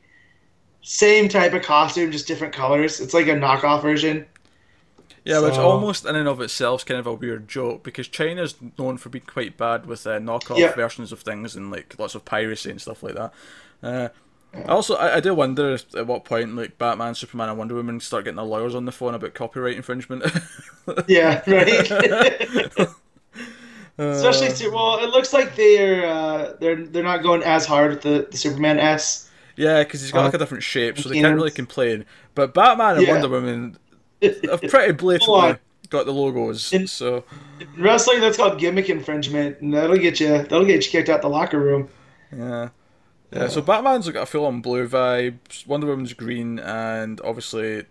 same 0.82 1.30
type 1.30 1.54
of 1.54 1.64
costume, 1.64 2.12
just 2.12 2.28
different 2.28 2.54
colors. 2.54 3.00
It's 3.00 3.14
like 3.14 3.28
a 3.28 3.32
knockoff 3.32 3.82
version. 3.82 4.26
Yeah, 5.26 5.40
so, 5.40 5.46
which 5.46 5.58
almost 5.58 6.06
in 6.06 6.16
and 6.16 6.28
of 6.28 6.40
itself 6.40 6.82
is 6.82 6.84
kind 6.86 7.02
of 7.02 7.06
a 7.06 7.14
weird 7.14 7.50
joke 7.50 7.84
because 7.84 8.08
China's 8.08 8.56
known 8.80 8.98
for 8.98 9.10
being 9.10 9.26
quite 9.26 9.58
bad 9.58 9.86
with 9.86 10.08
uh, 10.08 10.20
knockoff 10.20 10.58
yeah. 10.58 10.74
versions 10.74 11.12
of 11.12 11.20
things 11.20 11.58
and 11.58 11.70
like 11.70 12.00
lots 12.00 12.16
of 12.16 12.24
piracy 12.24 12.72
and 12.72 12.82
stuff 12.82 13.04
like 13.04 13.16
that. 13.16 13.34
Uh, 13.84 14.08
also, 14.70 14.96
I, 14.96 15.18
I 15.18 15.20
do 15.20 15.34
wonder 15.34 15.74
if, 15.74 15.94
at 15.96 16.08
what 16.08 16.24
point 16.24 16.56
like 16.56 16.78
Batman, 16.78 17.14
Superman, 17.14 17.50
and 17.50 17.58
Wonder 17.58 17.76
Woman 17.76 18.00
start 18.00 18.24
getting 18.24 18.38
their 18.38 18.46
lawyers 18.46 18.74
on 18.74 18.86
the 18.86 18.92
phone 18.94 19.14
about 19.14 19.34
copyright 19.34 19.76
infringement. 19.76 20.24
yeah, 21.08 21.44
right. 21.46 22.88
Especially, 23.98 24.70
well, 24.70 25.00
it 25.00 25.10
looks 25.10 25.34
like 25.34 25.56
they're 25.56 26.06
uh, 26.06 26.54
they're 26.60 26.86
they're 26.86 27.04
not 27.04 27.24
going 27.24 27.42
as 27.44 27.66
hard 27.66 27.92
with 27.92 28.02
the, 28.02 28.28
the 28.30 28.38
Superman 28.38 28.80
S 28.80 29.28
yeah, 29.58 29.84
because 29.84 30.02
he's 30.02 30.12
got 30.12 30.20
uh, 30.20 30.26
like 30.26 30.36
a 30.36 30.38
different 30.38 30.64
shape, 30.64 31.00
so 31.00 31.10
they 31.10 31.20
can't 31.20 31.36
really 31.36 31.52
complain. 31.52 32.06
But 32.36 32.54
Batman 32.54 32.98
and 32.98 33.08
yeah. 33.08 33.14
Wonder 33.14 33.30
Woman 33.30 33.78
have 34.22 34.62
pretty 34.62 34.94
blatantly 34.94 35.58
got 35.90 36.06
the 36.06 36.14
logos. 36.14 36.72
In, 36.72 36.86
so 36.86 37.24
in 37.60 37.68
wrestling, 37.82 38.22
that's 38.22 38.38
called 38.38 38.60
gimmick 38.60 38.90
infringement, 38.90 39.60
and 39.60 39.74
that'll 39.74 39.98
get 39.98 40.20
you 40.20 40.28
that'll 40.28 40.66
get 40.66 40.86
you 40.86 40.92
kicked 40.92 41.10
out 41.10 41.24
the 41.24 41.30
locker 41.30 41.60
room. 41.60 41.90
Yeah. 42.32 42.70
Yeah, 43.34 43.50
so 43.50 43.62
Batman's 43.62 44.10
got 44.10 44.24
a 44.24 44.26
full 44.26 44.46
on 44.46 44.62
blue 44.62 44.88
vibe, 44.88 45.68
Wonder 45.68 45.88
Woman's 45.88 46.14
green, 46.14 46.60
and 46.60 47.20
obviously 47.26 47.84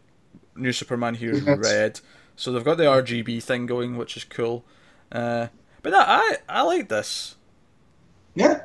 New 0.55 0.73
Superman 0.73 1.15
here 1.15 1.33
is 1.33 1.43
red. 1.43 2.01
So 2.37 2.53
they've 2.53 2.65
got 2.65 2.79
the 2.79 2.85
RGB 2.85 3.43
thing 3.43 3.67
going, 3.67 3.99
which 3.99 4.17
is 4.17 4.25
cool. 4.25 4.65
Uh, 5.13 5.49
but 5.87 5.93
no, 5.93 6.01
I 6.01 6.37
I 6.49 6.63
like 6.63 6.89
this. 6.89 7.37
Yeah, 8.35 8.63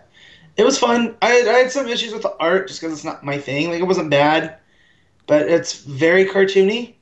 it 0.58 0.64
was 0.64 0.80
fun. 0.80 1.16
I 1.22 1.28
had, 1.28 1.48
I 1.48 1.54
had 1.60 1.72
some 1.72 1.88
issues 1.88 2.14
with 2.14 2.24
the 2.24 2.36
art 2.38 2.68
just 2.68 2.82
because 2.82 2.96
it's 2.96 3.06
not 3.06 3.24
my 3.24 3.38
thing. 3.38 3.70
Like 3.70 3.80
it 3.80 3.86
wasn't 3.86 4.10
bad, 4.10 4.58
but 5.28 5.48
it's 5.48 5.84
very 5.84 6.26
cartoony. 6.26 6.96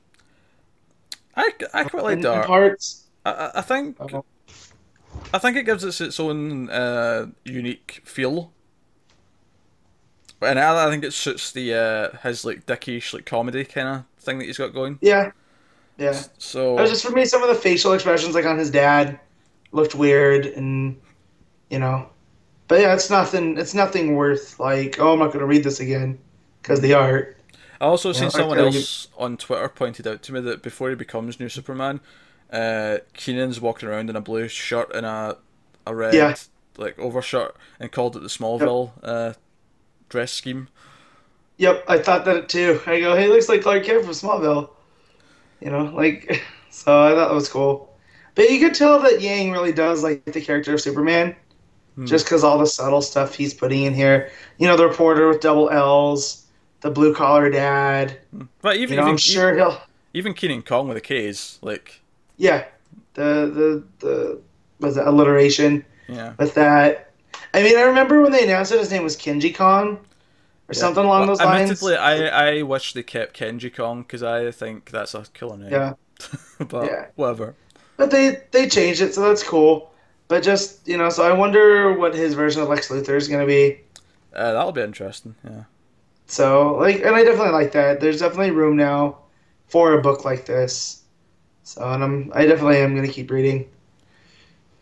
I, 1.37 1.53
I 1.73 1.85
quite 1.85 2.03
like 2.03 2.21
the 2.21 2.33
art. 2.33 2.47
Parts. 2.47 3.07
I, 3.25 3.51
I 3.55 3.61
think 3.61 3.95
uh-huh. 3.97 4.21
I 5.33 5.37
think 5.37 5.55
it 5.55 5.63
gives 5.63 5.85
it 5.85 6.01
its 6.01 6.19
own 6.19 6.69
uh, 6.69 7.27
unique 7.45 8.01
feel, 8.03 8.51
and 10.41 10.59
I, 10.59 10.85
I 10.85 10.89
think 10.89 11.05
it 11.05 11.13
suits 11.13 11.53
the 11.53 11.73
uh, 11.73 12.17
his 12.27 12.43
like 12.43 12.65
dickish 12.65 13.13
like 13.13 13.25
comedy 13.25 13.63
kind 13.63 13.87
of 13.87 14.03
thing 14.21 14.39
that 14.39 14.47
he's 14.47 14.57
got 14.57 14.73
going. 14.73 14.99
Yeah, 14.99 15.31
yeah. 15.97 16.21
So 16.37 16.77
it 16.77 16.81
was 16.81 16.89
just 16.89 17.05
for 17.05 17.13
me, 17.13 17.23
some 17.23 17.41
of 17.41 17.47
the 17.47 17.55
facial 17.55 17.93
expressions 17.93 18.35
like 18.35 18.45
on 18.45 18.57
his 18.57 18.69
dad 18.69 19.17
looked 19.71 19.95
weird, 19.95 20.45
and 20.45 20.99
you 21.69 21.79
know 21.79 22.09
but 22.69 22.81
yeah, 22.81 22.93
it's 22.93 23.09
nothing. 23.09 23.57
It's 23.57 23.73
nothing 23.73 24.15
worth 24.15 24.59
like. 24.59 24.99
Oh, 24.99 25.13
I'm 25.13 25.19
not 25.19 25.27
going 25.27 25.39
to 25.39 25.45
read 25.45 25.63
this 25.63 25.81
again 25.81 26.19
because 26.61 26.79
the 26.79 26.93
art. 26.93 27.35
I 27.81 27.85
also 27.85 28.13
seen 28.13 28.29
someone 28.29 28.59
else 28.59 29.07
on 29.17 29.37
Twitter 29.37 29.67
pointed 29.69 30.05
out 30.05 30.21
to 30.23 30.33
me 30.33 30.39
that 30.41 30.61
before 30.61 30.89
he 30.89 30.95
becomes 30.95 31.39
New 31.39 31.49
Superman, 31.49 31.99
uh, 32.53 32.99
Kenan's 33.13 33.59
walking 33.59 33.89
around 33.89 34.09
in 34.09 34.15
a 34.15 34.21
blue 34.21 34.47
shirt 34.47 34.93
and 34.93 35.05
a 35.05 35.37
a 35.87 35.95
red 35.95 36.13
yeah. 36.13 36.35
like 36.77 36.99
overshirt 36.99 37.55
and 37.79 37.91
called 37.91 38.15
it 38.15 38.19
the 38.19 38.27
Smallville 38.27 38.91
yep. 38.97 39.03
uh, 39.03 39.33
dress 40.07 40.31
scheme. 40.31 40.67
Yep, 41.57 41.85
I 41.87 41.97
thought 41.97 42.25
that 42.25 42.49
too. 42.49 42.79
I 42.85 42.99
go, 42.99 43.15
hey, 43.15 43.27
looks 43.29 43.49
like 43.49 43.63
Clark 43.63 43.83
Kent 43.83 44.03
from 44.03 44.13
Smallville. 44.13 44.69
You 45.59 45.71
know, 45.71 45.85
like 45.85 46.43
so 46.69 47.03
I 47.03 47.15
thought 47.15 47.29
that 47.29 47.33
was 47.33 47.49
cool. 47.49 47.88
But 48.35 48.49
you 48.49 48.59
could 48.59 48.73
tell 48.73 48.99
that 49.01 49.21
Yang 49.21 49.51
really 49.51 49.71
does 49.71 50.03
like 50.03 50.25
the 50.25 50.41
character 50.41 50.73
of 50.73 50.81
Superman 50.81 51.35
mm. 51.97 52.07
just 52.07 52.25
because 52.25 52.43
all 52.43 52.57
the 52.57 52.67
subtle 52.67 53.01
stuff 53.01 53.35
he's 53.35 53.53
putting 53.53 53.83
in 53.83 53.93
here. 53.93 54.31
You 54.57 54.67
know, 54.67 54.77
the 54.77 54.87
reporter 54.87 55.27
with 55.27 55.41
double 55.41 55.69
L's, 55.69 56.45
the 56.81 56.89
blue 56.89 57.13
collar 57.13 57.49
dad. 57.49 58.17
Hmm. 58.31 58.43
But 58.61 58.77
even, 58.77 58.91
you 58.91 58.95
know, 58.97 59.03
even 59.03 59.11
I'm 59.11 59.17
sure 59.17 59.49
even, 59.49 59.59
he'll 59.59 59.81
even 60.13 60.33
Kenan 60.33 60.63
Kong 60.63 60.87
with 60.87 60.97
a 60.97 61.01
K's 61.01 61.59
like. 61.61 62.01
Yeah, 62.37 62.65
the 63.15 63.83
the 63.99 64.05
the 64.05 64.41
was 64.79 64.97
it 64.97 65.05
alliteration. 65.05 65.85
Yeah. 66.07 66.33
With 66.39 66.55
that, 66.55 67.11
I 67.53 67.61
mean, 67.61 67.77
I 67.77 67.81
remember 67.81 68.21
when 68.21 68.31
they 68.31 68.43
announced 68.43 68.71
it, 68.71 68.79
his 68.79 68.91
name 68.91 69.03
was 69.03 69.15
Kenji 69.15 69.53
Kong. 69.53 69.99
Or 70.67 70.73
yeah. 70.73 70.79
something 70.79 71.03
along 71.03 71.21
well, 71.21 71.27
those 71.29 71.39
lines. 71.39 71.63
Admittedly, 71.63 71.95
I, 71.95 72.57
I 72.57 72.61
wish 72.61 72.93
they 72.93 73.03
kept 73.03 73.37
Kenji 73.37 73.75
Kong 73.75 74.03
because 74.03 74.21
I 74.21 74.51
think 74.51 74.91
that's 74.91 75.15
a 75.15 75.25
killer 75.33 75.57
name. 75.57 75.71
Yeah. 75.71 75.93
but 76.67 76.85
yeah. 76.85 77.05
whatever. 77.15 77.55
But 77.99 78.11
they 78.11 78.41
they 78.51 78.69
changed 78.69 79.01
it, 79.01 79.13
so 79.13 79.21
that's 79.27 79.43
cool. 79.43 79.91
But 80.29 80.41
just 80.41 80.87
you 80.87 80.97
know, 80.97 81.09
so 81.09 81.29
I 81.29 81.33
wonder 81.33 81.91
what 81.91 82.15
his 82.15 82.33
version 82.33 82.61
of 82.61 82.69
Lex 82.69 82.87
Luthor 82.87 83.17
is 83.17 83.27
going 83.27 83.41
to 83.41 83.45
be. 83.45 83.81
Uh, 84.33 84.53
that'll 84.53 84.71
be 84.71 84.81
interesting. 84.81 85.35
Yeah. 85.43 85.63
So 86.25 86.77
like, 86.77 87.01
and 87.01 87.13
I 87.13 87.25
definitely 87.25 87.51
like 87.51 87.73
that. 87.73 87.99
There's 87.99 88.21
definitely 88.21 88.51
room 88.51 88.77
now 88.77 89.17
for 89.67 89.91
a 89.95 90.01
book 90.01 90.23
like 90.23 90.45
this. 90.45 91.03
So 91.63 91.83
and 91.83 92.01
I'm 92.01 92.31
I 92.33 92.45
definitely 92.45 92.77
am 92.77 92.95
going 92.95 93.05
to 93.05 93.11
keep 93.11 93.29
reading. 93.29 93.69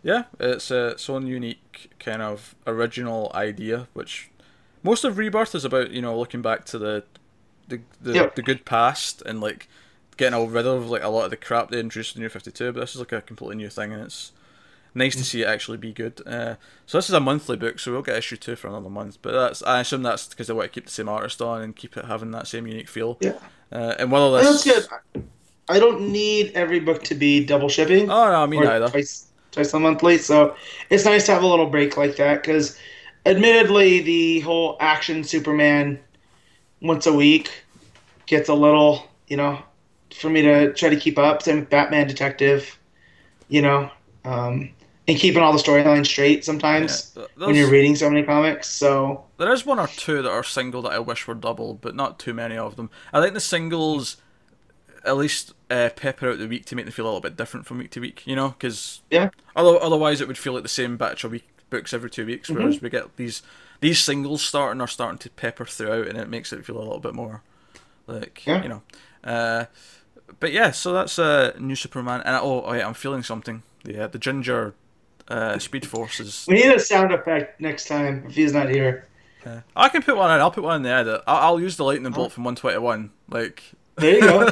Yeah, 0.04 0.26
it's 0.40 0.70
uh, 0.70 0.92
its 0.94 1.10
own 1.10 1.26
unique 1.26 1.90
kind 1.98 2.22
of 2.22 2.54
original 2.68 3.32
idea, 3.34 3.88
which 3.94 4.30
most 4.84 5.04
of 5.04 5.18
Rebirth 5.18 5.56
is 5.56 5.66
about. 5.66 5.90
You 5.90 6.04
know, 6.04 6.20
looking 6.20 6.44
back 6.44 6.66
to 6.66 6.78
the 6.78 7.04
the 7.68 7.82
the, 8.00 8.14
yep. 8.14 8.36
the 8.36 8.44
good 8.44 8.64
past 8.64 9.24
and 9.26 9.42
like 9.42 9.68
getting 10.18 10.34
all 10.34 10.48
rid 10.48 10.66
of 10.66 10.90
like 10.90 11.04
a 11.04 11.10
lot 11.10 11.26
of 11.26 11.30
the 11.30 11.38
crap 11.38 11.70
they 11.70 11.80
introduced 11.80 12.16
in 12.16 12.22
New 12.22 12.30
Fifty 12.30 12.52
Two. 12.52 12.72
But 12.72 12.82
this 12.82 12.96
is 12.96 13.00
like 13.00 13.12
a 13.12 13.22
completely 13.22 13.56
new 13.56 13.70
thing, 13.70 13.94
and 13.94 14.04
it's 14.04 14.32
nice 14.94 15.16
to 15.16 15.24
see 15.24 15.44
it 15.44 15.48
actually 15.48 15.78
be 15.78 15.94
good. 15.94 16.22
Uh, 16.26 16.56
so 16.86 16.98
this 16.98 17.08
is 17.08 17.16
a 17.16 17.20
monthly 17.20 17.56
book, 17.56 17.80
so 17.80 17.92
we'll 17.92 18.02
get 18.02 18.18
issue 18.18 18.36
two 18.36 18.56
for 18.56 18.68
another 18.68 18.90
month. 18.90 19.20
But 19.22 19.32
that's 19.32 19.64
I 19.64 19.80
assume 19.80 20.04
that's 20.04 20.28
because 20.28 20.48
they 20.48 20.54
want 20.54 20.72
to 20.72 20.74
keep 20.74 20.86
the 20.86 20.92
same 20.92 21.08
artist 21.08 21.42
on 21.42 21.62
and 21.62 21.76
keep 21.76 21.96
it 21.96 22.06
having 22.06 22.32
that 22.32 22.48
same 22.48 22.68
unique 22.68 22.90
feel. 22.90 23.18
Yeah. 23.22 23.38
Uh, 23.72 23.96
and 24.00 24.12
whether 24.12 24.32
this 24.32 24.64
that's 24.64 24.90
good. 24.90 25.24
I 25.70 25.80
don't 25.80 26.12
need 26.12 26.54
every 26.56 26.80
book 26.80 27.04
to 27.04 27.16
be 27.16 27.46
double 27.46 27.70
shipping. 27.70 28.10
Oh 28.10 28.32
no, 28.32 28.48
me 28.48 28.60
neither. 28.60 28.88
Twice, 28.88 29.28
twice 29.52 29.74
a 29.74 29.80
monthly, 29.80 30.18
so 30.18 30.56
it's 30.90 31.04
nice 31.04 31.26
to 31.26 31.34
have 31.34 31.44
a 31.44 31.48
little 31.48 31.70
break 31.70 31.98
like 31.98 32.16
that 32.16 32.42
because, 32.42 32.80
admittedly, 33.26 34.02
the 34.02 34.40
whole 34.40 34.78
action 34.80 35.26
Superman 35.26 36.00
once 36.82 37.06
a 37.06 37.12
week 37.12 37.52
gets 38.28 38.48
a 38.48 38.54
little, 38.54 39.04
you 39.28 39.36
know, 39.36 39.62
for 40.14 40.30
me 40.30 40.42
to 40.42 40.74
try 40.74 40.90
to 40.90 40.96
keep 40.96 41.18
up. 41.18 41.42
Same 41.42 41.60
with 41.60 41.70
Batman 41.70 42.08
Detective, 42.08 42.78
you 43.50 43.62
know. 43.62 43.90
Um, 44.26 44.72
and 45.08 45.18
keeping 45.18 45.42
all 45.42 45.54
the 45.54 45.60
storylines 45.60 46.08
straight 46.08 46.44
sometimes 46.44 47.14
yeah, 47.16 47.26
when 47.38 47.56
you're 47.56 47.70
reading 47.70 47.96
so 47.96 48.10
many 48.10 48.24
comics. 48.24 48.68
So 48.68 49.24
there 49.38 49.54
is 49.54 49.66
one 49.66 49.80
or 49.80 49.88
two 49.88 50.22
that 50.22 50.30
are 50.30 50.44
single 50.44 50.82
that 50.82 50.92
I 50.92 51.00
wish 51.00 51.28
were 51.28 51.34
double, 51.34 51.76
but 51.76 51.96
not 51.96 52.20
too 52.20 52.34
many 52.34 52.58
of 52.58 52.76
them. 52.76 52.90
I 53.14 53.22
think 53.22 53.34
the 53.34 53.40
singles 53.40 54.18
at 55.06 55.16
least 55.16 55.54
uh, 55.70 55.90
pepper 55.96 56.32
out 56.32 56.40
the 56.40 56.48
week 56.48 56.66
to 56.66 56.76
make 56.76 56.86
them 56.86 56.92
feel 56.92 57.06
a 57.06 57.08
little 57.08 57.22
bit 57.22 57.38
different 57.38 57.66
from 57.66 57.78
week 57.78 57.92
to 57.92 58.02
week. 58.02 58.28
You 58.28 58.36
know, 58.36 58.50
because 58.50 59.02
yeah, 59.10 59.30
otherwise 59.56 60.20
it 60.20 60.28
would 60.28 60.38
feel 60.38 60.54
like 60.54 60.64
the 60.64 60.70
same 60.70 60.98
batch 60.98 61.24
of 61.24 61.32
week 61.32 61.48
books 61.70 61.94
every 61.94 62.10
two 62.10 62.26
weeks. 62.26 62.50
Whereas 62.50 62.76
mm-hmm. 62.76 62.86
we 62.86 62.90
get 62.90 63.16
these 63.16 63.42
these 63.80 64.00
singles 64.00 64.44
starting 64.44 64.82
are 64.82 64.88
starting 64.88 65.20
to 65.20 65.30
pepper 65.30 65.66
throughout, 65.66 66.08
and 66.08 66.18
it 66.18 66.30
makes 66.30 66.52
it 66.52 66.66
feel 66.66 66.78
a 66.78 66.80
little 66.80 67.00
bit 67.00 67.16
more 67.16 67.44
like 68.08 68.46
yeah. 68.46 68.62
you 68.62 68.70
know. 68.70 68.82
Uh, 69.28 69.66
but 70.40 70.52
yeah, 70.52 70.72
so 70.72 70.94
that's 70.94 71.20
a 71.20 71.56
uh, 71.56 71.60
new 71.60 71.76
Superman, 71.76 72.22
and 72.26 72.36
oh, 72.36 72.64
oh 72.64 72.74
yeah, 72.74 72.88
I'm 72.88 72.94
feeling 72.94 73.24
something. 73.24 73.64
Yeah, 73.84 74.08
the 74.08 74.20
ginger 74.20 74.74
uh, 75.28 75.60
Speed 75.60 75.86
Forces. 75.86 76.46
We 76.48 76.56
need 76.56 76.74
a 76.74 76.80
sound 76.80 77.12
effect 77.12 77.60
next 77.60 77.88
time 77.88 78.24
if 78.28 78.36
he's 78.36 78.54
not 78.54 78.70
here. 78.70 79.08
Yeah. 79.46 79.62
I 79.76 79.90
can 79.90 80.02
put 80.02 80.18
one 80.18 80.34
in. 80.34 80.42
I'll 80.42 80.52
put 80.52 80.64
one 80.64 80.78
in 80.78 80.84
the 80.84 80.90
edit. 80.90 81.22
I'll, 81.28 81.54
I'll 81.54 81.60
use 81.60 81.78
the 81.78 81.84
lightning 81.84 82.12
bolt 82.12 82.28
oh. 82.28 82.30
from 82.30 82.44
121. 82.44 83.12
Like 83.30 83.64
there 83.96 84.16
you 84.16 84.22
go. 84.22 84.50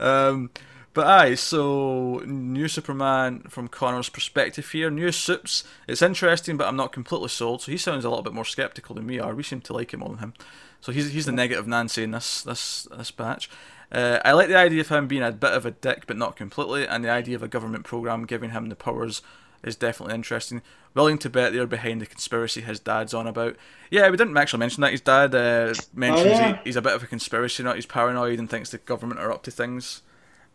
um, 0.00 0.50
But 0.94 1.06
aye, 1.06 1.34
so 1.36 2.22
new 2.26 2.66
Superman 2.66 3.42
from 3.48 3.68
Connor's 3.68 4.08
perspective 4.08 4.68
here, 4.70 4.90
new 4.90 5.12
suits. 5.12 5.62
It's 5.86 6.02
interesting, 6.02 6.56
but 6.56 6.66
I'm 6.66 6.76
not 6.76 6.92
completely 6.92 7.28
sold. 7.28 7.62
So 7.62 7.70
he 7.70 7.78
sounds 7.78 8.04
a 8.04 8.08
little 8.08 8.24
bit 8.24 8.32
more 8.32 8.44
skeptical 8.44 8.96
than 8.96 9.06
we 9.06 9.20
are. 9.20 9.34
We 9.34 9.44
seem 9.44 9.60
to 9.60 9.72
like 9.72 9.94
it 9.94 9.98
more 9.98 10.08
than 10.08 10.18
him. 10.18 10.34
So 10.80 10.92
he's 10.92 11.12
he's 11.12 11.26
the 11.26 11.32
negative 11.32 11.66
Nancy 11.66 12.02
in 12.02 12.12
this 12.12 12.42
this 12.42 12.86
this 12.96 13.10
batch. 13.10 13.50
Uh, 13.90 14.18
I 14.24 14.32
like 14.32 14.48
the 14.48 14.56
idea 14.56 14.82
of 14.82 14.88
him 14.88 15.06
being 15.08 15.22
a 15.22 15.32
bit 15.32 15.52
of 15.52 15.64
a 15.64 15.70
dick, 15.70 16.04
but 16.06 16.16
not 16.16 16.36
completely, 16.36 16.86
and 16.86 17.04
the 17.04 17.10
idea 17.10 17.36
of 17.36 17.42
a 17.42 17.48
government 17.48 17.84
program 17.84 18.26
giving 18.26 18.50
him 18.50 18.68
the 18.68 18.76
powers 18.76 19.22
is 19.62 19.76
definitely 19.76 20.14
interesting. 20.14 20.62
Willing 20.94 21.18
to 21.18 21.30
bet 21.30 21.52
they're 21.52 21.66
behind 21.66 22.00
the 22.00 22.06
conspiracy 22.06 22.60
his 22.60 22.80
dad's 22.80 23.14
on 23.14 23.26
about. 23.26 23.56
Yeah, 23.90 24.08
we 24.10 24.16
didn't 24.16 24.36
actually 24.36 24.60
mention 24.60 24.80
that. 24.82 24.92
His 24.92 25.00
dad 25.00 25.34
uh, 25.34 25.74
mentions 25.94 26.26
Oh, 26.26 26.30
yeah. 26.30 26.56
he, 26.56 26.60
he's 26.64 26.76
a 26.76 26.82
bit 26.82 26.92
of 26.94 27.02
a 27.02 27.06
conspiracy 27.06 27.62
nut. 27.62 27.76
He's 27.76 27.86
paranoid 27.86 28.38
and 28.38 28.48
thinks 28.48 28.70
the 28.70 28.78
government 28.78 29.20
are 29.20 29.32
up 29.32 29.42
to 29.44 29.50
things. 29.50 30.02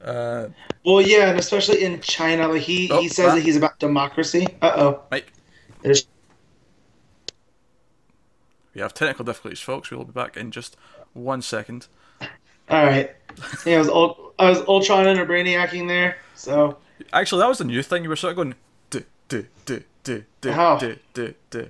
Uh, 0.01 0.47
Well, 0.85 1.01
yeah, 1.01 1.29
and 1.29 1.39
especially 1.39 1.83
in 1.83 2.01
China, 2.01 2.47
like 2.47 2.61
he, 2.61 2.89
Oh, 2.91 3.01
he 3.01 3.07
says 3.07 3.31
ah. 3.31 3.35
that 3.35 3.41
he's 3.41 3.55
about 3.55 3.79
democracy. 3.79 4.47
Uh 4.61 4.71
oh. 4.75 5.01
Mike, 5.11 5.31
There's 5.81 6.07
we 8.73 8.81
have 8.81 8.93
technical 8.93 9.25
difficulties, 9.25 9.59
folks. 9.59 9.91
We 9.91 9.97
will 9.97 10.05
be 10.05 10.11
back 10.11 10.37
in 10.37 10.51
just 10.51 10.75
one 11.13 11.41
second. 11.41 11.87
all 12.69 12.85
right. 12.85 13.11
Yeah, 13.65 13.75
I 13.75 13.79
was 13.79 13.89
I 14.39 14.49
was 14.49 14.61
Ultron 14.67 15.07
and 15.07 15.19
a 15.19 15.25
Brainiacing 15.25 15.87
there. 15.87 16.17
So 16.35 16.77
Actually, 17.11 17.41
that 17.41 17.47
was 17.49 17.57
the 17.57 17.65
new 17.65 17.83
thing. 17.83 18.03
You 18.03 18.09
were 18.09 18.15
sort 18.15 18.31
of 18.31 18.35
going, 18.37 18.55
do, 18.89 19.03
do, 19.27 19.45
do, 19.65 19.83
do, 20.03 20.23
do, 20.41 20.51
How? 20.51 20.77
do, 20.77 20.97
do, 21.13 21.33
do. 21.49 21.69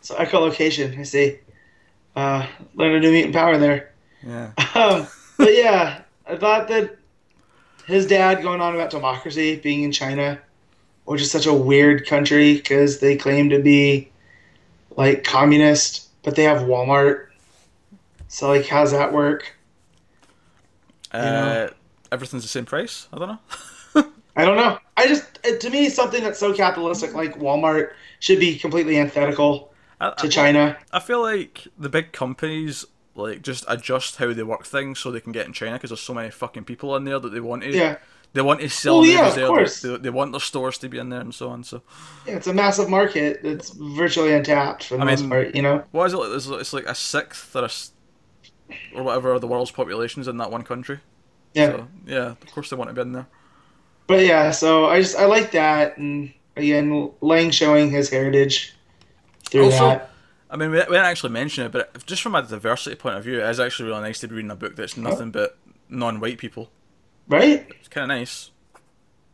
so 0.00 0.14
echolocation. 0.16 0.98
I 0.98 1.02
see. 1.02 1.38
Uh, 2.16 2.46
learn 2.74 2.94
a 2.94 3.00
new 3.00 3.10
mutant 3.10 3.34
power 3.34 3.58
there. 3.58 3.92
Yeah. 4.22 4.52
Um, 4.74 5.06
but 5.38 5.54
yeah, 5.54 6.02
I 6.26 6.36
thought 6.36 6.66
that 6.66 6.96
his 7.86 8.06
dad 8.06 8.42
going 8.42 8.60
on 8.60 8.74
about 8.74 8.90
democracy 8.90 9.54
being 9.56 9.82
in 9.82 9.92
China, 9.92 10.40
which 11.04 11.20
is 11.20 11.30
such 11.30 11.46
a 11.46 11.54
weird 11.54 12.06
country 12.08 12.54
because 12.54 12.98
they 12.98 13.16
claim 13.16 13.50
to 13.50 13.60
be 13.60 14.10
like 14.96 15.22
communist, 15.22 16.08
but 16.24 16.34
they 16.34 16.44
have 16.44 16.62
Walmart. 16.62 17.26
So 18.28 18.48
like, 18.48 18.66
how's 18.66 18.90
that 18.90 19.12
work? 19.12 19.56
Uh, 21.12 21.18
know. 21.20 21.70
everything's 22.10 22.42
the 22.42 22.48
same 22.48 22.64
price? 22.64 23.06
I 23.12 23.18
don't 23.18 23.28
know. 23.28 23.38
I 24.36 24.44
don't 24.44 24.56
know. 24.56 24.78
I 24.96 25.06
just 25.06 25.38
it, 25.44 25.60
to 25.60 25.70
me 25.70 25.88
something 25.88 26.24
that's 26.24 26.40
so 26.40 26.52
capitalistic 26.52 27.14
like 27.14 27.38
Walmart 27.38 27.92
should 28.18 28.40
be 28.40 28.58
completely 28.58 28.98
antithetical 28.98 29.72
I, 30.00 30.10
to 30.10 30.26
I- 30.26 30.30
China. 30.30 30.76
I 30.92 30.98
feel 30.98 31.22
like 31.22 31.68
the 31.78 31.88
big 31.88 32.12
companies 32.12 32.84
like 33.14 33.42
just 33.42 33.64
adjust 33.68 34.16
how 34.16 34.32
they 34.32 34.42
work 34.42 34.66
things 34.66 34.98
so 34.98 35.12
they 35.12 35.20
can 35.20 35.30
get 35.30 35.46
in 35.46 35.52
China 35.52 35.74
because 35.74 35.90
there's 35.90 36.00
so 36.00 36.14
many 36.14 36.30
fucking 36.30 36.64
people 36.64 36.96
in 36.96 37.04
there 37.04 37.20
that 37.20 37.28
they 37.28 37.40
want 37.40 37.62
to. 37.62 37.70
Yeah, 37.70 37.98
They 38.34 38.42
want 38.42 38.60
to 38.60 38.68
sell 38.68 38.96
oh, 38.96 39.00
Well, 39.00 39.08
yeah, 39.08 39.22
movies 39.22 39.36
of 39.38 39.48
course. 39.48 39.82
They, 39.82 39.96
they 39.96 40.10
want 40.10 40.32
their 40.32 40.40
stores 40.40 40.76
to 40.78 40.88
be 40.88 40.98
in 40.98 41.08
there 41.08 41.20
and 41.20 41.32
so 41.32 41.48
on. 41.50 41.62
So 41.64 41.82
yeah, 42.26 42.34
it's 42.34 42.48
a 42.48 42.52
massive 42.52 42.90
market 42.90 43.42
that's 43.42 43.70
virtually 43.70 44.32
untapped 44.34 44.84
for 44.84 44.96
the 44.96 45.02
I 45.02 45.06
most 45.06 45.20
mean- 45.20 45.30
part. 45.30 45.54
You 45.54 45.62
know. 45.62 45.84
what 45.92 46.06
is 46.06 46.14
it? 46.14 46.18
It's, 46.18 46.46
it's 46.48 46.72
like 46.72 46.86
a 46.86 46.94
sixth 46.94 47.54
or 47.54 47.64
a 47.64 47.70
or 48.96 49.02
whatever 49.04 49.32
of 49.32 49.40
the 49.40 49.46
world's 49.46 49.70
population 49.70 50.20
is 50.20 50.28
in 50.28 50.36
that 50.38 50.50
one 50.50 50.62
country. 50.62 50.98
Yeah. 51.54 51.70
So, 51.70 51.88
yeah. 52.06 52.26
Of 52.30 52.52
course 52.52 52.70
they 52.70 52.76
want 52.76 52.90
to 52.90 52.94
be 52.94 53.02
in 53.02 53.12
there. 53.12 53.26
But 54.08 54.24
yeah, 54.26 54.50
so 54.50 54.86
I 54.86 55.00
just 55.00 55.16
I 55.16 55.24
like 55.26 55.52
that, 55.52 55.96
and 55.96 56.32
again, 56.56 57.12
Lang 57.20 57.50
showing 57.50 57.90
his 57.90 58.10
heritage 58.10 58.74
through 59.48 59.66
Also- 59.66 59.88
that. 59.88 60.10
I 60.50 60.56
mean, 60.56 60.70
we, 60.70 60.76
we 60.76 60.82
didn't 60.84 61.06
actually 61.06 61.30
mention 61.32 61.64
it, 61.66 61.72
but 61.72 62.04
just 62.06 62.22
from 62.22 62.34
a 62.36 62.42
diversity 62.42 62.94
point 62.94 63.16
of 63.16 63.24
view, 63.24 63.40
it 63.40 63.48
is 63.48 63.58
actually 63.58 63.88
really 63.88 64.02
nice 64.02 64.20
to 64.20 64.28
be 64.28 64.36
reading 64.36 64.52
a 64.52 64.56
book 64.56 64.76
that's 64.76 64.96
nothing 64.96 65.32
but 65.32 65.58
non-white 65.88 66.38
people. 66.38 66.70
Right? 67.28 67.66
It's 67.78 67.88
kind 67.88 68.10
of 68.10 68.16
nice. 68.18 68.50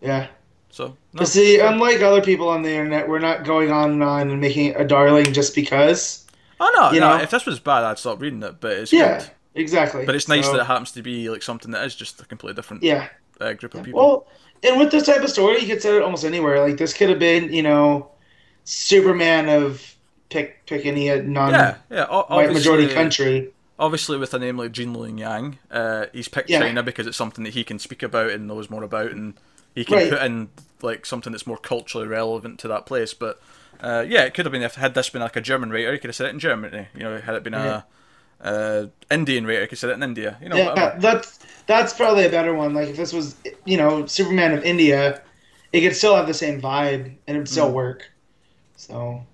Yeah. 0.00 0.28
So, 0.70 0.96
no. 1.12 1.24
See, 1.24 1.58
unlike 1.58 2.00
other 2.00 2.22
people 2.22 2.48
on 2.48 2.62
the 2.62 2.70
internet, 2.70 3.08
we're 3.08 3.18
not 3.18 3.44
going 3.44 3.72
on 3.72 3.90
and 3.92 4.02
on 4.04 4.30
and 4.30 4.40
making 4.40 4.76
a 4.76 4.84
darling 4.86 5.32
just 5.32 5.54
because. 5.54 6.24
oh 6.60 6.72
no, 6.76 6.92
you 6.92 7.00
no. 7.00 7.16
know. 7.16 7.22
If 7.22 7.30
this 7.30 7.44
was 7.44 7.58
bad, 7.58 7.82
I'd 7.84 7.98
stop 7.98 8.20
reading 8.20 8.42
it. 8.42 8.60
But 8.60 8.72
it's 8.72 8.92
Yeah, 8.92 9.18
good. 9.18 9.30
exactly. 9.56 10.06
But 10.06 10.14
it's 10.14 10.28
nice 10.28 10.46
So, 10.46 10.52
that 10.52 10.60
it 10.60 10.66
happens 10.66 10.92
to 10.92 11.02
be 11.02 11.28
like 11.28 11.42
something 11.42 11.72
that 11.72 11.84
is 11.84 11.96
just 11.96 12.20
a 12.20 12.24
completely 12.24 12.54
different 12.54 12.82
Yeah. 12.84 13.08
uh, 13.40 13.52
group 13.54 13.74
of 13.74 13.82
people. 13.82 14.00
Well, 14.00 14.26
and 14.62 14.78
with 14.78 14.92
this 14.92 15.06
type 15.06 15.22
of 15.22 15.30
story, 15.30 15.58
you 15.60 15.66
could 15.66 15.82
set 15.82 15.94
it 15.94 16.02
almost 16.02 16.24
anywhere. 16.24 16.60
Like 16.60 16.76
this 16.76 16.92
could 16.94 17.08
have 17.08 17.18
been, 17.18 17.52
you 17.52 17.62
know, 17.64 18.10
Superman 18.64 19.48
of 19.48 19.82
pick 20.28 20.64
pick 20.66 20.86
any 20.86 21.08
non 21.20 21.50
yeah, 21.50 21.76
yeah. 21.90 22.06
o- 22.08 22.26
white 22.34 22.52
majority 22.52 22.86
country. 22.92 23.50
Obviously, 23.80 24.18
with 24.18 24.34
a 24.34 24.38
name 24.38 24.58
like 24.58 24.72
Gene 24.72 24.94
Luen 24.94 25.18
Yang, 25.18 25.58
uh, 25.70 26.06
he's 26.12 26.28
picked 26.28 26.50
Yeah. 26.50 26.58
China 26.58 26.82
because 26.82 27.06
it's 27.06 27.16
something 27.16 27.44
that 27.44 27.54
he 27.54 27.64
can 27.64 27.78
speak 27.78 28.02
about 28.02 28.30
and 28.30 28.46
knows 28.46 28.68
more 28.70 28.82
about, 28.82 29.10
and 29.10 29.34
he 29.74 29.84
can 29.86 29.96
Right. 29.96 30.10
put 30.10 30.22
in 30.22 30.50
like 30.82 31.06
something 31.06 31.32
that's 31.32 31.46
more 31.46 31.56
culturally 31.58 32.06
relevant 32.06 32.60
to 32.60 32.68
that 32.68 32.86
place. 32.86 33.14
But 33.14 33.40
uh, 33.80 34.04
yeah, 34.06 34.24
it 34.24 34.34
could 34.34 34.44
have 34.44 34.52
been 34.52 34.62
if 34.62 34.74
had 34.74 34.94
this 34.94 35.08
been 35.10 35.22
like 35.22 35.36
a 35.36 35.40
German 35.40 35.70
writer, 35.70 35.92
he 35.92 35.98
could 35.98 36.08
have 36.10 36.16
said 36.16 36.26
it 36.26 36.34
in 36.34 36.38
Germany. 36.38 36.88
You 36.94 37.00
know, 37.04 37.18
had 37.20 37.34
it 37.34 37.42
been 37.42 37.54
a 37.54 37.86
uh, 38.42 38.86
Indian 39.10 39.46
writer, 39.46 39.62
he 39.62 39.66
could 39.66 39.72
have 39.72 39.78
said 39.78 39.90
it 39.90 39.94
in 39.94 40.02
India. 40.02 40.38
You 40.42 40.50
know, 40.50 40.58
Yeah, 40.58 40.64
whatever. 40.64 41.00
that's 41.00 41.38
that's 41.66 41.94
probably 41.94 42.26
a 42.26 42.30
better 42.30 42.54
one. 42.54 42.74
Like 42.74 42.88
if 42.88 42.96
this 42.96 43.12
was, 43.12 43.36
you 43.64 43.76
know, 43.78 44.06
Superman 44.06 44.52
of 44.52 44.64
India, 44.64 45.22
it 45.72 45.80
could 45.80 45.96
still 45.96 46.16
have 46.16 46.26
the 46.26 46.34
same 46.34 46.60
vibe 46.60 47.16
and 47.26 47.36
it 47.36 47.40
would 47.40 47.48
Mm. 47.48 47.48
still 47.48 47.72
work. 47.72 48.10
So 48.76 49.26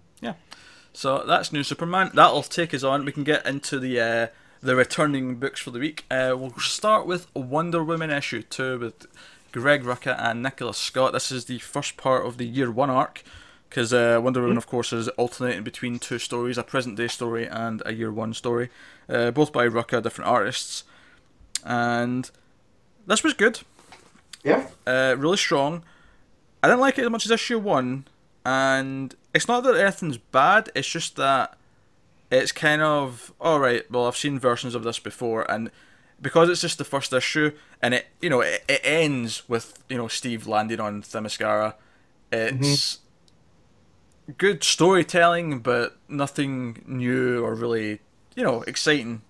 So 0.96 1.22
that's 1.26 1.52
new 1.52 1.62
Superman. 1.62 2.10
That'll 2.14 2.42
take 2.42 2.72
us 2.72 2.82
on. 2.82 3.04
We 3.04 3.12
can 3.12 3.22
get 3.22 3.44
into 3.46 3.78
the 3.78 4.00
uh, 4.00 4.26
the 4.62 4.74
returning 4.74 5.34
books 5.36 5.60
for 5.60 5.70
the 5.70 5.78
week. 5.78 6.06
Uh, 6.10 6.34
we'll 6.38 6.54
start 6.58 7.06
with 7.06 7.26
Wonder 7.34 7.84
Woman 7.84 8.10
issue 8.10 8.40
two 8.40 8.78
with 8.78 9.06
Greg 9.52 9.82
Rucka 9.84 10.16
and 10.18 10.42
Nicholas 10.42 10.78
Scott. 10.78 11.12
This 11.12 11.30
is 11.30 11.44
the 11.44 11.58
first 11.58 11.98
part 11.98 12.24
of 12.24 12.38
the 12.38 12.46
year 12.46 12.70
one 12.70 12.88
arc 12.88 13.22
because 13.68 13.92
uh, 13.92 14.18
Wonder 14.22 14.40
Woman, 14.40 14.56
of 14.56 14.66
course, 14.66 14.90
is 14.90 15.08
alternating 15.18 15.64
between 15.64 15.98
two 15.98 16.18
stories: 16.18 16.56
a 16.56 16.62
present 16.62 16.96
day 16.96 17.08
story 17.08 17.46
and 17.46 17.82
a 17.84 17.92
year 17.92 18.10
one 18.10 18.32
story, 18.32 18.70
uh, 19.06 19.30
both 19.32 19.52
by 19.52 19.68
Rucka, 19.68 20.02
different 20.02 20.30
artists. 20.30 20.84
And 21.62 22.30
this 23.06 23.22
was 23.22 23.34
good. 23.34 23.60
yeah, 24.42 24.68
Uh, 24.86 25.14
really 25.18 25.36
strong. 25.36 25.82
I 26.62 26.68
didn't 26.68 26.80
like 26.80 26.96
it 26.98 27.04
as 27.04 27.10
much 27.10 27.26
as 27.26 27.30
issue 27.30 27.58
one, 27.58 28.06
and 28.46 29.14
it's 29.36 29.48
not 29.48 29.64
that 29.64 29.76
anything's 29.76 30.16
bad. 30.16 30.70
It's 30.74 30.88
just 30.88 31.16
that 31.16 31.58
it's 32.30 32.52
kind 32.52 32.80
of 32.80 33.34
all 33.38 33.60
right. 33.60 33.88
Well, 33.90 34.06
I've 34.06 34.16
seen 34.16 34.38
versions 34.38 34.74
of 34.74 34.82
this 34.82 34.98
before, 34.98 35.48
and 35.50 35.70
because 36.22 36.48
it's 36.48 36.62
just 36.62 36.78
the 36.78 36.84
first 36.84 37.12
issue, 37.12 37.52
and 37.82 37.92
it 37.92 38.06
you 38.22 38.30
know 38.30 38.40
it, 38.40 38.64
it 38.66 38.80
ends 38.82 39.46
with 39.46 39.84
you 39.90 39.98
know 39.98 40.08
Steve 40.08 40.46
landing 40.46 40.80
on 40.80 41.02
Themyscira. 41.02 41.74
It's 42.32 42.96
mm-hmm. 44.26 44.32
good 44.38 44.64
storytelling, 44.64 45.60
but 45.60 45.98
nothing 46.08 46.82
new 46.86 47.44
or 47.44 47.54
really 47.54 48.00
you 48.34 48.42
know 48.42 48.62
exciting. 48.62 49.20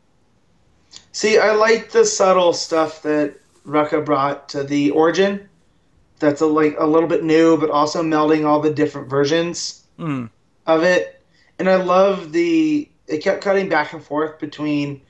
See, 1.11 1.37
I 1.37 1.51
like 1.51 1.91
the 1.91 2.05
subtle 2.05 2.53
stuff 2.53 3.03
that 3.03 3.35
Rucka 3.67 4.05
brought 4.05 4.49
to 4.51 4.63
the 4.63 4.93
origin. 4.93 5.49
That's 6.21 6.41
a, 6.41 6.47
like 6.47 6.77
a 6.79 6.87
little 6.87 7.09
bit 7.09 7.25
new, 7.25 7.59
but 7.59 7.71
also 7.71 8.05
melding 8.05 8.47
all 8.47 8.61
the 8.61 8.73
different 8.73 9.11
versions 9.11 9.83
Hmm. 9.99 10.27
of 10.67 10.83
it. 10.83 11.23
And 11.59 11.69
I 11.69 11.77
love 11.77 12.33
the. 12.33 12.89
It 13.07 13.19
kept 13.23 13.43
cutting 13.43 13.69
back 13.69 13.93
and 13.93 14.03
forth 14.05 14.39
between 14.39 15.01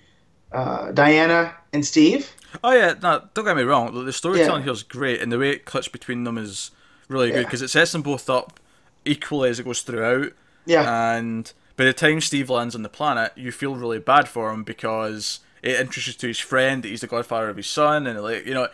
uh, 0.53 0.93
Diana 0.93 1.55
and 1.73 1.85
Steve. 1.85 2.31
Oh 2.63 2.73
yeah, 2.73 2.95
no, 3.03 3.25
don't 3.35 3.45
get 3.45 3.57
me 3.57 3.63
wrong. 3.63 4.05
The- 4.05 4.13
storytelling 4.13 4.61
Yeah. 4.61 4.65
here 4.65 4.73
is 4.73 4.83
great, 4.83 5.21
and 5.21 5.33
the 5.33 5.39
way 5.39 5.51
it 5.51 5.65
cuts 5.65 5.89
between 5.89 6.25
them 6.25 6.39
is 6.39 6.71
really 7.09 7.31
good 7.31 7.45
because 7.45 7.63
it 7.63 7.69
sets 7.69 7.93
them 7.93 8.03
both 8.03 8.29
up 8.31 8.61
equally 9.05 9.49
as 9.51 9.59
it 9.61 9.65
goes 9.65 9.83
throughout. 9.83 10.33
Yeah, 10.67 11.17
And 11.17 11.53
by 11.77 11.85
the 11.85 11.93
time 11.93 12.21
Steve 12.21 12.51
lands 12.51 12.75
on 12.75 12.83
the 12.83 12.89
planet, 12.89 13.33
you 13.37 13.53
feel 13.53 13.77
really 13.77 13.99
bad 14.01 14.29
for 14.29 14.51
him 14.51 14.65
because 14.65 15.41
it 15.63 15.79
introduces 15.81 16.17
to 16.17 16.27
his 16.29 16.39
friend 16.41 16.83
that 16.83 16.89
he's 16.89 17.03
the 17.03 17.07
godfather 17.07 17.49
of 17.49 17.57
his 17.57 17.67
son, 17.69 18.07
and 18.07 18.21
like 18.23 18.47
you 18.47 18.55
know, 18.55 18.69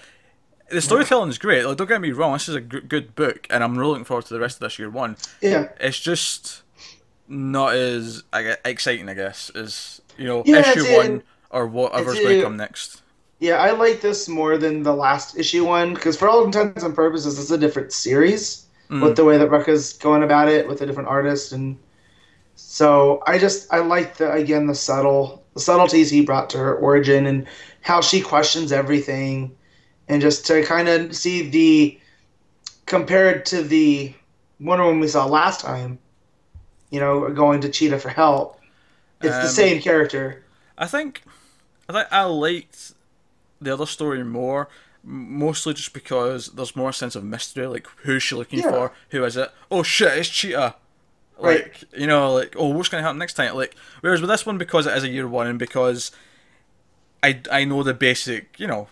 the 0.73 0.81
storytelling 0.81 1.29
is 1.31 1.39
great. 1.39 1.65
Like, 1.65 1.77
don't 1.77 1.89
get 1.89 2.01
me 2.01 2.11
wrong, 2.13 2.33
this 2.33 2.49
is 2.49 2.55
a 2.57 2.61
g- 2.61 2.81
good 2.81 3.15
book, 3.15 3.47
and 3.51 3.63
I'm 3.63 3.79
really 3.79 3.91
looking 3.91 4.05
forward 4.05 4.27
to 4.27 4.35
the 4.35 4.41
rest 4.41 4.57
of 4.57 4.61
this 4.61 4.79
year 4.79 4.91
one. 4.91 5.17
yeah. 5.41 5.69
It's 5.79 6.01
just 6.01 6.63
not 7.29 7.75
as 7.75 8.25
I 8.33 8.43
gue- 8.43 8.57
exciting, 8.65 9.09
I 9.09 9.15
guess, 9.15 9.51
as 9.55 10.01
you 10.19 10.25
know, 10.27 10.43
Yeah, 10.45 10.61
issue 10.71 10.97
one 10.97 11.23
or 11.51 11.67
whatever's 11.67 12.19
going 12.19 12.39
to 12.39 12.43
come 12.43 12.57
next. 12.57 13.03
Yeah, 13.39 13.57
I 13.57 13.73
like 13.73 14.01
this 14.01 14.29
more 14.29 14.57
than 14.59 14.83
the 14.83 14.95
last 14.95 15.37
issue 15.39 15.65
one 15.65 15.95
because, 15.95 16.17
for 16.17 16.29
all 16.29 16.45
intents 16.45 16.83
and 16.83 16.95
purposes, 16.95 17.39
it's 17.39 17.51
a 17.51 17.59
different 17.59 17.93
series 17.93 18.67
Mm. 18.91 19.03
with 19.03 19.17
the 19.17 19.25
way 19.25 19.39
that 19.39 19.49
Rucka's 19.49 19.95
going 19.95 20.23
about 20.23 20.49
it 20.49 20.69
with 20.69 20.83
a 20.83 20.87
different 20.87 21.09
artist, 21.09 21.53
and 21.53 21.79
so 22.57 23.23
I 23.27 23.39
just 23.39 23.73
I 23.73 23.79
like 23.79 24.17
the 24.19 24.31
again 24.33 24.67
the 24.67 24.75
subtle 24.75 25.43
the 25.55 25.61
subtleties 25.61 26.11
he 26.11 26.23
brought 26.25 26.51
to 26.51 26.59
her 26.59 26.75
origin 26.77 27.27
and 27.27 27.47
how 27.81 28.01
she 28.03 28.21
questions 28.21 28.71
everything, 28.73 29.55
and 30.09 30.21
just 30.21 30.47
to 30.47 30.63
kind 30.65 30.89
of 30.89 31.15
see 31.17 31.49
the 31.49 31.99
compared 32.87 33.45
to 33.47 33.63
the 33.63 34.13
Wonder 34.61 34.85
Woman 34.85 35.01
we 35.01 35.09
saw 35.09 35.25
last 35.27 35.61
time, 35.61 35.99
you 36.91 37.01
know, 37.01 37.31
going 37.31 37.61
to 37.63 37.69
Cheetah 37.69 37.99
for 37.99 38.09
help. 38.11 38.61
It's 39.21 39.35
Um, 39.35 39.43
the 39.43 39.49
same 39.49 39.81
character. 39.81 40.43
I 40.77 40.87
think 40.87 41.23
I 41.89 41.93
think 41.93 42.09
I 42.13 42.25
liked 42.25 42.93
the 43.61 43.73
other 43.73 43.87
story 43.87 44.25
more. 44.25 44.69
mostly 45.05 45.75
just 45.75 45.93
because 45.93 46.47
there's 46.55 46.77
more 46.77 46.93
sense 46.93 47.17
of 47.17 47.25
mystery. 47.25 47.67
Like, 47.67 47.89
who's 48.05 48.23
she 48.23 48.37
looking 48.37 48.61
Yeah. 48.61 48.71
for? 48.71 48.93
Who 49.11 49.25
is 49.25 49.37
it? 49.37 49.51
Oh 49.69 49.83
shit, 49.83 50.17
it's 50.17 50.29
Cheetah. 50.29 50.77
Right. 51.39 51.65
Like, 51.65 51.85
you 51.97 52.07
know, 52.07 52.33
like, 52.33 52.55
oh, 52.57 52.69
what's 52.69 52.89
going 52.89 53.03
to 53.03 53.05
happen 53.05 53.19
next 53.19 53.33
time? 53.35 53.57
Like, 53.57 53.75
whereas 54.01 54.21
with 54.21 54.31
this 54.31 54.47
one, 54.47 54.59
because 54.59 54.87
it 54.87 54.97
is 54.97 55.03
a 55.03 55.09
year 55.09 55.27
one 55.27 55.49
and 55.49 55.59
because 55.59 56.13
I, 57.21 57.41
I 57.51 57.65
know 57.65 57.83
the 57.83 57.95
basic, 57.95 58.61
you 58.61 58.69
know, 58.69 58.87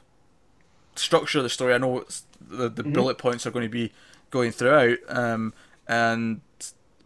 structure 1.01 1.39
of 1.39 1.45
the 1.45 1.51
story. 1.51 1.75
I 1.75 1.79
know 1.79 2.05
the, 2.41 2.69
the 2.69 2.83
bullet 2.83 3.19
points 3.19 3.47
are 3.47 3.51
going 3.51 3.65
to 3.65 3.71
be 3.71 3.93
going 4.31 4.53
throughout. 4.53 4.99
Um, 5.09 5.53
and 5.89 6.41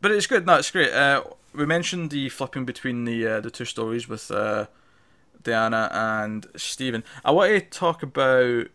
but 0.00 0.10
it's 0.10 0.26
good. 0.26 0.46
No, 0.46 0.56
it's 0.56 0.70
great. 0.70 0.92
Uh, 0.92 1.24
we 1.54 1.66
mentioned 1.66 2.10
the 2.10 2.28
flipping 2.28 2.64
between 2.64 3.04
the 3.04 3.26
uh, 3.26 3.40
the 3.40 3.50
two 3.50 3.64
stories 3.64 4.08
with 4.08 4.30
uh, 4.30 4.66
Diana 5.42 5.88
and 5.92 6.46
Stephen. 6.56 7.04
I 7.24 7.30
want 7.30 7.52
to 7.52 7.60
talk 7.60 8.02
about 8.02 8.66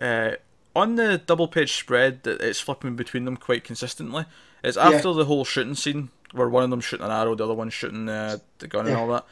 uh, 0.00 0.32
on 0.74 0.96
the 0.96 1.18
double 1.18 1.48
page 1.48 1.74
spread 1.74 2.22
that 2.24 2.40
it's 2.40 2.60
flipping 2.60 2.96
between 2.96 3.24
them 3.24 3.36
quite 3.36 3.64
consistently. 3.64 4.24
It's 4.64 4.76
after 4.76 5.12
the 5.12 5.26
whole 5.26 5.44
shooting 5.44 5.74
scene 5.74 6.10
where 6.32 6.48
one 6.48 6.64
of 6.64 6.70
them 6.70 6.80
shooting 6.80 7.06
an 7.06 7.12
arrow, 7.12 7.34
the 7.34 7.44
other 7.44 7.54
one's 7.54 7.74
shooting 7.74 8.08
uh, 8.08 8.38
the 8.58 8.66
gun 8.66 8.86
and 8.86 8.96
all 8.96 9.08
that. 9.08 9.24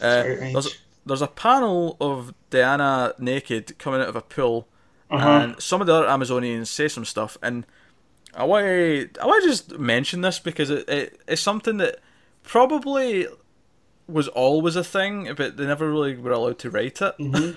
Uh, 0.00 0.22
there's 0.52 0.78
there's 1.06 1.22
a 1.22 1.26
panel 1.26 1.96
of 2.00 2.34
Diana 2.50 3.14
naked 3.18 3.78
coming 3.78 4.00
out 4.00 4.08
of 4.08 4.16
a 4.16 4.22
pool, 4.22 4.68
Uh-huh. 5.10 5.28
and 5.28 5.60
some 5.62 5.80
of 5.80 5.86
the 5.86 5.94
other 5.94 6.06
Amazonians 6.06 6.68
say 6.68 6.88
some 6.88 7.04
stuff, 7.04 7.36
and 7.42 7.66
I 8.34 8.44
want 8.44 8.64
to 8.66 9.08
I 9.20 9.26
want 9.26 9.42
to 9.42 9.48
just 9.48 9.78
mention 9.78 10.20
this 10.22 10.38
because 10.38 10.70
it, 10.70 10.88
it 10.88 11.20
it's 11.28 11.42
something 11.42 11.76
that 11.78 11.98
probably 12.42 13.26
was 14.08 14.28
always 14.28 14.76
a 14.76 14.84
thing, 14.84 15.32
but 15.36 15.56
they 15.56 15.66
never 15.66 15.90
really 15.90 16.16
were 16.16 16.32
allowed 16.32 16.58
to 16.60 16.70
write 16.70 17.00
it. 17.02 17.14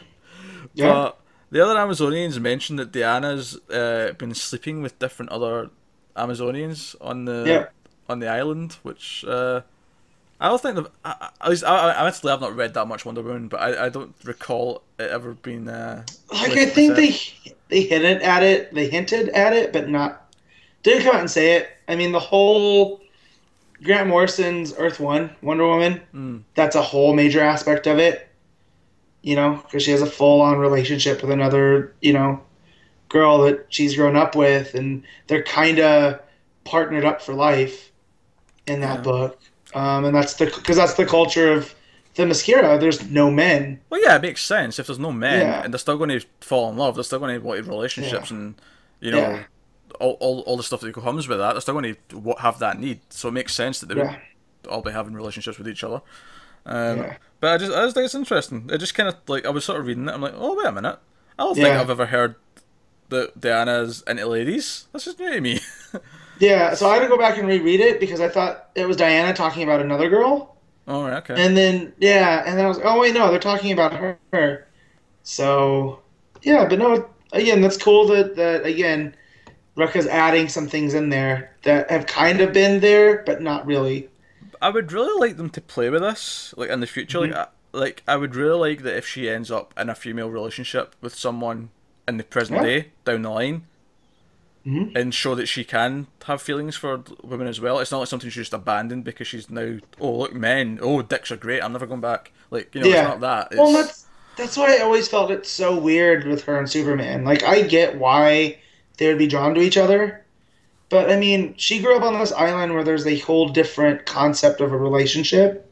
Yeah. 0.73 0.91
But 0.91 1.19
the 1.51 1.63
other 1.63 1.75
Amazonians 1.75 2.39
mentioned 2.39 2.79
that 2.79 2.91
Diana's 2.91 3.55
uh, 3.69 4.13
been 4.17 4.33
sleeping 4.33 4.81
with 4.81 4.99
different 4.99 5.31
other 5.31 5.69
Amazonians 6.17 6.95
on 6.99 7.25
the 7.25 7.43
Yeah. 7.47 7.65
on 8.09 8.19
the 8.19 8.27
island, 8.27 8.73
which 8.83 9.23
uh, 9.27 9.61
I 10.39 10.49
don't 10.49 10.61
think. 10.61 10.88
I, 11.03 11.15
I, 11.19 11.29
at 11.41 11.49
least 11.49 11.63
I, 11.63 11.91
I, 11.91 12.01
honestly, 12.01 12.31
I've 12.31 12.41
not 12.41 12.55
read 12.55 12.73
that 12.73 12.88
much 12.88 13.05
Wonder 13.05 13.21
Woman, 13.21 13.47
but 13.47 13.61
I, 13.61 13.86
I 13.86 13.89
don't 13.89 14.13
recall 14.23 14.83
it 14.99 15.09
ever 15.09 15.33
being. 15.33 15.67
Uh, 15.67 16.03
like 16.31 16.51
I 16.51 16.65
think 16.65 16.95
they 16.95 17.17
they 17.69 17.81
hinted 17.81 18.21
at 18.21 18.43
it, 18.43 18.73
they 18.73 18.89
hinted 18.89 19.29
at 19.29 19.53
it, 19.53 19.71
but 19.71 19.89
not 19.89 20.31
didn't 20.83 21.03
come 21.03 21.15
out 21.15 21.21
and 21.21 21.31
say 21.31 21.55
it. 21.55 21.69
I 21.88 21.95
mean, 21.95 22.11
the 22.11 22.19
whole 22.19 23.01
Grant 23.83 24.07
Morrison's 24.07 24.73
Earth 24.77 24.99
One 24.99 25.36
Wonder 25.41 25.67
Woman. 25.67 26.01
Mm. 26.13 26.43
That's 26.55 26.75
a 26.75 26.81
whole 26.81 27.13
major 27.13 27.41
aspect 27.41 27.88
of 27.88 27.97
it. 27.99 28.27
You 29.21 29.36
know, 29.36 29.55
because 29.63 29.81
she 29.83 29.91
has 29.91 30.01
a 30.03 30.05
full 30.05 30.41
on 30.41 30.59
relationship 30.59 31.21
with 31.21 31.31
another, 31.31 31.95
you 32.01 32.13
know, 32.13 32.41
girl 33.09 33.39
that 33.39 33.65
she's 33.69 33.95
grown 33.95 34.15
up 34.15 34.36
with, 34.36 34.75
and 34.75 35.03
they're 35.27 35.43
kind 35.43 35.79
of 35.79 36.19
partnered 36.63 37.05
up 37.05 37.21
for 37.21 37.33
life 37.33 37.91
in 38.67 38.81
that 38.81 38.97
Yeah. 38.97 39.01
book. 39.01 39.39
Um, 39.76 40.05
and 40.05 40.15
that's 40.15 40.34
the 40.36 40.45
because 40.45 40.78
that's 40.78 40.93
the 40.95 41.05
culture 41.05 41.51
of 41.51 41.76
Themyscira. 42.15 42.80
There's 42.80 43.09
no 43.11 43.30
men. 43.30 43.80
Well, 43.89 44.01
yeah, 44.01 44.15
it 44.15 44.21
makes 44.21 44.41
sense. 44.43 44.80
If 44.80 44.88
there's 44.88 44.99
no 44.99 45.11
men 45.11 45.41
Yeah. 45.41 45.61
and 45.63 45.73
they're 45.73 45.80
still 45.80 45.97
going 45.97 46.09
to 46.17 46.26
fall 46.41 46.69
in 46.71 46.78
love, 46.78 46.95
they're 46.95 47.03
still 47.03 47.19
going 47.19 47.39
to 47.39 47.45
want 47.45 47.67
relationships 47.67 48.32
and 48.32 48.55
you 49.01 49.11
know 49.11 49.19
Yeah. 49.19 49.43
all, 49.99 50.11
all 50.21 50.39
all 50.47 50.57
the 50.57 50.63
stuff 50.63 50.80
that 50.82 50.93
comes 50.93 51.28
with 51.28 51.39
that. 51.39 51.51
They're 51.53 51.61
still 51.61 51.73
going 51.80 51.95
to 52.09 52.36
have 52.39 52.59
that 52.59 52.80
need. 52.80 53.01
So 53.09 53.28
it 53.28 53.34
makes 53.34 53.53
sense 53.53 53.80
that 53.82 53.88
they 53.88 53.95
Yeah. 53.95 54.11
would 54.63 54.71
all 54.71 54.82
be 54.82 54.91
having 54.91 55.13
relationships 55.13 55.57
with 55.57 55.67
each 55.67 55.84
other. 55.84 56.01
Um, 56.65 56.97
Yeah. 56.99 57.17
But 57.41 57.51
I 57.51 57.57
just 57.57 57.73
I 57.73 57.84
just 57.84 57.95
think 57.95 58.05
it's 58.05 58.15
interesting. 58.15 58.69
It 58.71 58.78
just 58.78 58.95
kind 58.95 59.09
of 59.09 59.15
like 59.28 59.45
I 59.45 59.49
was 59.49 59.65
sort 59.65 59.80
of 59.82 59.86
reading 59.88 60.07
it. 60.07 60.13
I'm 60.13 60.21
like, 60.21 60.34
oh 60.38 60.55
wait 60.55 60.67
a 60.67 60.71
minute. 60.71 60.97
I 61.38 61.43
don't 61.43 61.53
think 61.55 61.67
I've 61.67 61.89
ever 61.89 62.05
heard 62.05 62.36
that 63.09 63.39
Diana's 63.39 64.03
into 64.07 64.26
ladies. 64.26 64.88
That's 64.93 65.03
just 65.05 65.19
new 65.19 65.32
to 65.34 65.41
me. 65.41 65.59
Yeah, 66.39 66.73
so 66.73 66.89
I 66.89 66.95
had 66.95 67.01
to 67.03 67.07
go 67.07 67.17
back 67.17 67.38
and 67.38 67.47
reread 67.47 67.79
it 67.79 67.99
because 67.99 68.19
I 68.19 68.27
thought 68.27 68.69
it 68.75 68.86
was 68.88 68.97
Diana 68.97 69.33
talking 69.33 69.63
about 69.63 69.81
another 69.81 70.09
girl. 70.09 70.55
Oh, 70.88 71.05
okay. 71.05 71.36
And 71.38 71.55
then, 71.57 71.93
yeah, 71.99 72.43
and 72.45 72.57
then 72.57 72.65
I 72.65 72.67
was 72.67 72.79
oh, 72.83 72.99
wait, 72.99 73.13
no, 73.13 73.29
they're 73.31 73.39
talking 73.39 73.71
about 73.71 73.93
her. 73.93 74.67
So, 75.23 76.01
yeah, 76.43 76.67
but 76.67 76.77
no, 76.79 77.09
again, 77.33 77.61
that's 77.61 77.77
cool 77.77 78.07
that, 78.07 78.36
that 78.36 78.65
again, 78.65 79.15
Rucka's 79.75 80.07
adding 80.07 80.47
some 80.49 80.67
things 80.67 80.93
in 80.93 81.09
there 81.09 81.55
that 81.63 81.89
have 81.89 82.05
kind 82.05 82.41
of 82.41 82.53
been 82.53 82.79
there, 82.81 83.23
but 83.25 83.41
not 83.41 83.65
really. 83.65 84.09
I 84.61 84.69
would 84.69 84.91
really 84.91 85.19
like 85.19 85.38
them 85.38 85.49
to 85.51 85.61
play 85.61 85.89
with 85.89 86.01
this, 86.01 86.53
like 86.57 86.69
in 86.69 86.79
the 86.79 86.88
future. 86.88 87.19
Like, 87.19 87.31
mhm. 87.31 87.38
I, 87.38 87.47
like 87.73 88.03
I 88.07 88.15
would 88.17 88.36
really 88.36 88.57
like 88.57 88.83
that 88.83 88.95
if 88.97 89.07
she 89.07 89.29
ends 89.29 89.51
up 89.51 89.73
in 89.77 89.89
a 89.89 89.95
female 89.95 90.29
relationship 90.29 90.95
with 91.01 91.15
someone 91.15 91.69
in 92.07 92.17
the 92.17 92.23
present 92.23 92.61
Yeah. 92.61 92.63
day 92.63 92.88
down 93.03 93.23
the 93.23 93.29
line, 93.31 93.65
Mhm. 94.66 94.95
and 94.95 95.13
show 95.13 95.36
that 95.36 95.45
she 95.45 95.63
can 95.63 96.07
have 96.26 96.41
feelings 96.41 96.76
for 96.76 97.03
women 97.24 97.45
as 97.47 97.61
well. 97.61 97.80
It's 97.80 97.91
not 97.91 97.99
like 97.99 98.07
something 98.07 98.30
she's 98.30 98.43
just 98.43 98.53
abandoned 98.53 99.03
because 99.03 99.28
she's 99.28 99.47
now 99.49 99.78
oh 100.01 100.18
look 100.18 100.34
men 100.34 100.80
oh 100.82 101.03
dicks 101.03 101.32
are 101.32 101.36
great 101.38 101.61
I'm 101.63 101.72
never 101.74 101.86
going 101.86 102.01
back. 102.01 102.32
Like 102.49 102.74
you 102.74 102.82
know 102.82 102.88
Yeah. 102.88 103.01
it's 103.01 103.09
not 103.09 103.20
that. 103.22 103.47
It's, 103.51 103.59
Well, 103.59 103.72
that's 103.74 104.05
that's 104.38 104.57
why 104.57 104.76
I 104.76 104.80
always 104.82 105.07
felt 105.07 105.30
it 105.32 105.45
so 105.45 105.78
weird 105.78 106.26
with 106.26 106.43
her 106.45 106.57
and 106.57 106.70
Superman. 106.70 107.24
Like, 107.24 107.43
I 107.43 107.61
get 107.61 107.97
why 107.97 108.57
they 108.97 109.07
would 109.07 109.18
be 109.18 109.28
drawn 109.28 109.53
to 109.55 109.61
each 109.61 109.78
other, 109.78 110.26
but 110.89 111.09
I 111.11 111.16
mean, 111.16 111.53
she 111.57 111.80
grew 111.80 111.95
up 111.95 112.03
on 112.03 112.20
this 112.20 112.34
island 112.34 112.74
where 112.74 112.84
there's 112.84 113.07
a 113.07 113.20
whole 113.20 113.47
different 113.49 114.05
concept 114.05 114.59
of 114.61 114.74
a 114.74 114.78
relationship. 114.78 115.70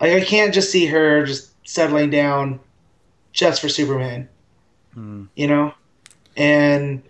Like, 0.00 0.12
I 0.12 0.20
can't 0.24 0.54
just 0.54 0.70
see 0.70 0.86
her 0.86 1.26
just 1.26 1.50
settling 1.68 2.08
down 2.10 2.58
just 3.32 3.60
for 3.60 3.68
Superman, 3.68 4.28
Hmm. 4.94 5.24
you 5.34 5.46
know, 5.48 5.74
and 6.36 7.02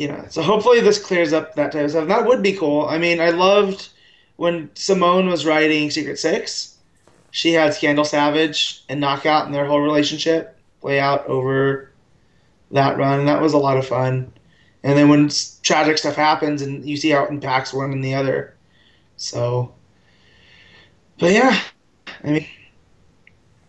you 0.00 0.08
know, 0.08 0.24
so 0.28 0.42
hopefully 0.42 0.80
this 0.80 0.98
clears 1.04 1.32
up 1.32 1.54
that 1.56 1.72
type 1.72 1.84
of 1.84 1.90
stuff. 1.90 2.08
That 2.08 2.26
would 2.26 2.42
be 2.42 2.54
cool. 2.54 2.86
I 2.86 2.98
mean, 2.98 3.20
I 3.20 3.30
loved 3.30 3.90
when 4.36 4.70
Simone 4.74 5.28
was 5.28 5.44
writing 5.44 5.90
Secret 5.90 6.18
Six 6.18 6.78
she 7.30 7.52
had 7.52 7.74
Scandal 7.74 8.04
Savage 8.04 8.84
and 8.88 9.00
Knockout 9.00 9.46
and 9.46 9.54
their 9.54 9.66
whole 9.66 9.80
relationship 9.80 10.58
play 10.80 10.98
out 10.98 11.26
over 11.26 11.92
that 12.72 12.98
run. 12.98 13.26
That 13.26 13.40
was 13.40 13.52
a 13.52 13.58
lot 13.58 13.76
of 13.76 13.86
fun. 13.86 14.32
And 14.82 14.98
then 14.98 15.08
when 15.08 15.30
tragic 15.62 15.98
stuff 15.98 16.16
happens 16.16 16.62
and 16.62 16.84
you 16.88 16.96
see 16.96 17.10
how 17.10 17.24
it 17.24 17.30
impacts 17.30 17.72
one 17.72 17.92
and 17.92 18.02
the 18.02 18.14
other. 18.14 18.54
So, 19.16 19.74
but 21.18 21.32
yeah, 21.32 21.60
I 22.24 22.30
mean, 22.30 22.46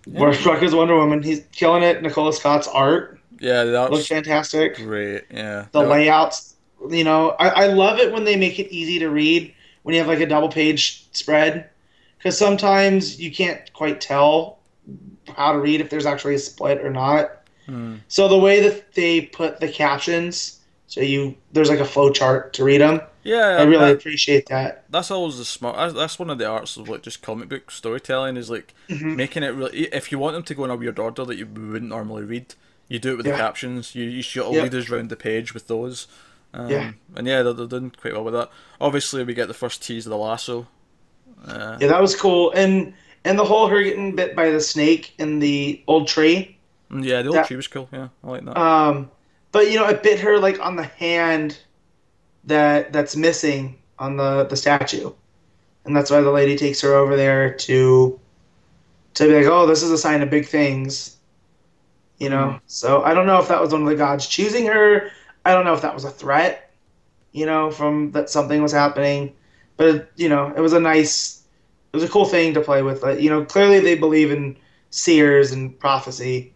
Yeah. 0.07 0.21
yeah. 0.21 0.33
Rucka's 0.33 0.73
Wonder 0.73 0.95
Woman. 0.95 1.21
He's 1.21 1.41
killing 1.51 1.83
it. 1.83 2.01
Nicola 2.01 2.33
Scott's 2.33 2.67
art 2.67 3.19
yeah 3.41 3.63
that 3.65 3.91
looks 3.91 4.07
fantastic. 4.07 4.75
great. 4.77 5.23
Yeah, 5.31 5.65
The 5.71 5.81
layouts, 5.81 6.55
you 6.89 7.03
know, 7.03 7.31
I, 7.31 7.49
I 7.63 7.67
love 7.67 7.99
it 7.99 8.11
when 8.13 8.23
they 8.23 8.35
make 8.35 8.59
it 8.59 8.71
easy 8.71 8.99
to 8.99 9.09
read 9.09 9.53
when 9.83 9.93
you 9.95 9.99
have 10.01 10.07
like 10.07 10.19
a 10.19 10.25
double 10.27 10.49
page 10.49 11.07
spread. 11.11 11.69
Because 12.17 12.37
sometimes 12.37 13.19
you 13.19 13.31
can't 13.31 13.61
quite 13.73 13.99
tell 13.99 14.59
how 15.35 15.53
to 15.53 15.59
read 15.59 15.81
if 15.81 15.89
there's 15.89 16.05
actually 16.05 16.35
a 16.35 16.39
split 16.39 16.79
or 16.85 16.91
not. 16.91 17.31
Hmm. 17.65 17.95
So 18.07 18.27
the 18.27 18.37
way 18.37 18.59
that 18.61 18.93
they 18.93 19.21
put 19.21 19.59
the 19.59 19.67
captions, 19.69 20.59
so 20.87 21.01
you 21.01 21.35
there's 21.53 21.69
like 21.69 21.79
a 21.79 21.85
flow 21.85 22.11
chart 22.11 22.53
to 22.53 22.63
read 22.63 22.81
them. 22.81 23.01
yeah. 23.23 23.57
I 23.59 23.63
really 23.63 23.85
that- 23.85 23.95
appreciate 23.97 24.45
that. 24.49 24.83
that's 24.91 25.09
always 25.09 25.37
the 25.39 25.45
smart. 25.45 25.93
That's, 25.95 26.19
one 26.19 26.29
of 26.29 26.37
the 26.37 26.45
arts 26.47 26.77
of 26.77 26.89
like 26.89 27.01
just 27.03 27.21
comic 27.23 27.49
book 27.49 27.71
storytelling 27.71 28.37
is 28.37 28.49
like 28.51 28.73
Mhm. 28.89 29.15
making 29.15 29.41
it 29.43 29.53
really. 29.55 29.85
If 29.93 30.11
you 30.11 30.19
want 30.19 30.33
them 30.35 30.43
to 30.43 30.53
go 30.55 30.63
in 30.65 30.69
a 30.71 30.75
weird 30.75 30.99
order 30.99 31.25
that 31.25 31.37
you 31.37 31.45
wouldn't 31.47 31.89
normally 31.89 32.23
read, 32.23 32.53
you 32.91 32.99
do 32.99 33.13
it 33.13 33.17
with 33.17 33.25
Yeah. 33.25 33.33
the 33.33 33.37
captions. 33.37 33.95
You 33.95 34.03
you 34.05 34.21
shoot 34.21 34.43
all 34.43 34.53
Yeah. 34.55 34.63
leaders 34.63 34.89
round 34.89 35.09
the 35.09 35.15
page 35.15 35.53
with 35.53 35.67
those. 35.67 36.07
Um, 36.53 36.69
Yeah. 36.69 36.91
And 37.15 37.25
yeah, 37.27 37.41
they're, 37.43 37.53
they're 37.53 37.67
doing 37.67 37.91
quite 37.99 38.13
well 38.13 38.25
with 38.25 38.33
that. 38.33 38.49
Obviously, 38.81 39.23
we 39.23 39.33
get 39.33 39.47
the 39.47 39.53
first 39.53 39.81
tease 39.81 40.05
of 40.05 40.09
the 40.09 40.17
lasso. 40.17 40.67
Uh, 41.47 41.77
Yeah, 41.79 41.87
that 41.87 42.01
was 42.01 42.15
cool. 42.15 42.51
And 42.51 42.93
and 43.23 43.37
the 43.39 43.45
whole 43.45 43.67
her 43.67 43.81
getting 43.81 44.15
bit 44.15 44.35
by 44.35 44.49
the 44.49 44.59
snake 44.59 45.13
in 45.19 45.39
the 45.39 45.81
old 45.87 46.07
tree. 46.07 46.57
yeah, 46.91 47.21
the 47.21 47.29
old 47.29 47.37
That- 47.37 47.47
tree 47.47 47.55
was 47.55 47.67
cool. 47.67 47.87
Yeah, 47.93 48.09
I 48.23 48.27
like 48.29 48.43
that. 48.45 48.57
Um, 48.57 49.09
but 49.53 49.71
you 49.71 49.79
know, 49.79 49.87
it 49.87 50.03
bit 50.03 50.19
her 50.19 50.37
like 50.39 50.59
on 50.59 50.75
the 50.75 50.83
hand 50.83 51.57
that 52.45 52.91
that's 52.91 53.15
missing 53.15 53.77
on 53.99 54.17
the 54.17 54.45
the 54.45 54.57
statue, 54.57 55.11
and 55.85 55.95
that's 55.95 56.09
why 56.11 56.19
the 56.21 56.31
lady 56.31 56.55
takes 56.57 56.81
her 56.81 56.93
over 56.93 57.15
there 57.15 57.53
to 57.53 58.19
to 59.13 59.23
be 59.27 59.33
like, 59.35 59.45
oh, 59.45 59.67
this 59.67 59.83
is 59.83 59.91
a 59.91 59.97
sign 59.97 60.21
of 60.21 60.29
big 60.29 60.47
things. 60.47 61.17
You 62.21 62.29
know, 62.29 62.61
so 62.67 63.03
I 63.03 63.13
don't 63.15 63.27
know 63.27 63.39
if 63.41 63.49
that 63.49 63.61
was 63.61 63.73
one 63.73 63.83
of 63.83 63.89
the 63.89 63.97
gods 63.97 64.27
choosing 64.27 64.67
her. 64.67 65.11
I 65.45 65.53
don't 65.53 65.65
know 65.65 65.73
if 65.73 65.81
that 65.83 65.95
was 65.95 66.05
a 66.05 66.11
threat. 66.11 66.71
You 67.33 67.45
know, 67.47 67.71
from 67.71 68.11
that 68.13 68.29
something 68.29 68.61
was 68.63 68.73
happening, 68.73 69.35
but 69.77 70.11
you 70.17 70.29
know, 70.29 70.53
it 70.55 70.61
was 70.61 70.73
a 70.73 70.79
nice, 70.81 71.45
it 71.93 71.97
was 71.97 72.03
a 72.05 72.09
cool 72.09 72.25
thing 72.25 72.53
to 72.55 72.61
play 72.61 72.83
with. 72.83 73.03
Like, 73.03 73.21
you 73.21 73.29
know, 73.31 73.45
clearly 73.45 73.81
they 73.81 73.95
believe 73.97 74.31
in 74.31 74.57
seers 74.91 75.51
and 75.53 75.79
prophecy. 75.79 76.55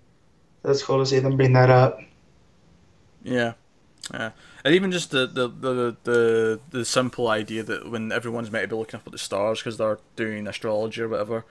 That's 0.64 0.84
cool 0.84 1.00
to 1.00 1.08
see 1.08 1.20
them 1.20 1.38
bring 1.38 1.54
that 1.54 1.72
up. 1.72 2.00
Yeah, 3.24 3.54
yeah, 4.14 4.32
and 4.64 4.76
even 4.76 4.92
just 4.92 5.12
the 5.12 5.28
the, 5.28 5.48
the 5.48 5.98
the 6.04 6.62
the 6.72 6.86
simple 6.86 7.28
idea 7.28 7.64
that 7.64 7.90
when 7.90 8.12
everyone's 8.12 8.52
meant 8.52 8.64
to 8.70 8.76
be 8.76 8.80
looking 8.80 9.00
up 9.00 9.08
at 9.08 9.12
the 9.14 9.18
stars 9.20 9.60
because 9.60 9.78
they're 9.78 10.00
doing 10.16 10.48
astrology 10.48 11.02
or 11.02 11.10
whatever, 11.10 11.46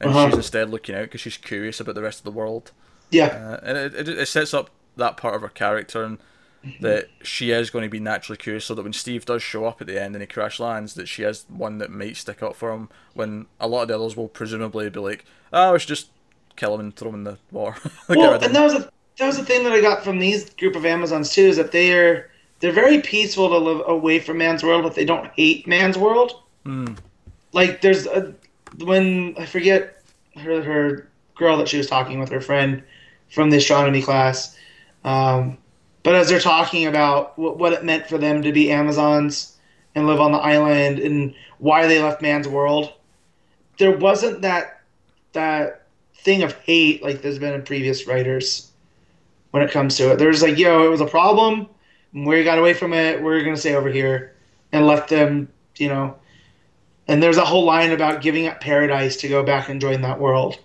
and 0.00 0.14
Uh-huh. 0.14 0.16
she's 0.16 0.36
instead 0.36 0.70
looking 0.70 0.94
out 0.96 1.04
because 1.04 1.20
she's 1.20 1.36
curious 1.38 1.80
about 1.80 1.94
the 1.94 2.02
rest 2.02 2.20
of 2.20 2.24
the 2.24 2.32
world. 2.32 2.72
Yeah. 3.10 3.26
Uh, 3.26 3.60
and 3.62 3.78
it, 3.78 3.94
it, 3.94 4.08
it 4.08 4.26
sets 4.26 4.54
up 4.54 4.70
that 4.96 5.16
part 5.16 5.34
of 5.34 5.42
her 5.42 5.48
character 5.48 6.04
and 6.04 6.18
that 6.80 7.08
she 7.22 7.52
is 7.52 7.70
going 7.70 7.84
to 7.84 7.88
be 7.88 8.00
naturally 8.00 8.36
curious 8.36 8.66
so 8.66 8.74
that 8.74 8.82
when 8.82 8.92
Steve 8.92 9.24
does 9.24 9.42
show 9.42 9.64
up 9.64 9.80
at 9.80 9.86
the 9.86 10.00
end 10.00 10.14
and 10.14 10.20
he 10.20 10.26
crash 10.26 10.60
lands 10.60 10.92
that 10.94 11.08
she 11.08 11.22
is 11.22 11.46
one 11.48 11.78
that 11.78 11.90
might 11.90 12.18
stick 12.18 12.42
up 12.42 12.54
for 12.54 12.72
him 12.72 12.90
when 13.14 13.46
a 13.58 13.66
lot 13.66 13.82
of 13.82 13.88
the 13.88 13.94
others 13.94 14.14
will 14.14 14.28
presumably 14.28 14.90
be 14.90 15.00
like 15.00 15.24
oh 15.54 15.72
we 15.72 15.78
should 15.78 15.88
just 15.88 16.10
kill 16.56 16.74
him 16.74 16.80
and 16.80 16.96
throw 16.96 17.08
him 17.08 17.14
in 17.14 17.24
the 17.24 17.38
water 17.50 17.80
well, 18.10 18.34
and 18.34 18.54
that 18.54 18.62
was 18.62 18.74
a, 18.74 18.90
that 19.16 19.26
was 19.26 19.38
the 19.38 19.44
thing 19.44 19.64
that 19.64 19.72
I 19.72 19.80
got 19.80 20.04
from 20.04 20.18
these 20.18 20.50
group 20.50 20.76
of 20.76 20.84
Amazons 20.84 21.32
too 21.32 21.42
is 21.44 21.56
that 21.56 21.72
they 21.72 21.92
are 21.92 22.30
they're 22.60 22.72
very 22.72 23.00
peaceful 23.00 23.48
to 23.48 23.56
live 23.56 23.82
away 23.86 24.18
from 24.18 24.38
man's 24.38 24.62
world, 24.62 24.82
but 24.82 24.94
they 24.94 25.04
don't 25.04 25.30
hate 25.34 25.66
man's 25.66 25.96
world. 25.96 26.42
Hmm. 26.64 26.94
Like 27.52 27.80
there's 27.80 28.06
a 28.06 28.34
when 28.78 29.34
I 29.38 29.46
forget 29.46 30.02
her 30.36 30.62
her 30.62 31.08
girl 31.34 31.56
that 31.56 31.68
she 31.68 31.78
was 31.78 31.86
talking 31.86 32.20
with 32.20 32.30
her 32.30 32.40
friend 32.40 32.82
from 33.30 33.50
the 33.50 33.56
astronomy 33.56 34.02
class, 34.02 34.56
um, 35.04 35.56
but 36.02 36.14
as 36.14 36.28
they're 36.28 36.40
talking 36.40 36.86
about 36.86 37.38
what, 37.38 37.58
what 37.58 37.72
it 37.72 37.84
meant 37.84 38.06
for 38.06 38.18
them 38.18 38.42
to 38.42 38.52
be 38.52 38.70
Amazons 38.70 39.56
and 39.94 40.06
live 40.06 40.20
on 40.20 40.32
the 40.32 40.38
island 40.38 40.98
and 40.98 41.34
why 41.58 41.86
they 41.86 42.02
left 42.02 42.22
man's 42.22 42.48
world, 42.48 42.92
there 43.78 43.96
wasn't 43.96 44.42
that 44.42 44.82
that 45.32 45.86
thing 46.14 46.42
of 46.42 46.52
hate 46.58 47.02
like 47.02 47.22
there's 47.22 47.38
been 47.38 47.54
in 47.54 47.62
previous 47.62 48.06
writers 48.06 48.70
when 49.52 49.62
it 49.62 49.70
comes 49.70 49.96
to 49.96 50.12
it. 50.12 50.18
There's 50.18 50.42
like, 50.42 50.58
yo, 50.58 50.84
it 50.84 50.90
was 50.90 51.00
a 51.00 51.06
problem. 51.06 51.68
We 52.12 52.44
got 52.44 52.58
away 52.58 52.74
from 52.74 52.92
it. 52.92 53.22
We're 53.22 53.42
gonna 53.42 53.56
stay 53.56 53.74
over 53.74 53.88
here 53.88 54.36
and 54.72 54.86
let 54.86 55.08
them, 55.08 55.48
you 55.76 55.88
know. 55.88 56.16
And 57.08 57.22
there's 57.22 57.38
a 57.38 57.44
whole 57.44 57.64
line 57.64 57.90
about 57.90 58.22
giving 58.22 58.46
up 58.46 58.60
paradise 58.60 59.16
to 59.18 59.28
go 59.28 59.42
back 59.42 59.68
and 59.68 59.80
join 59.80 60.00
that 60.02 60.20
world, 60.20 60.60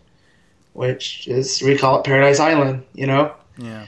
which 0.76 1.28
is 1.28 1.61
we 1.61 1.78
call 1.78 1.99
it 1.99 2.03
Paradise 2.05 2.39
Island, 2.39 2.84
you 2.93 3.07
know. 3.07 3.34
yeah 3.57 3.88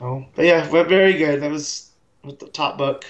Oh, 0.00 0.26
but 0.34 0.44
yeah, 0.44 0.68
but 0.70 0.88
very 0.88 1.14
good. 1.14 1.40
That 1.42 1.50
was 1.50 1.90
the 2.22 2.32
top 2.48 2.76
book. 2.76 3.04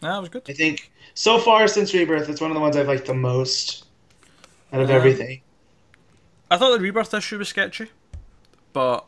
that 0.00 0.18
was 0.18 0.30
good 0.30 0.42
I 0.48 0.52
think 0.54 0.90
so 1.14 1.38
far 1.38 1.68
since 1.68 1.92
Rebirth, 1.92 2.28
it's 2.28 2.40
one 2.40 2.50
of 2.50 2.54
the 2.54 2.60
ones 2.60 2.76
I've 2.76 2.88
liked 2.88 3.06
the 3.06 3.14
most 3.14 3.84
out 4.72 4.80
of 4.80 4.88
Um, 4.90 4.96
everything. 4.96 5.42
I 6.50 6.56
thought 6.56 6.70
the 6.76 6.80
rebirth 6.80 7.12
issue 7.14 7.38
was 7.38 7.48
sketchy 7.48 7.90
but 8.72 9.04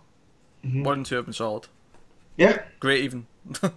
Mhm. 0.65 0.85
one 0.85 0.99
and 0.99 1.07
two 1.07 1.17
have 1.17 1.25
been 1.25 1.33
solid 1.35 1.67
Yeah, 2.37 2.63
great 2.81 3.03
even. 3.05 3.27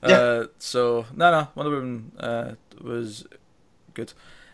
Yeah. 0.00 0.14
uh, 0.14 0.46
so 0.58 1.06
no, 1.14 1.30
no, 1.32 1.48
Wonder 1.56 1.72
Woman 1.72 2.12
uh, 2.20 2.54
was 2.80 3.26
good. 3.94 4.12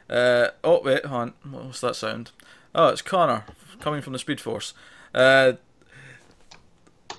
Uh, 0.08 0.48
oh 0.62 0.80
wait, 0.82 1.04
hon, 1.04 1.34
what's 1.50 1.80
that 1.82 1.96
sound? 1.96 2.30
Oh, 2.74 2.88
it's 2.88 3.02
Connor 3.02 3.44
coming 3.80 4.00
from 4.02 4.12
the 4.12 4.18
Speed 4.18 4.40
Force. 4.40 4.74
Uh, 5.14 5.52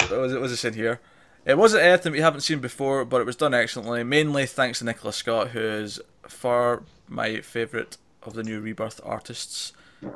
what 0.07 0.11
was 0.19 0.31
it? 0.31 0.35
What 0.35 0.41
was 0.43 0.51
it 0.51 0.57
said 0.57 0.75
here? 0.75 0.99
It 1.45 1.57
wasn't 1.57 1.83
anything 1.83 2.11
we 2.11 2.21
haven't 2.21 2.41
seen 2.41 2.59
before, 2.59 3.05
but 3.05 3.21
it 3.21 3.25
was 3.25 3.35
done 3.35 3.53
excellently. 3.53 4.03
Mainly 4.03 4.45
thanks 4.47 4.79
to 4.79 4.85
Nicola 4.85 5.13
Scott, 5.13 5.49
who 5.49 5.59
is 5.59 5.99
far 6.27 6.83
my 7.07 7.41
favourite 7.41 7.97
of 8.23 8.33
the 8.33 8.43
new 8.43 8.59
Rebirth 8.59 8.99
artists. 9.03 9.73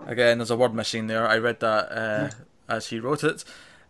Again, 0.07 0.39
there's 0.39 0.49
a 0.51 0.57
word 0.57 0.73
missing 0.73 1.07
there. 1.07 1.27
I 1.27 1.37
read 1.37 1.59
that 1.59 1.91
uh, 1.91 2.29
as 2.67 2.87
he 2.87 2.99
wrote 2.99 3.23
it. 3.23 3.43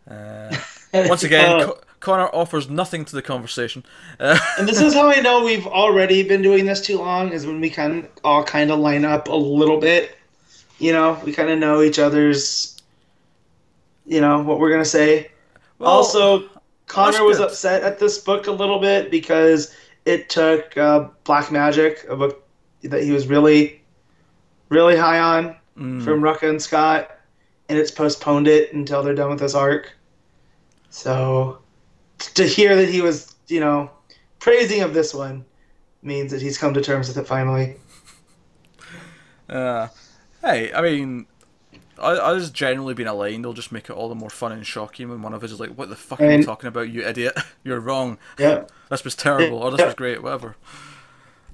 Uh, 0.09 0.53
once 0.93 1.23
again, 1.23 1.61
Uh, 1.61 1.65
Co- 1.67 1.79
Connor 2.01 2.27
offers 2.33 2.69
nothing 2.69 3.05
to 3.05 3.15
the 3.15 3.21
conversation. 3.21 3.85
Uh, 4.19 4.37
and 4.57 4.67
this 4.67 4.81
is 4.81 4.93
how 4.93 5.09
I 5.09 5.19
know 5.21 5.43
we've 5.43 5.67
already 5.67 6.23
been 6.23 6.41
doing 6.41 6.65
this 6.65 6.81
too 6.81 6.97
long 6.97 7.31
is 7.31 7.45
when 7.45 7.59
we 7.61 7.69
can 7.69 8.07
all 8.23 8.43
kind 8.43 8.71
of 8.71 8.79
line 8.79 9.05
up 9.05 9.27
a 9.29 9.35
little 9.35 9.79
bit. 9.79 10.17
You 10.79 10.93
know, 10.93 11.19
we 11.23 11.33
kind 11.33 11.49
of 11.49 11.59
know 11.59 11.81
each 11.81 11.99
other's, 11.99 12.81
you 14.05 14.21
know, 14.21 14.41
what 14.41 14.59
we're 14.59 14.71
gonna 14.71 14.85
say. 14.85 15.31
well, 15.77 15.89
also, 15.89 16.49
Connor 16.87 17.23
was 17.23 17.39
upset 17.39 17.83
at 17.83 17.99
this 17.99 18.17
book 18.17 18.47
a 18.47 18.51
little 18.51 18.79
bit 18.79 19.11
because 19.11 19.73
it 20.05 20.29
took 20.29 20.75
uh, 20.77 21.07
Black 21.23 21.45
Magick, 21.45 22.09
a 22.09 22.15
book 22.15 22.43
that 22.83 23.03
he 23.03 23.11
was 23.11 23.27
really, 23.27 23.81
really 24.69 24.97
high 24.97 25.19
on 25.19 25.55
mm, 25.77 26.03
from 26.03 26.21
Rucka 26.21 26.49
and 26.49 26.61
Scott, 26.61 27.11
and 27.67 27.77
it's 27.77 27.91
postponed 27.91 28.47
it 28.47 28.73
until 28.73 29.03
they're 29.03 29.13
done 29.13 29.29
with 29.29 29.39
this 29.39 29.53
arc. 29.53 29.93
So, 30.89 31.59
to 32.17 32.45
hear 32.45 32.75
that 32.75 32.89
he 32.89 33.01
was, 33.01 33.35
you 33.47 33.59
know, 33.59 33.91
praising 34.39 34.81
of 34.81 34.93
this 34.93 35.13
one 35.13 35.45
means 36.01 36.31
that 36.31 36.41
he's 36.41 36.57
come 36.57 36.73
to 36.73 36.81
terms 36.81 37.07
with 37.07 37.17
it 37.17 37.27
finally. 37.27 37.75
uh, 39.49 39.87
hey, 40.41 40.71
I 40.73 40.81
mean, 40.81 41.25
I, 41.97 42.17
I 42.19 42.37
just 42.37 42.53
generally 42.53 42.93
being 42.93 43.07
aligned, 43.09 43.43
they'll 43.43 43.53
just 43.53 43.71
make 43.71 43.89
it 43.89 43.93
all 43.93 44.09
the 44.09 44.15
more 44.15 44.29
fun 44.29 44.51
and 44.51 44.65
shocking 44.65 45.09
when 45.09 45.21
one 45.21 45.33
of 45.33 45.43
us 45.43 45.51
is 45.51 45.59
like, 45.59 45.71
"What 45.71 45.89
the 45.89 45.95
fuck 45.95 46.21
are 46.21 46.31
you 46.31 46.43
talking 46.43 46.67
about, 46.67 46.89
you 46.89 47.01
idiot? 47.05 47.37
You're 47.63 47.79
wrong. 47.79 48.17
Yeah. 48.37 48.63
This 48.89 49.03
was 49.03 49.15
terrible, 49.15 49.59
or 49.59 49.69
this 49.69 49.79
Yeah. 49.81 49.85
was 49.85 49.95
great, 49.95 50.23
whatever." 50.23 50.55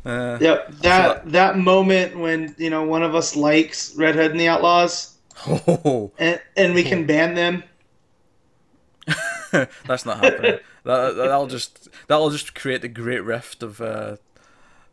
Uh, 0.05 0.38
Yep. 0.39 0.71
That 0.81 1.31
that 1.31 1.57
moment 1.57 2.17
when 2.19 2.55
you 2.57 2.69
know 2.69 2.83
one 2.83 3.01
of 3.03 3.15
us 3.15 3.36
likes 3.36 3.95
Red 3.95 4.15
Hood 4.15 4.31
and 4.31 4.39
the 4.39 4.47
Outlaws, 4.47 5.17
Oh, 5.47 6.11
and 6.19 6.39
and 6.55 6.73
we 6.75 6.83
can 6.83 7.05
ban 7.05 7.33
them. 7.33 7.63
that's 9.86 10.05
not 10.05 10.23
happening. 10.23 10.59
that, 10.83 11.15
that'll 11.15 11.47
just 11.47 11.88
that'll 12.07 12.29
just 12.29 12.55
create 12.55 12.81
the 12.81 12.88
great 12.88 13.23
rift 13.23 13.63
of. 13.63 13.81
Uh, 13.81 14.17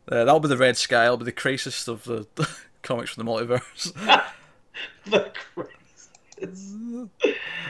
uh, 0.08 0.24
that'll 0.24 0.40
be 0.40 0.48
the 0.48 0.56
red 0.56 0.76
sky. 0.76 1.04
It'll 1.04 1.16
be 1.18 1.24
the 1.24 1.32
crisis 1.32 1.86
of 1.86 2.04
the 2.04 2.26
comics 2.82 3.12
from 3.14 3.24
the 3.24 3.30
multiverse. 3.30 3.92
The. 5.04 5.32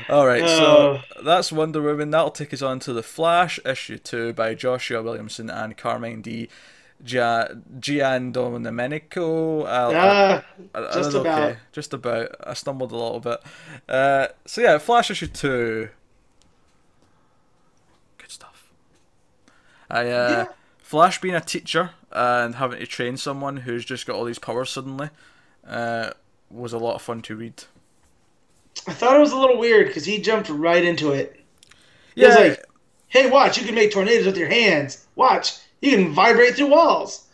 All 0.08 0.26
right, 0.26 0.42
Uh. 0.42 0.48
so 0.48 1.00
that's 1.24 1.52
Wonder 1.52 1.80
Woman. 1.82 2.10
That'll 2.10 2.30
take 2.30 2.52
us 2.54 2.62
on 2.62 2.78
to 2.80 2.92
the 2.92 3.02
Flash 3.02 3.58
issue 3.66 3.98
two 3.98 4.32
by 4.32 4.54
Joshua 4.54 5.02
Williamson 5.02 5.50
and 5.50 5.76
Carmine 5.76 6.22
Di 6.22 6.48
Gia- 7.04 7.60
Giandomenico. 7.78 9.62
Uh, 9.64 9.90
Ah, 9.94 10.44
I 10.74 10.92
just 10.94 11.14
about. 11.14 11.56
Just 11.72 11.92
about. 11.92 12.34
I 12.46 12.54
stumbled 12.54 12.92
a 12.92 12.96
little 12.96 13.20
bit. 13.20 13.40
Uh, 13.88 14.28
so 14.46 14.60
yeah, 14.62 14.78
Flash 14.78 15.10
issue 15.10 15.26
two. 15.26 15.88
Good 18.18 18.30
stuff. 18.30 18.70
I 19.90 20.00
uh, 20.00 20.04
Yeah. 20.04 20.46
Flash 20.92 21.22
being 21.22 21.34
a 21.34 21.40
teacher 21.40 21.92
and 22.10 22.56
having 22.56 22.78
to 22.78 22.86
train 22.86 23.16
someone 23.16 23.56
who's 23.56 23.82
just 23.82 24.06
got 24.06 24.14
all 24.14 24.26
these 24.26 24.38
powers 24.38 24.68
suddenly 24.68 25.08
uh, 25.66 26.10
was 26.50 26.74
a 26.74 26.78
lot 26.78 26.96
of 26.96 27.00
fun 27.00 27.22
to 27.22 27.34
read. 27.34 27.64
I 28.86 28.92
thought 28.92 29.16
it 29.16 29.20
was 29.20 29.32
a 29.32 29.36
little 29.38 29.58
weird 29.58 29.86
because 29.88 30.04
he 30.04 30.20
jumped 30.20 30.48
right 30.48 30.84
into 30.84 31.10
it. 31.12 31.40
He 32.16 32.24
Yeah, 32.24 32.26
was 32.26 32.36
like, 32.36 32.64
"Hey, 33.08 33.30
watch! 33.30 33.58
You 33.58 33.64
can 33.66 33.74
make 33.74 33.92
tornadoes 33.92 34.26
with 34.26 34.36
your 34.38 34.48
hands. 34.48 35.06
Watch! 35.16 35.58
You 35.80 35.92
can 35.92 36.12
vibrate 36.12 36.56
through 36.56 36.68
walls." 36.68 37.26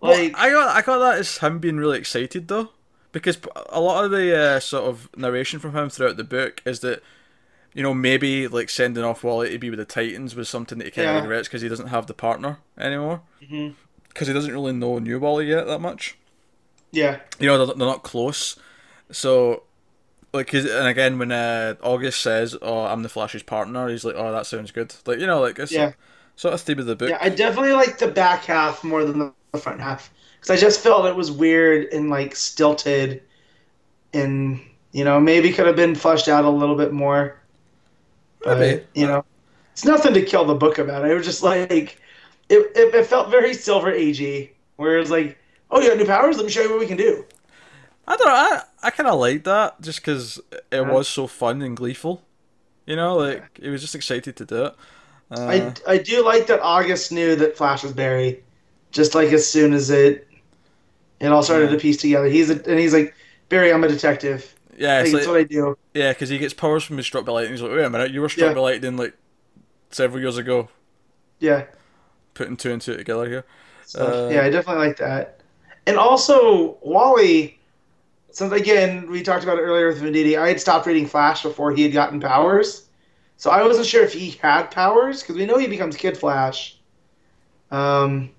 Well, 0.00 0.12
Like, 0.12 0.32
I 0.34 0.50
got 0.50 0.76
I 0.76 0.82
got 0.82 0.98
that 0.98 1.18
as 1.18 1.38
him 1.38 1.58
being 1.58 1.78
really 1.78 1.98
excited 1.98 2.48
though, 2.48 2.70
because 3.12 3.38
a 3.70 3.80
lot 3.80 4.04
of 4.04 4.10
the 4.10 4.36
uh, 4.36 4.60
sort 4.60 4.84
of 4.84 5.08
narration 5.16 5.58
from 5.58 5.74
him 5.74 5.88
throughout 5.88 6.16
the 6.16 6.24
book 6.24 6.62
is 6.66 6.80
that, 6.80 7.02
you 7.76 7.82
know, 7.84 7.94
maybe 7.94 8.48
like 8.48 8.70
sending 8.70 9.04
off 9.04 9.22
Wally 9.24 9.50
to 9.50 9.58
be 9.58 9.70
with 9.70 9.78
the 9.78 9.84
Titans 9.84 10.34
was 10.34 10.48
something 10.48 10.78
that 10.78 10.86
he 10.86 10.90
kind 10.92 11.08
of 11.10 11.14
Yeah. 11.14 11.20
regrets 11.22 11.48
because 11.48 11.62
he 11.62 11.68
doesn't 11.68 11.88
have 11.88 12.06
the 12.08 12.14
partner 12.14 12.58
anymore, 12.78 13.22
because 14.08 14.28
he 14.28 14.34
doesn't 14.34 14.52
really 14.52 14.72
know 14.72 14.98
New 14.98 15.18
Wally 15.20 15.46
yet 15.48 15.66
that 15.68 15.80
much. 15.80 16.16
yeah, 16.92 17.20
You 17.38 17.46
know, 17.48 17.58
they're, 17.58 17.76
they're 17.76 17.86
not 17.86 18.02
close, 18.02 18.58
so. 19.12 19.64
Like, 20.34 20.52
and 20.52 20.86
again, 20.88 21.18
when 21.18 21.32
uh, 21.32 21.76
August 21.82 22.20
says, 22.20 22.56
"Oh, 22.60 22.80
I'm 22.84 23.02
the 23.02 23.08
Flash's 23.08 23.42
partner," 23.42 23.88
he's 23.88 24.04
like, 24.04 24.16
"Oh, 24.18 24.32
that 24.32 24.46
sounds 24.46 24.70
good." 24.70 24.94
Like, 25.06 25.18
you 25.18 25.26
know, 25.26 25.40
like 25.40 25.58
it's 25.58 25.72
Yeah. 25.72 25.92
sort 26.36 26.52
of 26.54 26.60
theme 26.60 26.78
of 26.78 26.86
the 26.86 26.96
book. 26.96 27.08
yeah. 27.10 27.18
I 27.22 27.30
definitely 27.30 27.72
like 27.72 27.98
the 27.98 28.08
back 28.08 28.44
half 28.44 28.84
more 28.84 29.04
than 29.04 29.32
the 29.52 29.58
front 29.58 29.80
half 29.80 30.12
because 30.36 30.50
I 30.50 30.56
just 30.60 30.80
felt 30.80 31.06
it 31.06 31.16
was 31.16 31.32
weird 31.32 31.86
and 31.92 32.10
like 32.10 32.36
stilted, 32.36 33.22
and 34.12 34.60
you 34.92 35.04
know 35.04 35.20
maybe 35.20 35.52
could 35.52 35.66
have 35.66 35.76
been 35.76 35.94
fleshed 35.94 36.28
out 36.28 36.44
a 36.44 36.50
little 36.50 36.76
bit 36.76 36.92
more. 36.92 37.40
Maybe. 38.44 38.86
you 38.94 39.06
know, 39.06 39.24
it's 39.72 39.84
nothing 39.84 40.14
to 40.14 40.22
kill 40.24 40.44
the 40.44 40.54
book 40.54 40.78
about. 40.78 41.08
It 41.08 41.14
was 41.14 41.26
just 41.26 41.42
like 41.42 42.00
it, 42.48 42.58
it, 42.76 42.94
it 42.94 43.06
felt 43.06 43.30
very 43.30 43.54
Silver 43.54 43.92
Agey, 43.92 44.50
where 44.76 44.98
it's 44.98 45.10
like, 45.10 45.38
oh, 45.70 45.80
you 45.80 45.88
got 45.88 45.98
new 45.98 46.06
powers? 46.06 46.36
Let 46.36 46.46
me 46.46 46.52
show 46.52 46.62
you 46.62 46.70
what 46.70 46.78
we 46.80 46.86
can 46.86 46.96
do. 46.96 47.24
I 48.06 48.16
don't 48.16 48.26
know. 48.26 48.34
I, 48.34 48.62
I 48.84 48.90
kind 48.90 49.08
of 49.08 49.18
liked 49.18 49.44
that 49.44 49.80
just 49.80 50.00
because 50.00 50.40
it 50.70 50.82
Yeah. 50.82 50.86
was 50.86 51.08
so 51.08 51.26
fun 51.26 51.62
and 51.62 51.76
gleeful. 51.76 52.22
You 52.86 52.96
know, 52.96 53.16
like 53.16 53.58
he 53.60 53.68
was 53.68 53.82
just 53.82 53.94
excited 53.94 54.36
to 54.36 54.44
do 54.46 54.66
it. 54.66 54.76
Uh, 55.30 55.38
I, 55.46 55.72
I 55.86 55.98
do 55.98 56.24
like 56.24 56.46
that 56.48 56.60
August 56.60 57.12
knew 57.12 57.36
that 57.36 57.56
Flash 57.56 57.82
was 57.82 57.92
Barry, 57.92 58.44
just 58.90 59.14
like 59.14 59.32
as 59.32 59.50
soon 59.50 59.72
as 59.72 59.90
it 59.90 60.28
it 61.20 61.28
all 61.28 61.44
started 61.44 61.70
to 61.70 61.78
piece 61.78 61.98
together. 61.98 62.26
He's 62.28 62.50
a, 62.50 62.54
and 62.70 62.80
he's 62.80 62.94
like 62.94 63.14
Barry, 63.50 63.72
I'm 63.74 63.84
a 63.84 63.88
detective. 63.88 64.55
Yeah, 64.78 65.00
it's 65.00 65.12
it's 65.12 65.26
like, 65.26 65.26
what 65.26 65.36
I 65.40 65.44
do. 65.44 65.76
yeah, 65.94 66.12
because 66.12 66.28
he 66.28 66.38
gets 66.38 66.54
powers 66.54 66.84
from 66.84 66.96
his 66.96 67.06
struck 67.06 67.24
by 67.24 67.32
lightning. 67.32 67.52
He's 67.52 67.62
like, 67.62 67.72
wait 67.72 67.84
a 67.84 67.90
minute, 67.90 68.10
you 68.12 68.20
were 68.20 68.28
struck 68.28 68.50
Yeah. 68.50 68.54
by 68.54 68.60
lightning 68.60 68.96
like 68.96 69.14
several 69.90 70.20
years 70.20 70.36
ago. 70.38 70.68
Yeah. 71.40 71.64
Putting 72.34 72.56
two 72.56 72.72
and 72.72 72.80
two 72.82 72.96
together 72.96 73.28
here. 73.28 73.44
So 73.84 74.26
Uh, 74.26 74.30
yeah, 74.30 74.42
I 74.42 74.50
definitely 74.50 74.86
like 74.86 74.96
that. 74.98 75.40
And 75.86 75.96
also 75.96 76.78
Wally, 76.82 77.58
since 78.30 78.52
again 78.52 79.08
we 79.10 79.22
talked 79.22 79.44
about 79.44 79.58
it 79.58 79.62
earlier 79.62 79.88
with 79.88 80.02
Venditti, 80.02 80.38
I 80.38 80.48
had 80.48 80.60
stopped 80.60 80.86
reading 80.86 81.06
Flash 81.06 81.42
before 81.42 81.72
he 81.72 81.82
had 81.82 81.92
gotten 81.92 82.20
powers. 82.20 82.88
So 83.38 83.50
I 83.50 83.62
wasn't 83.62 83.86
sure 83.86 84.02
if 84.02 84.12
he 84.12 84.30
had 84.30 84.70
powers 84.70 85.22
because 85.22 85.36
we 85.36 85.46
know 85.46 85.58
he 85.58 85.66
becomes 85.66 85.96
Kid 85.96 86.16
Flash. 86.16 86.78
Um, 87.70 88.30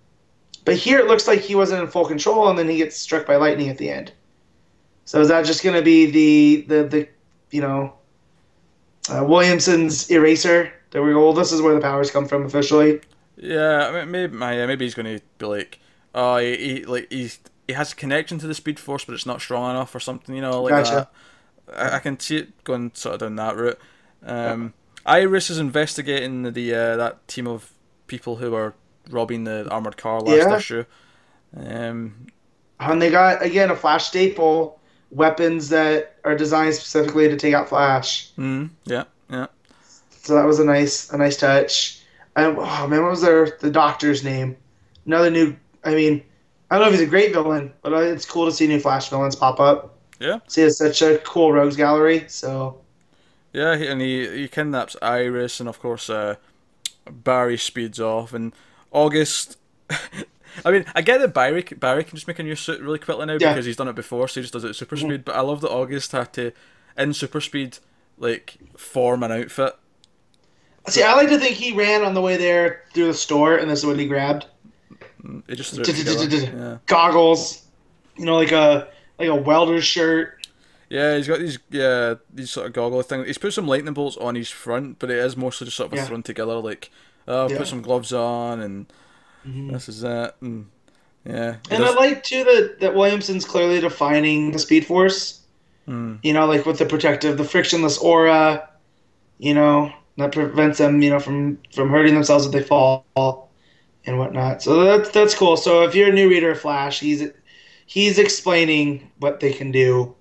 but 0.65 0.75
here 0.75 0.99
it 0.99 1.07
looks 1.07 1.27
like 1.27 1.39
he 1.39 1.55
wasn't 1.55 1.81
in 1.83 1.87
full 1.87 2.05
control, 2.05 2.49
and 2.49 2.57
then 2.57 2.67
he 2.67 2.77
gets 2.77 2.97
struck 2.97 3.25
by 3.25 3.35
lightning 3.35 3.69
at 3.69 3.77
the 3.77 3.89
end. 3.89 4.11
So 5.07 5.21
is 5.21 5.29
that 5.29 5.45
just 5.45 5.63
going 5.63 5.75
to 5.75 5.81
be 5.81 6.05
the 6.11 6.61
the 6.67 6.83
the 6.89 7.09
you 7.51 7.61
know 7.61 7.95
uh, 9.09 9.23
Williamson's 9.27 10.09
eraser? 10.11 10.73
That 10.91 11.01
we 11.03 11.11
go. 11.13 11.23
Well, 11.25 11.33
this 11.33 11.51
is 11.51 11.61
where 11.61 11.73
the 11.75 11.81
powers 11.81 12.11
come 12.11 12.27
from 12.27 12.45
officially. 12.45 13.01
Yeah, 13.35 13.87
I 13.87 13.91
mean, 14.05 14.11
maybe 14.11 14.37
yeah, 14.37 14.65
maybe 14.65 14.85
he's 14.85 14.95
going 14.95 15.19
to 15.19 15.23
be 15.37 15.45
like, 15.45 15.79
oh, 16.15 16.37
he, 16.37 16.57
he 16.57 16.85
like 16.85 17.07
he's 17.11 17.39
he 17.67 17.73
has 17.73 17.93
a 17.93 17.95
connection 17.95 18.39
to 18.39 18.47
the 18.47 18.55
Speed 18.55 18.79
Force, 18.79 19.05
but 19.05 19.13
it's 19.13 19.25
not 19.25 19.41
strong 19.41 19.69
enough 19.71 19.93
or 19.93 19.99
something. 19.99 20.35
You 20.35 20.41
know, 20.41 20.61
like 20.61 20.75
Gotcha. 20.75 21.09
that. 21.67 21.91
I, 21.93 21.97
I 21.97 21.99
can 21.99 22.19
see 22.19 22.37
it 22.37 22.63
going 22.63 22.91
sort 22.95 23.15
of 23.15 23.19
down 23.21 23.35
that 23.37 23.55
route. 23.57 23.79
Um, 24.25 24.73
Iris 25.05 25.49
is 25.49 25.59
investigating 25.59 26.51
the 26.53 26.75
uh, 26.75 26.97
that 26.97 27.27
team 27.27 27.47
of 27.47 27.71
people 28.07 28.37
who 28.37 28.55
are 28.55 28.73
robbing 29.09 29.45
the 29.45 29.67
armored 29.69 29.97
car 29.97 30.21
last 30.21 30.51
Yeah. 30.51 30.55
issue. 30.55 30.85
Um, 31.55 32.27
And 32.79 33.01
they 33.01 33.09
got 33.09 33.41
again 33.43 33.71
a 33.71 33.75
Flash 33.75 34.05
staple 34.07 34.76
weapons 35.11 35.69
that 35.69 36.15
are 36.23 36.35
designed 36.35 36.75
specifically 36.75 37.27
to 37.27 37.35
take 37.35 37.53
out 37.53 37.69
Flash. 37.69 38.31
mm, 38.37 38.69
yeah, 38.85 39.05
yeah. 39.29 39.47
So 40.09 40.35
that 40.35 40.45
was 40.45 40.59
a 40.59 40.65
nice 40.65 41.09
a 41.11 41.17
nice 41.17 41.37
touch. 41.37 42.01
And 42.35 42.57
oh 42.59 42.87
man, 42.87 43.01
what 43.01 43.11
was 43.11 43.21
their 43.21 43.57
the 43.59 43.71
doctor's 43.71 44.23
name? 44.23 44.57
Another 45.05 45.29
new. 45.29 45.55
I 45.83 45.95
mean, 45.95 46.23
I 46.69 46.75
don't 46.75 46.85
know 46.85 46.93
if 46.93 46.99
he's 46.99 47.07
a 47.07 47.09
great 47.09 47.31
villain, 47.31 47.73
but 47.81 47.93
it's 47.93 48.25
cool 48.25 48.45
to 48.45 48.51
see 48.51 48.67
new 48.67 48.79
Flash 48.79 49.09
villains 49.09 49.35
pop 49.35 49.59
up. 49.59 49.95
Yeah. 50.19 50.39
See, 50.47 50.63
it's 50.63 50.77
such 50.77 51.01
a 51.01 51.19
cool 51.19 51.53
rogues 51.53 51.75
gallery. 51.75 52.25
So 52.27 52.81
Yeah, 53.53 53.73
and 53.73 54.01
he, 54.01 54.27
he 54.27 54.47
kidnaps 54.47 54.95
Iris, 55.01 55.59
and 55.59 55.69
of 55.69 55.79
course, 55.79 56.09
uh, 56.09 56.35
Barry 57.09 57.57
speeds 57.57 57.99
off, 57.99 58.33
and 58.33 58.53
August. 58.91 59.57
I 60.65 60.71
mean, 60.71 60.85
I 60.95 61.01
get 61.01 61.19
that 61.19 61.33
Barry 61.33 61.61
Barry 61.61 62.03
can 62.03 62.15
just 62.15 62.27
make 62.27 62.39
a 62.39 62.43
new 62.43 62.55
suit 62.55 62.81
really 62.81 62.99
quickly 62.99 63.25
now 63.25 63.33
Yeah. 63.39 63.53
because 63.53 63.65
he's 63.65 63.75
done 63.77 63.87
it 63.87 63.95
before, 63.95 64.27
so 64.27 64.39
he 64.39 64.43
just 64.43 64.53
does 64.53 64.63
it 64.63 64.69
at 64.69 64.75
super 64.75 64.95
Mhm. 64.95 64.99
speed. 65.07 65.25
But 65.25 65.35
I 65.35 65.41
love 65.41 65.61
that 65.61 65.69
August 65.71 66.11
had 66.11 66.33
to, 66.33 66.51
in 66.97 67.13
super 67.13 67.41
speed, 67.41 67.77
like 68.17 68.57
form 68.77 69.23
an 69.23 69.31
outfit. 69.31 69.75
see, 70.87 71.03
I 71.03 71.13
like 71.15 71.29
to 71.29 71.37
think 71.39 71.55
he 71.55 71.73
ran 71.73 72.03
on 72.03 72.13
the 72.13 72.21
way 72.21 72.37
there 72.37 72.83
through 72.93 73.07
the 73.07 73.13
store, 73.13 73.55
and 73.57 73.69
this 73.69 73.79
is 73.79 73.85
what 73.85 73.99
he 73.99 74.07
grabbed: 74.07 74.45
It 75.47 75.55
just 75.55 75.73
threw 75.73 75.83
it 75.83 75.85
together. 75.85 76.37
Yeah. 76.57 76.77
goggles, 76.85 77.63
you 78.15 78.25
know, 78.25 78.35
like 78.35 78.51
a 78.51 78.87
like 79.19 79.29
a 79.29 79.35
welder's 79.35 79.83
shirt. 79.83 80.47
yeah, 80.89 81.17
he's 81.17 81.27
got 81.27 81.39
these 81.39 81.59
yeah 81.69 82.15
these 82.33 82.49
sort 82.51 82.67
of 82.67 82.73
goggle 82.73 83.01
thing. 83.01 83.25
He's 83.25 83.37
put 83.37 83.51
some 83.53 83.67
lightning 83.67 83.93
bolts 83.93 84.15
on 84.17 84.35
his 84.35 84.49
front, 84.49 84.99
but 84.99 85.09
it 85.11 85.17
is 85.17 85.35
mostly 85.35 85.65
just 85.65 85.75
sort 85.77 85.91
of 85.91 85.97
Yeah. 85.97 86.05
thrown 86.05 86.23
together. 86.23 86.53
Like, 86.55 86.89
uh, 87.27 87.47
Yeah. 87.51 87.57
put 87.57 87.67
some 87.67 87.81
gloves 87.81 88.13
on, 88.13 88.61
and 88.61 88.85
Mhm. 89.47 89.71
this 89.71 89.89
is 89.89 90.01
that, 90.01 90.35
and 90.41 90.67
yeah. 91.25 91.57
he 91.69 91.75
And 91.75 91.83
I 91.85 91.93
like 91.93 92.23
too 92.23 92.43
that 92.43 92.77
that 92.81 92.95
Williamson's 92.95 93.45
clearly 93.45 93.79
defining 93.79 94.51
the 94.51 94.59
Speed 94.59 94.85
Force. 94.85 95.41
Mm. 95.87 96.19
You 96.23 96.33
know, 96.33 96.45
like 96.45 96.65
with 96.65 96.79
the 96.79 96.85
protective, 96.85 97.37
the 97.37 97.43
frictionless 97.43 97.97
aura. 97.97 98.69
You 99.39 99.53
know, 99.53 99.91
that 100.17 100.31
prevents 100.31 100.79
them, 100.79 101.01
you 101.01 101.09
know, 101.11 101.19
from 101.19 101.59
from 101.73 101.89
hurting 101.89 102.13
themselves 102.15 102.45
if 102.45 102.51
they 102.51 102.63
fall 102.63 103.05
and 104.05 104.17
whatnot. 104.19 104.61
So 104.61 104.83
that's 104.83 105.09
that's 105.11 105.35
cool. 105.35 105.57
So 105.57 105.83
if 105.83 105.95
you're 105.95 106.09
a 106.09 106.13
new 106.13 106.29
reader 106.29 106.51
of 106.51 106.59
Flash, 106.59 106.99
he's 106.99 107.23
he's 107.85 108.17
explaining 108.17 109.09
what 109.19 109.39
they 109.39 109.53
can 109.53 109.71
do, 109.71 110.15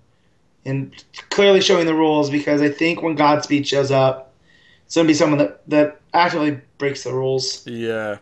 and 0.64 0.92
clearly 1.30 1.60
showing 1.60 1.86
the 1.86 1.94
rules. 1.94 2.30
Because 2.30 2.60
I 2.62 2.68
think 2.68 3.02
when 3.02 3.14
Godspeed 3.16 3.66
shows 3.66 3.90
up, 3.90 4.34
it's 4.84 4.94
gonna 4.94 5.06
be 5.08 5.14
someone 5.14 5.38
that 5.38 5.68
that 5.68 6.00
actively 6.14 6.60
breaks 6.78 7.04
the 7.04 7.12
rules. 7.12 7.66
Yeah, 7.66 8.18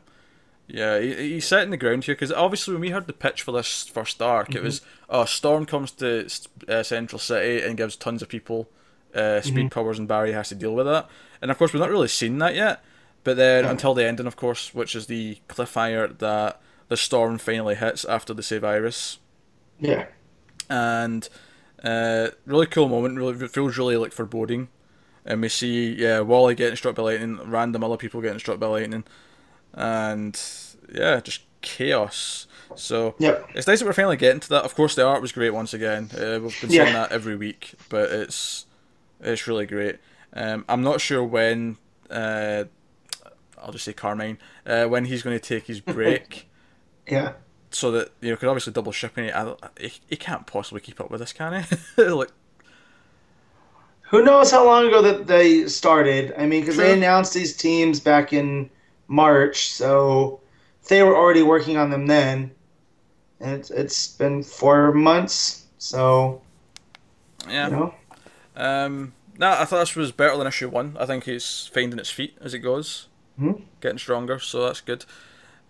yeah, 0.67 0.99
he, 0.99 1.15
he's 1.15 1.47
setting 1.47 1.71
the 1.71 1.77
ground 1.77 2.05
here 2.05 2.15
because 2.15 2.33
obviously 2.33 2.75
when 2.75 2.81
we 2.81 2.91
heard 2.91 3.07
the 3.07 3.13
pitch 3.13 3.43
for 3.43 3.53
this 3.53 3.87
first 3.87 4.21
arc, 4.23 4.55
it 4.55 4.63
was 4.63 4.81
oh 5.09 5.25
Storm 5.25 5.67
comes 5.67 5.91
to 5.93 6.29
uh, 6.69 6.83
Central 6.83 7.19
City 7.19 7.65
and 7.67 7.77
gives 7.77 7.97
tons 7.97 8.23
of 8.23 8.29
people 8.29 8.69
uh, 9.15 9.41
speed 9.41 9.71
powers, 9.71 9.99
and 9.99 10.09
Barry 10.09 10.33
has 10.33 10.49
to 10.49 10.55
deal 10.55 10.75
with 10.75 10.87
that. 10.87 11.09
And 11.43 11.51
of 11.51 11.59
course, 11.59 11.73
we've 11.73 11.81
not 11.81 11.91
really 11.91 12.09
seen 12.09 12.39
that 12.39 12.55
yet. 12.55 12.83
But 13.23 13.37
then 13.39 13.65
until 13.65 13.95
the 13.95 14.05
ending, 14.07 14.27
of 14.27 14.37
course, 14.37 14.75
which 14.75 14.95
is 14.95 15.07
the 15.07 15.39
cliffhanger 15.49 16.19
that 16.19 16.61
the 16.89 16.97
storm 16.97 17.39
finally 17.39 17.75
hits 17.75 18.05
after 18.05 18.35
they 18.35 18.43
save 18.43 18.63
Iris, 18.65 19.19
Yeah. 19.81 20.07
and 20.69 21.27
uh, 21.83 22.29
really 22.47 22.67
cool 22.67 22.89
moment. 22.89 23.17
Really 23.17 23.49
feels 23.49 23.79
really 23.79 23.97
like 23.97 24.13
foreboding. 24.13 24.69
And 25.25 25.41
we 25.41 25.49
see 25.49 25.95
yeah 25.95 26.21
Wally 26.21 26.55
getting 26.55 26.77
struck 26.77 26.97
by 26.97 27.03
lightning, 27.03 27.39
random 27.51 27.83
other 27.83 27.97
people 27.97 28.21
getting 28.21 28.39
struck 28.39 28.59
by 28.61 28.67
lightning, 28.67 29.05
and 29.75 30.41
yeah, 30.93 31.21
just 31.21 31.43
chaos. 31.63 32.47
So 32.77 33.15
Yep. 33.19 33.51
it's 33.55 33.67
nice 33.67 33.79
that 33.81 33.87
we're 33.87 33.93
finally 33.93 34.17
getting 34.17 34.41
to 34.41 34.49
that. 34.51 34.65
Of 34.65 34.75
course, 34.75 34.95
the 34.95 35.07
art 35.07 35.23
was 35.23 35.33
great 35.33 35.51
once 35.51 35.73
again. 35.75 36.11
Uh, 36.13 36.41
we've 36.43 36.61
been 36.61 36.71
Yeah. 36.71 36.85
saying 36.85 36.95
that 36.95 37.13
every 37.13 37.37
week, 37.37 37.75
but 37.89 38.11
it's 38.11 38.67
it's 39.21 39.47
really 39.47 39.67
great. 39.67 39.99
Um, 40.33 40.65
I'm 40.69 40.83
not 40.83 41.01
sure 41.01 41.23
when. 41.23 41.77
Uh, 42.11 42.65
I'll 43.63 43.73
just 43.73 43.85
say 43.87 43.93
Carmine. 43.95 44.39
Uh, 44.67 44.85
when 44.87 45.07
he's 45.07 45.23
going 45.23 45.39
to 45.39 45.43
take 45.43 45.67
his 45.67 45.81
break, 45.81 46.49
Yeah. 47.09 47.33
so 47.71 47.91
that 47.93 48.11
you 48.21 48.29
know, 48.31 48.37
because 48.37 48.49
obviously 48.49 48.73
double 48.75 48.93
shipping 48.93 49.27
it, 49.27 49.35
I, 49.35 49.55
he, 49.81 49.93
he 50.09 50.17
can't 50.17 50.47
possibly 50.47 50.81
keep 50.81 51.01
up 51.01 51.11
with 51.11 51.21
this, 51.21 51.33
can 51.33 51.65
he? 51.97 52.03
like, 52.03 52.31
Who 54.11 54.23
knows 54.23 54.51
how 54.51 54.67
long 54.67 54.87
ago 54.87 55.01
that 55.03 55.27
they 55.27 55.67
started? 55.67 56.35
I 56.37 56.47
mean, 56.47 56.61
because 56.61 56.77
they 56.77 56.93
announced 56.93 57.33
these 57.33 57.57
teams 57.57 58.01
back 58.01 58.33
in 58.35 58.69
March, 59.09 59.69
so 59.73 60.41
they 60.89 61.03
were 61.03 61.17
already 61.17 61.43
working 61.43 61.77
on 61.77 61.91
them 61.91 62.07
then. 62.07 62.51
And 63.41 63.53
it's, 63.53 63.71
it's 63.71 64.09
been 64.17 64.43
four 64.43 64.93
months, 64.93 65.67
so 65.79 66.41
yeah. 67.49 67.69
you 67.69 67.73
know. 67.77 67.95
Um, 68.57 69.13
no, 69.39 69.51
I 69.51 69.65
thought 69.65 69.81
this 69.81 69.97
was 69.97 70.13
better 70.13 70.37
than 70.37 70.47
issue 70.47 70.69
one. 70.69 70.97
I 70.99 71.07
think 71.07 71.27
it's 71.27 71.67
finding 71.67 71.99
its 71.99 72.11
feet 72.11 72.37
as 72.41 72.55
it 72.55 72.61
goes, 72.61 73.09
Mhm. 73.39 73.63
getting 73.81 73.99
stronger, 73.99 74.39
so 74.39 74.65
that's 74.65 74.81
good. 74.81 75.05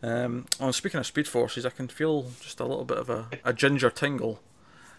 Um, 0.02 0.46
oh, 0.60 0.70
speaking 0.70 1.00
of 1.00 1.06
speed 1.06 1.26
forces, 1.26 1.64
I 1.64 1.70
can 1.70 1.88
feel 1.88 2.26
just 2.40 2.60
a 2.60 2.64
little 2.66 2.84
bit 2.84 2.98
of 2.98 3.08
a, 3.08 3.28
a 3.42 3.52
ginger 3.54 3.88
tingle 3.88 4.40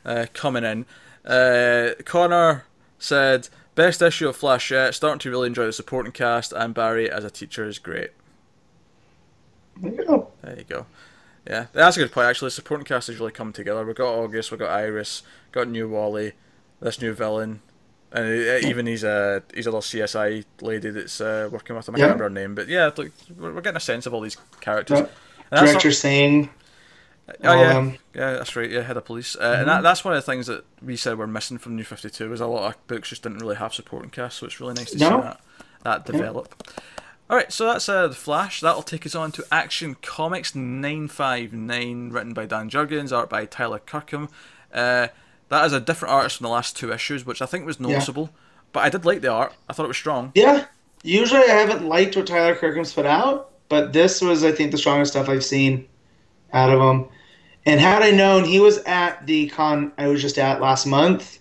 uh, 0.04 0.26
coming 0.34 0.64
in. 0.64 0.86
Uh, 1.24 1.92
Connor 2.06 2.66
said, 2.98 3.50
"Best 3.76 4.02
issue 4.02 4.28
of 4.28 4.36
Flash 4.36 4.72
yet. 4.72 4.96
Starting 4.96 5.20
to 5.20 5.30
really 5.30 5.48
enjoy 5.48 5.68
the 5.68 5.74
supporting 5.74 6.12
cast, 6.12 6.52
and 6.54 6.74
Barry 6.74 7.10
as 7.10 7.24
a 7.24 7.30
teacher 7.30 7.66
is 7.68 7.78
great." 7.78 8.12
There 9.78 9.92
you 9.94 10.06
go. 10.06 10.32
There 10.42 10.58
you 10.58 10.64
go. 10.64 10.86
Yeah, 11.48 11.68
that's 11.74 11.96
a 11.98 12.00
good 12.00 12.12
point. 12.12 12.28
Actually, 12.28 12.48
the 12.48 12.52
supporting 12.52 12.86
cast 12.86 13.08
has 13.08 13.20
really 13.20 13.32
come 13.32 13.54
together. 13.54 13.86
We've 13.86 13.96
got 13.96 14.14
August, 14.14 14.50
we've 14.52 14.60
got 14.60 14.72
Iris, 14.72 15.22
got 15.52 15.68
new 15.68 15.88
Wally, 15.88 16.34
this 16.80 17.00
new 17.00 17.14
villain, 17.14 17.62
and 18.12 18.26
uh, 18.26 18.68
even 18.68 18.88
he's 18.88 19.04
a 19.04 19.44
he's 19.54 19.68
a 19.68 19.70
little 19.70 19.82
CSI 19.82 20.44
lady 20.62 20.90
that's 20.90 21.22
uh, 21.22 21.48
working 21.52 21.76
with 21.76 21.88
him. 21.88 21.96
I 21.96 22.00
Yeah. 22.00 22.08
can't 22.08 22.20
remember 22.20 22.24
her 22.42 22.48
name, 22.48 22.56
but 22.56 22.68
yeah, 22.68 22.90
look, 22.98 23.12
we're, 23.38 23.62
getting 23.62 23.78
a 23.78 23.82
sense 23.82 24.08
of 24.08 24.14
all 24.16 24.22
these 24.22 24.38
characters. 24.60 25.00
Yeah. 25.02 25.08
And 25.52 25.68
Director 25.68 25.92
saying, 25.92 26.50
not- 27.28 27.38
oh 27.44 27.50
all 27.52 27.58
yeah, 27.60 27.92
yeah, 28.16 28.32
that's 28.34 28.56
right. 28.56 28.70
Yeah, 28.72 28.82
head 28.82 28.98
of 28.98 29.06
police, 29.06 29.36
uh, 29.36 29.40
and 29.42 29.54
Mm-hmm. 29.60 29.68
that, 29.68 29.82
that's 29.84 30.04
one 30.04 30.16
of 30.16 30.18
the 30.26 30.32
things 30.32 30.48
that 30.48 30.66
we 30.82 30.96
said 30.96 31.20
we're 31.20 31.28
missing 31.28 31.60
from 31.60 31.76
New 31.76 31.84
Fifty 31.84 32.10
Two. 32.10 32.34
Is 32.34 32.42
a 32.42 32.48
lot 32.48 32.74
of 32.74 32.88
books 32.88 33.10
just 33.10 33.22
didn't 33.22 33.38
really 33.38 33.58
have 33.58 33.72
supporting 33.76 34.10
cast, 34.10 34.38
so 34.38 34.48
it's 34.48 34.60
really 34.60 34.74
nice 34.74 34.90
to 34.92 34.98
see 34.98 35.06
that 35.06 35.42
that 35.84 36.06
develop. 36.08 36.56
All 36.68 36.84
right, 37.30 37.52
so 37.52 37.66
that's 37.66 37.90
uh, 37.90 38.08
the 38.08 38.16
Flash. 38.16 38.62
That'll 38.62 38.84
take 38.84 39.06
us 39.06 39.16
on 39.16 39.32
to 39.34 39.46
Action 39.52 39.96
Comics 40.02 40.54
959, 40.54 42.10
written 42.12 42.34
by 42.34 42.46
Dan 42.46 42.70
Jurgens, 42.70 43.16
art 43.16 43.30
by 43.30 43.46
Tyler 43.46 43.80
Kirkham. 43.80 44.30
Uh, 44.74 45.08
that 45.50 45.66
is 45.66 45.74
a 45.74 45.80
different 45.80 46.14
artist 46.14 46.38
from 46.38 46.46
the 46.46 46.52
last 46.52 46.78
two 46.78 46.92
issues, 46.92 47.26
which 47.26 47.42
I 47.42 47.46
think 47.46 47.66
was 47.66 47.80
noticeable. 47.80 48.30
But 48.72 48.82
I 48.82 48.90
did 48.90 49.06
like 49.06 49.22
the 49.22 49.32
art. 49.32 49.54
I 49.70 49.74
thought 49.74 49.86
it 49.86 49.88
was 49.88 49.98
strong. 49.98 50.32
Yeah. 50.36 50.66
Usually 51.04 51.42
I 51.42 51.54
haven't 51.54 51.88
liked 51.88 52.16
what 52.16 52.28
Tyler 52.28 52.56
Kirkham's 52.56 52.94
put 52.94 53.06
out, 53.06 53.52
but 53.70 53.94
this 53.94 54.22
was, 54.22 54.44
I 54.44 54.52
think, 54.52 54.72
the 54.72 54.78
strongest 54.78 55.14
stuff 55.14 55.30
I've 55.30 55.46
seen 55.46 55.88
out 56.52 56.72
of 56.72 56.82
him. 56.82 57.08
And 57.66 57.80
had 57.80 58.04
I 58.04 58.12
known 58.12 58.44
he 58.44 58.60
was 58.60 58.80
at 58.80 59.26
the 59.26 59.48
con 59.50 59.92
I 59.98 60.08
was 60.08 60.22
just 60.22 60.38
at 60.38 60.62
last 60.62 60.86
month, 60.86 61.40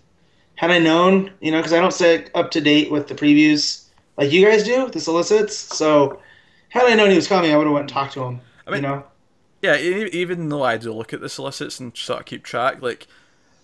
had 0.55 0.70
I 0.70 0.78
known, 0.78 1.32
you 1.40 1.51
know, 1.51 1.59
because 1.59 1.73
I 1.73 1.81
don't 1.81 1.93
stay 1.93 2.27
up 2.35 2.51
to 2.52 2.61
date 2.61 2.90
with 2.90 3.09
the 3.09 3.15
previews 3.15 3.84
like 4.16 4.32
you 4.32 4.45
guys 4.47 4.65
do, 4.65 4.89
the 4.89 5.01
solicits. 5.01 5.57
So 5.57 6.20
had 6.69 6.85
I 6.85 6.95
known 6.95 7.11
he 7.11 7.16
was 7.16 7.28
coming, 7.28 7.53
I 7.53 7.57
would 7.57 7.66
have 7.66 7.73
went 7.74 7.82
and 7.85 7.89
talked 7.91 8.15
to 8.15 8.23
him. 8.24 8.41
I 8.66 8.70
mean- 8.70 8.82
you 8.82 8.89
know, 8.89 9.05
Yeah, 9.62 9.77
even 9.78 10.49
though 10.51 10.62
I 10.62 10.77
do 10.77 10.93
look 10.93 11.12
at 11.12 11.20
the 11.20 11.28
solicits 11.28 11.81
and 11.81 11.97
sort 11.97 12.20
of 12.20 12.27
keep 12.27 12.45
track, 12.45 12.82
like 12.82 13.07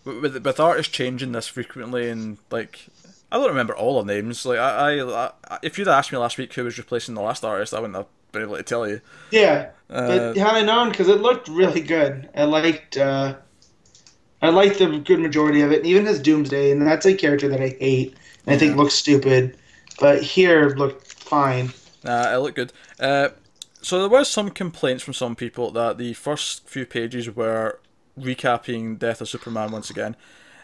with 0.04 0.18
with, 0.22 0.44
with 0.46 0.60
artists 0.60 0.92
changing 0.92 1.32
this 1.32 1.46
frequently, 1.48 2.08
and 2.08 2.38
like 2.50 2.86
I 3.30 3.36
don't 3.36 3.48
remember 3.48 3.76
all 3.76 4.02
the 4.02 4.12
names. 4.14 4.46
Like 4.46 4.58
I, 4.58 5.00
I, 5.00 5.30
I 5.48 5.58
if 5.62 5.78
you'd 5.78 5.88
asked 5.88 6.10
me 6.12 6.18
last 6.18 6.38
week 6.38 6.54
who 6.54 6.64
was 6.64 6.78
replacing 6.78 7.14
the 7.14 7.20
last 7.22 7.44
artist, 7.44 7.74
I 7.74 7.80
wouldn't 7.80 7.96
have 7.96 8.06
been 8.32 8.42
able 8.42 8.56
to 8.56 8.62
tell 8.62 8.88
you. 8.88 9.00
yeah. 9.30 9.70
Uh, 9.90 10.32
But 10.32 10.36
had 10.36 10.54
I 10.54 10.62
known, 10.62 10.90
because 10.90 11.08
it 11.08 11.20
looked 11.20 11.48
really 11.48 11.80
good. 11.80 12.28
I 12.34 12.44
liked, 12.44 12.96
uh, 12.96 13.34
I 14.42 14.48
liked 14.50 14.78
the 14.78 14.98
good 14.98 15.20
majority 15.20 15.60
of 15.60 15.72
it, 15.72 15.78
and 15.78 15.86
even 15.86 16.06
his 16.06 16.20
Doomsday, 16.20 16.70
and 16.70 16.80
that's 16.82 17.06
a 17.06 17.14
character 17.14 17.48
that 17.48 17.60
I 17.60 17.76
hate 17.80 18.16
and 18.46 18.54
I 18.54 18.58
think 18.58 18.76
looks 18.76 18.94
stupid. 18.94 19.56
But 20.00 20.22
here 20.22 20.70
looked 20.70 21.12
fine. 21.12 21.72
Nah, 22.02 22.34
it 22.34 22.38
looked 22.38 22.56
good. 22.56 22.72
Uh, 22.98 23.28
so 23.82 24.00
there 24.00 24.08
was 24.08 24.28
some 24.28 24.50
complaints 24.50 25.04
from 25.04 25.14
some 25.14 25.36
people 25.36 25.70
that 25.72 25.98
the 25.98 26.14
first 26.14 26.68
few 26.68 26.86
pages 26.86 27.30
were 27.30 27.78
recapping 28.18 28.98
Death 28.98 29.20
of 29.20 29.28
Superman 29.28 29.70
once 29.70 29.90
again. 29.90 30.16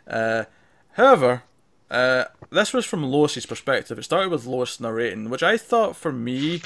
Uh, 0.06 0.44
however, 0.92 1.42
uh, 1.90 2.24
this 2.50 2.72
was 2.72 2.84
from 2.84 3.04
Lois's 3.04 3.46
perspective. 3.46 3.98
It 3.98 4.04
started 4.04 4.30
with 4.30 4.46
Lois 4.46 4.80
narrating, 4.80 5.30
which 5.30 5.42
I 5.42 5.56
thought 5.56 5.96
for 5.96 6.12
me 6.12 6.62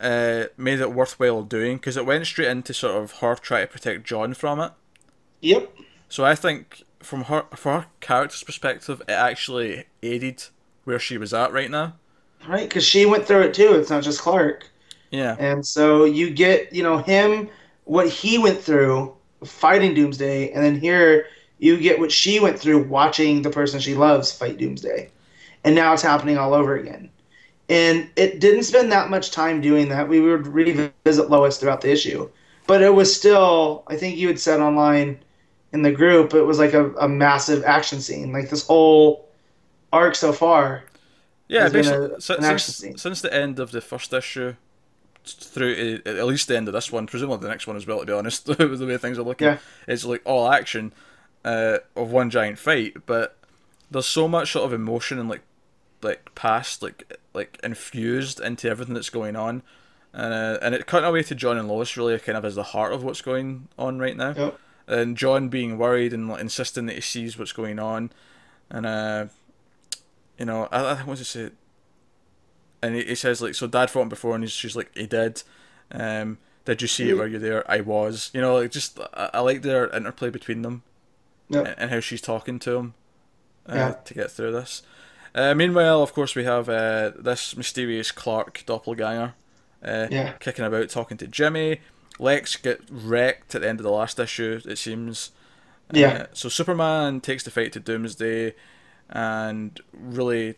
uh, 0.00 0.44
made 0.56 0.80
it 0.80 0.92
worthwhile 0.92 1.42
doing 1.42 1.76
because 1.76 1.96
it 1.96 2.06
went 2.06 2.26
straight 2.26 2.48
into 2.48 2.74
sort 2.74 3.02
of 3.02 3.18
her 3.18 3.34
trying 3.36 3.66
to 3.66 3.72
protect 3.72 4.04
Jon 4.04 4.34
from 4.34 4.60
it. 4.60 4.72
Yep. 5.40 5.76
So 6.08 6.24
I 6.24 6.34
think 6.34 6.84
from 7.00 7.24
her 7.24 7.44
for 7.54 7.72
her 7.80 7.86
character's 8.00 8.42
perspective, 8.42 9.02
it 9.08 9.12
actually 9.12 9.84
aided 10.02 10.44
where 10.88 10.98
she 10.98 11.18
was 11.18 11.34
at 11.34 11.52
right 11.52 11.70
now. 11.70 11.94
Right, 12.48 12.66
because 12.66 12.84
she 12.84 13.04
went 13.04 13.26
through 13.26 13.42
it 13.42 13.54
too. 13.54 13.74
It's 13.74 13.90
not 13.90 14.02
just 14.02 14.22
Clark. 14.22 14.66
Yeah. 15.10 15.36
And 15.38 15.64
so 15.64 16.04
you 16.04 16.30
get, 16.30 16.72
you 16.72 16.82
know, 16.82 16.98
him, 16.98 17.50
what 17.84 18.08
he 18.08 18.38
went 18.38 18.58
through 18.58 19.14
fighting 19.44 19.94
Doomsday, 19.94 20.50
and 20.50 20.64
then 20.64 20.80
here 20.80 21.26
you 21.58 21.76
get 21.76 21.98
what 21.98 22.10
she 22.10 22.40
went 22.40 22.58
through 22.58 22.84
watching 22.84 23.42
the 23.42 23.50
person 23.50 23.80
she 23.80 23.94
loves 23.94 24.32
fight 24.32 24.56
Doomsday. 24.56 25.10
And 25.62 25.74
now 25.74 25.92
it's 25.92 26.02
happening 26.02 26.38
all 26.38 26.54
over 26.54 26.76
again. 26.76 27.10
And 27.68 28.08
it 28.16 28.40
didn't 28.40 28.62
spend 28.62 28.90
that 28.92 29.10
much 29.10 29.30
time 29.30 29.60
doing 29.60 29.90
that. 29.90 30.08
We 30.08 30.20
would 30.20 30.46
revisit 30.46 31.28
Lois 31.28 31.58
throughout 31.58 31.82
the 31.82 31.90
issue. 31.90 32.30
But 32.66 32.80
it 32.80 32.94
was 32.94 33.14
still, 33.14 33.82
I 33.88 33.96
think 33.96 34.16
you 34.16 34.28
had 34.28 34.38
said 34.38 34.60
online 34.60 35.18
in 35.72 35.82
the 35.82 35.92
group, 35.92 36.32
it 36.32 36.44
was 36.44 36.58
like 36.58 36.72
a, 36.72 36.92
a 36.94 37.08
massive 37.08 37.62
action 37.64 38.00
scene. 38.00 38.32
Like 38.32 38.48
this 38.48 38.66
whole 38.66 39.27
arc 39.92 40.14
so 40.14 40.32
far. 40.32 40.84
Yeah, 41.48 41.68
basically, 41.68 42.12
a- 42.16 42.20
since, 42.20 42.84
since 43.00 43.20
the 43.22 43.32
end 43.32 43.58
of 43.58 43.70
the 43.72 43.80
first 43.80 44.12
issue 44.12 44.54
through 45.24 45.98
to, 45.98 46.18
at 46.18 46.26
least 46.26 46.48
the 46.48 46.56
end 46.56 46.68
of 46.68 46.74
this 46.74 46.90
one, 46.92 47.06
presumably 47.06 47.42
the 47.44 47.48
next 47.50 47.66
one 47.66 47.76
as 47.76 47.86
well, 47.86 48.00
to 48.00 48.06
be 48.06 48.12
honest, 48.12 48.46
with 48.48 48.58
the 48.78 48.86
way 48.86 48.96
things 48.96 49.18
are 49.18 49.22
looking, 49.22 49.46
Yeah. 49.48 49.58
it's 49.86 50.04
like 50.04 50.22
all 50.24 50.50
action 50.52 50.92
uh, 51.44 51.78
of 51.96 52.10
one 52.10 52.30
giant 52.30 52.58
fight, 52.58 53.06
but 53.06 53.36
there's 53.90 54.06
so 54.06 54.28
much 54.28 54.52
sort 54.52 54.64
of 54.66 54.72
emotion 54.72 55.18
and 55.18 55.28
like 55.28 55.42
like 56.02 56.32
past 56.34 56.82
like 56.82 57.18
like 57.34 57.58
infused 57.64 58.40
into 58.40 58.68
everything 58.70 58.94
that's 58.94 59.10
going 59.10 59.34
on. 59.36 59.62
Uh, 60.14 60.56
and 60.62 60.74
it 60.74 60.86
cutting 60.86 61.08
away 61.08 61.22
to 61.22 61.34
Jon 61.34 61.58
and 61.58 61.68
Lois 61.68 61.96
really 61.96 62.18
kind 62.18 62.36
of 62.38 62.44
is 62.44 62.54
the 62.54 62.62
heart 62.62 62.92
of 62.92 63.02
what's 63.04 63.20
going 63.20 63.68
on 63.78 63.98
right 63.98 64.16
now 64.16 64.32
Yep. 64.36 64.58
and 64.86 65.16
Jon 65.16 65.48
being 65.50 65.76
worried 65.76 66.12
and 66.14 66.28
like, 66.28 66.40
insisting 66.40 66.86
that 66.86 66.94
he 66.94 67.00
sees 67.02 67.38
what's 67.38 67.52
going 67.52 67.78
on, 67.78 68.10
and 68.70 68.86
uh, 68.86 69.26
you 70.38 70.44
know, 70.46 70.68
I, 70.70 70.80
I 71.00 71.04
want 71.04 71.18
to 71.18 71.24
say, 71.24 71.50
and 72.82 72.94
he, 72.94 73.04
he 73.04 73.14
says 73.14 73.42
like, 73.42 73.54
so 73.54 73.66
Dad 73.66 73.90
fought 73.90 74.02
him 74.02 74.08
before, 74.08 74.34
and 74.34 74.44
he's, 74.44 74.52
she's 74.52 74.76
like, 74.76 74.90
he 74.96 75.06
did. 75.06 75.42
Um, 75.90 76.38
did 76.64 76.82
you 76.82 76.88
see 76.88 77.08
it? 77.10 77.14
Were 77.16 77.26
you 77.26 77.38
there? 77.38 77.68
I 77.70 77.80
was. 77.80 78.30
You 78.34 78.40
know, 78.40 78.56
like 78.56 78.70
just 78.70 78.98
I, 79.14 79.30
I 79.34 79.40
like 79.40 79.62
their 79.62 79.88
interplay 79.94 80.30
between 80.30 80.62
them, 80.62 80.82
Yep. 81.48 81.66
and, 81.66 81.74
and 81.78 81.90
how 81.90 82.00
she's 82.00 82.20
talking 82.20 82.58
to 82.60 82.76
him, 82.76 82.94
uh, 83.68 83.74
Yeah. 83.74 83.92
to 84.04 84.14
get 84.14 84.30
through 84.30 84.52
this. 84.52 84.82
Uh, 85.34 85.54
meanwhile, 85.54 86.02
of 86.02 86.12
course, 86.12 86.34
we 86.34 86.44
have 86.44 86.68
uh, 86.68 87.12
this 87.18 87.56
mysterious 87.56 88.12
Clark 88.12 88.64
doppelganger, 88.66 89.34
uh, 89.82 90.08
Yeah. 90.10 90.32
kicking 90.40 90.64
about, 90.64 90.88
talking 90.90 91.16
to 91.18 91.26
Jimmy. 91.26 91.80
Lex 92.18 92.56
get 92.56 92.80
wrecked 92.90 93.54
at 93.54 93.60
the 93.62 93.68
end 93.68 93.78
of 93.80 93.84
the 93.84 93.90
last 93.92 94.18
issue. 94.18 94.60
It 94.66 94.76
seems. 94.78 95.30
Yeah. 95.92 96.08
Uh, 96.08 96.26
so 96.32 96.48
Superman 96.48 97.20
takes 97.20 97.44
the 97.44 97.50
fight 97.50 97.72
to 97.72 97.80
Doomsday, 97.80 98.54
and 99.10 99.80
really, 99.92 100.56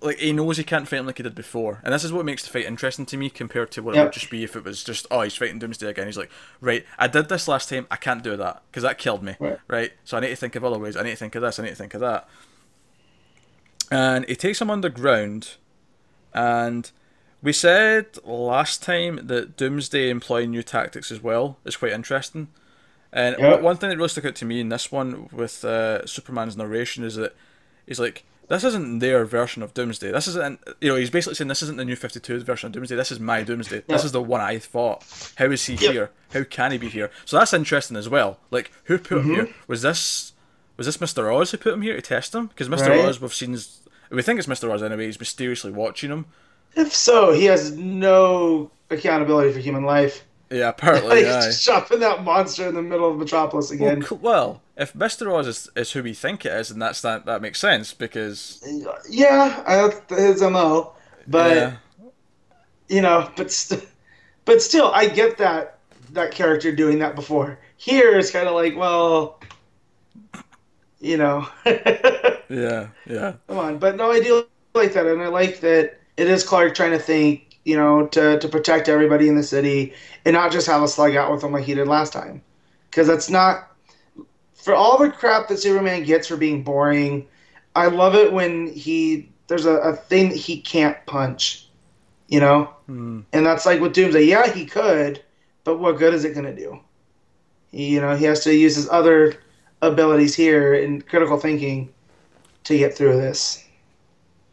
like 0.00 0.18
he 0.18 0.32
knows 0.32 0.56
he 0.56 0.64
can't 0.64 0.86
fight 0.86 0.98
him 1.00 1.06
like 1.06 1.16
he 1.16 1.22
did 1.22 1.34
before, 1.34 1.80
and 1.84 1.92
this 1.92 2.04
is 2.04 2.12
what 2.12 2.24
makes 2.24 2.44
the 2.44 2.50
fight 2.50 2.66
interesting 2.66 3.06
to 3.06 3.16
me 3.16 3.30
compared 3.30 3.70
to 3.72 3.82
what 3.82 3.96
it 3.96 4.02
would 4.02 4.12
just 4.12 4.30
be 4.30 4.44
if 4.44 4.54
it 4.56 4.64
was 4.64 4.84
just 4.84 5.06
oh 5.10 5.22
he's 5.22 5.36
fighting 5.36 5.58
Doomsday 5.58 5.88
again. 5.88 6.06
He's 6.06 6.18
like, 6.18 6.30
right, 6.60 6.84
I 6.98 7.08
did 7.08 7.28
this 7.28 7.48
last 7.48 7.68
time, 7.68 7.86
I 7.90 7.96
can't 7.96 8.22
do 8.22 8.36
that 8.36 8.62
because 8.70 8.82
that 8.82 8.98
killed 8.98 9.22
me, 9.22 9.36
Right. 9.68 9.92
So 10.04 10.16
I 10.16 10.20
need 10.20 10.28
to 10.30 10.36
think 10.36 10.54
of 10.56 10.64
other 10.64 10.78
ways. 10.78 10.96
I 10.96 11.02
need 11.02 11.10
to 11.10 11.16
think 11.16 11.34
of 11.34 11.42
this. 11.42 11.58
I 11.58 11.62
need 11.62 11.70
to 11.70 11.76
think 11.76 11.94
of 11.94 12.00
that. 12.00 12.28
And 13.90 14.26
he 14.28 14.34
takes 14.34 14.60
him 14.60 14.70
underground, 14.70 15.54
and 16.34 16.90
we 17.42 17.52
said 17.52 18.18
last 18.24 18.82
time 18.82 19.20
that 19.28 19.56
Doomsday 19.56 20.10
employing 20.10 20.50
new 20.50 20.62
tactics 20.62 21.12
as 21.12 21.22
well 21.22 21.58
is 21.64 21.76
quite 21.76 21.92
interesting. 21.92 22.48
And 23.16 23.34
Yep. 23.38 23.62
one 23.62 23.76
thing 23.78 23.88
that 23.90 23.96
really 23.96 24.08
stuck 24.10 24.26
out 24.26 24.34
to 24.36 24.44
me 24.44 24.60
in 24.60 24.68
this 24.68 24.92
one 24.92 25.28
with 25.32 25.64
uh, 25.64 26.04
Superman's 26.06 26.56
narration 26.56 27.02
is 27.02 27.14
that 27.16 27.34
he's 27.86 27.98
like, 27.98 28.24
this 28.48 28.62
isn't 28.62 28.98
their 29.00 29.24
version 29.24 29.62
of 29.62 29.72
Doomsday. 29.74 30.12
This 30.12 30.28
isn't, 30.28 30.60
you 30.80 30.90
know, 30.90 30.96
he's 30.96 31.10
basically 31.10 31.34
saying 31.34 31.48
this 31.48 31.62
isn't 31.62 31.78
the 31.78 31.84
new 31.84 31.96
52 31.96 32.40
version 32.44 32.66
of 32.66 32.72
Doomsday. 32.72 32.94
This 32.94 33.10
is 33.10 33.18
my 33.18 33.42
Doomsday. 33.42 33.84
This 33.88 34.04
is 34.04 34.12
the 34.12 34.22
one 34.22 34.40
I 34.40 34.58
fought. 34.58 35.02
How 35.36 35.46
is 35.46 35.64
he 35.64 35.74
Yep. 35.74 35.92
here? 35.92 36.10
How 36.32 36.44
can 36.44 36.72
he 36.72 36.78
be 36.78 36.88
here? 36.88 37.10
So 37.24 37.38
that's 37.38 37.52
interesting 37.54 37.96
as 37.96 38.08
well. 38.08 38.38
Like, 38.50 38.70
who 38.84 38.98
put 38.98 39.18
Mm-hmm. 39.18 39.28
him 39.30 39.46
here? 39.46 39.54
Was 39.66 39.82
this 39.82 40.32
was 40.76 40.84
this 40.86 40.98
Mr. 40.98 41.34
Oz 41.34 41.52
who 41.52 41.56
put 41.56 41.72
him 41.72 41.80
here 41.82 41.96
to 41.96 42.02
test 42.02 42.34
him? 42.34 42.48
Because 42.48 42.68
Mr. 42.68 42.88
Right. 42.90 43.00
Oz, 43.06 43.18
we've 43.18 43.32
seen, 43.32 43.56
we 44.10 44.20
think 44.20 44.38
it's 44.38 44.46
Mr. 44.46 44.70
Oz 44.70 44.82
anyway. 44.82 45.06
He's 45.06 45.18
mysteriously 45.18 45.72
watching 45.72 46.10
him. 46.10 46.26
If 46.74 46.94
so, 46.94 47.32
he 47.32 47.46
has 47.46 47.72
no 47.72 48.70
accountability 48.90 49.54
for 49.54 49.58
human 49.60 49.84
life. 49.84 50.24
Yeah, 50.50 50.68
apparently. 50.70 51.24
Like 51.24 51.26
aye. 51.26 51.50
shoving 51.50 52.00
that 52.00 52.24
monster 52.24 52.68
in 52.68 52.74
the 52.74 52.82
middle 52.82 53.10
of 53.10 53.18
Metropolis 53.18 53.70
again. 53.70 54.02
cl- 54.02 54.20
well, 54.20 54.62
if 54.76 54.92
Mr. 54.94 55.32
Oz 55.32 55.46
is, 55.46 55.70
is 55.76 55.92
who 55.92 56.02
we 56.02 56.14
think 56.14 56.44
it 56.46 56.52
is, 56.52 56.68
then 56.68 56.78
that's 56.78 57.00
that 57.02 57.26
that 57.26 57.42
makes 57.42 57.58
sense 57.58 57.94
because 57.94 58.62
Yeah, 59.08 59.62
I, 59.66 59.76
that's 59.88 60.20
his 60.40 60.42
mo. 60.42 60.94
But 61.26 61.56
yeah, 61.56 61.76
you 62.88 63.00
know, 63.02 63.30
but 63.36 63.50
st- 63.50 63.86
but 64.44 64.62
still, 64.62 64.90
I 64.94 65.08
get 65.08 65.38
that 65.38 65.78
that 66.12 66.32
character 66.32 66.72
doing 66.72 66.98
that 67.00 67.14
before. 67.16 67.58
Here, 67.76 68.18
it's 68.18 68.30
kind 68.30 68.48
of 68.48 68.54
like, 68.54 68.76
well, 68.76 69.40
you 71.00 71.16
know, 71.16 71.48
yeah, 71.66 72.88
yeah, 73.06 73.34
come 73.48 73.58
on. 73.58 73.78
But 73.78 73.96
no, 73.96 74.10
I 74.10 74.20
do 74.20 74.46
like 74.74 74.92
that, 74.92 75.06
and 75.06 75.22
I 75.22 75.28
like 75.28 75.60
that 75.60 75.98
it 76.16 76.28
is 76.28 76.44
Clark 76.44 76.74
trying 76.74 76.92
to 76.92 76.98
think, 76.98 77.45
you 77.66 77.76
know, 77.76 78.06
to 78.06 78.38
to 78.38 78.48
protect 78.48 78.88
everybody 78.88 79.28
in 79.28 79.34
the 79.34 79.42
city 79.42 79.92
and 80.24 80.34
not 80.34 80.52
just 80.52 80.68
have 80.68 80.82
a 80.82 80.88
slug 80.88 81.16
out 81.16 81.32
with 81.32 81.42
him 81.42 81.52
like 81.52 81.64
he 81.64 81.74
did 81.74 81.88
last 81.88 82.12
time, 82.12 82.40
because 82.88 83.08
that's 83.08 83.28
not 83.28 83.72
for 84.54 84.72
all 84.72 84.96
the 84.98 85.10
crap 85.10 85.48
that 85.48 85.58
Superman 85.58 86.04
gets 86.04 86.28
for 86.28 86.36
being 86.36 86.62
boring. 86.62 87.26
I 87.74 87.88
love 87.88 88.14
it 88.14 88.32
when 88.32 88.68
he 88.68 89.28
there's 89.48 89.66
a, 89.66 89.74
a 89.78 89.96
thing 89.96 90.28
that 90.28 90.38
he 90.38 90.60
can't 90.60 90.96
punch, 91.06 91.68
you 92.28 92.38
know. 92.38 92.70
Hmm. 92.86 93.22
And 93.32 93.44
that's 93.44 93.66
like 93.66 93.80
with 93.80 93.92
Doomsday. 93.92 94.22
Yeah, 94.22 94.48
he 94.48 94.64
could, 94.64 95.20
but 95.64 95.78
what 95.78 95.98
good 95.98 96.14
is 96.14 96.24
it 96.24 96.34
going 96.34 96.46
to 96.46 96.54
do? 96.54 96.78
He, 97.72 97.88
you 97.88 98.00
know, 98.00 98.14
he 98.14 98.26
has 98.26 98.44
to 98.44 98.54
use 98.54 98.76
his 98.76 98.88
other 98.88 99.34
abilities 99.82 100.36
here 100.36 100.72
in 100.74 101.02
critical 101.02 101.36
thinking 101.36 101.92
to 102.62 102.78
get 102.78 102.96
through 102.96 103.16
this. 103.16 103.64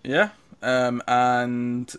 yeah. 0.03 0.29
Um, 0.63 1.01
and 1.07 1.93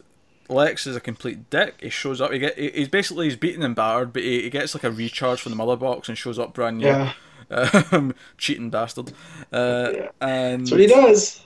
Lex 0.49 0.87
is 0.87 0.95
a 0.97 1.01
complete 1.01 1.49
dick. 1.51 1.77
He 1.81 1.89
shows 1.91 2.21
up. 2.21 2.31
He 2.33 2.39
get. 2.39 2.59
He's 2.59 2.89
basically 2.89 3.27
he's 3.27 3.37
beaten 3.37 3.63
and 3.63 3.75
battered, 3.75 4.13
but 4.13 4.23
he, 4.23 4.43
he 4.43 4.51
gets 4.51 4.75
like 4.75 4.85
a 4.85 4.91
recharge 4.91 5.41
from 5.41 5.51
the 5.51 5.57
mother 5.57 5.77
box 5.77 6.09
and 6.09 6.19
shows 6.19 6.39
up 6.39 6.53
brand 6.55 6.79
new. 6.79 6.87
Yeah, 6.87 7.13
Um, 7.93 8.15
cheating 8.39 8.71
bastard. 8.71 9.13
Uh, 9.53 9.91
Yeah. 9.95 10.09
and 10.21 10.63
that's 10.63 10.71
what 10.71 10.81
he 10.81 10.87
does. 10.87 11.41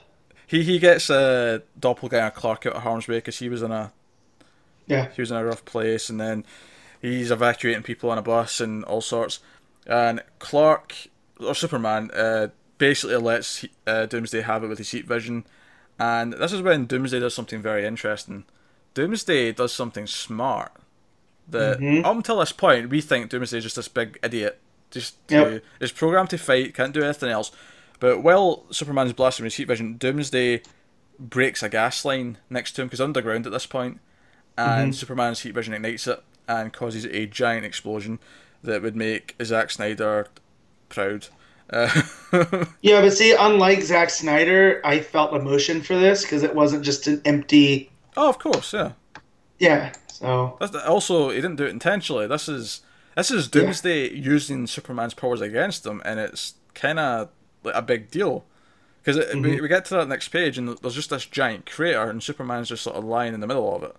he 0.47 0.63
he 0.63 0.79
gets 0.79 1.09
uh, 1.09 1.59
doppelganger 1.79 2.31
Clark 2.31 2.65
out 2.65 2.73
of 2.73 2.83
harm's 2.83 3.07
way 3.07 3.17
because 3.17 3.39
he 3.39 3.49
was 3.49 3.61
in 3.61 3.71
a 3.71 3.91
Yeah, 4.87 5.09
he 5.15 5.21
was 5.21 5.31
in 5.31 5.37
a 5.37 5.45
rough 5.45 5.63
place, 5.65 6.09
and 6.09 6.19
then 6.19 6.45
he's 7.01 7.31
evacuating 7.31 7.83
people 7.83 8.09
on 8.09 8.17
a 8.17 8.21
bus 8.21 8.59
and 8.59 8.83
all 8.85 9.01
sorts. 9.01 9.39
And 9.87 10.21
Clark 10.39 10.93
or 11.39 11.55
Superman 11.55 12.11
uh, 12.13 12.47
basically 12.77 13.15
lets 13.15 13.65
uh, 13.87 14.05
Doomsday 14.07 14.41
have 14.41 14.63
it 14.63 14.67
with 14.67 14.77
his 14.77 14.91
heat 14.91 15.05
vision, 15.07 15.45
and 15.97 16.33
this 16.33 16.51
is 16.53 16.61
when 16.61 16.85
Doomsday 16.85 17.19
does 17.19 17.33
something 17.33 17.61
very 17.61 17.85
interesting. 17.85 18.43
Doomsday 18.99 19.53
does 19.53 19.71
something 19.71 20.07
smart. 20.07 20.73
That 21.47 21.79
Mhm. 21.79 22.05
up 22.05 22.17
until 22.17 22.39
this 22.39 22.51
point 22.51 22.89
we 22.89 22.99
think 22.99 23.29
Doomsday 23.29 23.59
is 23.59 23.63
just 23.63 23.77
this 23.77 23.87
big 23.87 24.19
idiot, 24.21 24.59
just 24.91 25.15
to, 25.29 25.61
is 25.79 25.91
programmed 25.93 26.29
to 26.31 26.37
fight, 26.37 26.73
can't 26.75 26.93
do 26.93 27.01
anything 27.01 27.29
else. 27.29 27.51
But 28.01 28.21
while 28.21 28.65
Superman's 28.71 29.13
blasting 29.13 29.45
his 29.45 29.55
heat 29.55 29.67
vision, 29.69 29.95
Doomsday 29.97 30.61
breaks 31.17 31.63
a 31.63 31.69
gas 31.69 32.03
line 32.03 32.37
next 32.49 32.73
to 32.73 32.81
him 32.81 32.87
because 32.87 32.99
underground 33.01 33.45
at 33.45 33.53
this 33.53 33.65
point, 33.65 33.99
and 34.57 34.93
Superman's 34.93 35.39
heat 35.41 35.53
vision 35.53 35.73
ignites 35.73 36.05
it 36.07 36.21
and 36.47 36.73
causes 36.73 37.05
a 37.05 37.25
giant 37.25 37.65
explosion 37.65 38.19
that 38.63 38.81
would 38.81 38.95
make 38.97 39.35
Zack 39.41 39.71
Snyder 39.71 40.27
proud. 40.89 41.27
Uh, 41.69 42.01
yeah, 42.81 42.99
but 43.01 43.13
see, 43.13 43.33
unlike 43.33 43.81
Zack 43.81 44.09
Snyder, 44.09 44.81
I 44.83 44.99
felt 44.99 45.33
emotion 45.33 45.81
for 45.81 45.95
this 45.97 46.23
because 46.23 46.43
it 46.43 46.53
wasn't 46.53 46.83
just 46.83 47.07
an 47.07 47.21
empty. 47.25 47.88
Oh, 48.17 48.29
of 48.29 48.39
course, 48.39 48.73
yeah. 48.73 48.93
Yeah, 49.59 49.91
so 50.07 50.57
That's 50.59 50.75
also 50.75 51.29
he 51.31 51.35
didn't 51.35 51.57
do 51.57 51.65
it 51.65 51.69
intentionally. 51.71 52.27
This 52.27 52.47
is 52.47 52.81
this 53.15 53.29
is 53.29 53.47
Doomsday 53.49 54.13
using 54.13 54.67
Superman's 54.67 55.13
powers 55.13 55.41
against 55.41 55.85
him, 55.85 56.01
and 56.05 56.19
it's 56.19 56.53
kind 56.73 56.97
of 56.99 57.29
like 57.63 57.75
a 57.75 57.81
big 57.81 58.09
deal 58.09 58.45
because 59.03 59.17
we, 59.35 59.59
we 59.59 59.67
get 59.67 59.83
to 59.85 59.95
that 59.95 60.07
next 60.07 60.29
page 60.29 60.57
and 60.57 60.77
there's 60.77 60.95
just 60.95 61.09
this 61.09 61.25
giant 61.25 61.65
crater 61.65 62.09
and 62.09 62.23
Superman's 62.23 62.69
just 62.69 62.83
sort 62.83 62.95
of 62.95 63.03
lying 63.03 63.33
in 63.33 63.41
the 63.41 63.47
middle 63.47 63.75
of 63.75 63.83
it, 63.83 63.95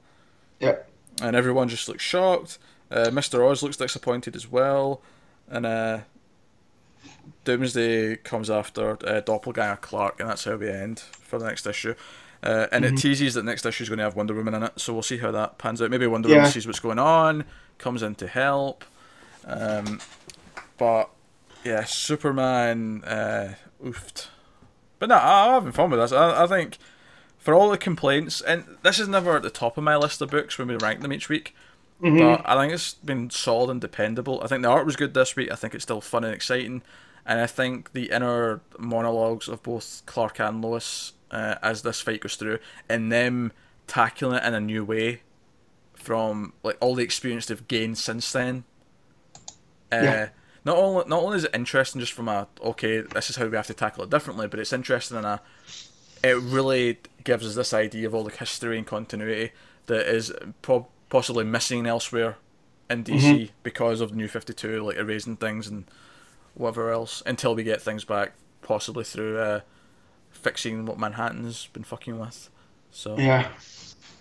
Yep. 0.60 0.88
and 1.20 1.36
everyone 1.36 1.68
just 1.68 1.88
looks 1.88 2.02
shocked. 2.02 2.58
Uh, 2.90 3.10
Mister 3.12 3.44
Oz 3.44 3.62
looks 3.62 3.76
disappointed 3.76 4.34
as 4.34 4.50
well, 4.50 5.02
and 5.48 5.66
uh, 5.66 5.98
Doomsday 7.44 8.16
comes 8.16 8.50
after 8.50 8.92
uh, 9.06 9.20
Doppelganger 9.20 9.76
Clark, 9.80 10.20
and 10.20 10.28
that's 10.28 10.44
how 10.44 10.56
we 10.56 10.68
end 10.70 11.00
for 11.00 11.38
the 11.38 11.46
next 11.46 11.66
issue. 11.66 11.94
Uh, 12.42 12.66
and 12.72 12.84
it 12.84 12.96
teases 12.96 13.34
that 13.34 13.44
next 13.44 13.66
issue 13.66 13.82
is 13.82 13.88
going 13.88 13.98
to 13.98 14.04
have 14.04 14.16
Wonder 14.16 14.32
Woman 14.34 14.54
in 14.54 14.62
it, 14.62 14.72
so 14.76 14.92
we'll 14.94 15.02
see 15.02 15.18
how 15.18 15.30
that 15.30 15.58
pans 15.58 15.82
out. 15.82 15.90
Maybe 15.90 16.06
Wonder 16.06 16.28
Woman 16.38 16.50
sees 16.52 16.66
what's 16.66 16.80
going 16.80 16.98
on, 16.98 17.44
comes 17.78 18.02
in 18.02 18.14
to 18.16 18.26
help. 18.26 18.84
Um, 19.46 20.00
but 20.78 21.10
yeah, 21.64 21.84
Superman 21.84 23.04
uh, 23.04 23.54
oofed. 23.84 24.28
But 24.98 25.08
no, 25.10 25.16
I- 25.16 25.46
I'm 25.48 25.52
having 25.54 25.72
fun 25.72 25.90
with 25.90 26.00
this. 26.00 26.12
I, 26.12 26.44
I 26.44 26.46
think 26.46 26.78
for 27.38 27.54
all 27.54 27.70
the 27.70 27.78
complaints, 27.78 28.40
and 28.40 28.64
this 28.82 28.98
is 28.98 29.08
never 29.08 29.36
at 29.36 29.42
the 29.42 29.50
top 29.50 29.76
of 29.78 29.84
my 29.84 29.96
list 29.96 30.20
of 30.22 30.30
books 30.30 30.58
when 30.58 30.68
we 30.68 30.76
rank 30.76 31.00
them 31.00 31.12
each 31.12 31.28
week. 31.28 31.54
But 32.18 32.42
I 32.46 32.54
think 32.58 32.72
it's 32.72 32.94
been 32.94 33.28
solid 33.28 33.68
and 33.70 33.80
dependable. 33.80 34.40
I 34.42 34.46
think 34.46 34.62
the 34.62 34.68
art 34.70 34.86
was 34.86 34.96
good 34.96 35.12
this 35.12 35.36
week. 35.36 35.50
I 35.52 35.54
think 35.56 35.74
it's 35.74 35.84
still 35.84 36.00
fun 36.00 36.24
and 36.24 36.32
exciting, 36.34 36.80
and 37.26 37.40
I 37.40 37.46
think 37.46 37.92
the 37.92 38.10
inner 38.10 38.60
monologues 38.78 39.48
of 39.48 39.62
both 39.62 40.02
Clark 40.06 40.40
and 40.40 40.62
Lois 40.62 41.12
uh, 41.30 41.56
as 41.62 41.82
this 41.82 42.00
fight 42.00 42.20
goes 42.20 42.36
through, 42.36 42.58
and 42.88 43.10
them 43.10 43.52
tackling 43.86 44.36
it 44.36 44.44
in 44.44 44.54
a 44.54 44.60
new 44.60 44.84
way 44.84 45.22
from 45.94 46.52
like 46.62 46.76
all 46.80 46.94
the 46.94 47.02
experience 47.04 47.46
they've 47.46 47.68
gained 47.68 47.98
since 47.98 48.30
then. 48.32 48.64
Uh, 49.92 49.98
Yeah. 50.02 50.28
Not 50.62 50.76
only 50.76 51.04
not 51.08 51.22
only 51.22 51.38
is 51.38 51.44
it 51.44 51.54
interesting 51.54 52.00
just 52.00 52.12
from 52.12 52.28
a 52.28 52.46
okay, 52.62 53.00
this 53.00 53.30
is 53.30 53.36
how 53.36 53.46
we 53.46 53.56
have 53.56 53.66
to 53.68 53.74
tackle 53.74 54.04
it 54.04 54.10
differently, 54.10 54.46
but 54.46 54.60
it's 54.60 54.72
interesting 54.74 55.16
in 55.16 55.24
a 55.24 55.40
it 56.22 56.36
really 56.36 56.98
gives 57.24 57.46
us 57.46 57.54
this 57.54 57.72
idea 57.72 58.06
of 58.06 58.14
all 58.14 58.24
the 58.24 58.30
history 58.36 58.76
and 58.76 58.86
continuity 58.86 59.52
that 59.86 60.06
is 60.06 60.30
po- 60.60 60.88
possibly 61.08 61.44
missing 61.44 61.86
elsewhere 61.86 62.36
in 62.90 63.04
DC 63.04 63.50
because 63.62 64.02
of 64.02 64.14
New 64.14 64.28
Fifty 64.28 64.52
Two, 64.52 64.84
like 64.84 64.96
erasing 64.98 65.36
things 65.38 65.66
and 65.66 65.84
whatever 66.54 66.90
else, 66.92 67.22
until 67.24 67.54
we 67.54 67.62
get 67.62 67.80
things 67.80 68.04
back, 68.04 68.34
possibly 68.60 69.02
through 69.04 69.38
uh, 69.38 69.60
fixing 70.30 70.86
what 70.86 70.98
Manhattan's 70.98 71.66
been 71.72 71.84
fucking 71.84 72.18
with. 72.18 72.48
So 72.90 73.16
Yeah. 73.18 73.48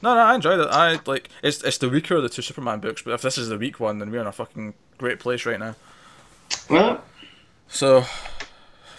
no, 0.01 0.13
no, 0.15 0.21
I 0.21 0.35
enjoyed 0.35 0.59
it. 0.59 0.67
I 0.69 0.99
like 1.05 1.29
it's 1.43 1.63
it's 1.63 1.77
the 1.77 1.89
weaker 1.89 2.15
of 2.15 2.23
the 2.23 2.29
two 2.29 2.41
Superman 2.41 2.79
books, 2.79 3.01
but 3.01 3.13
if 3.13 3.21
this 3.21 3.37
is 3.37 3.49
the 3.49 3.57
weak 3.57 3.79
one, 3.79 3.99
then 3.99 4.11
we're 4.11 4.21
in 4.21 4.27
a 4.27 4.31
fucking 4.31 4.73
great 4.97 5.19
place 5.19 5.45
right 5.45 5.59
now. 5.59 5.75
Well, 6.69 7.03
So, 7.67 8.05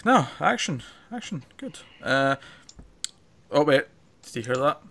no 0.05 0.27
action, 0.39 0.83
action, 1.11 1.43
good. 1.57 1.79
Uh, 2.01 2.35
oh 3.51 3.63
wait, 3.63 3.85
did 4.23 4.35
you 4.37 4.41
hear 4.43 4.55
that? 4.55 4.81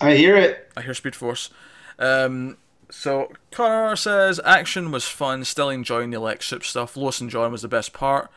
I 0.00 0.14
hear 0.14 0.36
it. 0.36 0.70
I 0.76 0.82
hear 0.82 0.94
Speed 0.94 1.16
Force. 1.16 1.50
Um, 1.98 2.56
so 2.90 3.32
Connor 3.50 3.96
says 3.96 4.40
action 4.44 4.90
was 4.92 5.04
fun, 5.04 5.44
still 5.44 5.68
enjoying 5.70 6.10
the 6.10 6.20
Lex 6.20 6.46
Soup 6.46 6.64
stuff. 6.64 6.96
Lois 6.96 7.20
and 7.20 7.28
Jon 7.30 7.50
was 7.52 7.62
the 7.62 7.68
best 7.68 7.92
part. 7.92 8.30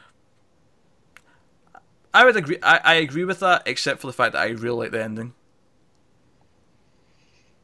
I 2.14 2.26
would 2.26 2.36
agree. 2.36 2.58
I, 2.62 2.80
I 2.84 2.94
agree 2.96 3.24
with 3.26 3.40
that, 3.40 3.64
except 3.66 4.02
for 4.02 4.08
the 4.08 4.14
fact 4.14 4.34
that 4.34 4.42
I 4.42 4.48
really 4.50 4.78
like 4.86 4.92
the 4.92 5.04
ending. 5.04 5.34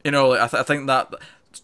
You 0.04 0.10
know, 0.12 0.28
like, 0.30 0.40
I, 0.40 0.46
th- 0.48 0.60
I 0.60 0.62
think 0.64 0.86
that 0.86 1.12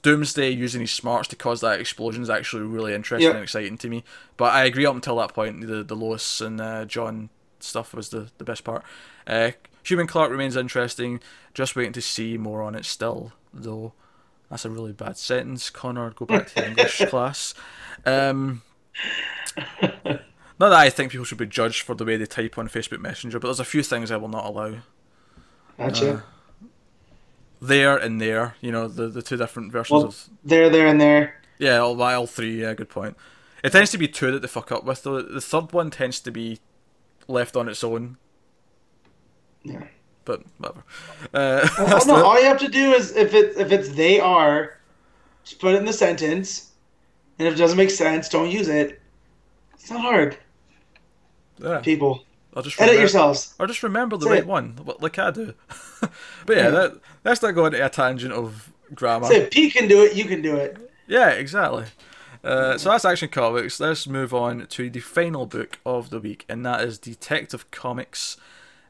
Doomsday 0.02 0.51
using 0.51 0.81
his 0.81 0.90
smarts 0.90 1.28
to 1.28 1.36
cause 1.36 1.61
that 1.62 1.81
explosion 1.81 2.23
is 2.23 2.28
actually 2.31 2.62
really 2.65 2.93
interesting 2.93 3.28
Yeah. 3.31 3.35
and 3.36 3.43
exciting 3.43 3.78
to 3.78 3.89
me. 3.89 4.05
But 4.36 4.52
I 4.52 4.65
agree 4.65 4.85
up 4.86 4.94
until 4.94 5.16
that 5.16 5.32
point, 5.35 5.66
the 5.66 5.82
the 5.82 5.97
Lois 5.97 6.40
and 6.40 6.61
uh, 6.61 6.85
Jon 6.85 7.31
stuff 7.61 7.94
was 7.94 8.11
the, 8.11 8.28
the 8.39 8.44
best 8.44 8.65
part. 8.65 8.85
Uh, 9.27 9.52
Human 9.85 10.06
Clark 10.06 10.31
remains 10.31 10.56
interesting. 10.56 11.20
Just 11.55 11.77
waiting 11.77 11.93
to 11.93 12.02
see 12.02 12.36
more 12.36 12.62
on 12.62 12.74
it 12.74 12.85
still, 12.85 13.32
though. 13.52 13.93
That's 14.51 14.65
a 14.65 14.70
really 14.70 14.93
bad 14.93 15.16
sentence. 15.16 15.70
Connor, 15.70 16.11
go 16.11 16.27
back 16.27 16.48
to 16.55 16.66
English 16.69 16.98
class. 17.09 17.55
Um, 18.05 18.62
not 20.60 20.68
that 20.70 20.78
I 20.78 20.90
think 20.90 21.12
people 21.12 21.24
should 21.24 21.39
be 21.39 21.47
judged 21.47 21.82
for 21.82 21.94
the 21.94 22.05
way 22.05 22.16
they 22.16 22.26
type 22.26 22.59
on 22.59 22.68
Facebook 22.68 23.01
Messenger, 23.01 23.39
but 23.40 23.48
there's 23.48 23.60
a 23.60 23.64
few 23.64 23.82
things 23.82 24.10
I 24.10 24.16
will 24.16 24.28
not 24.28 24.44
allow. 24.47 24.76
Gotcha. 25.78 26.22
There 27.60 27.97
and 27.97 28.20
there, 28.20 28.56
you 28.60 28.70
know, 28.70 28.89
the, 28.89 29.09
the 29.09 29.22
two 29.22 29.36
different 29.36 29.72
versions 29.72 29.90
Well- 29.93 30.05
of 30.06 30.28
there, 30.44 30.68
there, 30.70 30.86
and 30.86 31.01
there. 31.01 31.40
Yeah, 31.59 31.78
all, 31.78 32.01
all 32.02 32.26
three. 32.26 32.60
Yeah, 32.62 32.74
good 32.74 32.89
point. 32.89 33.16
It 33.62 33.70
tends 33.72 33.90
to 33.93 33.98
be 33.98 34.09
two 34.09 34.31
that 34.32 34.43
they 34.43 34.48
fuck 34.48 34.70
up 34.72 34.85
with, 34.85 35.02
though. 35.05 35.22
The 35.22 35.40
third 35.40 35.72
one 35.72 35.90
tends 35.90 36.20
to 36.20 36.31
be 36.31 36.59
left 37.28 37.56
on 37.56 37.68
its 37.68 37.82
own, 37.82 38.18
Yeah. 39.62 39.85
but 40.24 40.43
whatever. 40.59 40.82
Uh, 41.32 41.66
Well, 41.78 42.06
no, 42.06 42.24
all 42.26 42.39
you 42.39 42.47
have 42.47 42.59
to 42.59 42.68
do 42.68 42.93
is 42.93 43.16
if 43.16 43.32
it 43.32 43.56
if 43.56 43.72
it's 43.72 43.89
they 43.90 44.20
are, 44.20 44.78
just 45.44 45.60
put 45.60 45.74
it 45.74 45.78
in 45.78 45.85
the 45.86 45.93
sentence, 45.93 46.72
and 47.39 47.48
if 47.48 47.55
it 47.55 47.56
doesn't 47.56 47.78
make 47.78 47.90
sense, 47.90 48.28
don't 48.28 48.51
use 48.51 48.68
it. 48.68 49.01
It's 49.74 49.90
not 49.90 50.01
hard, 50.02 50.36
yeah, 51.59 51.78
people. 51.81 52.24
I'll 52.56 52.62
just 52.62 52.81
Edit 52.81 52.97
remem- 52.97 52.98
yourselves. 53.01 53.55
Or 53.59 53.66
just 53.66 53.82
remember 53.82 54.16
the 54.16 54.26
That's 54.26 54.31
right 54.31 54.43
it. 54.43 54.47
one, 54.47 54.78
like 55.01 55.18
I 55.18 55.31
do. 55.32 55.55
but 56.01 56.10
yeah, 56.48 56.56
Yeah. 56.64 56.70
That, 56.70 57.01
let's 57.24 57.43
not 57.43 57.52
go 57.52 57.66
into 57.66 57.85
a 57.85 57.89
tangent 57.89 58.32
of 58.32 58.72
grammar. 58.94 59.26
So 59.26 59.32
if 59.35 59.51
Pete 59.51 59.72
can 59.74 59.89
do 59.89 60.02
it, 60.05 60.14
you 60.14 60.24
can 60.24 60.40
do 60.40 60.55
it. 60.56 60.76
Yeah, 61.09 61.31
exactly. 61.31 61.86
Uh, 62.44 62.78
so 62.78 62.90
that's 62.90 63.05
Action 63.05 63.28
Comics. 63.28 63.81
Let's 63.81 64.06
move 64.06 64.32
on 64.35 64.66
to 64.68 64.89
the 64.90 65.01
final 65.01 65.47
book 65.47 65.78
of 65.85 66.10
the 66.10 66.20
week, 66.20 66.44
and 66.48 66.64
that 66.64 66.82
is 66.82 66.98
Detective 66.98 67.70
Comics 67.70 68.36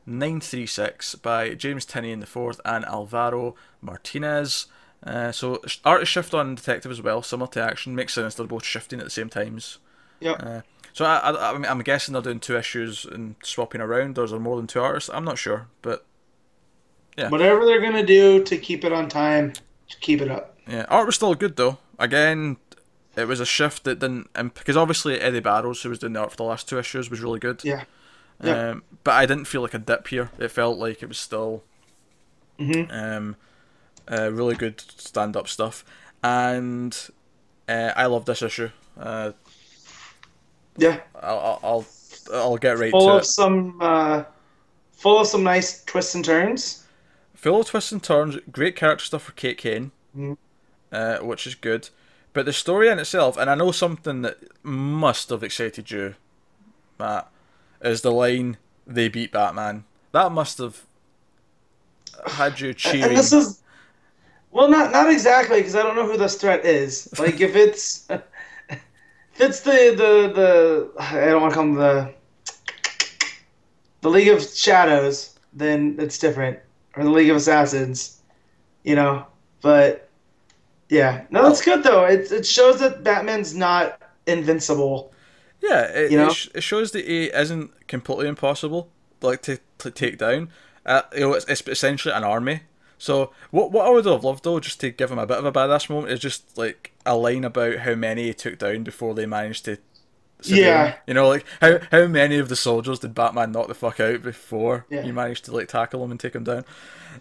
936 0.06 1.14
by 1.16 1.54
James 1.54 1.86
Tynion 1.86 2.22
IV 2.22 2.60
and 2.64 2.84
Alvaro 2.84 3.54
Martinez. 3.80 4.66
Uh, 5.02 5.32
so 5.32 5.60
artist 5.84 6.12
shift 6.12 6.34
on 6.34 6.54
Detective 6.54 6.90
as 6.90 7.00
well, 7.02 7.22
similar 7.22 7.50
to 7.52 7.62
Action. 7.62 7.94
Makes 7.94 8.14
sense 8.14 8.34
they're 8.34 8.46
both 8.46 8.64
shifting 8.64 8.98
at 9.00 9.04
the 9.04 9.10
same 9.10 9.28
times. 9.28 9.78
Yep. 10.20 10.42
Uh, 10.42 10.60
so 10.94 11.04
I, 11.04 11.30
I, 11.30 11.70
I'm 11.70 11.80
guessing 11.82 12.14
they're 12.14 12.22
doing 12.22 12.40
two 12.40 12.56
issues 12.56 13.04
and 13.04 13.34
swapping 13.42 13.82
around, 13.82 14.16
or 14.18 14.24
is 14.24 14.30
there 14.30 14.40
more 14.40 14.56
than 14.56 14.66
two 14.66 14.80
artists? 14.80 15.10
I'm 15.12 15.24
not 15.24 15.36
sure, 15.38 15.68
but 15.82 16.06
Yeah. 17.18 17.28
Whatever 17.28 17.66
they're 17.66 17.82
gonna 17.82 18.06
do 18.06 18.42
to 18.44 18.56
keep 18.56 18.82
it 18.84 18.92
on 18.92 19.08
time, 19.10 19.52
just 19.86 20.00
keep 20.00 20.22
it 20.22 20.30
up. 20.30 20.56
Yeah, 20.66 20.86
art 20.88 21.04
was 21.06 21.16
still 21.16 21.34
good 21.34 21.56
though. 21.56 21.76
Again, 21.98 22.56
it 23.16 23.28
was 23.28 23.38
a 23.38 23.46
shift 23.46 23.84
that 23.84 23.98
didn't 23.98 24.32
because 24.32 24.76
obviously 24.76 25.20
Eddy 25.20 25.40
Barrows, 25.40 25.82
who 25.82 25.90
was 25.90 25.98
doing 25.98 26.14
the 26.14 26.20
art 26.20 26.30
for 26.30 26.36
the 26.38 26.44
last 26.44 26.68
two 26.68 26.78
issues, 26.78 27.10
was 27.10 27.20
really 27.20 27.38
good. 27.38 27.62
Yeah. 27.62 27.84
Yeah. 28.42 28.70
Um, 28.70 28.82
but 29.04 29.12
I 29.12 29.26
didn't 29.26 29.44
feel 29.44 29.60
like 29.62 29.74
a 29.74 29.78
dip 29.78 30.08
here. 30.08 30.30
It 30.38 30.48
felt 30.48 30.78
like 30.78 31.02
it 31.02 31.06
was 31.08 31.18
still 31.18 31.62
Mhm. 32.58 32.92
um, 32.92 33.36
uh, 34.10 34.30
really 34.32 34.54
good 34.56 34.80
stand-up 34.80 35.46
stuff, 35.48 35.84
and 36.22 36.96
uh, 37.68 37.92
I 37.96 38.06
love 38.06 38.24
this 38.24 38.42
issue. 38.42 38.70
Uh, 38.98 39.32
Yeah. 40.76 41.00
I'll, 41.22 41.60
I'll 41.62 41.86
I'll 42.32 42.56
get 42.56 42.78
right 42.78 42.90
Full 42.90 43.06
to 43.08 43.12
of 43.16 43.22
it. 43.22 43.26
some, 43.26 43.78
uh, 43.82 44.24
full 44.92 45.20
of 45.20 45.26
some 45.26 45.42
nice 45.44 45.84
twists 45.84 46.14
and 46.14 46.24
turns. 46.24 46.84
Full 47.34 47.60
of 47.60 47.66
twists 47.66 47.92
and 47.92 48.02
turns. 48.02 48.36
Great 48.50 48.74
character 48.76 49.04
stuff 49.04 49.22
for 49.24 49.32
Kate 49.32 49.58
Kane, 49.58 49.92
Mhm. 50.16 50.36
uh, 50.90 51.18
which 51.18 51.46
is 51.46 51.54
good. 51.54 51.90
But 52.32 52.46
the 52.46 52.52
story 52.52 52.88
in 52.88 52.98
itself, 52.98 53.36
and 53.36 53.50
I 53.50 53.54
know 53.54 53.70
something 53.72 54.22
that 54.22 54.38
must 54.64 55.28
have 55.28 55.42
excited 55.44 55.90
you, 55.90 56.14
Matt, 56.98 57.28
is 57.82 58.00
the 58.00 58.10
line 58.10 58.56
"They 58.86 59.08
beat 59.08 59.30
Batman." 59.32 59.84
That 60.12 60.32
must 60.32 60.58
have 60.58 60.80
had 62.26 62.58
you 62.60 62.72
cheering. 62.74 63.02
And 63.10 63.16
this 63.16 63.32
is, 63.32 63.60
well, 64.50 64.68
not 64.68 64.92
not 64.92 65.10
exactly 65.10 65.58
because 65.58 65.74
I 65.76 65.82
don't 65.82 65.96
know 65.96 66.06
who 66.06 66.16
this 66.16 66.36
threat 66.36 66.64
is. 66.64 67.08
Like 67.18 67.40
if 67.40 67.54
it's, 67.54 68.08
it's 69.36 69.60
the 69.60 69.94
the 69.96 70.32
the 70.34 70.90
I 71.02 71.26
don't 71.26 71.42
want 71.42 71.52
to 71.52 71.56
call 71.56 71.64
them 71.66 71.74
the 71.74 72.14
the 74.00 74.10
League 74.10 74.28
of 74.28 74.42
Shadows, 74.42 75.38
then 75.52 75.96
it's 75.98 76.18
different, 76.18 76.58
or 76.96 77.04
the 77.04 77.10
League 77.10 77.30
of 77.30 77.36
Assassins, 77.36 78.20
you 78.82 78.94
know. 78.94 79.26
But 79.62 80.08
yeah, 80.88 81.24
no, 81.30 81.42
that's 81.42 81.64
good 81.64 81.82
though. 81.82 82.04
It 82.04 82.30
it 82.30 82.46
shows 82.46 82.80
that 82.80 83.02
Batman's 83.02 83.54
not 83.54 84.00
invincible. 84.26 85.12
Yeah, 85.60 85.84
it, 85.84 86.10
You 86.10 86.18
know? 86.18 86.26
it, 86.26 86.32
sh- 86.34 86.48
it 86.54 86.62
shows 86.62 86.90
that 86.92 87.06
he 87.06 87.24
isn't 87.26 87.88
completely 87.88 88.28
impossible, 88.28 88.90
like 89.22 89.40
to, 89.42 89.58
to 89.78 89.90
take 89.90 90.18
down. 90.18 90.50
Uh, 90.84 91.02
you 91.14 91.20
know, 91.20 91.32
it's, 91.32 91.46
it's 91.46 91.66
essentially 91.66 92.12
an 92.14 92.22
army. 92.22 92.60
So 93.04 93.32
what 93.50 93.70
what 93.70 93.86
I 93.86 93.90
would 93.90 94.06
have 94.06 94.24
loved 94.24 94.44
though, 94.44 94.60
just 94.60 94.80
to 94.80 94.90
give 94.90 95.10
him 95.10 95.18
a 95.18 95.26
bit 95.26 95.36
of 95.38 95.44
a 95.44 95.52
badass 95.52 95.90
moment, 95.90 96.12
is 96.12 96.20
just 96.20 96.56
like 96.56 96.92
a 97.04 97.16
line 97.16 97.44
about 97.44 97.78
how 97.80 97.94
many 97.94 98.24
he 98.24 98.34
took 98.34 98.58
down 98.58 98.82
before 98.82 99.14
they 99.14 99.26
managed 99.26 99.66
to. 99.66 99.76
subdue 100.40 100.62
him. 100.62 100.64
Yeah. 100.64 100.94
You 101.06 101.12
know, 101.14 101.28
like 101.28 101.44
how 101.60 101.80
how 101.90 102.06
many 102.06 102.38
of 102.38 102.48
the 102.48 102.56
soldiers 102.56 103.00
did 103.00 103.14
Batman 103.14 103.52
knock 103.52 103.68
the 103.68 103.74
fuck 103.74 104.00
out 104.00 104.22
before 104.22 104.86
Yeah. 104.88 105.02
he 105.02 105.12
managed 105.12 105.44
to 105.44 105.52
like 105.52 105.68
tackle 105.68 106.02
him 106.02 106.10
and 106.12 106.18
take 106.18 106.34
him 106.34 106.44
down? 106.44 106.64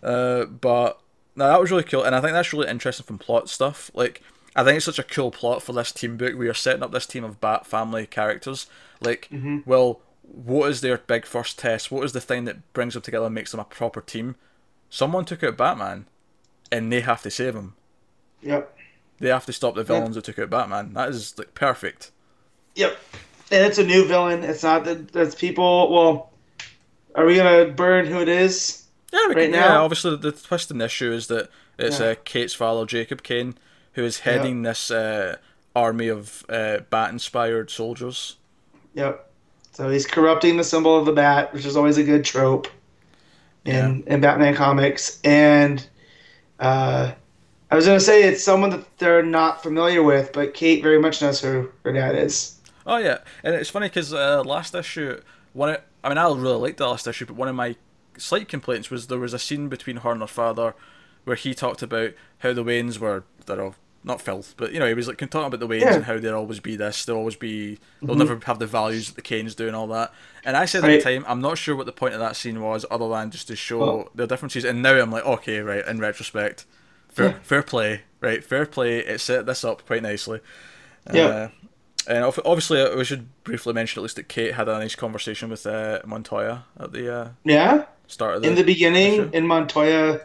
Uh, 0.02 0.46
but 0.46 1.00
no, 1.36 1.48
that 1.50 1.60
was 1.60 1.70
really 1.72 1.84
cool, 1.84 2.04
and 2.04 2.16
I 2.16 2.22
think 2.22 2.32
that's 2.34 2.54
really 2.54 2.70
interesting 2.70 3.06
from 3.06 3.18
plot 3.18 3.50
stuff. 3.50 3.92
Like, 3.94 4.22
I 4.56 4.64
think 4.64 4.78
it's 4.78 4.86
such 4.86 5.00
a 5.00 5.04
cool 5.04 5.32
plot 5.32 5.64
for 5.64 5.74
this 5.74 5.92
team 5.92 6.16
book. 6.16 6.36
We 6.38 6.48
are 6.48 6.54
setting 6.54 6.84
up 6.84 6.92
this 6.92 7.08
team 7.08 7.24
of 7.24 7.42
Bat 7.42 7.66
family 7.66 8.06
characters. 8.06 8.68
Like, 9.02 9.30
well, 9.66 10.00
what 10.22 10.70
is 10.70 10.80
their 10.82 10.98
big 11.00 11.26
first 11.26 11.58
test? 11.60 11.92
What 11.92 12.04
is 12.06 12.14
the 12.14 12.22
thing 12.22 12.46
that 12.46 12.72
brings 12.74 12.94
them 12.94 13.02
together 13.04 13.26
and 13.26 13.36
makes 13.36 13.52
them 13.52 13.60
a 13.60 13.66
proper 13.66 14.00
team? 14.00 14.36
Someone 14.94 15.26
took 15.26 15.42
out 15.44 15.58
Batman, 15.58 16.06
and 16.72 16.94
they 16.94 17.02
have 17.02 17.24
to 17.24 17.32
save 17.32 17.56
him. 17.56 17.74
Yep. 18.44 18.78
They 19.18 19.30
have 19.30 19.44
to 19.48 19.52
stop 19.52 19.74
the 19.74 19.84
villains 19.84 20.14
that 20.14 20.24
took 20.26 20.38
out 20.38 20.52
Batman. 20.52 20.94
That 20.94 21.10
is 21.10 21.36
like 21.36 21.56
perfect. 21.56 22.12
Yep. 22.76 22.96
And 23.52 23.66
it's 23.66 23.80
a 23.80 23.84
new 23.84 24.06
villain. 24.08 24.44
It's 24.44 24.62
not 24.62 24.86
that 24.86 25.12
that's 25.12 25.34
people. 25.34 25.92
Well, 25.92 26.32
are 27.16 27.26
we 27.26 27.36
gonna 27.36 27.72
burn 27.72 28.06
who 28.06 28.20
it 28.22 28.30
is? 28.30 28.84
Yeah, 29.12 29.22
we 29.30 29.34
Right 29.34 29.42
can, 29.46 29.52
now? 29.54 29.66
yeah. 29.66 29.78
Obviously, 29.80 30.16
the 30.16 30.32
twist 30.32 30.70
in 30.70 30.78
this 30.78 30.92
issue 30.92 31.12
is 31.12 31.26
that 31.26 31.50
it's 31.80 32.00
Yeah. 32.00 32.10
uh, 32.10 32.16
Kate's 32.24 32.54
father, 32.54 32.86
Jacob 32.86 33.24
Kane, 33.24 33.56
who 33.94 34.04
is 34.04 34.20
heading 34.20 34.62
this 34.62 34.92
uh, 34.92 35.38
army 35.76 36.08
of 36.08 36.46
uh, 36.50 36.82
bat-inspired 36.92 37.72
soldiers. 37.72 38.38
Yep. 38.94 39.28
So 39.72 39.90
he's 39.90 40.06
corrupting 40.06 40.58
the 40.58 40.64
symbol 40.64 40.96
of 40.96 41.08
the 41.08 41.14
bat, 41.14 41.52
which 41.52 41.66
is 41.66 41.76
always 41.76 41.98
a 41.98 42.04
good 42.04 42.24
trope 42.24 42.68
in 43.66 44.04
in 44.08 44.22
Batman 44.22 44.56
comics. 44.56 45.20
And 45.24 45.86
uh, 46.60 47.14
I 47.72 47.76
was 47.76 47.86
gonna 47.86 48.00
say 48.00 48.24
it's 48.24 48.44
someone 48.44 48.70
that 48.72 48.98
they're 48.98 49.24
not 49.24 49.64
familiar 49.64 50.04
with, 50.04 50.32
but 50.34 50.54
Kate 50.54 50.84
very 50.84 51.00
much 51.00 51.22
knows 51.22 51.42
who 51.42 51.70
her 51.84 51.94
dad 51.94 52.16
is. 52.16 52.60
Oh 52.86 52.98
yeah, 52.98 53.20
and 53.44 53.56
it's 53.56 53.70
funny 53.70 53.88
because 53.88 54.14
uh, 54.14 54.44
last 54.44 54.76
issue, 54.76 55.22
one 55.54 55.70
of, 55.70 55.82
I 56.04 56.10
mean 56.10 56.18
I 56.18 56.26
really 56.26 56.58
liked 56.58 56.78
the 56.78 56.88
last 56.88 57.08
issue, 57.08 57.26
but 57.26 57.36
one 57.36 57.48
of 57.48 57.56
my 57.56 57.76
slight 58.18 58.48
complaints 58.48 58.90
was 58.90 59.08
there 59.08 59.20
was 59.20 59.34
a 59.34 59.40
scene 59.40 59.70
between 59.70 59.98
her 59.98 60.12
and 60.12 60.22
her 60.22 60.28
father 60.28 60.76
where 61.24 61.36
he 61.36 61.54
talked 61.54 61.82
about 61.82 62.12
how 62.40 62.54
the 62.54 62.64
Waynes 62.64 63.00
were 63.00 63.24
they're 63.46 63.62
all 63.62 63.76
not 64.04 64.22
filth, 64.22 64.54
but 64.58 64.72
you 64.74 64.80
know 64.80 64.88
he 64.88 64.94
was 64.94 65.08
like 65.08 65.18
talking 65.18 65.46
about 65.46 65.60
the 65.60 65.68
Waynes 65.68 65.82
Yeah. 65.82 65.96
and 65.96 66.04
how 66.06 66.18
they'll 66.20 66.36
always 66.36 66.60
be 66.60 66.76
this, 66.76 67.06
they'll 67.06 67.16
always 67.16 67.36
be 67.36 67.80
they'll 68.02 68.16
never 68.16 68.38
have 68.46 68.60
the 68.60 68.68
values 68.68 69.08
that 69.12 69.16
the 69.16 69.22
Kanes 69.22 69.56
do 69.56 69.68
and 69.68 69.76
all 69.76 69.88
that. 69.88 70.12
And 70.44 70.58
I 70.58 70.66
said 70.66 70.84
at 70.84 70.88
Right. 70.88 71.04
the 71.04 71.04
time 71.04 71.26
I'm 71.28 71.42
not 71.42 71.58
sure 71.58 71.76
what 71.76 71.86
the 71.86 71.92
point 71.92 72.14
of 72.14 72.20
that 72.20 72.36
scene 72.36 72.62
was 72.62 72.86
other 72.92 73.08
than 73.10 73.32
just 73.32 73.48
to 73.48 73.56
show 73.56 73.80
Well- 73.80 74.10
the 74.16 74.28
differences. 74.28 74.66
And 74.66 74.82
now 74.82 74.94
I'm 75.00 75.12
like 75.12 75.26
okay 75.26 75.60
right 75.62 75.86
in 75.88 76.00
retrospect, 76.00 76.66
fair 77.10 77.28
Yeah. 77.30 77.36
fair 77.44 77.64
play 77.64 78.02
right 78.20 78.44
fair 78.44 78.66
play. 78.66 79.00
It 79.00 79.20
set 79.22 79.46
this 79.46 79.64
up 79.64 79.86
quite 79.86 80.04
nicely. 80.04 80.40
Yeah. 81.14 81.26
Uh, 81.26 81.50
and 82.06 82.24
obviously, 82.44 82.82
uh, 82.82 82.98
we 82.98 83.06
should 83.06 83.28
briefly 83.46 83.72
mention 83.74 84.00
at 84.02 84.04
least 84.04 84.18
that 84.18 84.28
Kate 84.28 84.56
had 84.56 84.68
a 84.68 84.74
nice 84.80 84.96
conversation 84.96 85.50
with 85.50 85.66
uh, 85.66 86.00
Montoya 86.06 86.66
at 86.78 86.92
the 86.92 87.14
uh, 87.14 87.30
Yeah. 87.46 87.86
start 88.08 88.36
of 88.36 88.42
the. 88.42 88.50
In 88.50 88.56
the 88.56 88.64
beginning, 88.64 89.14
issue. 89.14 89.30
in 89.32 89.48
Montoya, 89.48 90.20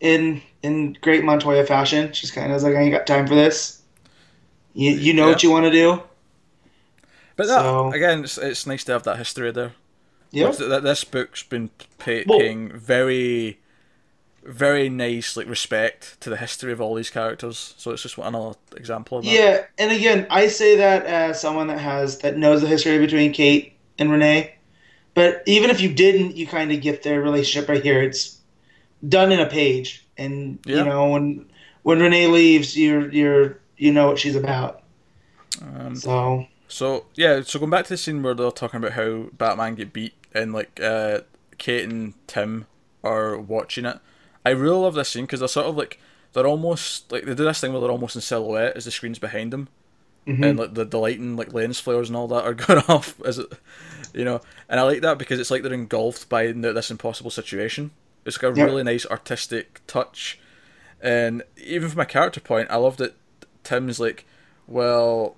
in 0.00 0.42
in 0.62 0.96
great 1.00 1.24
Montoya 1.24 1.64
fashion, 1.64 2.12
she's 2.12 2.30
kind 2.30 2.52
of 2.52 2.62
like, 2.62 2.74
I 2.74 2.80
ain't 2.80 2.92
got 2.92 3.06
time 3.06 3.26
for 3.26 3.34
this. 3.34 3.82
You 4.74 4.92
you 4.92 5.12
know 5.14 5.26
what 5.28 5.42
you 5.42 5.50
want 5.50 5.64
to 5.66 5.70
do. 5.72 6.02
but 7.36 7.46
that, 7.46 7.60
so- 7.62 7.92
again, 7.92 8.24
it's, 8.24 8.38
it's 8.38 8.66
nice 8.66 8.84
to 8.84 8.92
have 8.92 9.02
that 9.04 9.16
history 9.18 9.50
there. 9.52 9.72
Which 10.32 10.58
this 10.58 11.04
book's 11.04 11.42
been 11.42 11.70
pay- 11.98 12.24
Well- 12.26 12.38
paying 12.38 12.70
very, 12.78 13.58
very 14.44 14.88
nice 14.88 15.36
like 15.36 15.48
respect 15.48 16.20
to 16.20 16.30
the 16.30 16.36
history 16.36 16.72
of 16.72 16.80
all 16.80 16.94
these 16.94 17.10
characters. 17.10 17.74
So 17.78 17.90
it's 17.90 18.02
just 18.02 18.16
another 18.16 18.56
example 18.76 19.18
of 19.18 19.24
that. 19.24 19.30
Yeah, 19.32 19.64
and 19.78 19.90
again, 19.90 20.26
I 20.30 20.46
say 20.46 20.76
that 20.76 21.04
as 21.06 21.40
someone 21.40 21.66
that 21.66 21.80
has 21.80 22.18
that 22.20 22.36
knows 22.36 22.60
the 22.60 22.68
history 22.68 22.98
between 22.98 23.32
Kate 23.32 23.72
and 23.98 24.10
Renee. 24.10 24.54
But 25.14 25.42
even 25.46 25.70
if 25.70 25.80
you 25.80 25.92
didn't, 25.92 26.36
you 26.36 26.46
kind 26.46 26.70
of 26.70 26.80
get 26.80 27.02
their 27.02 27.20
relationship 27.20 27.68
right 27.68 27.82
here. 27.82 28.00
It's 28.00 28.38
done 29.08 29.32
in 29.32 29.40
a 29.40 29.46
page, 29.46 30.06
and 30.20 30.58
Yeah. 30.64 30.78
you 30.78 30.84
know 30.84 31.08
when 31.10 31.46
when 31.82 32.00
Renee 32.00 32.26
leaves, 32.28 32.76
you're 32.76 33.10
you're 33.10 33.58
you 33.76 33.92
know 33.92 34.06
what 34.08 34.18
she's 34.18 34.36
about. 34.36 34.82
Um, 35.62 35.94
So 35.94 36.46
So 36.68 37.06
yeah, 37.14 37.42
so 37.42 37.58
going 37.58 37.70
back 37.70 37.84
to 37.86 37.90
the 37.90 37.96
scene 37.96 38.22
where 38.22 38.34
they're 38.34 38.50
talking 38.50 38.78
about 38.78 38.92
how 38.92 39.26
Batman 39.32 39.74
get 39.74 39.92
beat 39.92 40.14
and 40.32 40.52
like 40.52 40.80
uh, 40.80 41.20
Kate 41.58 41.88
and 41.88 42.14
Tim 42.26 42.66
are 43.02 43.36
watching 43.38 43.84
it. 43.84 43.98
I 44.44 44.50
really 44.50 44.78
love 44.78 44.94
this 44.94 45.08
scene 45.08 45.24
because 45.24 45.40
they're 45.40 45.48
sort 45.48 45.66
of 45.66 45.76
like 45.76 45.98
they're 46.32 46.46
almost 46.46 47.10
like 47.10 47.24
they 47.24 47.34
do 47.34 47.44
this 47.44 47.60
thing 47.60 47.72
where 47.72 47.80
they're 47.80 47.90
almost 47.90 48.14
in 48.14 48.22
silhouette 48.22 48.76
as 48.76 48.84
the 48.84 48.90
screen's 48.90 49.18
behind 49.18 49.52
them, 49.52 49.68
mhm. 50.26 50.44
and 50.50 50.58
like 50.58 50.74
the, 50.74 50.84
the 50.84 50.98
lighting 50.98 51.36
like 51.36 51.52
lens 51.52 51.80
flares 51.80 52.08
and 52.08 52.16
all 52.16 52.28
that 52.28 52.44
are 52.44 52.54
going 52.66 52.82
off 52.88 53.20
as 53.22 53.38
it, 53.38 53.52
you 54.14 54.24
know. 54.24 54.40
And 54.68 54.78
I 54.80 54.84
like 54.84 55.00
that 55.02 55.18
because 55.18 55.40
it's 55.40 55.50
like 55.50 55.62
they're 55.62 55.72
engulfed 55.72 56.28
by 56.28 56.52
this 56.52 56.90
impossible 56.90 57.30
situation. 57.30 57.90
It's 58.30 58.38
got 58.38 58.52
a 58.54 58.56
Yep. 58.56 58.66
really 58.66 58.82
nice 58.84 59.04
artistic 59.06 59.80
touch, 59.86 60.38
and 61.00 61.42
even 61.56 61.88
from 61.88 62.00
a 62.00 62.06
character 62.06 62.40
point, 62.40 62.68
I 62.70 62.76
love 62.76 62.96
that 62.98 63.14
Tim's 63.64 63.98
like, 64.00 64.24
well, 64.66 65.36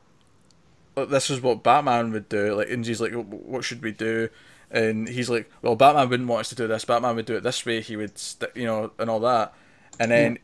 this 0.94 1.31
is 1.31 1.40
what 1.40 1.62
Batman 1.62 2.12
would 2.12 2.28
do. 2.28 2.55
Like, 2.55 2.70
and 2.70 2.85
he's 2.85 3.01
like, 3.01 3.12
what 3.12 3.64
should 3.64 3.82
we 3.82 3.93
do? 3.93 4.28
And 4.70 5.09
he's 5.09 5.28
like, 5.31 5.51
well, 5.62 5.74
Batman 5.77 6.09
wouldn't 6.09 6.28
want 6.28 6.40
us 6.40 6.48
to 6.51 6.55
do 6.55 6.66
this. 6.66 6.85
Batman 6.85 7.16
would 7.16 7.27
do 7.27 7.36
it 7.36 7.43
this 7.43 7.64
way. 7.66 7.81
He 7.81 7.97
would, 7.97 8.19
st-, 8.19 8.55
you 8.56 8.64
know, 8.64 8.90
and 8.98 9.09
all 9.10 9.20
that. 9.20 9.55
And 10.01 10.10
then 10.10 10.39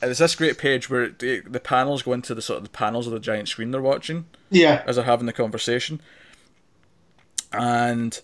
there's 0.00 0.18
this 0.18 0.34
great 0.34 0.56
page 0.58 0.88
where 0.88 1.08
the, 1.10 1.40
the 1.40 1.60
panels 1.60 2.02
go 2.02 2.12
into 2.12 2.34
the 2.34 2.40
sort 2.42 2.58
of 2.58 2.64
the 2.64 2.70
panels 2.70 3.06
of 3.06 3.12
the 3.12 3.20
giant 3.20 3.48
screen 3.48 3.70
they're 3.70 3.82
watching 3.82 4.26
yeah, 4.50 4.82
as 4.86 4.96
they're 4.96 5.04
having 5.04 5.26
the 5.26 5.32
conversation. 5.32 6.00
And 7.52 8.18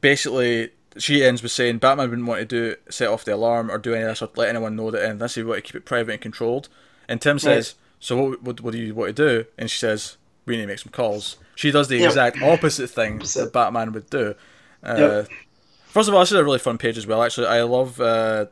basically, 0.00 0.70
she 0.98 1.24
ends 1.24 1.42
with 1.42 1.52
saying 1.52 1.78
Batman 1.78 2.10
wouldn't 2.10 2.26
want 2.28 2.40
to 2.40 2.44
do 2.46 2.76
set 2.90 3.08
off 3.08 3.24
the 3.24 3.34
alarm 3.34 3.70
or 3.70 3.78
do 3.78 3.94
any 3.94 4.02
of 4.02 4.08
this 4.08 4.22
or 4.22 4.28
let 4.36 4.48
anyone 4.48 4.76
know 4.76 4.90
that 4.90 5.04
and 5.04 5.20
this. 5.20 5.34
He 5.36 5.42
want 5.42 5.58
to 5.58 5.62
keep 5.62 5.76
it 5.76 5.84
private 5.84 6.12
and 6.12 6.20
controlled. 6.20 6.68
And 7.08 7.20
Tim 7.20 7.38
says, 7.38 7.74
"So 8.00 8.16
what, 8.16 8.42
what? 8.42 8.60
What 8.60 8.72
do 8.72 8.78
you 8.78 8.94
want 8.94 9.14
to 9.16 9.28
do?" 9.28 9.44
And 9.58 9.70
she 9.70 9.78
says, 9.78 10.16
"We 10.46 10.56
need 10.56 10.62
to 10.62 10.66
make 10.68 10.78
some 10.80 10.92
calls." 10.92 11.36
She 11.54 11.70
does 11.70 11.88
the 11.88 11.98
Yep. 11.98 12.06
exact 12.08 12.42
opposite 12.42 12.88
thing 12.90 13.16
Opposite. 13.16 13.44
that 13.44 13.52
Batman 13.52 13.92
would 13.92 14.08
do. 14.10 14.34
Uh, 14.82 14.94
Yep. 14.98 15.28
First 15.88 16.08
of 16.08 16.14
all, 16.14 16.20
this 16.20 16.30
is 16.32 16.38
a 16.38 16.44
really 16.44 16.58
fun 16.60 16.78
page 16.78 16.96
as 16.96 17.06
well. 17.06 17.22
Actually, 17.22 17.48
I 17.48 17.62
love 17.62 18.00
uh, 18.00 18.46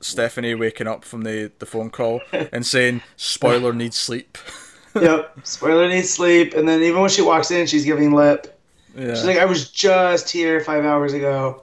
Stephanie 0.00 0.54
waking 0.54 0.86
up 0.86 1.04
from 1.04 1.22
the, 1.22 1.50
the 1.58 1.66
phone 1.66 1.90
call 1.90 2.20
and 2.32 2.64
saying, 2.66 3.02
"Spoiler 3.16 3.72
needs 3.72 3.96
sleep." 3.96 4.38
yep. 4.94 5.36
Spoiler 5.42 5.88
needs 5.88 6.10
sleep, 6.10 6.54
and 6.54 6.68
then 6.68 6.82
even 6.82 7.00
when 7.00 7.10
she 7.10 7.22
walks 7.22 7.50
in, 7.50 7.66
she's 7.66 7.84
giving 7.84 8.12
lip. 8.14 8.58
yeah. 8.96 9.14
She's 9.14 9.24
like, 9.24 9.38
I 9.38 9.44
was 9.46 9.70
just 9.70 10.30
here 10.30 10.60
five 10.60 10.84
hours 10.84 11.12
ago. 11.14 11.62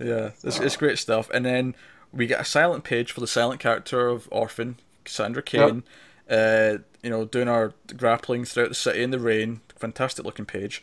Yeah, 0.00 0.30
it's, 0.42 0.58
it's 0.58 0.76
great 0.76 0.98
stuff. 0.98 1.30
And 1.32 1.44
then 1.44 1.74
we 2.12 2.26
get 2.26 2.40
a 2.40 2.44
silent 2.44 2.84
page 2.84 3.12
for 3.12 3.20
the 3.20 3.26
silent 3.26 3.60
character 3.60 4.08
of 4.08 4.28
Orphan, 4.30 4.78
Cassandra 5.04 5.42
Cain. 5.42 5.84
Uh, 6.28 6.78
you 7.02 7.10
know, 7.10 7.24
doing 7.24 7.48
our 7.48 7.72
grappling 7.96 8.44
throughout 8.44 8.68
the 8.68 8.74
city 8.74 9.02
in 9.02 9.10
the 9.10 9.18
rain. 9.18 9.60
Fantastic 9.76 10.24
looking 10.24 10.46
page. 10.46 10.82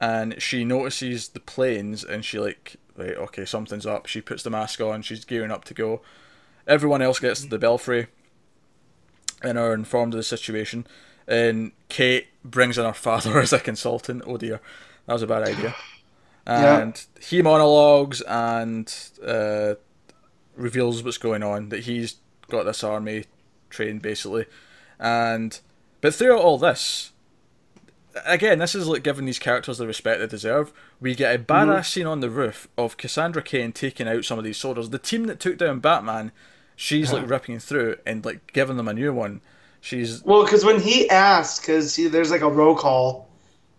And 0.00 0.40
she 0.40 0.64
notices 0.64 1.28
the 1.28 1.40
planes 1.40 2.04
and 2.04 2.24
she 2.24 2.38
like, 2.38 2.76
right, 2.96 3.16
okay, 3.16 3.44
something's 3.44 3.86
up. 3.86 4.06
She 4.06 4.20
puts 4.20 4.42
the 4.42 4.50
mask 4.50 4.80
on. 4.80 5.02
She's 5.02 5.24
gearing 5.24 5.50
up 5.50 5.64
to 5.64 5.74
go. 5.74 6.00
Everyone 6.66 7.02
else 7.02 7.18
gets 7.18 7.42
to 7.42 7.48
the 7.48 7.58
belfry 7.58 8.06
and 9.42 9.58
are 9.58 9.74
informed 9.74 10.14
of 10.14 10.18
the 10.18 10.24
situation. 10.24 10.86
And 11.26 11.72
Kate 11.88 12.28
brings 12.44 12.78
in 12.78 12.84
her 12.84 12.92
father 12.92 13.38
as 13.40 13.52
a 13.52 13.60
consultant. 13.60 14.22
Oh 14.26 14.36
dear, 14.36 14.60
that 15.06 15.12
was 15.12 15.22
a 15.22 15.26
bad 15.26 15.42
idea. 15.42 15.74
Yeah. 16.48 16.78
And 16.78 17.06
he 17.20 17.42
monologues 17.42 18.22
and 18.22 18.92
uh, 19.24 19.74
reveals 20.56 21.02
what's 21.02 21.18
going 21.18 21.42
on. 21.42 21.68
That 21.68 21.80
he's 21.80 22.16
got 22.48 22.64
this 22.64 22.82
army 22.82 23.24
trained 23.68 24.00
basically, 24.00 24.46
and 24.98 25.60
but 26.00 26.14
throughout 26.14 26.40
all 26.40 26.58
this, 26.58 27.12
again, 28.24 28.58
this 28.58 28.74
is 28.74 28.86
like 28.86 29.02
giving 29.02 29.26
these 29.26 29.38
characters 29.38 29.78
the 29.78 29.86
respect 29.86 30.20
they 30.20 30.26
deserve. 30.26 30.72
We 31.00 31.14
get 31.14 31.34
a 31.34 31.38
badass 31.38 31.86
scene 31.86 32.06
on 32.06 32.20
the 32.20 32.30
roof 32.30 32.68
of 32.76 32.96
Cassandra 32.96 33.42
Cain 33.42 33.72
taking 33.72 34.08
out 34.08 34.24
some 34.24 34.38
of 34.38 34.44
these 34.44 34.56
soldiers. 34.56 34.90
The 34.90 34.98
team 34.98 35.26
that 35.26 35.40
took 35.40 35.58
down 35.58 35.80
Batman, 35.80 36.32
she's 36.76 37.12
like 37.12 37.28
ripping 37.30 37.58
through 37.58 37.96
and 38.06 38.24
like 38.24 38.52
giving 38.52 38.76
them 38.76 38.88
a 38.88 38.94
new 38.94 39.12
one. 39.12 39.40
She's 39.80 40.24
Well, 40.24 40.44
because 40.44 40.64
when 40.64 40.80
he 40.80 41.08
asks, 41.10 41.60
because 41.60 41.96
there's 41.96 42.30
like 42.30 42.40
a 42.40 42.50
roll 42.50 42.74
call, 42.74 43.27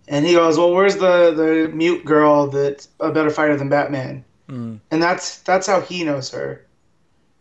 and 0.09 0.25
he 0.25 0.33
goes, 0.33 0.57
"Well, 0.57 0.73
where's 0.73 0.95
the 0.95 1.31
the 1.31 1.71
mute 1.73 2.03
girl 2.03 2.47
that's 2.47 2.89
a 2.99 3.11
better 3.11 3.29
fighter 3.29 3.55
than 3.55 3.69
Batman?" 3.69 4.25
Mm. 4.49 4.79
And 4.89 5.01
that's 5.01 5.39
that's 5.39 5.67
how 5.67 5.79
he 5.79 6.03
knows 6.03 6.31
her. 6.31 6.65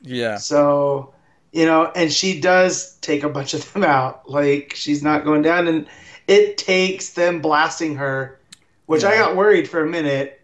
yeah, 0.02 0.36
So, 0.36 1.14
you 1.52 1.64
know, 1.64 1.90
and 1.96 2.12
she 2.12 2.38
does 2.38 2.96
take 3.00 3.24
a 3.24 3.28
bunch 3.30 3.54
of 3.54 3.72
them 3.72 3.82
out. 3.82 4.30
Like 4.30 4.74
she's 4.76 5.02
not 5.02 5.24
going 5.24 5.42
down, 5.42 5.66
and 5.66 5.86
it 6.28 6.58
takes 6.58 7.14
them 7.14 7.40
blasting 7.40 7.96
her, 7.96 8.38
which 8.86 9.02
I 9.02 9.16
got 9.16 9.34
worried 9.34 9.68
for 9.68 9.82
a 9.82 9.86
minute. 9.86 10.40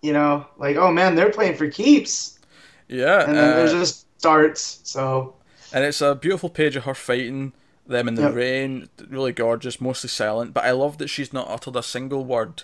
You 0.00 0.14
know, 0.14 0.46
like 0.56 0.76
oh 0.76 0.90
man, 0.90 1.14
they're 1.14 1.30
playing 1.30 1.56
for 1.56 1.68
keeps, 1.68 2.38
yeah. 2.88 3.26
and 3.26 3.36
then 3.36 3.52
uh, 3.52 3.56
there's 3.56 3.72
just 3.72 4.06
starts. 4.18 4.80
So 4.84 5.34
And 5.74 5.84
it's 5.84 6.00
a 6.00 6.14
beautiful 6.14 6.48
page 6.48 6.74
of 6.76 6.84
her 6.84 6.94
fighting 6.94 7.52
them 7.90 8.08
in 8.08 8.14
the 8.14 8.22
Yep. 8.22 8.34
rain, 8.34 8.88
really 9.08 9.32
gorgeous, 9.32 9.80
mostly 9.80 10.08
silent. 10.08 10.54
But 10.54 10.64
I 10.64 10.70
love 10.72 10.98
that 10.98 11.08
she's 11.08 11.32
not 11.32 11.48
uttered 11.48 11.76
a 11.76 11.82
single 11.82 12.24
word 12.24 12.62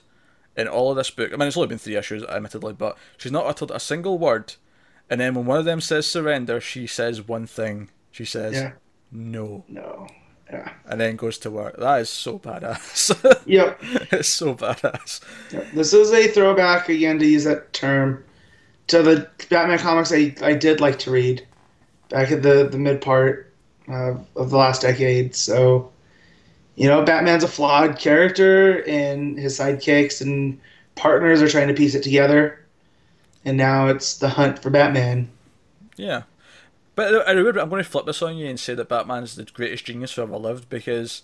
in 0.56 0.66
all 0.68 0.90
of 0.90 0.96
this 0.96 1.10
book. 1.10 1.32
I 1.32 1.36
mean, 1.36 1.48
it's 1.48 1.56
only 1.56 1.68
been 1.68 1.78
three 1.78 1.96
issues, 1.96 2.22
admittedly, 2.24 2.72
but 2.72 2.96
she's 3.18 3.32
not 3.32 3.44
uttered 3.46 3.70
a 3.70 3.80
single 3.80 4.18
word. 4.18 4.54
And 5.10 5.20
then 5.20 5.34
when 5.34 5.44
one 5.46 5.58
of 5.58 5.64
them 5.64 5.80
says 5.80 6.06
surrender, 6.06 6.60
she 6.60 6.86
says 6.86 7.20
one 7.26 7.46
thing. 7.46 7.90
She 8.10 8.24
says, 8.24 8.54
yeah, 8.54 8.72
no. 9.12 9.64
no, 9.68 10.06
Yeah. 10.50 10.72
and 10.86 11.00
then 11.00 11.16
goes 11.16 11.38
to 11.38 11.50
work. 11.50 11.76
That 11.78 12.00
is 12.00 12.10
so 12.10 12.38
badass. 12.38 13.42
Yep. 13.46 13.78
it's 14.12 14.28
so 14.28 14.54
badass. 14.54 15.20
Yep. 15.52 15.66
This 15.74 15.92
is 15.92 16.12
a 16.12 16.28
throwback 16.28 16.88
again 16.88 17.18
to 17.18 17.26
use 17.26 17.44
that 17.44 17.72
term 17.72 18.24
to 18.88 19.02
the 19.02 19.28
Batman 19.50 19.78
comics 19.78 20.12
I, 20.12 20.34
I 20.42 20.54
did 20.54 20.80
like 20.80 20.98
to 21.00 21.10
read 21.10 21.46
back 22.08 22.30
at 22.32 22.42
the, 22.42 22.68
the 22.68 22.78
mid 22.78 23.00
part 23.00 23.45
uh, 23.88 24.14
of 24.36 24.50
the 24.50 24.56
last 24.56 24.82
decade. 24.82 25.34
So, 25.34 25.90
you 26.76 26.88
know, 26.88 27.04
Batman's 27.04 27.44
a 27.44 27.48
flawed 27.48 27.98
character, 27.98 28.84
and 28.86 29.38
his 29.38 29.58
sidekicks 29.58 30.20
and 30.20 30.60
partners 30.94 31.42
are 31.42 31.48
trying 31.48 31.68
to 31.68 31.74
piece 31.74 31.94
it 31.94 32.02
together. 32.02 32.60
And 33.44 33.56
now 33.56 33.86
it's 33.88 34.18
the 34.18 34.28
hunt 34.28 34.58
for 34.60 34.70
Batman. 34.70 35.28
Yeah. 35.96 36.22
But 36.96 37.28
I 37.28 37.32
remember 37.32 37.60
I'm 37.60 37.68
going 37.68 37.82
to 37.82 37.88
flip 37.88 38.06
this 38.06 38.22
on 38.22 38.36
you 38.36 38.46
and 38.46 38.58
say 38.58 38.74
that 38.74 38.88
Batman's 38.88 39.36
the 39.36 39.44
greatest 39.44 39.84
genius 39.84 40.14
who 40.14 40.22
ever 40.22 40.36
lived 40.38 40.68
because 40.68 41.22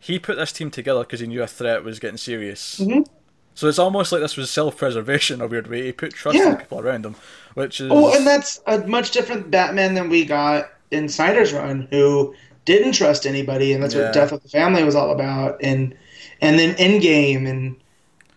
he 0.00 0.18
put 0.18 0.36
this 0.36 0.50
team 0.50 0.70
together 0.70 1.00
because 1.00 1.20
he 1.20 1.26
knew 1.26 1.42
a 1.42 1.46
threat 1.46 1.84
was 1.84 1.98
getting 1.98 2.16
serious. 2.16 2.80
Mhm. 2.80 3.06
So 3.54 3.68
it's 3.68 3.78
almost 3.78 4.10
like 4.10 4.20
this 4.20 4.36
was 4.36 4.50
self-preservation 4.50 5.34
in 5.40 5.40
a 5.42 5.46
weird 5.46 5.68
way. 5.68 5.82
He 5.84 5.92
put 5.92 6.12
trust 6.14 6.36
in 6.36 6.42
Yeah. 6.42 6.50
the 6.52 6.56
people 6.56 6.80
around 6.80 7.06
him, 7.06 7.14
which 7.54 7.80
is 7.80 7.88
Oh, 7.92 8.12
and 8.14 8.26
that's 8.26 8.60
a 8.66 8.78
much 8.78 9.12
different 9.12 9.50
Batman 9.50 9.94
than 9.94 10.08
we 10.08 10.24
got 10.24 10.70
in 10.94 11.08
Snyder's 11.08 11.52
run, 11.52 11.88
who 11.90 12.34
didn't 12.64 12.92
trust 12.92 13.26
anybody, 13.26 13.72
and 13.74 13.82
that's 13.82 13.94
Yeah. 13.94 14.04
what 14.04 14.12
Death 14.14 14.32
of 14.32 14.42
the 14.42 14.48
Family 14.48 14.84
was 14.84 14.94
all 14.94 15.10
about, 15.12 15.58
and 15.62 15.94
and 16.40 16.58
then 16.58 16.74
Endgame 16.76 17.48
and 17.48 17.76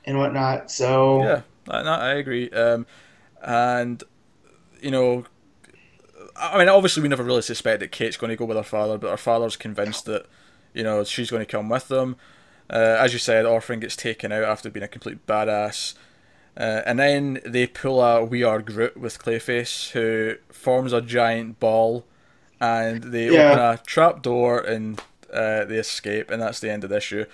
and 0.06 0.18
whatnot. 0.18 0.72
So 0.72 1.22
Yeah, 1.24 1.42
I, 1.70 1.80
I 1.82 2.14
agree. 2.16 2.50
Um, 2.52 2.86
and 3.44 4.04
you 4.82 4.92
know, 4.92 5.26
I 6.36 6.58
mean, 6.58 6.70
obviously, 6.70 7.02
we 7.02 7.10
never 7.10 7.24
really 7.24 7.42
suspect 7.42 7.80
that 7.80 7.92
Kate's 7.92 8.18
going 8.18 8.30
to 8.30 8.36
go 8.36 8.46
with 8.46 8.58
her 8.58 8.64
father, 8.64 8.98
but 8.98 9.10
her 9.10 9.18
father's 9.18 9.56
convinced 9.58 10.06
that 10.06 10.26
you 10.74 10.84
know 10.84 11.04
she's 11.04 11.32
going 11.32 11.46
to 11.46 11.52
come 11.52 11.70
with 11.70 11.88
them. 11.88 12.16
Uh, 12.70 12.98
as 13.00 13.14
you 13.14 13.20
said, 13.20 13.46
Orphan 13.46 13.80
gets 13.80 13.96
taken 13.96 14.32
out 14.32 14.44
after 14.44 14.70
being 14.70 14.84
a 14.84 14.88
complete 14.90 15.26
badass. 15.26 15.94
Uh, 16.58 16.82
and 16.86 16.98
then 17.00 17.40
they 17.46 17.68
pull 17.68 18.02
a 18.02 18.24
We 18.24 18.44
Are 18.44 18.62
Groot 18.62 18.98
with 18.98 19.20
Clayface, 19.20 19.92
who 19.92 20.36
forms 20.52 20.92
a 20.92 21.02
giant 21.02 21.60
ball, 21.60 22.04
and 22.60 23.04
they 23.04 23.28
Yeah. 23.30 23.52
open 23.52 23.60
a 23.60 23.78
trap 23.86 24.22
door 24.22 24.60
and 24.60 25.00
uh, 25.34 25.66
they 25.66 25.78
escape, 25.78 26.32
and 26.32 26.42
that's 26.42 26.60
the 26.60 26.72
end 26.72 26.84
of 26.84 26.90
the 26.90 26.98
issue. 26.98 27.26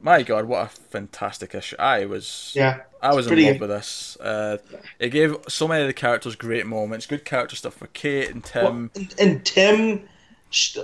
My 0.00 0.22
God, 0.22 0.44
what 0.44 0.66
a 0.66 0.68
fantastic 0.68 1.54
issue! 1.54 1.76
I 1.78 2.04
was 2.04 2.52
yeah, 2.54 2.82
I 3.02 3.14
was 3.14 3.26
in 3.26 3.42
love 3.42 3.60
with 3.60 3.70
this. 3.70 4.16
Uh, 4.20 4.58
it 4.98 5.08
gave 5.08 5.36
so 5.48 5.66
many 5.66 5.82
of 5.82 5.86
the 5.88 5.94
characters 5.94 6.36
great 6.36 6.66
moments, 6.66 7.06
good 7.06 7.24
character 7.24 7.56
stuff 7.56 7.74
for 7.74 7.86
Kate 7.88 8.30
and 8.30 8.42
Well, 8.54 8.66
Tim. 8.72 8.90
and, 8.94 9.14
and 9.18 9.44
Tim, 9.46 10.08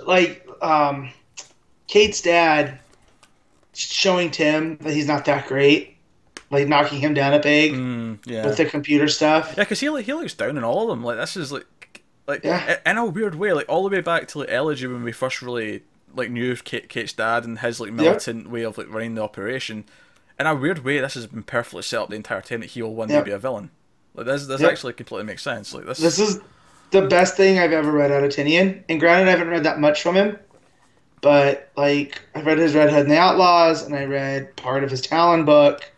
like 0.07 0.47
um, 0.63 1.11
Kate's 1.89 2.23
dad, 2.23 2.79
showing 3.75 4.31
Tim 4.31 4.77
that 4.79 4.93
he's 4.95 5.07
not 5.07 5.25
that 5.27 5.47
great, 5.47 5.97
like 6.51 6.69
knocking 6.69 6.99
him 6.99 7.15
down 7.15 7.35
a 7.35 7.41
peg 7.41 7.73
Mm, 7.73 8.19
yeah, 8.27 8.47
with 8.47 8.57
the 8.57 8.65
computer 8.65 9.09
stuff. 9.09 9.49
yeah, 9.57 9.65
because 9.65 9.81
he 9.81 9.87
he 10.03 10.13
looks 10.15 10.35
down 10.35 10.57
on 10.57 10.65
all 10.65 10.83
of 10.85 10.89
them. 10.89 11.05
Like 11.05 11.19
this 11.19 11.37
is 11.37 11.53
like 11.53 11.67
like 12.27 12.45
Yeah. 12.45 12.79
in 12.87 12.99
a 12.99 13.05
weird 13.07 13.35
way, 13.35 13.53
like 13.53 13.69
all 13.69 13.83
the 13.83 13.95
way 13.95 14.01
back 14.01 14.29
to 14.29 14.39
like 14.39 14.51
Elegy 14.51 14.87
when 14.87 15.03
we 15.03 15.13
first 15.13 15.43
really 15.43 15.83
like 16.15 16.31
knew 16.31 16.55
Kate, 16.57 16.89
Kate's 16.89 17.13
dad 17.13 17.45
and 17.45 17.59
his 17.61 17.81
like 17.81 17.93
militant 17.93 18.49
way 18.49 18.63
of 18.63 18.79
like 18.79 18.93
running 18.93 19.15
the 19.15 19.23
operation. 19.23 19.85
In 20.39 20.47
a 20.47 20.55
weird 20.55 20.81
way, 20.85 20.99
this 20.99 21.15
has 21.15 21.27
been 21.27 21.43
perfectly 21.43 21.83
set 21.83 22.01
up 22.01 22.09
the 22.11 22.17
entire 22.17 22.41
time 22.41 22.61
that 22.61 22.71
he 22.71 22.83
will 22.83 22.95
one 22.95 23.09
day 23.09 23.23
be 23.23 23.31
a 23.31 23.39
villain. 23.39 23.71
Like 24.15 24.27
this, 24.27 24.47
this 24.47 24.63
actually 24.63 24.93
completely 24.93 25.27
makes 25.27 25.43
sense. 25.43 25.73
Like 25.73 25.87
this, 25.87 25.99
This 25.99 26.19
is 26.19 26.41
the 26.91 27.03
best 27.03 27.37
thing 27.37 27.59
I've 27.59 27.73
ever 27.73 27.91
read 27.91 28.11
out 28.11 28.25
of 28.25 28.31
Tynion. 28.31 28.83
And 28.89 29.01
granted, 29.01 29.29
I 29.29 29.31
haven't 29.31 29.49
read 29.49 29.65
that 29.65 29.81
much 29.81 30.03
from 30.03 30.17
him, 30.17 30.39
but 31.21 31.71
like 31.77 32.21
I've 32.35 32.47
read 32.47 32.59
his 32.59 32.75
Red 32.75 32.91
Hood 32.91 33.03
and 33.03 33.11
the 33.11 33.19
Outlaws, 33.19 33.83
and 33.83 33.95
I 33.95 34.05
read 34.05 34.55
part 34.57 34.85
of 34.85 34.91
his 34.91 35.01
Talon 35.01 35.45
book. 35.45 35.91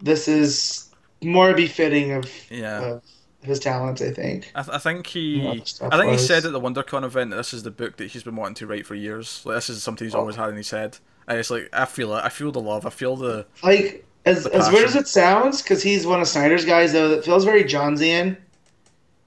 This 0.00 0.28
is 0.28 0.90
more 1.22 1.54
befitting 1.54 2.12
of, 2.12 2.30
yeah. 2.50 2.80
of 2.82 3.02
his 3.44 3.60
talents, 3.60 4.00
I 4.02 4.10
think. 4.10 4.50
I, 4.54 4.62
th- 4.62 4.74
I 4.74 4.78
think 4.78 5.06
he, 5.06 5.46
I 5.82 5.96
think 5.98 6.12
he 6.12 6.18
said 6.18 6.44
at 6.44 6.52
the 6.52 6.60
WonderCon 6.60 7.04
event 7.04 7.30
that 7.30 7.36
this 7.36 7.52
is 7.54 7.62
the 7.62 7.70
book 7.70 7.96
that 7.98 8.06
he's 8.12 8.22
been 8.22 8.36
wanting 8.36 8.54
to 8.56 8.66
write 8.66 8.86
for 8.86 8.94
years. 8.94 9.42
Like 9.44 9.56
this 9.56 9.70
is 9.70 9.82
something 9.82 10.06
he's 10.06 10.14
Oh. 10.14 10.20
always 10.20 10.36
had 10.36 10.50
in 10.50 10.56
his 10.56 10.70
head, 10.70 10.98
and 11.28 11.38
it's 11.38 11.50
like 11.50 11.68
I 11.72 11.84
feel 11.84 12.14
it. 12.16 12.22
I 12.24 12.28
feel 12.28 12.52
the 12.52 12.60
love. 12.60 12.86
I 12.86 12.90
feel 12.90 13.16
the 13.16 13.46
Like 13.62 14.04
as 14.26 14.44
The 14.44 14.54
as 14.54 14.70
weird 14.72 14.86
as 14.86 14.96
it 14.96 15.06
sounds, 15.08 15.62
because 15.62 15.82
he's 15.82 16.06
one 16.06 16.20
of 16.20 16.28
Snyder's 16.28 16.64
guys, 16.64 16.92
though, 16.92 17.08
that 17.10 17.24
feels 17.24 17.44
very 17.44 17.62
Johnsian 17.64 18.36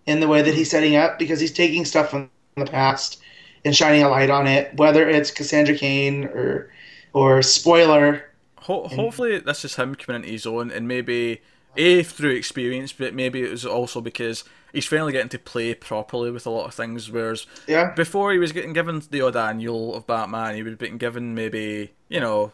in 0.06 0.20
the 0.20 0.28
way 0.28 0.42
that 0.42 0.54
he's 0.54 0.70
setting 0.70 0.96
up, 0.96 1.20
because 1.20 1.40
he's 1.40 1.52
taking 1.52 1.86
stuff 1.86 2.10
from 2.10 2.30
the 2.56 2.66
past 2.66 3.22
and 3.66 3.76
shining 3.76 4.04
a 4.04 4.10
light 4.10 4.30
on 4.30 4.48
it, 4.48 4.74
whether 4.78 5.08
it's 5.10 5.30
Cassandra 5.32 5.76
Cain 5.76 6.26
or 6.26 6.72
or 7.14 7.42
spoiler. 7.42 8.24
Ho- 8.62 8.88
hopefully, 8.88 9.40
this 9.40 9.64
is 9.64 9.76
him 9.76 9.96
coming 9.96 10.22
into 10.22 10.32
his 10.32 10.46
own, 10.46 10.72
and 10.72 10.88
maybe 10.88 11.42
a 11.78 12.04
through 12.04 12.32
experience, 12.36 12.92
but 12.94 13.14
maybe 13.14 13.42
it 13.44 13.52
was 13.52 13.66
also 13.66 14.02
because 14.02 14.44
he's 14.74 14.86
finally 14.86 15.12
getting 15.12 15.30
to 15.30 15.40
play 15.40 15.74
properly 15.74 16.32
with 16.32 16.46
a 16.46 16.50
lot 16.50 16.66
of 16.66 16.74
things. 16.74 17.10
Whereas 17.12 17.46
Yeah, 17.68 17.94
before 17.96 18.32
he 18.34 18.40
was 18.40 18.52
getting 18.52 18.74
given 18.74 19.02
the 19.10 19.22
odd 19.22 19.36
annual 19.36 19.96
of 19.96 20.06
Batman, 20.08 20.56
he 20.56 20.64
would 20.64 20.72
have 20.74 20.80
been 20.80 20.98
given 20.98 21.34
maybe 21.36 21.92
you 22.10 22.20
know 22.20 22.52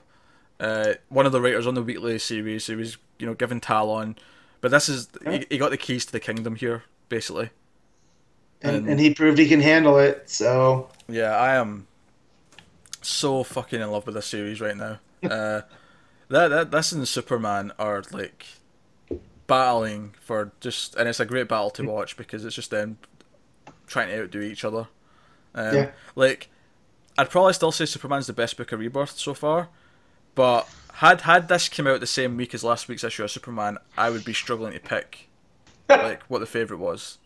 uh, 0.59 0.93
one 1.09 1.25
of 1.25 1.31
the 1.31 1.41
writers 1.41 1.65
on 1.67 1.73
the 1.75 1.83
weekly 1.83 2.19
series. 2.19 2.67
He 2.67 2.75
was 2.75 2.97
you 3.19 3.25
know 3.25 3.33
given 3.33 3.59
Talon, 3.59 4.15
but 4.61 4.71
this 4.71 4.87
is 4.89 5.07
he, 5.27 5.45
he 5.49 5.57
got 5.57 5.71
the 5.71 5.77
keys 5.77 6.05
to 6.05 6.11
the 6.11 6.19
kingdom 6.19 6.55
here 6.55 6.83
basically. 7.09 7.49
and, 8.61 8.75
And- 8.77 8.89
and 8.89 8.99
he 8.99 9.13
proved 9.13 9.37
he 9.37 9.47
can 9.47 9.61
handle 9.61 9.97
it. 9.99 10.29
So 10.29 10.89
Yeah, 11.07 11.35
I 11.35 11.55
am 11.55 11.87
so 13.01 13.43
fucking 13.43 13.81
in 13.81 13.91
love 13.91 14.05
with 14.05 14.15
this 14.15 14.27
series 14.27 14.61
right 14.61 14.77
now. 14.77 14.99
Uh, 15.23 15.61
that 16.29 16.47
that 16.49 16.71
this 16.71 16.91
and 16.91 17.07
Superman 17.07 17.71
are 17.77 18.03
like 18.11 18.45
battling 19.53 20.13
for 20.19 20.51
just, 20.59 20.95
and 20.95 21.07
it's 21.07 21.19
a 21.19 21.25
great 21.25 21.47
battle 21.47 21.69
to 21.71 21.83
watch 21.83 22.17
because 22.17 22.43
it's 22.43 22.55
just 22.55 22.71
them 22.71 22.97
trying 23.85 24.09
to 24.09 24.23
outdo 24.23 24.41
each 24.41 24.65
other. 24.65 24.87
Um, 25.53 25.75
Yeah. 25.75 25.91
Like, 26.15 26.49
I'd 27.17 27.29
probably 27.29 27.53
still 27.53 27.71
say 27.71 27.85
Superman's 27.85 28.25
the 28.27 28.33
best 28.33 28.57
book 28.57 28.71
of 28.71 28.79
Rebirth 28.79 29.11
so 29.19 29.35
far, 29.35 29.69
but 30.33 30.67
had 30.93 31.21
had 31.21 31.47
this 31.47 31.69
come 31.69 31.85
out 31.85 31.99
the 31.99 32.07
same 32.07 32.35
week 32.37 32.53
as 32.55 32.63
last 32.63 32.87
week's 32.87 33.03
issue 33.03 33.23
of 33.23 33.29
Superman, 33.31 33.77
I 33.95 34.09
would 34.09 34.25
be 34.25 34.33
struggling 34.33 34.73
to 34.73 34.79
pick 34.79 35.29
like 35.89 36.23
what 36.23 36.39
the 36.39 36.47
favorite 36.47 36.79
was. 36.79 37.19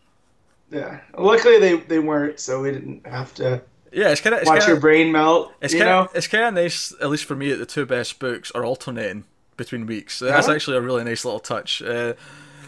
yeah, 0.69 0.99
luckily 1.17 1.59
they 1.59 1.77
they 1.77 1.99
weren't, 1.99 2.39
so 2.41 2.61
we 2.61 2.71
didn't 2.71 3.07
have 3.07 3.33
to 3.35 3.61
Yeah, 3.93 4.09
it's 4.09 4.19
kind 4.19 4.35
of 4.35 4.45
watch 4.45 4.67
your 4.67 4.79
brain 4.79 5.13
melt. 5.13 5.53
It's 5.61 5.73
kind 5.73 5.87
of 5.87 6.13
it's 6.13 6.27
kind 6.27 6.43
of 6.43 6.53
nice, 6.55 6.93
at 7.01 7.09
least 7.09 7.23
for 7.25 7.35
me, 7.35 7.49
that 7.51 7.57
the 7.57 7.65
two 7.65 7.85
best 7.85 8.19
books 8.19 8.51
are 8.51 8.65
alternating 8.65 9.23
between 9.57 9.85
weeks. 9.85 10.19
That's 10.19 10.47
actually 10.47 10.77
a 10.77 10.81
really 10.81 11.03
nice 11.03 11.25
little 11.25 11.39
touch. 11.39 11.81
Uh, 11.81 12.13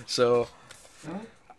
so. 0.06 0.48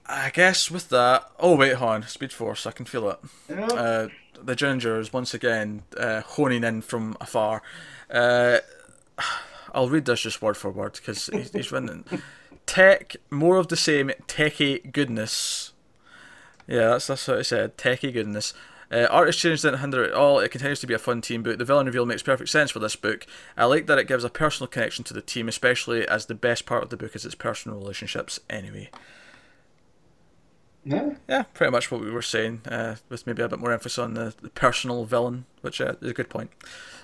I 0.06 0.30
guess 0.30 0.70
with 0.70 0.88
that. 0.88 1.30
Oh 1.38 1.56
wait, 1.56 1.74
hon, 1.74 2.02
Speed 2.02 2.32
Force, 2.32 2.66
I 2.66 2.72
can 2.72 2.84
feel 2.84 3.08
it. 3.10 3.18
Uh, 3.48 4.08
the 4.42 4.56
Ginger 4.56 4.98
is 4.98 5.12
once 5.12 5.34
again 5.34 5.82
uh, 5.96 6.22
honing 6.22 6.64
in 6.64 6.82
from 6.82 7.16
afar. 7.20 7.62
Uh, 8.10 8.58
I'll 9.72 9.88
read 9.88 10.06
this 10.06 10.22
just 10.22 10.42
word 10.42 10.56
for 10.56 10.70
word 10.70 10.94
because 10.94 11.26
he's, 11.32 11.52
he's 11.52 11.72
winning. 11.72 12.04
Tech, 12.66 13.16
more 13.30 13.56
of 13.56 13.68
the 13.68 13.76
same 13.76 14.10
techie 14.26 14.92
goodness. 14.92 15.72
Yeah, 16.66 16.90
that's 16.90 17.06
that's 17.06 17.28
what 17.28 17.38
I 17.38 17.42
said. 17.42 17.76
Techie 17.76 18.12
goodness. 18.12 18.52
Uh, 18.92 19.06
artist 19.10 19.38
change 19.38 19.62
didn't 19.62 19.78
hinder 19.80 20.02
it 20.02 20.08
at 20.10 20.14
all. 20.16 20.40
It 20.40 20.50
continues 20.50 20.80
to 20.80 20.86
be 20.86 20.94
a 20.94 20.98
fun 20.98 21.20
team 21.20 21.42
book. 21.44 21.58
The 21.58 21.64
villain 21.64 21.86
reveal 21.86 22.06
makes 22.06 22.22
perfect 22.24 22.50
sense 22.50 22.72
for 22.72 22.80
this 22.80 22.96
book. 22.96 23.24
I 23.56 23.66
like 23.66 23.86
that 23.86 23.98
it 23.98 24.08
gives 24.08 24.24
a 24.24 24.30
personal 24.30 24.66
connection 24.66 25.04
to 25.04 25.14
the 25.14 25.22
team, 25.22 25.46
especially 25.48 26.06
as 26.08 26.26
the 26.26 26.34
best 26.34 26.66
part 26.66 26.82
of 26.82 26.90
the 26.90 26.96
book 26.96 27.14
is 27.14 27.24
its 27.24 27.36
personal 27.36 27.78
relationships. 27.78 28.40
Anyway, 28.50 28.90
yeah. 30.84 31.10
yeah, 31.28 31.42
pretty 31.54 31.70
much 31.70 31.90
what 31.90 32.00
we 32.00 32.10
were 32.10 32.22
saying, 32.22 32.62
uh, 32.66 32.96
with 33.08 33.26
maybe 33.26 33.42
a 33.42 33.48
bit 33.48 33.58
more 33.58 33.72
emphasis 33.72 33.98
on 33.98 34.14
the, 34.14 34.34
the 34.40 34.48
personal 34.50 35.04
villain, 35.04 35.44
which 35.60 35.80
uh, 35.80 35.94
is 36.00 36.10
a 36.10 36.14
good 36.14 36.30
point. 36.30 36.50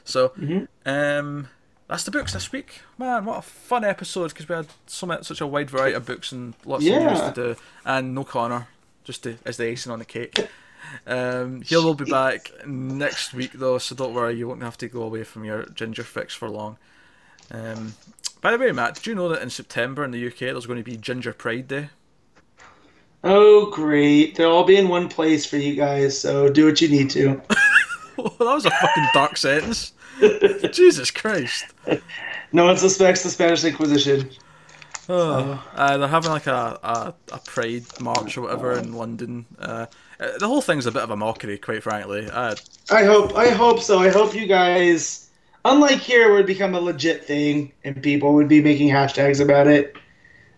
So, 0.02 0.30
Mhm. 0.30 0.68
um, 0.86 1.48
that's 1.88 2.02
the 2.04 2.10
books 2.10 2.32
this 2.32 2.50
week. 2.50 2.80
Man, 2.98 3.24
what 3.26 3.38
a 3.38 3.42
fun 3.42 3.84
episode 3.84 4.28
because 4.30 4.48
we 4.48 4.54
had 4.56 4.66
so 4.86 5.06
much, 5.06 5.24
such 5.26 5.40
a 5.40 5.46
wide 5.46 5.70
variety 5.70 5.94
of 5.94 6.06
books 6.06 6.32
and 6.32 6.54
lots 6.64 6.84
of 6.84 6.90
news 6.90 7.20
to 7.20 7.32
do, 7.34 7.56
and 7.84 8.14
no 8.14 8.24
Connor, 8.24 8.66
just 9.04 9.22
to, 9.24 9.36
as 9.44 9.56
the 9.56 9.68
icing 9.68 9.92
on 9.92 9.98
the 10.00 10.04
cake. 10.04 10.48
Um, 11.06 11.62
he 11.62 11.76
will 11.76 11.94
be 11.94 12.04
back 12.04 12.50
next 12.66 13.34
week 13.34 13.52
though, 13.52 13.78
so 13.78 13.94
don't 13.94 14.14
worry, 14.14 14.36
you 14.36 14.48
won't 14.48 14.62
have 14.62 14.78
to 14.78 14.88
go 14.88 15.02
away 15.02 15.24
from 15.24 15.44
your 15.44 15.66
ginger 15.66 16.02
fix 16.02 16.34
for 16.34 16.48
long. 16.48 16.78
Um, 17.50 17.94
by 18.40 18.52
the 18.52 18.58
way, 18.58 18.72
Matt, 18.72 18.94
did 18.94 19.06
you 19.06 19.14
know 19.14 19.28
that 19.28 19.42
in 19.42 19.50
September 19.50 20.04
in 20.04 20.10
the 20.10 20.26
UK 20.26 20.38
there's 20.38 20.66
going 20.66 20.78
to 20.78 20.84
be 20.84 20.96
Ginger 20.96 21.32
Pride 21.32 21.68
Day? 21.68 21.90
Oh, 23.24 23.70
great! 23.70 24.36
They'll 24.36 24.52
all 24.52 24.64
be 24.64 24.76
in 24.76 24.88
one 24.88 25.08
place 25.08 25.46
for 25.46 25.56
you 25.56 25.74
guys, 25.74 26.18
so 26.18 26.48
do 26.48 26.66
what 26.66 26.80
you 26.80 26.88
need 26.88 27.10
to. 27.10 27.40
well, 28.16 28.34
that 28.38 28.54
was 28.54 28.66
a 28.66 28.70
fucking 28.70 29.08
dark 29.12 29.36
sentence. 29.36 29.92
Jesus 30.72 31.10
Christ. 31.10 31.66
No 32.52 32.64
one 32.64 32.76
suspects 32.76 33.22
the 33.22 33.30
Spanish 33.30 33.64
Inquisition. 33.64 34.30
Oh, 35.08 35.62
uh, 35.74 35.96
they're 35.98 36.08
having 36.08 36.30
like 36.30 36.46
a, 36.46 36.78
a, 36.82 37.14
a 37.32 37.38
pride 37.38 37.84
march 38.00 38.36
or 38.36 38.42
whatever 38.42 38.72
in 38.72 38.94
London. 38.94 39.46
Uh, 39.58 39.86
uh, 40.20 40.38
the 40.38 40.46
whole 40.46 40.60
thing's 40.62 40.86
a 40.86 40.92
bit 40.92 41.02
of 41.02 41.10
a 41.10 41.16
mockery, 41.16 41.58
quite 41.58 41.82
frankly. 41.82 42.28
Uh, 42.30 42.54
I 42.90 43.04
hope 43.04 43.34
I 43.36 43.48
hope 43.50 43.80
so. 43.80 43.98
I 43.98 44.08
hope 44.08 44.34
you 44.34 44.46
guys, 44.46 45.28
unlike 45.64 45.98
here, 45.98 46.32
would 46.34 46.46
become 46.46 46.74
a 46.74 46.80
legit 46.80 47.24
thing 47.24 47.72
and 47.84 48.02
people 48.02 48.34
would 48.34 48.48
be 48.48 48.60
making 48.62 48.88
hashtags 48.88 49.40
about 49.40 49.66
it. 49.66 49.96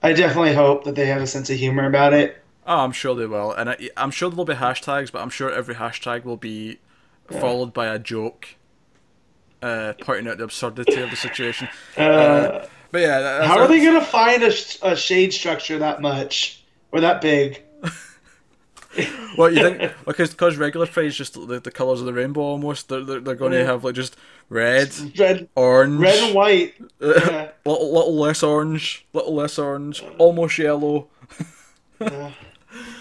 I 0.03 0.13
definitely 0.13 0.55
hope 0.55 0.85
that 0.85 0.95
they 0.95 1.07
have 1.07 1.21
a 1.23 1.27
sense 1.27 1.51
of 1.51 1.57
humor 1.57 1.87
about 1.87 2.13
it. 2.13 2.43
oh, 2.67 2.79
I'm 2.85 2.93
sure 2.93 3.15
they 3.17 3.27
will, 3.27 3.53
and 3.53 3.71
I, 3.71 3.91
I'm 3.97 4.11
sure 4.13 4.31
there'll 4.31 4.45
be 4.45 4.55
hashtags, 4.55 5.11
but 5.11 5.23
I'm 5.23 5.31
sure 5.31 5.51
every 5.51 5.75
hashtag 5.75 6.25
will 6.25 6.37
be 6.37 6.79
followed 7.31 7.73
by 7.75 7.87
a 7.87 7.99
joke, 7.99 8.47
uh, 9.63 9.95
pointing 10.01 10.29
out 10.29 10.39
the 10.39 10.45
absurdity 10.45 11.01
of 11.03 11.11
the 11.11 11.17
situation. 11.17 11.69
Uh, 11.97 12.67
But 12.91 13.01
yeah, 13.03 13.21
that- 13.21 13.45
how 13.47 13.59
are 13.59 13.67
they 13.69 13.85
gonna 13.85 14.01
find 14.05 14.43
a, 14.43 14.53
a 14.83 14.97
shade 14.97 15.33
structure 15.35 15.79
that 15.79 16.01
much 16.01 16.63
or 16.93 17.01
that 17.01 17.21
big? 17.21 17.63
What 19.37 19.53
you 19.53 19.63
think? 19.63 19.93
Because 20.05 20.31
because 20.31 20.57
regular 20.57 20.87
phrase 20.87 21.17
just 21.17 21.35
the, 21.35 21.61
the 21.61 21.71
colors 21.71 22.01
of 22.01 22.07
the 22.07 22.13
rainbow 22.13 22.41
almost. 22.41 22.89
They're 22.89 23.05
they're, 23.05 23.21
they're 23.21 23.35
going 23.35 23.53
to 23.53 23.59
mm. 23.59 23.67
have 23.67 23.85
like 23.85 23.95
just 23.95 24.17
red, 24.49 24.93
Red, 25.17 25.49
orange, 25.55 26.01
red 26.01 26.25
and 26.25 26.35
white. 26.35 26.75
Yeah. 27.01 27.51
little 27.65 27.93
little 27.93 28.17
less 28.17 28.43
orange, 28.43 29.07
little 29.13 29.35
less 29.35 29.59
orange, 29.59 30.03
almost 30.19 30.59
yellow. 30.59 31.09
Yeah. 32.01 32.31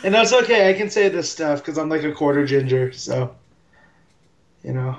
And 0.03 0.11
that's 0.15 0.33
okay. 0.33 0.71
I 0.71 0.73
can 0.73 0.89
say 0.89 1.07
this 1.07 1.31
stuff 1.31 1.59
because 1.59 1.77
I'm 1.77 1.87
like 1.87 2.03
a 2.03 2.11
quarter 2.11 2.47
ginger, 2.47 2.91
so 2.93 3.35
you 4.63 4.73
know. 4.73 4.97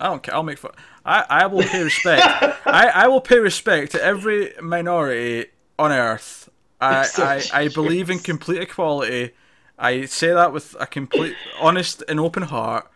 I 0.00 0.06
don't 0.06 0.22
care. 0.22 0.34
I'll 0.34 0.42
make 0.42 0.56
fun. 0.56 0.72
I, 1.04 1.24
I 1.28 1.46
will 1.46 1.62
pay 1.62 1.82
respect. 1.82 2.22
I, 2.66 2.88
I 2.94 3.08
will 3.08 3.20
pay 3.20 3.38
respect 3.38 3.92
to 3.92 4.02
every 4.02 4.52
minority 4.62 5.46
on 5.78 5.92
earth. 5.92 6.48
I, 6.80 7.06
I, 7.18 7.42
I 7.52 7.68
believe 7.68 8.10
in 8.10 8.18
complete 8.18 8.62
equality. 8.62 9.32
I 9.78 10.06
say 10.06 10.28
that 10.32 10.52
with 10.52 10.74
a 10.80 10.86
complete 10.86 11.36
honest 11.60 12.02
and 12.08 12.18
open 12.18 12.44
heart. 12.44 12.90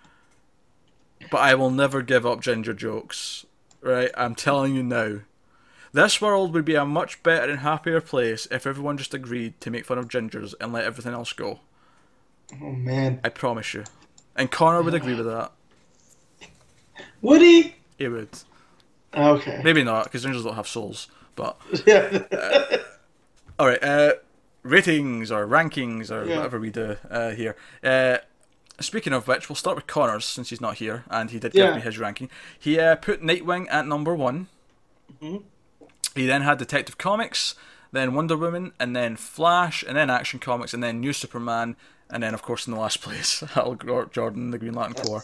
But 1.31 1.39
I 1.39 1.55
will 1.55 1.71
never 1.71 2.03
give 2.03 2.27
up 2.27 2.41
ginger 2.41 2.75
jokes. 2.75 3.47
Right? 3.81 4.11
I'm 4.17 4.35
telling 4.35 4.75
you 4.75 4.83
now. 4.83 5.21
This 5.93 6.21
world 6.21 6.55
would 6.55 6.65
be 6.65 6.77
a 6.77 6.85
much 6.85 7.23
better 7.23 7.51
and 7.51 7.61
happier 7.61 8.01
place 8.01 8.47
if 8.51 8.67
everyone 8.67 8.97
just 8.97 9.13
agreed 9.13 9.61
to 9.61 9.71
make 9.71 9.85
fun 9.85 9.99
of 9.99 10.09
gingers 10.09 10.55
and 10.61 10.73
let 10.73 10.85
everything 10.85 11.13
else 11.13 11.33
go. 11.33 11.61
Oh 12.63 12.71
man, 12.73 13.21
I 13.25 13.29
promise 13.29 13.75
you. 13.75 13.85
And 14.37 14.51
Connor 14.51 14.83
would 14.83 14.95
agree 14.95 15.15
with 15.15 15.27
that. 15.27 15.51
would 17.23 17.41
he? 17.41 17.75
He 17.99 18.07
would. 18.07 18.29
Okay. 19.15 19.61
Maybe 19.65 19.83
not, 19.83 20.05
because 20.05 20.25
gingers 20.25 20.45
don't 20.45 20.55
have 20.55 20.69
souls. 20.69 21.09
But 21.35 21.57
Yeah. 21.87 22.23
All 23.59 23.67
right, 23.67 23.83
uh, 23.83 24.13
ratings 24.63 25.31
or 25.31 25.47
rankings 25.47 26.11
or 26.11 26.25
Yeah. 26.25 26.37
whatever 26.37 26.59
we 26.61 26.71
do 26.71 26.97
uh, 27.11 27.31
here. 27.31 27.57
Uh, 27.83 28.19
speaking 28.79 29.13
of 29.13 29.27
which, 29.29 29.49
we'll 29.49 29.57
start 29.57 29.77
with 29.77 29.87
Connors 29.87 30.25
since 30.25 30.51
he's 30.51 30.61
not 30.61 30.77
here, 30.77 31.05
and 31.11 31.31
he 31.31 31.39
did 31.39 31.55
Yeah. 31.55 31.67
give 31.67 31.77
me 31.77 31.81
his 31.83 31.99
ranking. 31.99 32.31
He 32.59 32.79
uh, 32.79 32.97
put 32.97 33.23
Nightwing 33.23 33.67
at 33.71 33.87
number 33.87 34.15
one. 34.15 34.49
Mhm. 35.23 35.43
He 36.15 36.27
then 36.27 36.43
had 36.43 36.59
Detective 36.59 36.99
Comics, 36.99 37.55
then 37.93 38.15
Wonder 38.15 38.37
Woman, 38.37 38.73
and 38.81 38.95
then 38.97 39.17
Flash, 39.17 39.83
and 39.87 39.97
then 39.97 40.11
Action 40.11 40.39
Comics, 40.41 40.75
and 40.75 40.83
then 40.83 41.01
New 41.01 41.13
Superman, 41.13 41.77
and 42.11 42.23
then 42.23 42.35
of 42.35 42.43
course 42.43 42.67
in 42.67 42.73
the 42.75 42.81
last 42.81 43.01
place, 43.03 43.41
Hal 43.41 43.75
Jordan, 44.13 44.51
the 44.51 44.59
Green 44.59 44.75
Lantern 44.75 45.05
Corps, 45.05 45.23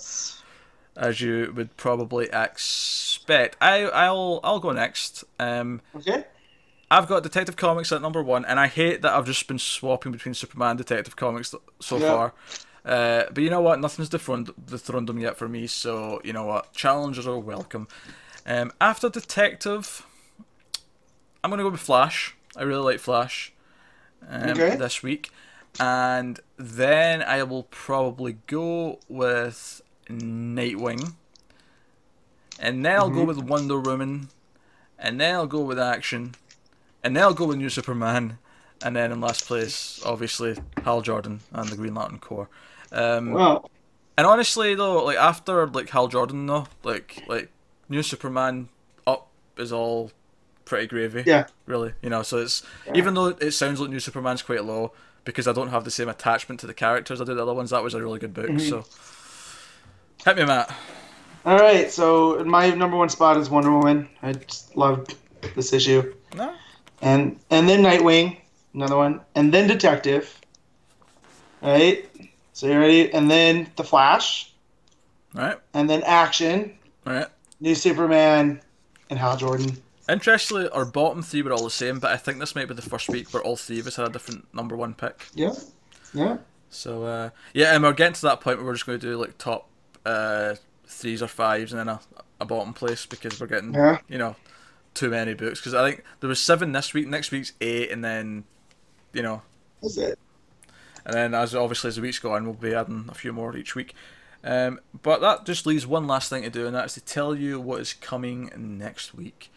as 0.97 1.21
you 1.21 1.53
would 1.57 1.77
probably 1.77 2.27
expect. 2.33 3.57
I 3.61 3.83
I'll 3.85 4.41
I'll 4.45 4.61
go 4.61 4.73
next. 4.73 5.25
Um, 5.39 5.81
Okay. 5.95 6.25
I've 6.91 7.09
got 7.09 7.23
Detective 7.23 7.57
Comics 7.57 7.91
at 7.91 8.01
number 8.01 8.23
one, 8.23 8.45
and 8.45 8.61
I 8.61 8.69
hate 8.69 9.03
that 9.03 9.13
I've 9.13 9.27
just 9.27 9.47
been 9.49 9.59
swapping 9.59 10.13
between 10.13 10.35
Superman 10.35 10.71
and 10.71 10.79
Detective 10.79 11.17
Comics 11.17 11.55
so 11.81 11.97
Yeah. 11.99 12.07
far. 12.07 12.35
Uh, 12.85 13.25
but 13.33 13.43
you 13.43 13.51
know 13.51 13.61
what? 13.61 13.81
Nothing's 13.81 14.09
dethroned, 14.09 14.53
dethroned 14.65 15.09
them 15.09 15.19
yet 15.19 15.37
for 15.37 15.49
me, 15.49 15.67
so 15.67 16.21
you 16.23 16.33
know 16.33 16.45
what? 16.45 16.73
Challenges 16.73 17.27
are 17.27 17.39
welcome. 17.39 17.89
Um, 18.47 18.73
after 18.81 19.09
Detective, 19.09 20.07
I'm 21.43 21.51
going 21.51 21.59
to 21.59 21.65
go 21.65 21.71
with 21.71 21.81
Flash. 21.81 22.37
I 22.57 22.63
really 22.63 22.83
like 22.83 23.01
Flash 23.01 23.53
um, 24.29 24.51
Okay. 24.51 24.77
this 24.77 25.03
week. 25.03 25.31
And 25.81 26.39
then 26.57 27.23
I 27.23 27.43
will 27.43 27.65
probably 27.65 28.39
go 28.47 29.01
with 29.09 29.83
Nightwing. 30.09 31.15
And 32.61 32.85
then 32.87 32.97
I'll 32.97 33.11
go 33.11 33.25
Mhm. 33.25 33.27
with 33.27 33.39
Wonder 33.39 33.81
Woman. 33.81 34.29
And 34.99 35.21
then 35.21 35.35
I'll 35.35 35.47
go 35.49 35.61
with 35.61 35.79
Action. 35.79 36.37
And 37.07 37.15
then 37.15 37.23
I'll 37.23 37.35
go 37.35 37.47
with 37.47 37.59
New 37.59 37.69
Superman. 37.71 38.39
And 38.85 38.97
then 38.97 39.13
in 39.13 39.21
last 39.21 39.47
place, 39.47 40.03
obviously, 40.05 40.57
Hal 40.85 41.01
Jordan 41.03 41.41
and 41.53 41.69
the 41.69 41.77
Green 41.77 41.95
Lantern 41.95 42.19
Corps. 42.19 42.49
Um, 42.93 43.31
Well, 43.31 43.71
and 44.19 44.27
honestly, 44.27 44.75
though, 44.75 45.05
like 45.05 45.17
after 45.17 45.67
like 45.69 45.89
Hal 45.91 46.09
Jordan, 46.09 46.47
though, 46.47 46.67
like 46.83 47.23
like 47.29 47.49
New 47.89 48.03
Superman 48.03 48.69
up 49.07 49.29
is 49.57 49.73
all 49.73 50.11
pretty 50.65 50.89
gravy. 50.89 51.23
Yeah. 51.25 51.47
Really, 51.67 51.93
you 52.03 52.11
know. 52.11 52.23
So 52.23 52.39
it's 52.39 52.65
Yeah. 52.87 52.95
even 52.97 53.15
though 53.15 53.27
it 53.29 53.53
sounds 53.53 53.81
like 53.81 53.89
New 53.91 54.01
Superman's 54.01 54.43
quite 54.43 54.65
low 54.65 54.93
because 55.25 55.47
I 55.49 55.53
don't 55.53 55.69
have 55.69 55.85
the 55.85 55.91
same 55.93 56.09
attachment 56.09 56.59
to 56.61 56.67
the 56.67 56.75
characters 56.75 57.21
I 57.21 57.25
do 57.25 57.35
the 57.35 57.43
other 57.43 57.55
ones. 57.55 57.71
That 57.71 57.83
was 57.85 57.95
a 57.95 58.03
really 58.03 58.19
good 58.19 58.35
book. 58.35 58.47
Mhm. 58.49 58.69
So 58.69 58.85
hit 60.25 60.37
me, 60.37 60.45
Matt. 60.45 60.71
all 61.47 61.59
right. 61.59 61.91
So 61.91 62.43
my 62.45 62.71
number 62.71 62.97
one 62.97 63.09
spot 63.09 63.37
is 63.37 63.49
Wonder 63.49 63.71
Woman. 63.71 64.09
I 64.23 64.33
just 64.33 64.77
loved 64.77 65.15
this 65.55 65.73
issue, 65.73 66.13
No. 66.35 66.53
And 67.03 67.39
and 67.51 67.69
then 67.69 67.83
Nightwing, 67.83 68.39
another 68.75 68.97
one, 68.97 69.21
and 69.35 69.53
then 69.53 69.67
Detective. 69.69 70.41
All 71.63 71.73
right. 71.73 72.05
So 72.53 72.67
you 72.67 72.79
ready? 72.79 73.13
And 73.13 73.31
then 73.31 73.69
The 73.77 73.85
Flash, 73.85 74.53
Right. 75.35 75.59
and 75.75 75.89
then 75.91 76.03
Action, 76.05 76.73
Right. 77.05 77.27
New 77.61 77.75
Superman, 77.75 78.61
and 79.11 79.19
Hal 79.19 79.37
Jordan. 79.37 79.77
Interestingly, 80.09 80.69
our 80.71 80.85
bottom 80.85 81.23
three 81.23 81.43
were 81.43 81.53
all 81.53 81.65
the 81.65 81.71
same, 81.71 81.99
but 81.99 82.13
I 82.13 82.17
think 82.17 82.39
this 82.39 82.55
might 82.55 82.69
be 82.69 82.75
the 82.75 82.83
first 82.83 83.09
week 83.09 83.33
where 83.35 83.43
all 83.43 83.57
three 83.57 83.81
of 83.81 83.87
us 83.87 83.97
had 83.97 84.07
a 84.07 84.11
different 84.11 84.53
number 84.55 84.77
one 84.77 84.95
pick. 84.95 85.27
Yeah. 85.35 85.53
Yeah. 86.15 86.39
So 86.71 87.05
uh, 87.05 87.31
yeah, 87.53 87.75
and 87.75 87.83
we're 87.83 87.93
getting 87.93 88.15
to 88.15 88.23
that 88.23 88.41
point 88.41 88.59
where 88.59 88.67
we're 88.67 88.75
just 88.75 88.87
going 88.87 89.01
to 89.01 89.07
do 89.07 89.17
like 89.17 89.37
top 89.39 89.69
uh, 90.07 90.55
threes 90.87 91.23
or 91.23 91.29
fives, 91.29 91.73
and 91.73 91.81
then 91.81 91.89
a, 91.89 92.01
a 92.41 92.45
bottom 92.45 92.73
place 92.73 93.05
because 93.07 93.41
we're 93.41 93.47
getting 93.49 93.75
Yeah. 93.75 93.99
you 94.09 94.19
know 94.19 94.37
too 94.97 95.11
many 95.11 95.35
books. 95.35 95.61
Because 95.61 95.75
I 95.75 95.89
think 95.89 96.03
there 96.21 96.29
was 96.29 96.41
seven 96.41 96.73
this 96.73 96.93
week, 96.93 97.07
next 97.07 97.31
week's 97.31 97.53
eight, 97.61 97.91
and 97.93 98.05
then 98.05 98.45
you 99.13 99.23
know, 99.23 99.43
That's 99.83 99.97
it. 99.97 100.19
and 101.05 101.15
then 101.15 101.35
as 101.35 101.55
obviously 101.55 101.89
as 101.89 101.97
the 101.97 102.03
weeks 102.03 102.19
go 102.19 102.33
on, 102.35 102.45
we'll 102.45 102.55
be 102.55 102.75
adding 102.75 103.07
a 103.09 103.15
few 103.15 103.33
more 103.33 103.57
each 103.57 103.75
week. 103.75 103.95
Um, 104.45 104.81
but 105.03 105.21
that 105.23 105.45
just 105.47 105.67
leaves 105.67 105.87
one 105.87 106.07
last 106.07 106.29
thing 106.31 106.43
to 106.43 106.51
do, 106.51 106.67
and 106.67 106.75
that's 106.77 106.95
to 106.95 107.01
tell 107.01 107.35
you 107.35 107.59
what 107.61 107.81
is 107.81 107.93
coming 107.95 108.51
next 108.57 109.15
week. 109.15 109.51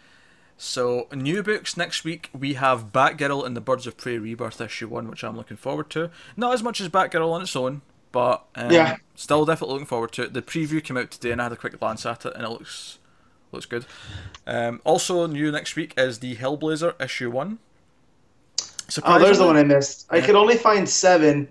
So, 0.57 1.07
new 1.13 1.41
books 1.41 1.77
next 1.77 2.03
week. 2.03 2.29
We 2.37 2.55
have 2.55 2.91
Batgirl 2.91 3.45
and 3.45 3.55
the 3.55 3.61
Birds 3.61 3.87
of 3.87 3.95
Prey 3.97 4.17
Rebirth 4.17 4.59
issue 4.59 4.87
one, 4.89 5.07
which 5.09 5.23
I'm 5.23 5.37
looking 5.37 5.57
forward 5.57 5.89
to. 5.91 6.09
Not 6.35 6.53
as 6.53 6.61
much 6.63 6.81
as 6.81 6.89
Batgirl 6.89 7.31
on 7.31 7.41
its 7.41 7.55
own, 7.55 7.81
but 8.11 8.45
um, 8.55 8.71
Yeah. 8.71 8.97
still 9.15 9.45
definitely 9.45 9.73
looking 9.73 9.85
forward 9.87 10.11
to 10.13 10.23
it. 10.23 10.33
The 10.33 10.41
preview 10.41 10.83
came 10.83 10.97
out 10.97 11.11
today, 11.11 11.31
and 11.31 11.39
I 11.41 11.45
had 11.45 11.53
a 11.53 11.57
quick 11.57 11.79
glance 11.79 12.05
at 12.05 12.25
it, 12.25 12.33
and 12.35 12.43
it 12.43 12.49
looks 12.49 12.98
looks 13.51 13.65
good. 13.65 13.85
Um, 14.47 14.81
also 14.83 15.25
new 15.27 15.51
next 15.51 15.75
week 15.75 15.93
is 15.97 16.19
the 16.19 16.35
Hellblazer 16.35 16.99
issue 17.01 17.29
one. 17.31 17.59
Oh, 19.03 19.19
there's 19.19 19.37
the 19.37 19.45
one 19.45 19.57
I 19.57 19.63
missed. 19.63 20.07
I 20.09 20.17
Yeah. 20.17 20.25
could 20.25 20.35
only 20.35 20.57
find 20.57 20.89
seven, 20.89 21.47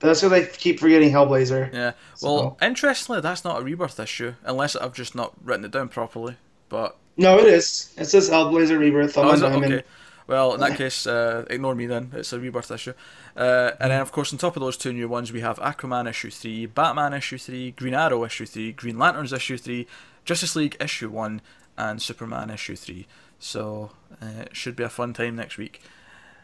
that's 0.00 0.20
because 0.22 0.32
I 0.32 0.44
keep 0.46 0.80
forgetting 0.80 1.10
Hellblazer. 1.10 1.72
Yeah. 1.72 1.92
So- 2.14 2.34
Well, 2.34 2.58
interestingly, 2.62 3.20
that's 3.20 3.44
not 3.44 3.60
a 3.60 3.62
rebirth 3.62 4.00
issue, 4.00 4.34
unless 4.44 4.74
I've 4.74 4.94
just 4.94 5.14
not 5.14 5.34
written 5.44 5.64
it 5.64 5.70
down 5.70 5.88
properly. 5.88 6.36
But 6.68 6.96
No, 7.16 7.38
it 7.38 7.46
is. 7.46 7.92
It 7.96 8.06
says 8.06 8.30
Hellblazer 8.30 8.78
Rebirth 8.78 9.18
on 9.18 9.26
oh, 9.26 9.32
is 9.32 9.42
it? 9.42 9.48
diamond. 9.48 9.72
Okay. 9.74 9.82
Well, 10.28 10.54
in 10.54 10.60
that 10.60 10.76
case, 10.78 11.06
uh, 11.06 11.44
ignore 11.50 11.74
me 11.74 11.86
then. 11.86 12.12
It's 12.14 12.32
a 12.32 12.38
rebirth 12.38 12.70
issue. 12.70 12.92
Uh, 13.36 13.72
and 13.80 13.90
then, 13.90 14.00
of 14.00 14.12
course, 14.12 14.32
on 14.32 14.38
top 14.38 14.56
of 14.56 14.60
those 14.60 14.76
two 14.76 14.92
new 14.92 15.08
ones, 15.08 15.32
we 15.32 15.40
have 15.40 15.58
Aquaman 15.58 16.08
issue 16.08 16.30
three, 16.30 16.66
Batman 16.66 17.12
issue 17.14 17.38
three, 17.38 17.70
Green 17.72 17.94
Arrow 17.94 18.24
issue 18.24 18.46
three, 18.46 18.72
Green 18.72 18.98
Lanterns 18.98 19.32
issue 19.32 19.56
three, 19.58 19.86
Justice 20.28 20.54
League 20.54 20.76
issue 20.78 21.08
one, 21.08 21.40
and 21.78 22.02
Superman 22.02 22.50
issue 22.50 22.76
three. 22.76 23.06
So 23.38 23.92
uh, 24.20 24.42
it 24.42 24.54
should 24.54 24.76
be 24.76 24.82
a 24.82 24.90
fun 24.90 25.14
time 25.14 25.36
next 25.36 25.56
week. 25.56 25.80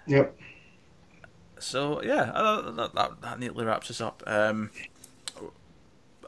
Yep. 0.07 0.35
So 1.59 2.03
yeah, 2.03 2.31
uh, 2.33 2.71
that, 2.71 2.95
that, 2.95 3.21
that 3.21 3.39
neatly 3.39 3.67
wraps 3.67 3.91
us 3.91 4.01
up. 4.01 4.23
Um, 4.27 4.71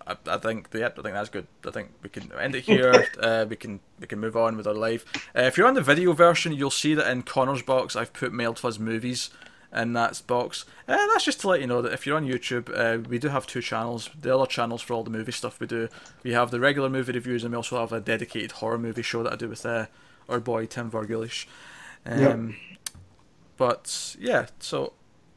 I, 0.06 0.16
I 0.26 0.36
think 0.36 0.68
yeah, 0.74 0.88
I 0.88 0.90
think 0.90 1.14
that's 1.14 1.30
good. 1.30 1.46
I 1.66 1.70
think 1.70 1.92
we 2.02 2.10
can 2.10 2.30
end 2.38 2.54
it 2.54 2.64
here. 2.64 3.06
uh, 3.20 3.46
we 3.48 3.56
can 3.56 3.80
we 3.98 4.06
can 4.06 4.20
move 4.20 4.36
on 4.36 4.58
with 4.58 4.66
our 4.66 4.74
life. 4.74 5.06
Uh, 5.34 5.44
if 5.44 5.56
you're 5.56 5.66
on 5.66 5.72
the 5.72 5.80
video 5.80 6.12
version, 6.12 6.52
you'll 6.52 6.70
see 6.70 6.92
that 6.92 7.10
in 7.10 7.22
Connor's 7.22 7.62
box, 7.62 7.96
I've 7.96 8.12
put 8.12 8.34
Mailed 8.34 8.58
Fuzz 8.58 8.78
movies 8.78 9.30
in 9.72 9.92
that 9.92 10.22
box. 10.26 10.64
Uh, 10.88 10.96
that's 11.08 11.24
just 11.24 11.40
to 11.40 11.48
let 11.48 11.60
you 11.60 11.66
know 11.66 11.82
that 11.82 11.92
if 11.92 12.06
you're 12.06 12.16
on 12.16 12.26
YouTube, 12.26 12.70
uh, 12.74 13.06
we 13.08 13.18
do 13.18 13.28
have 13.28 13.46
two 13.46 13.60
channels. 13.60 14.10
The 14.20 14.34
other 14.34 14.46
channels 14.46 14.82
for 14.82 14.94
all 14.94 15.04
the 15.04 15.10
movie 15.10 15.32
stuff 15.32 15.60
we 15.60 15.66
do. 15.66 15.88
We 16.22 16.32
have 16.32 16.50
the 16.50 16.60
regular 16.60 16.88
movie 16.88 17.12
reviews, 17.12 17.44
and 17.44 17.52
we 17.52 17.56
also 17.56 17.78
have 17.80 17.92
a 17.92 18.00
dedicated 18.00 18.52
horror 18.52 18.78
movie 18.78 19.02
show 19.02 19.22
that 19.22 19.32
I 19.32 19.36
do 19.36 19.48
with 19.48 19.66
uh, 19.66 19.86
our 20.28 20.40
boy 20.40 20.66
Tim 20.66 20.90
Vergulish. 20.90 21.46
Um, 22.04 22.20
Yep. 22.20 22.38
But 23.56 24.16
yeah, 24.18 24.46
so 24.58 24.92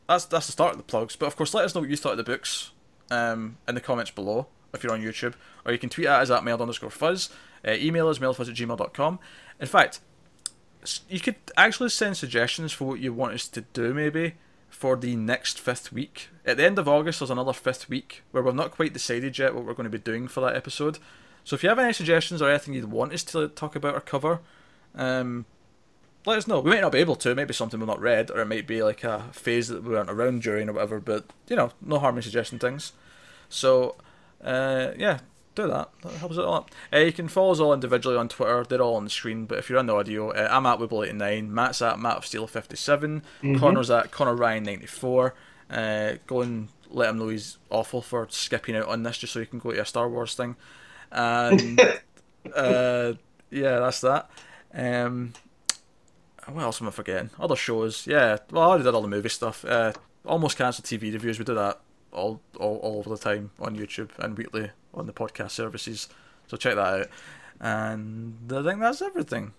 that's 0.08 0.26
that's 0.26 0.46
the 0.48 0.52
start 0.52 0.72
of 0.74 0.78
the 0.78 0.84
plugs. 0.84 1.16
But 1.16 1.28
of 1.28 1.36
course, 1.36 1.54
let 1.54 1.66
us 1.66 1.74
know 1.74 1.82
what 1.82 1.90
you 1.90 1.96
thought 1.96 2.12
of 2.12 2.18
the 2.18 2.24
books 2.24 2.72
um, 3.10 3.58
in 3.68 3.76
the 3.76 3.82
comments 3.82 4.12
below 4.12 4.48
if 4.74 4.84
you're 4.84 4.94
on 4.94 5.02
YouTube, 5.02 5.34
or 5.66 5.72
you 5.72 5.78
can 5.80 5.90
tweet 5.90 6.08
at 6.08 6.22
us 6.22 6.30
at 6.30 6.44
mailed 6.44 6.62
underscore 6.62 6.90
fuzz. 6.90 7.30
Uh, 7.68 7.72
email 7.72 8.08
us 8.08 8.20
mailfuzz 8.20 8.50
at 8.50 8.56
gmail.com. 8.56 9.20
In 9.60 9.68
fact, 9.68 10.00
you 11.10 11.20
could 11.20 11.36
actually 11.58 11.90
send 11.90 12.18
suggestions 12.18 12.72
for 12.72 12.86
what 12.86 13.00
you 13.00 13.14
want 13.14 13.34
us 13.34 13.48
to 13.50 13.62
do, 13.62 13.94
maybe 13.94 14.36
for 14.70 14.96
the 14.96 15.16
next 15.16 15.60
fifth 15.60 15.92
week. 15.92 16.30
At 16.46 16.58
the 16.58 16.66
end 16.66 16.80
of 16.80 16.88
August, 16.88 17.20
there's 17.20 17.30
another 17.30 17.54
fifth 17.54 17.90
week 17.90 18.24
where 18.32 18.42
we've 18.42 18.56
not 18.56 18.72
quite 18.72 18.94
decided 18.94 19.38
yet 19.38 19.54
what 19.54 19.66
we're 19.66 19.74
going 19.74 19.90
to 19.90 19.98
be 19.98 20.04
doing 20.04 20.28
for 20.28 20.42
that 20.42 20.56
episode. 20.56 21.00
So 21.44 21.56
if 21.56 21.64
you 21.64 21.70
have 21.70 21.80
any 21.80 21.94
suggestions 21.94 22.42
or 22.42 22.50
anything 22.50 22.74
you'd 22.74 22.92
want 22.92 23.14
us 23.14 23.24
to 23.26 23.48
talk 23.50 23.76
about 23.76 23.96
or 23.96 24.02
cover, 24.02 24.40
um, 24.96 25.46
let 26.26 26.38
us 26.38 26.48
know. 26.48 26.60
We 26.60 26.72
might 26.72 26.82
not 26.82 26.92
be 26.92 27.00
able 27.00 27.16
to. 27.18 27.36
Maybe 27.36 27.54
something 27.54 27.80
we've 27.80 27.88
not 27.88 28.02
read, 28.02 28.30
or 28.30 28.40
it 28.40 28.48
might 28.48 28.68
be 28.68 28.84
like 28.84 29.04
a 29.04 29.30
phase 29.32 29.68
that 29.70 29.84
we 29.84 29.92
weren't 29.92 30.10
around 30.10 30.44
during 30.44 30.70
or 30.70 30.74
whatever. 30.74 31.00
But 31.00 31.26
you 31.48 31.56
know, 31.56 31.72
no 31.82 32.00
harm 32.00 32.18
in 32.18 32.24
suggesting 32.24 32.60
things. 32.60 32.94
So 33.48 33.96
uh, 34.44 34.92
yeah, 34.98 35.20
do 35.62 35.68
that. 35.68 35.90
That 36.02 36.14
helps 36.14 36.38
it 36.38 36.44
a 36.44 36.50
lot. 36.50 36.72
Uh, 36.94 37.00
you 37.00 37.14
can 37.14 37.28
follow 37.28 37.52
us 37.52 37.60
all 37.60 37.74
individually 37.74 38.18
on 38.18 38.30
Twitter. 38.30 38.64
They're 38.68 38.82
all 38.82 38.96
on 38.96 39.04
the 39.04 39.10
screen. 39.10 39.46
But 39.46 39.60
if 39.60 39.70
you're 39.70 39.80
on 39.80 39.86
the 39.86 39.96
audio, 39.96 40.32
uh, 40.32 40.48
I'm 40.52 40.66
at 40.66 40.80
Wibble89. 40.80 41.50
Matt's 41.50 41.82
at 41.82 42.00
Matt 42.00 42.18
of 42.18 42.24
Steel57. 42.24 42.72
Mm-hmm. 43.42 43.58
Connor's 43.58 43.90
at 43.90 44.12
Connor 44.12 44.36
Ryan94. 44.36 45.32
Uh, 45.70 46.14
go 46.28 46.42
and 46.42 46.70
let 46.90 47.10
him 47.10 47.20
know 47.20 47.30
he's 47.30 47.58
awful 47.70 48.02
for 48.02 48.28
skipping 48.30 48.76
out 48.76 48.88
on 48.88 49.04
this 49.04 49.18
just 49.20 49.34
so 49.34 49.40
you 49.40 49.46
can 49.46 49.60
go 49.60 49.72
to 49.72 49.80
a 49.80 49.86
Star 49.86 50.10
Wars 50.10 50.34
thing. 50.34 50.56
And 51.12 51.80
uh, 52.56 53.14
yeah, 53.52 53.80
that's 53.80 54.02
that. 54.02 54.30
Um, 54.74 55.34
what 56.48 56.64
else 56.64 56.82
am 56.82 56.88
I 56.88 56.92
forgetting? 56.92 57.30
Other 57.40 57.56
shows, 57.56 58.08
yeah. 58.08 58.38
Well, 58.52 58.64
I 58.64 58.68
already 58.68 58.84
did 58.84 58.96
all 58.96 59.02
the 59.02 59.08
movie 59.08 59.30
stuff. 59.30 59.64
Uh, 59.66 59.94
almost 60.26 60.58
cancelled 60.58 60.86
TV 60.86 61.14
reviews. 61.14 61.38
We 61.38 61.46
do 61.46 61.54
that 61.56 61.80
all, 62.12 62.42
all 62.60 62.78
all 62.78 62.98
over 63.00 63.10
the 63.12 63.18
time 63.18 63.52
on 63.60 63.76
YouTube 63.76 64.10
and 64.18 64.36
weekly 64.36 64.72
on 64.94 65.06
the 65.08 65.14
podcast 65.14 65.52
services. 65.52 66.08
So 66.48 66.58
check 66.58 66.76
that 66.76 66.82
out. 67.02 67.08
And 67.60 68.36
I 68.52 68.64
think 68.64 68.80
that's 68.80 69.02
everything. 69.02 69.54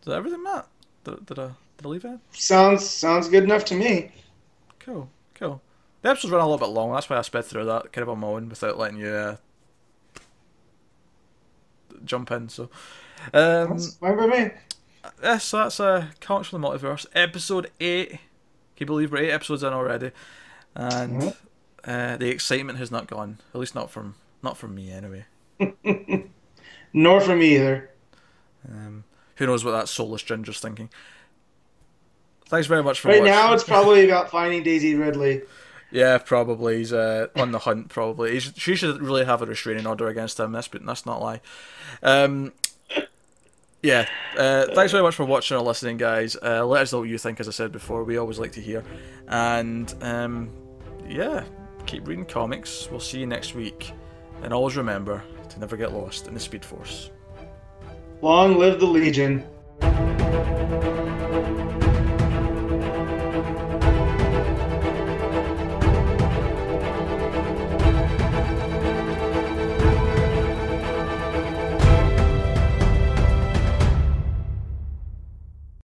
Is 0.00 0.06
that 0.06 0.14
everything, 0.16 0.42
Matt? 0.42 0.66
Did, 1.04 1.26
did 1.26 1.38
I 1.38 1.50
did 1.76 1.86
I 1.86 1.88
leave 1.88 2.04
it? 2.04 2.18
Sounds 2.32 2.88
sounds 2.88 3.28
good 3.28 3.44
enough 3.44 3.64
to 3.66 3.74
me. 3.74 4.12
Cool, 4.78 5.08
cool. 5.34 5.62
The 6.02 6.10
episode's 6.10 6.32
run 6.32 6.40
a 6.42 6.48
little 6.48 6.58
bit 6.66 6.72
long. 6.72 6.92
That's 6.92 7.08
why 7.10 7.16
I 7.18 7.22
sped 7.22 7.44
through 7.44 7.64
that 7.66 7.92
kind 7.92 8.02
of 8.02 8.08
on 8.10 8.20
my 8.20 8.28
own 8.28 8.48
without 8.48 8.78
letting 8.78 8.98
you 8.98 9.08
uh, 9.08 9.36
jump 12.04 12.30
in. 12.30 12.48
So, 12.48 12.70
um, 13.34 13.78
by 14.00 14.14
me. 14.26 14.50
yeah, 15.22 15.38
so 15.38 15.58
that's 15.58 15.80
uh, 15.80 16.06
Comics 16.20 16.48
from 16.48 16.60
the 16.60 16.68
Multiverse, 16.68 17.06
episode 17.14 17.70
eight. 17.80 18.10
Can 18.10 18.18
you 18.78 18.86
believe 18.86 19.12
we're 19.12 19.18
eight 19.24 19.30
episodes 19.32 19.62
in 19.62 19.72
already? 19.72 20.10
And 20.74 21.20
Mhm. 21.22 21.36
Uh, 21.84 22.16
the 22.16 22.28
excitement 22.28 22.78
has 22.78 22.90
not 22.90 23.06
gone. 23.06 23.38
At 23.54 23.60
least 23.60 23.74
not 23.74 23.90
from 23.90 24.14
not 24.42 24.56
from 24.56 24.74
me 24.74 24.90
anyway. 24.90 25.24
Nor 26.92 27.20
from 27.20 27.38
me 27.38 27.54
either. 27.56 27.90
Um, 28.68 29.04
who 29.36 29.46
knows 29.46 29.64
what 29.64 29.72
that 29.72 29.88
soulless 29.88 30.22
ginger's 30.22 30.60
thinking? 30.60 30.90
Thanks 32.46 32.66
very 32.66 32.82
much 32.82 33.00
for 33.00 33.08
Right 33.08 33.20
watching. 33.20 33.32
now, 33.32 33.52
it's 33.52 33.64
probably 33.68 34.04
about 34.04 34.30
finding 34.30 34.62
Daisy 34.62 34.94
Ridley. 34.94 35.42
Yeah, 35.92 36.18
probably. 36.18 36.78
He's 36.78 36.92
uh, 36.92 37.28
on 37.36 37.52
the 37.52 37.60
hunt, 37.60 37.88
probably. 37.88 38.32
He's, 38.32 38.52
she 38.56 38.76
should 38.76 39.00
really 39.00 39.24
have 39.24 39.42
a 39.42 39.46
restraining 39.46 39.86
order 39.86 40.08
against 40.08 40.38
him, 40.38 40.52
that's, 40.52 40.68
but 40.68 40.84
that's 40.84 41.04
not 41.06 41.20
a 41.20 41.24
lie. 41.24 41.40
Um, 42.02 42.52
yeah, 43.82 44.06
uh, 44.36 44.66
thanks 44.74 44.92
very 44.92 45.02
much 45.02 45.14
for 45.14 45.24
watching 45.24 45.56
or 45.56 45.62
listening, 45.62 45.96
guys. 45.96 46.36
Uh, 46.36 46.64
let 46.66 46.82
us 46.82 46.92
know 46.92 47.00
what 47.00 47.08
you 47.08 47.18
think, 47.18 47.40
as 47.40 47.48
I 47.48 47.52
said 47.52 47.72
before. 47.72 48.04
We 48.04 48.18
always 48.18 48.38
like 48.38 48.52
to 48.52 48.60
hear. 48.60 48.84
And 49.26 49.92
um, 50.02 50.50
yeah, 51.08 51.44
keep 51.86 52.06
reading 52.06 52.24
comics. 52.24 52.88
We'll 52.90 53.00
see 53.00 53.20
you 53.20 53.26
next 53.26 53.54
week. 53.54 53.92
And 54.42 54.52
always 54.52 54.76
remember 54.76 55.22
to 55.48 55.60
never 55.60 55.76
get 55.76 55.92
lost 55.92 56.26
in 56.26 56.34
the 56.34 56.40
Speed 56.40 56.64
Force. 56.64 57.10
Long 58.22 58.58
live 58.58 58.80
the 58.80 58.86
Legion. 58.86 59.44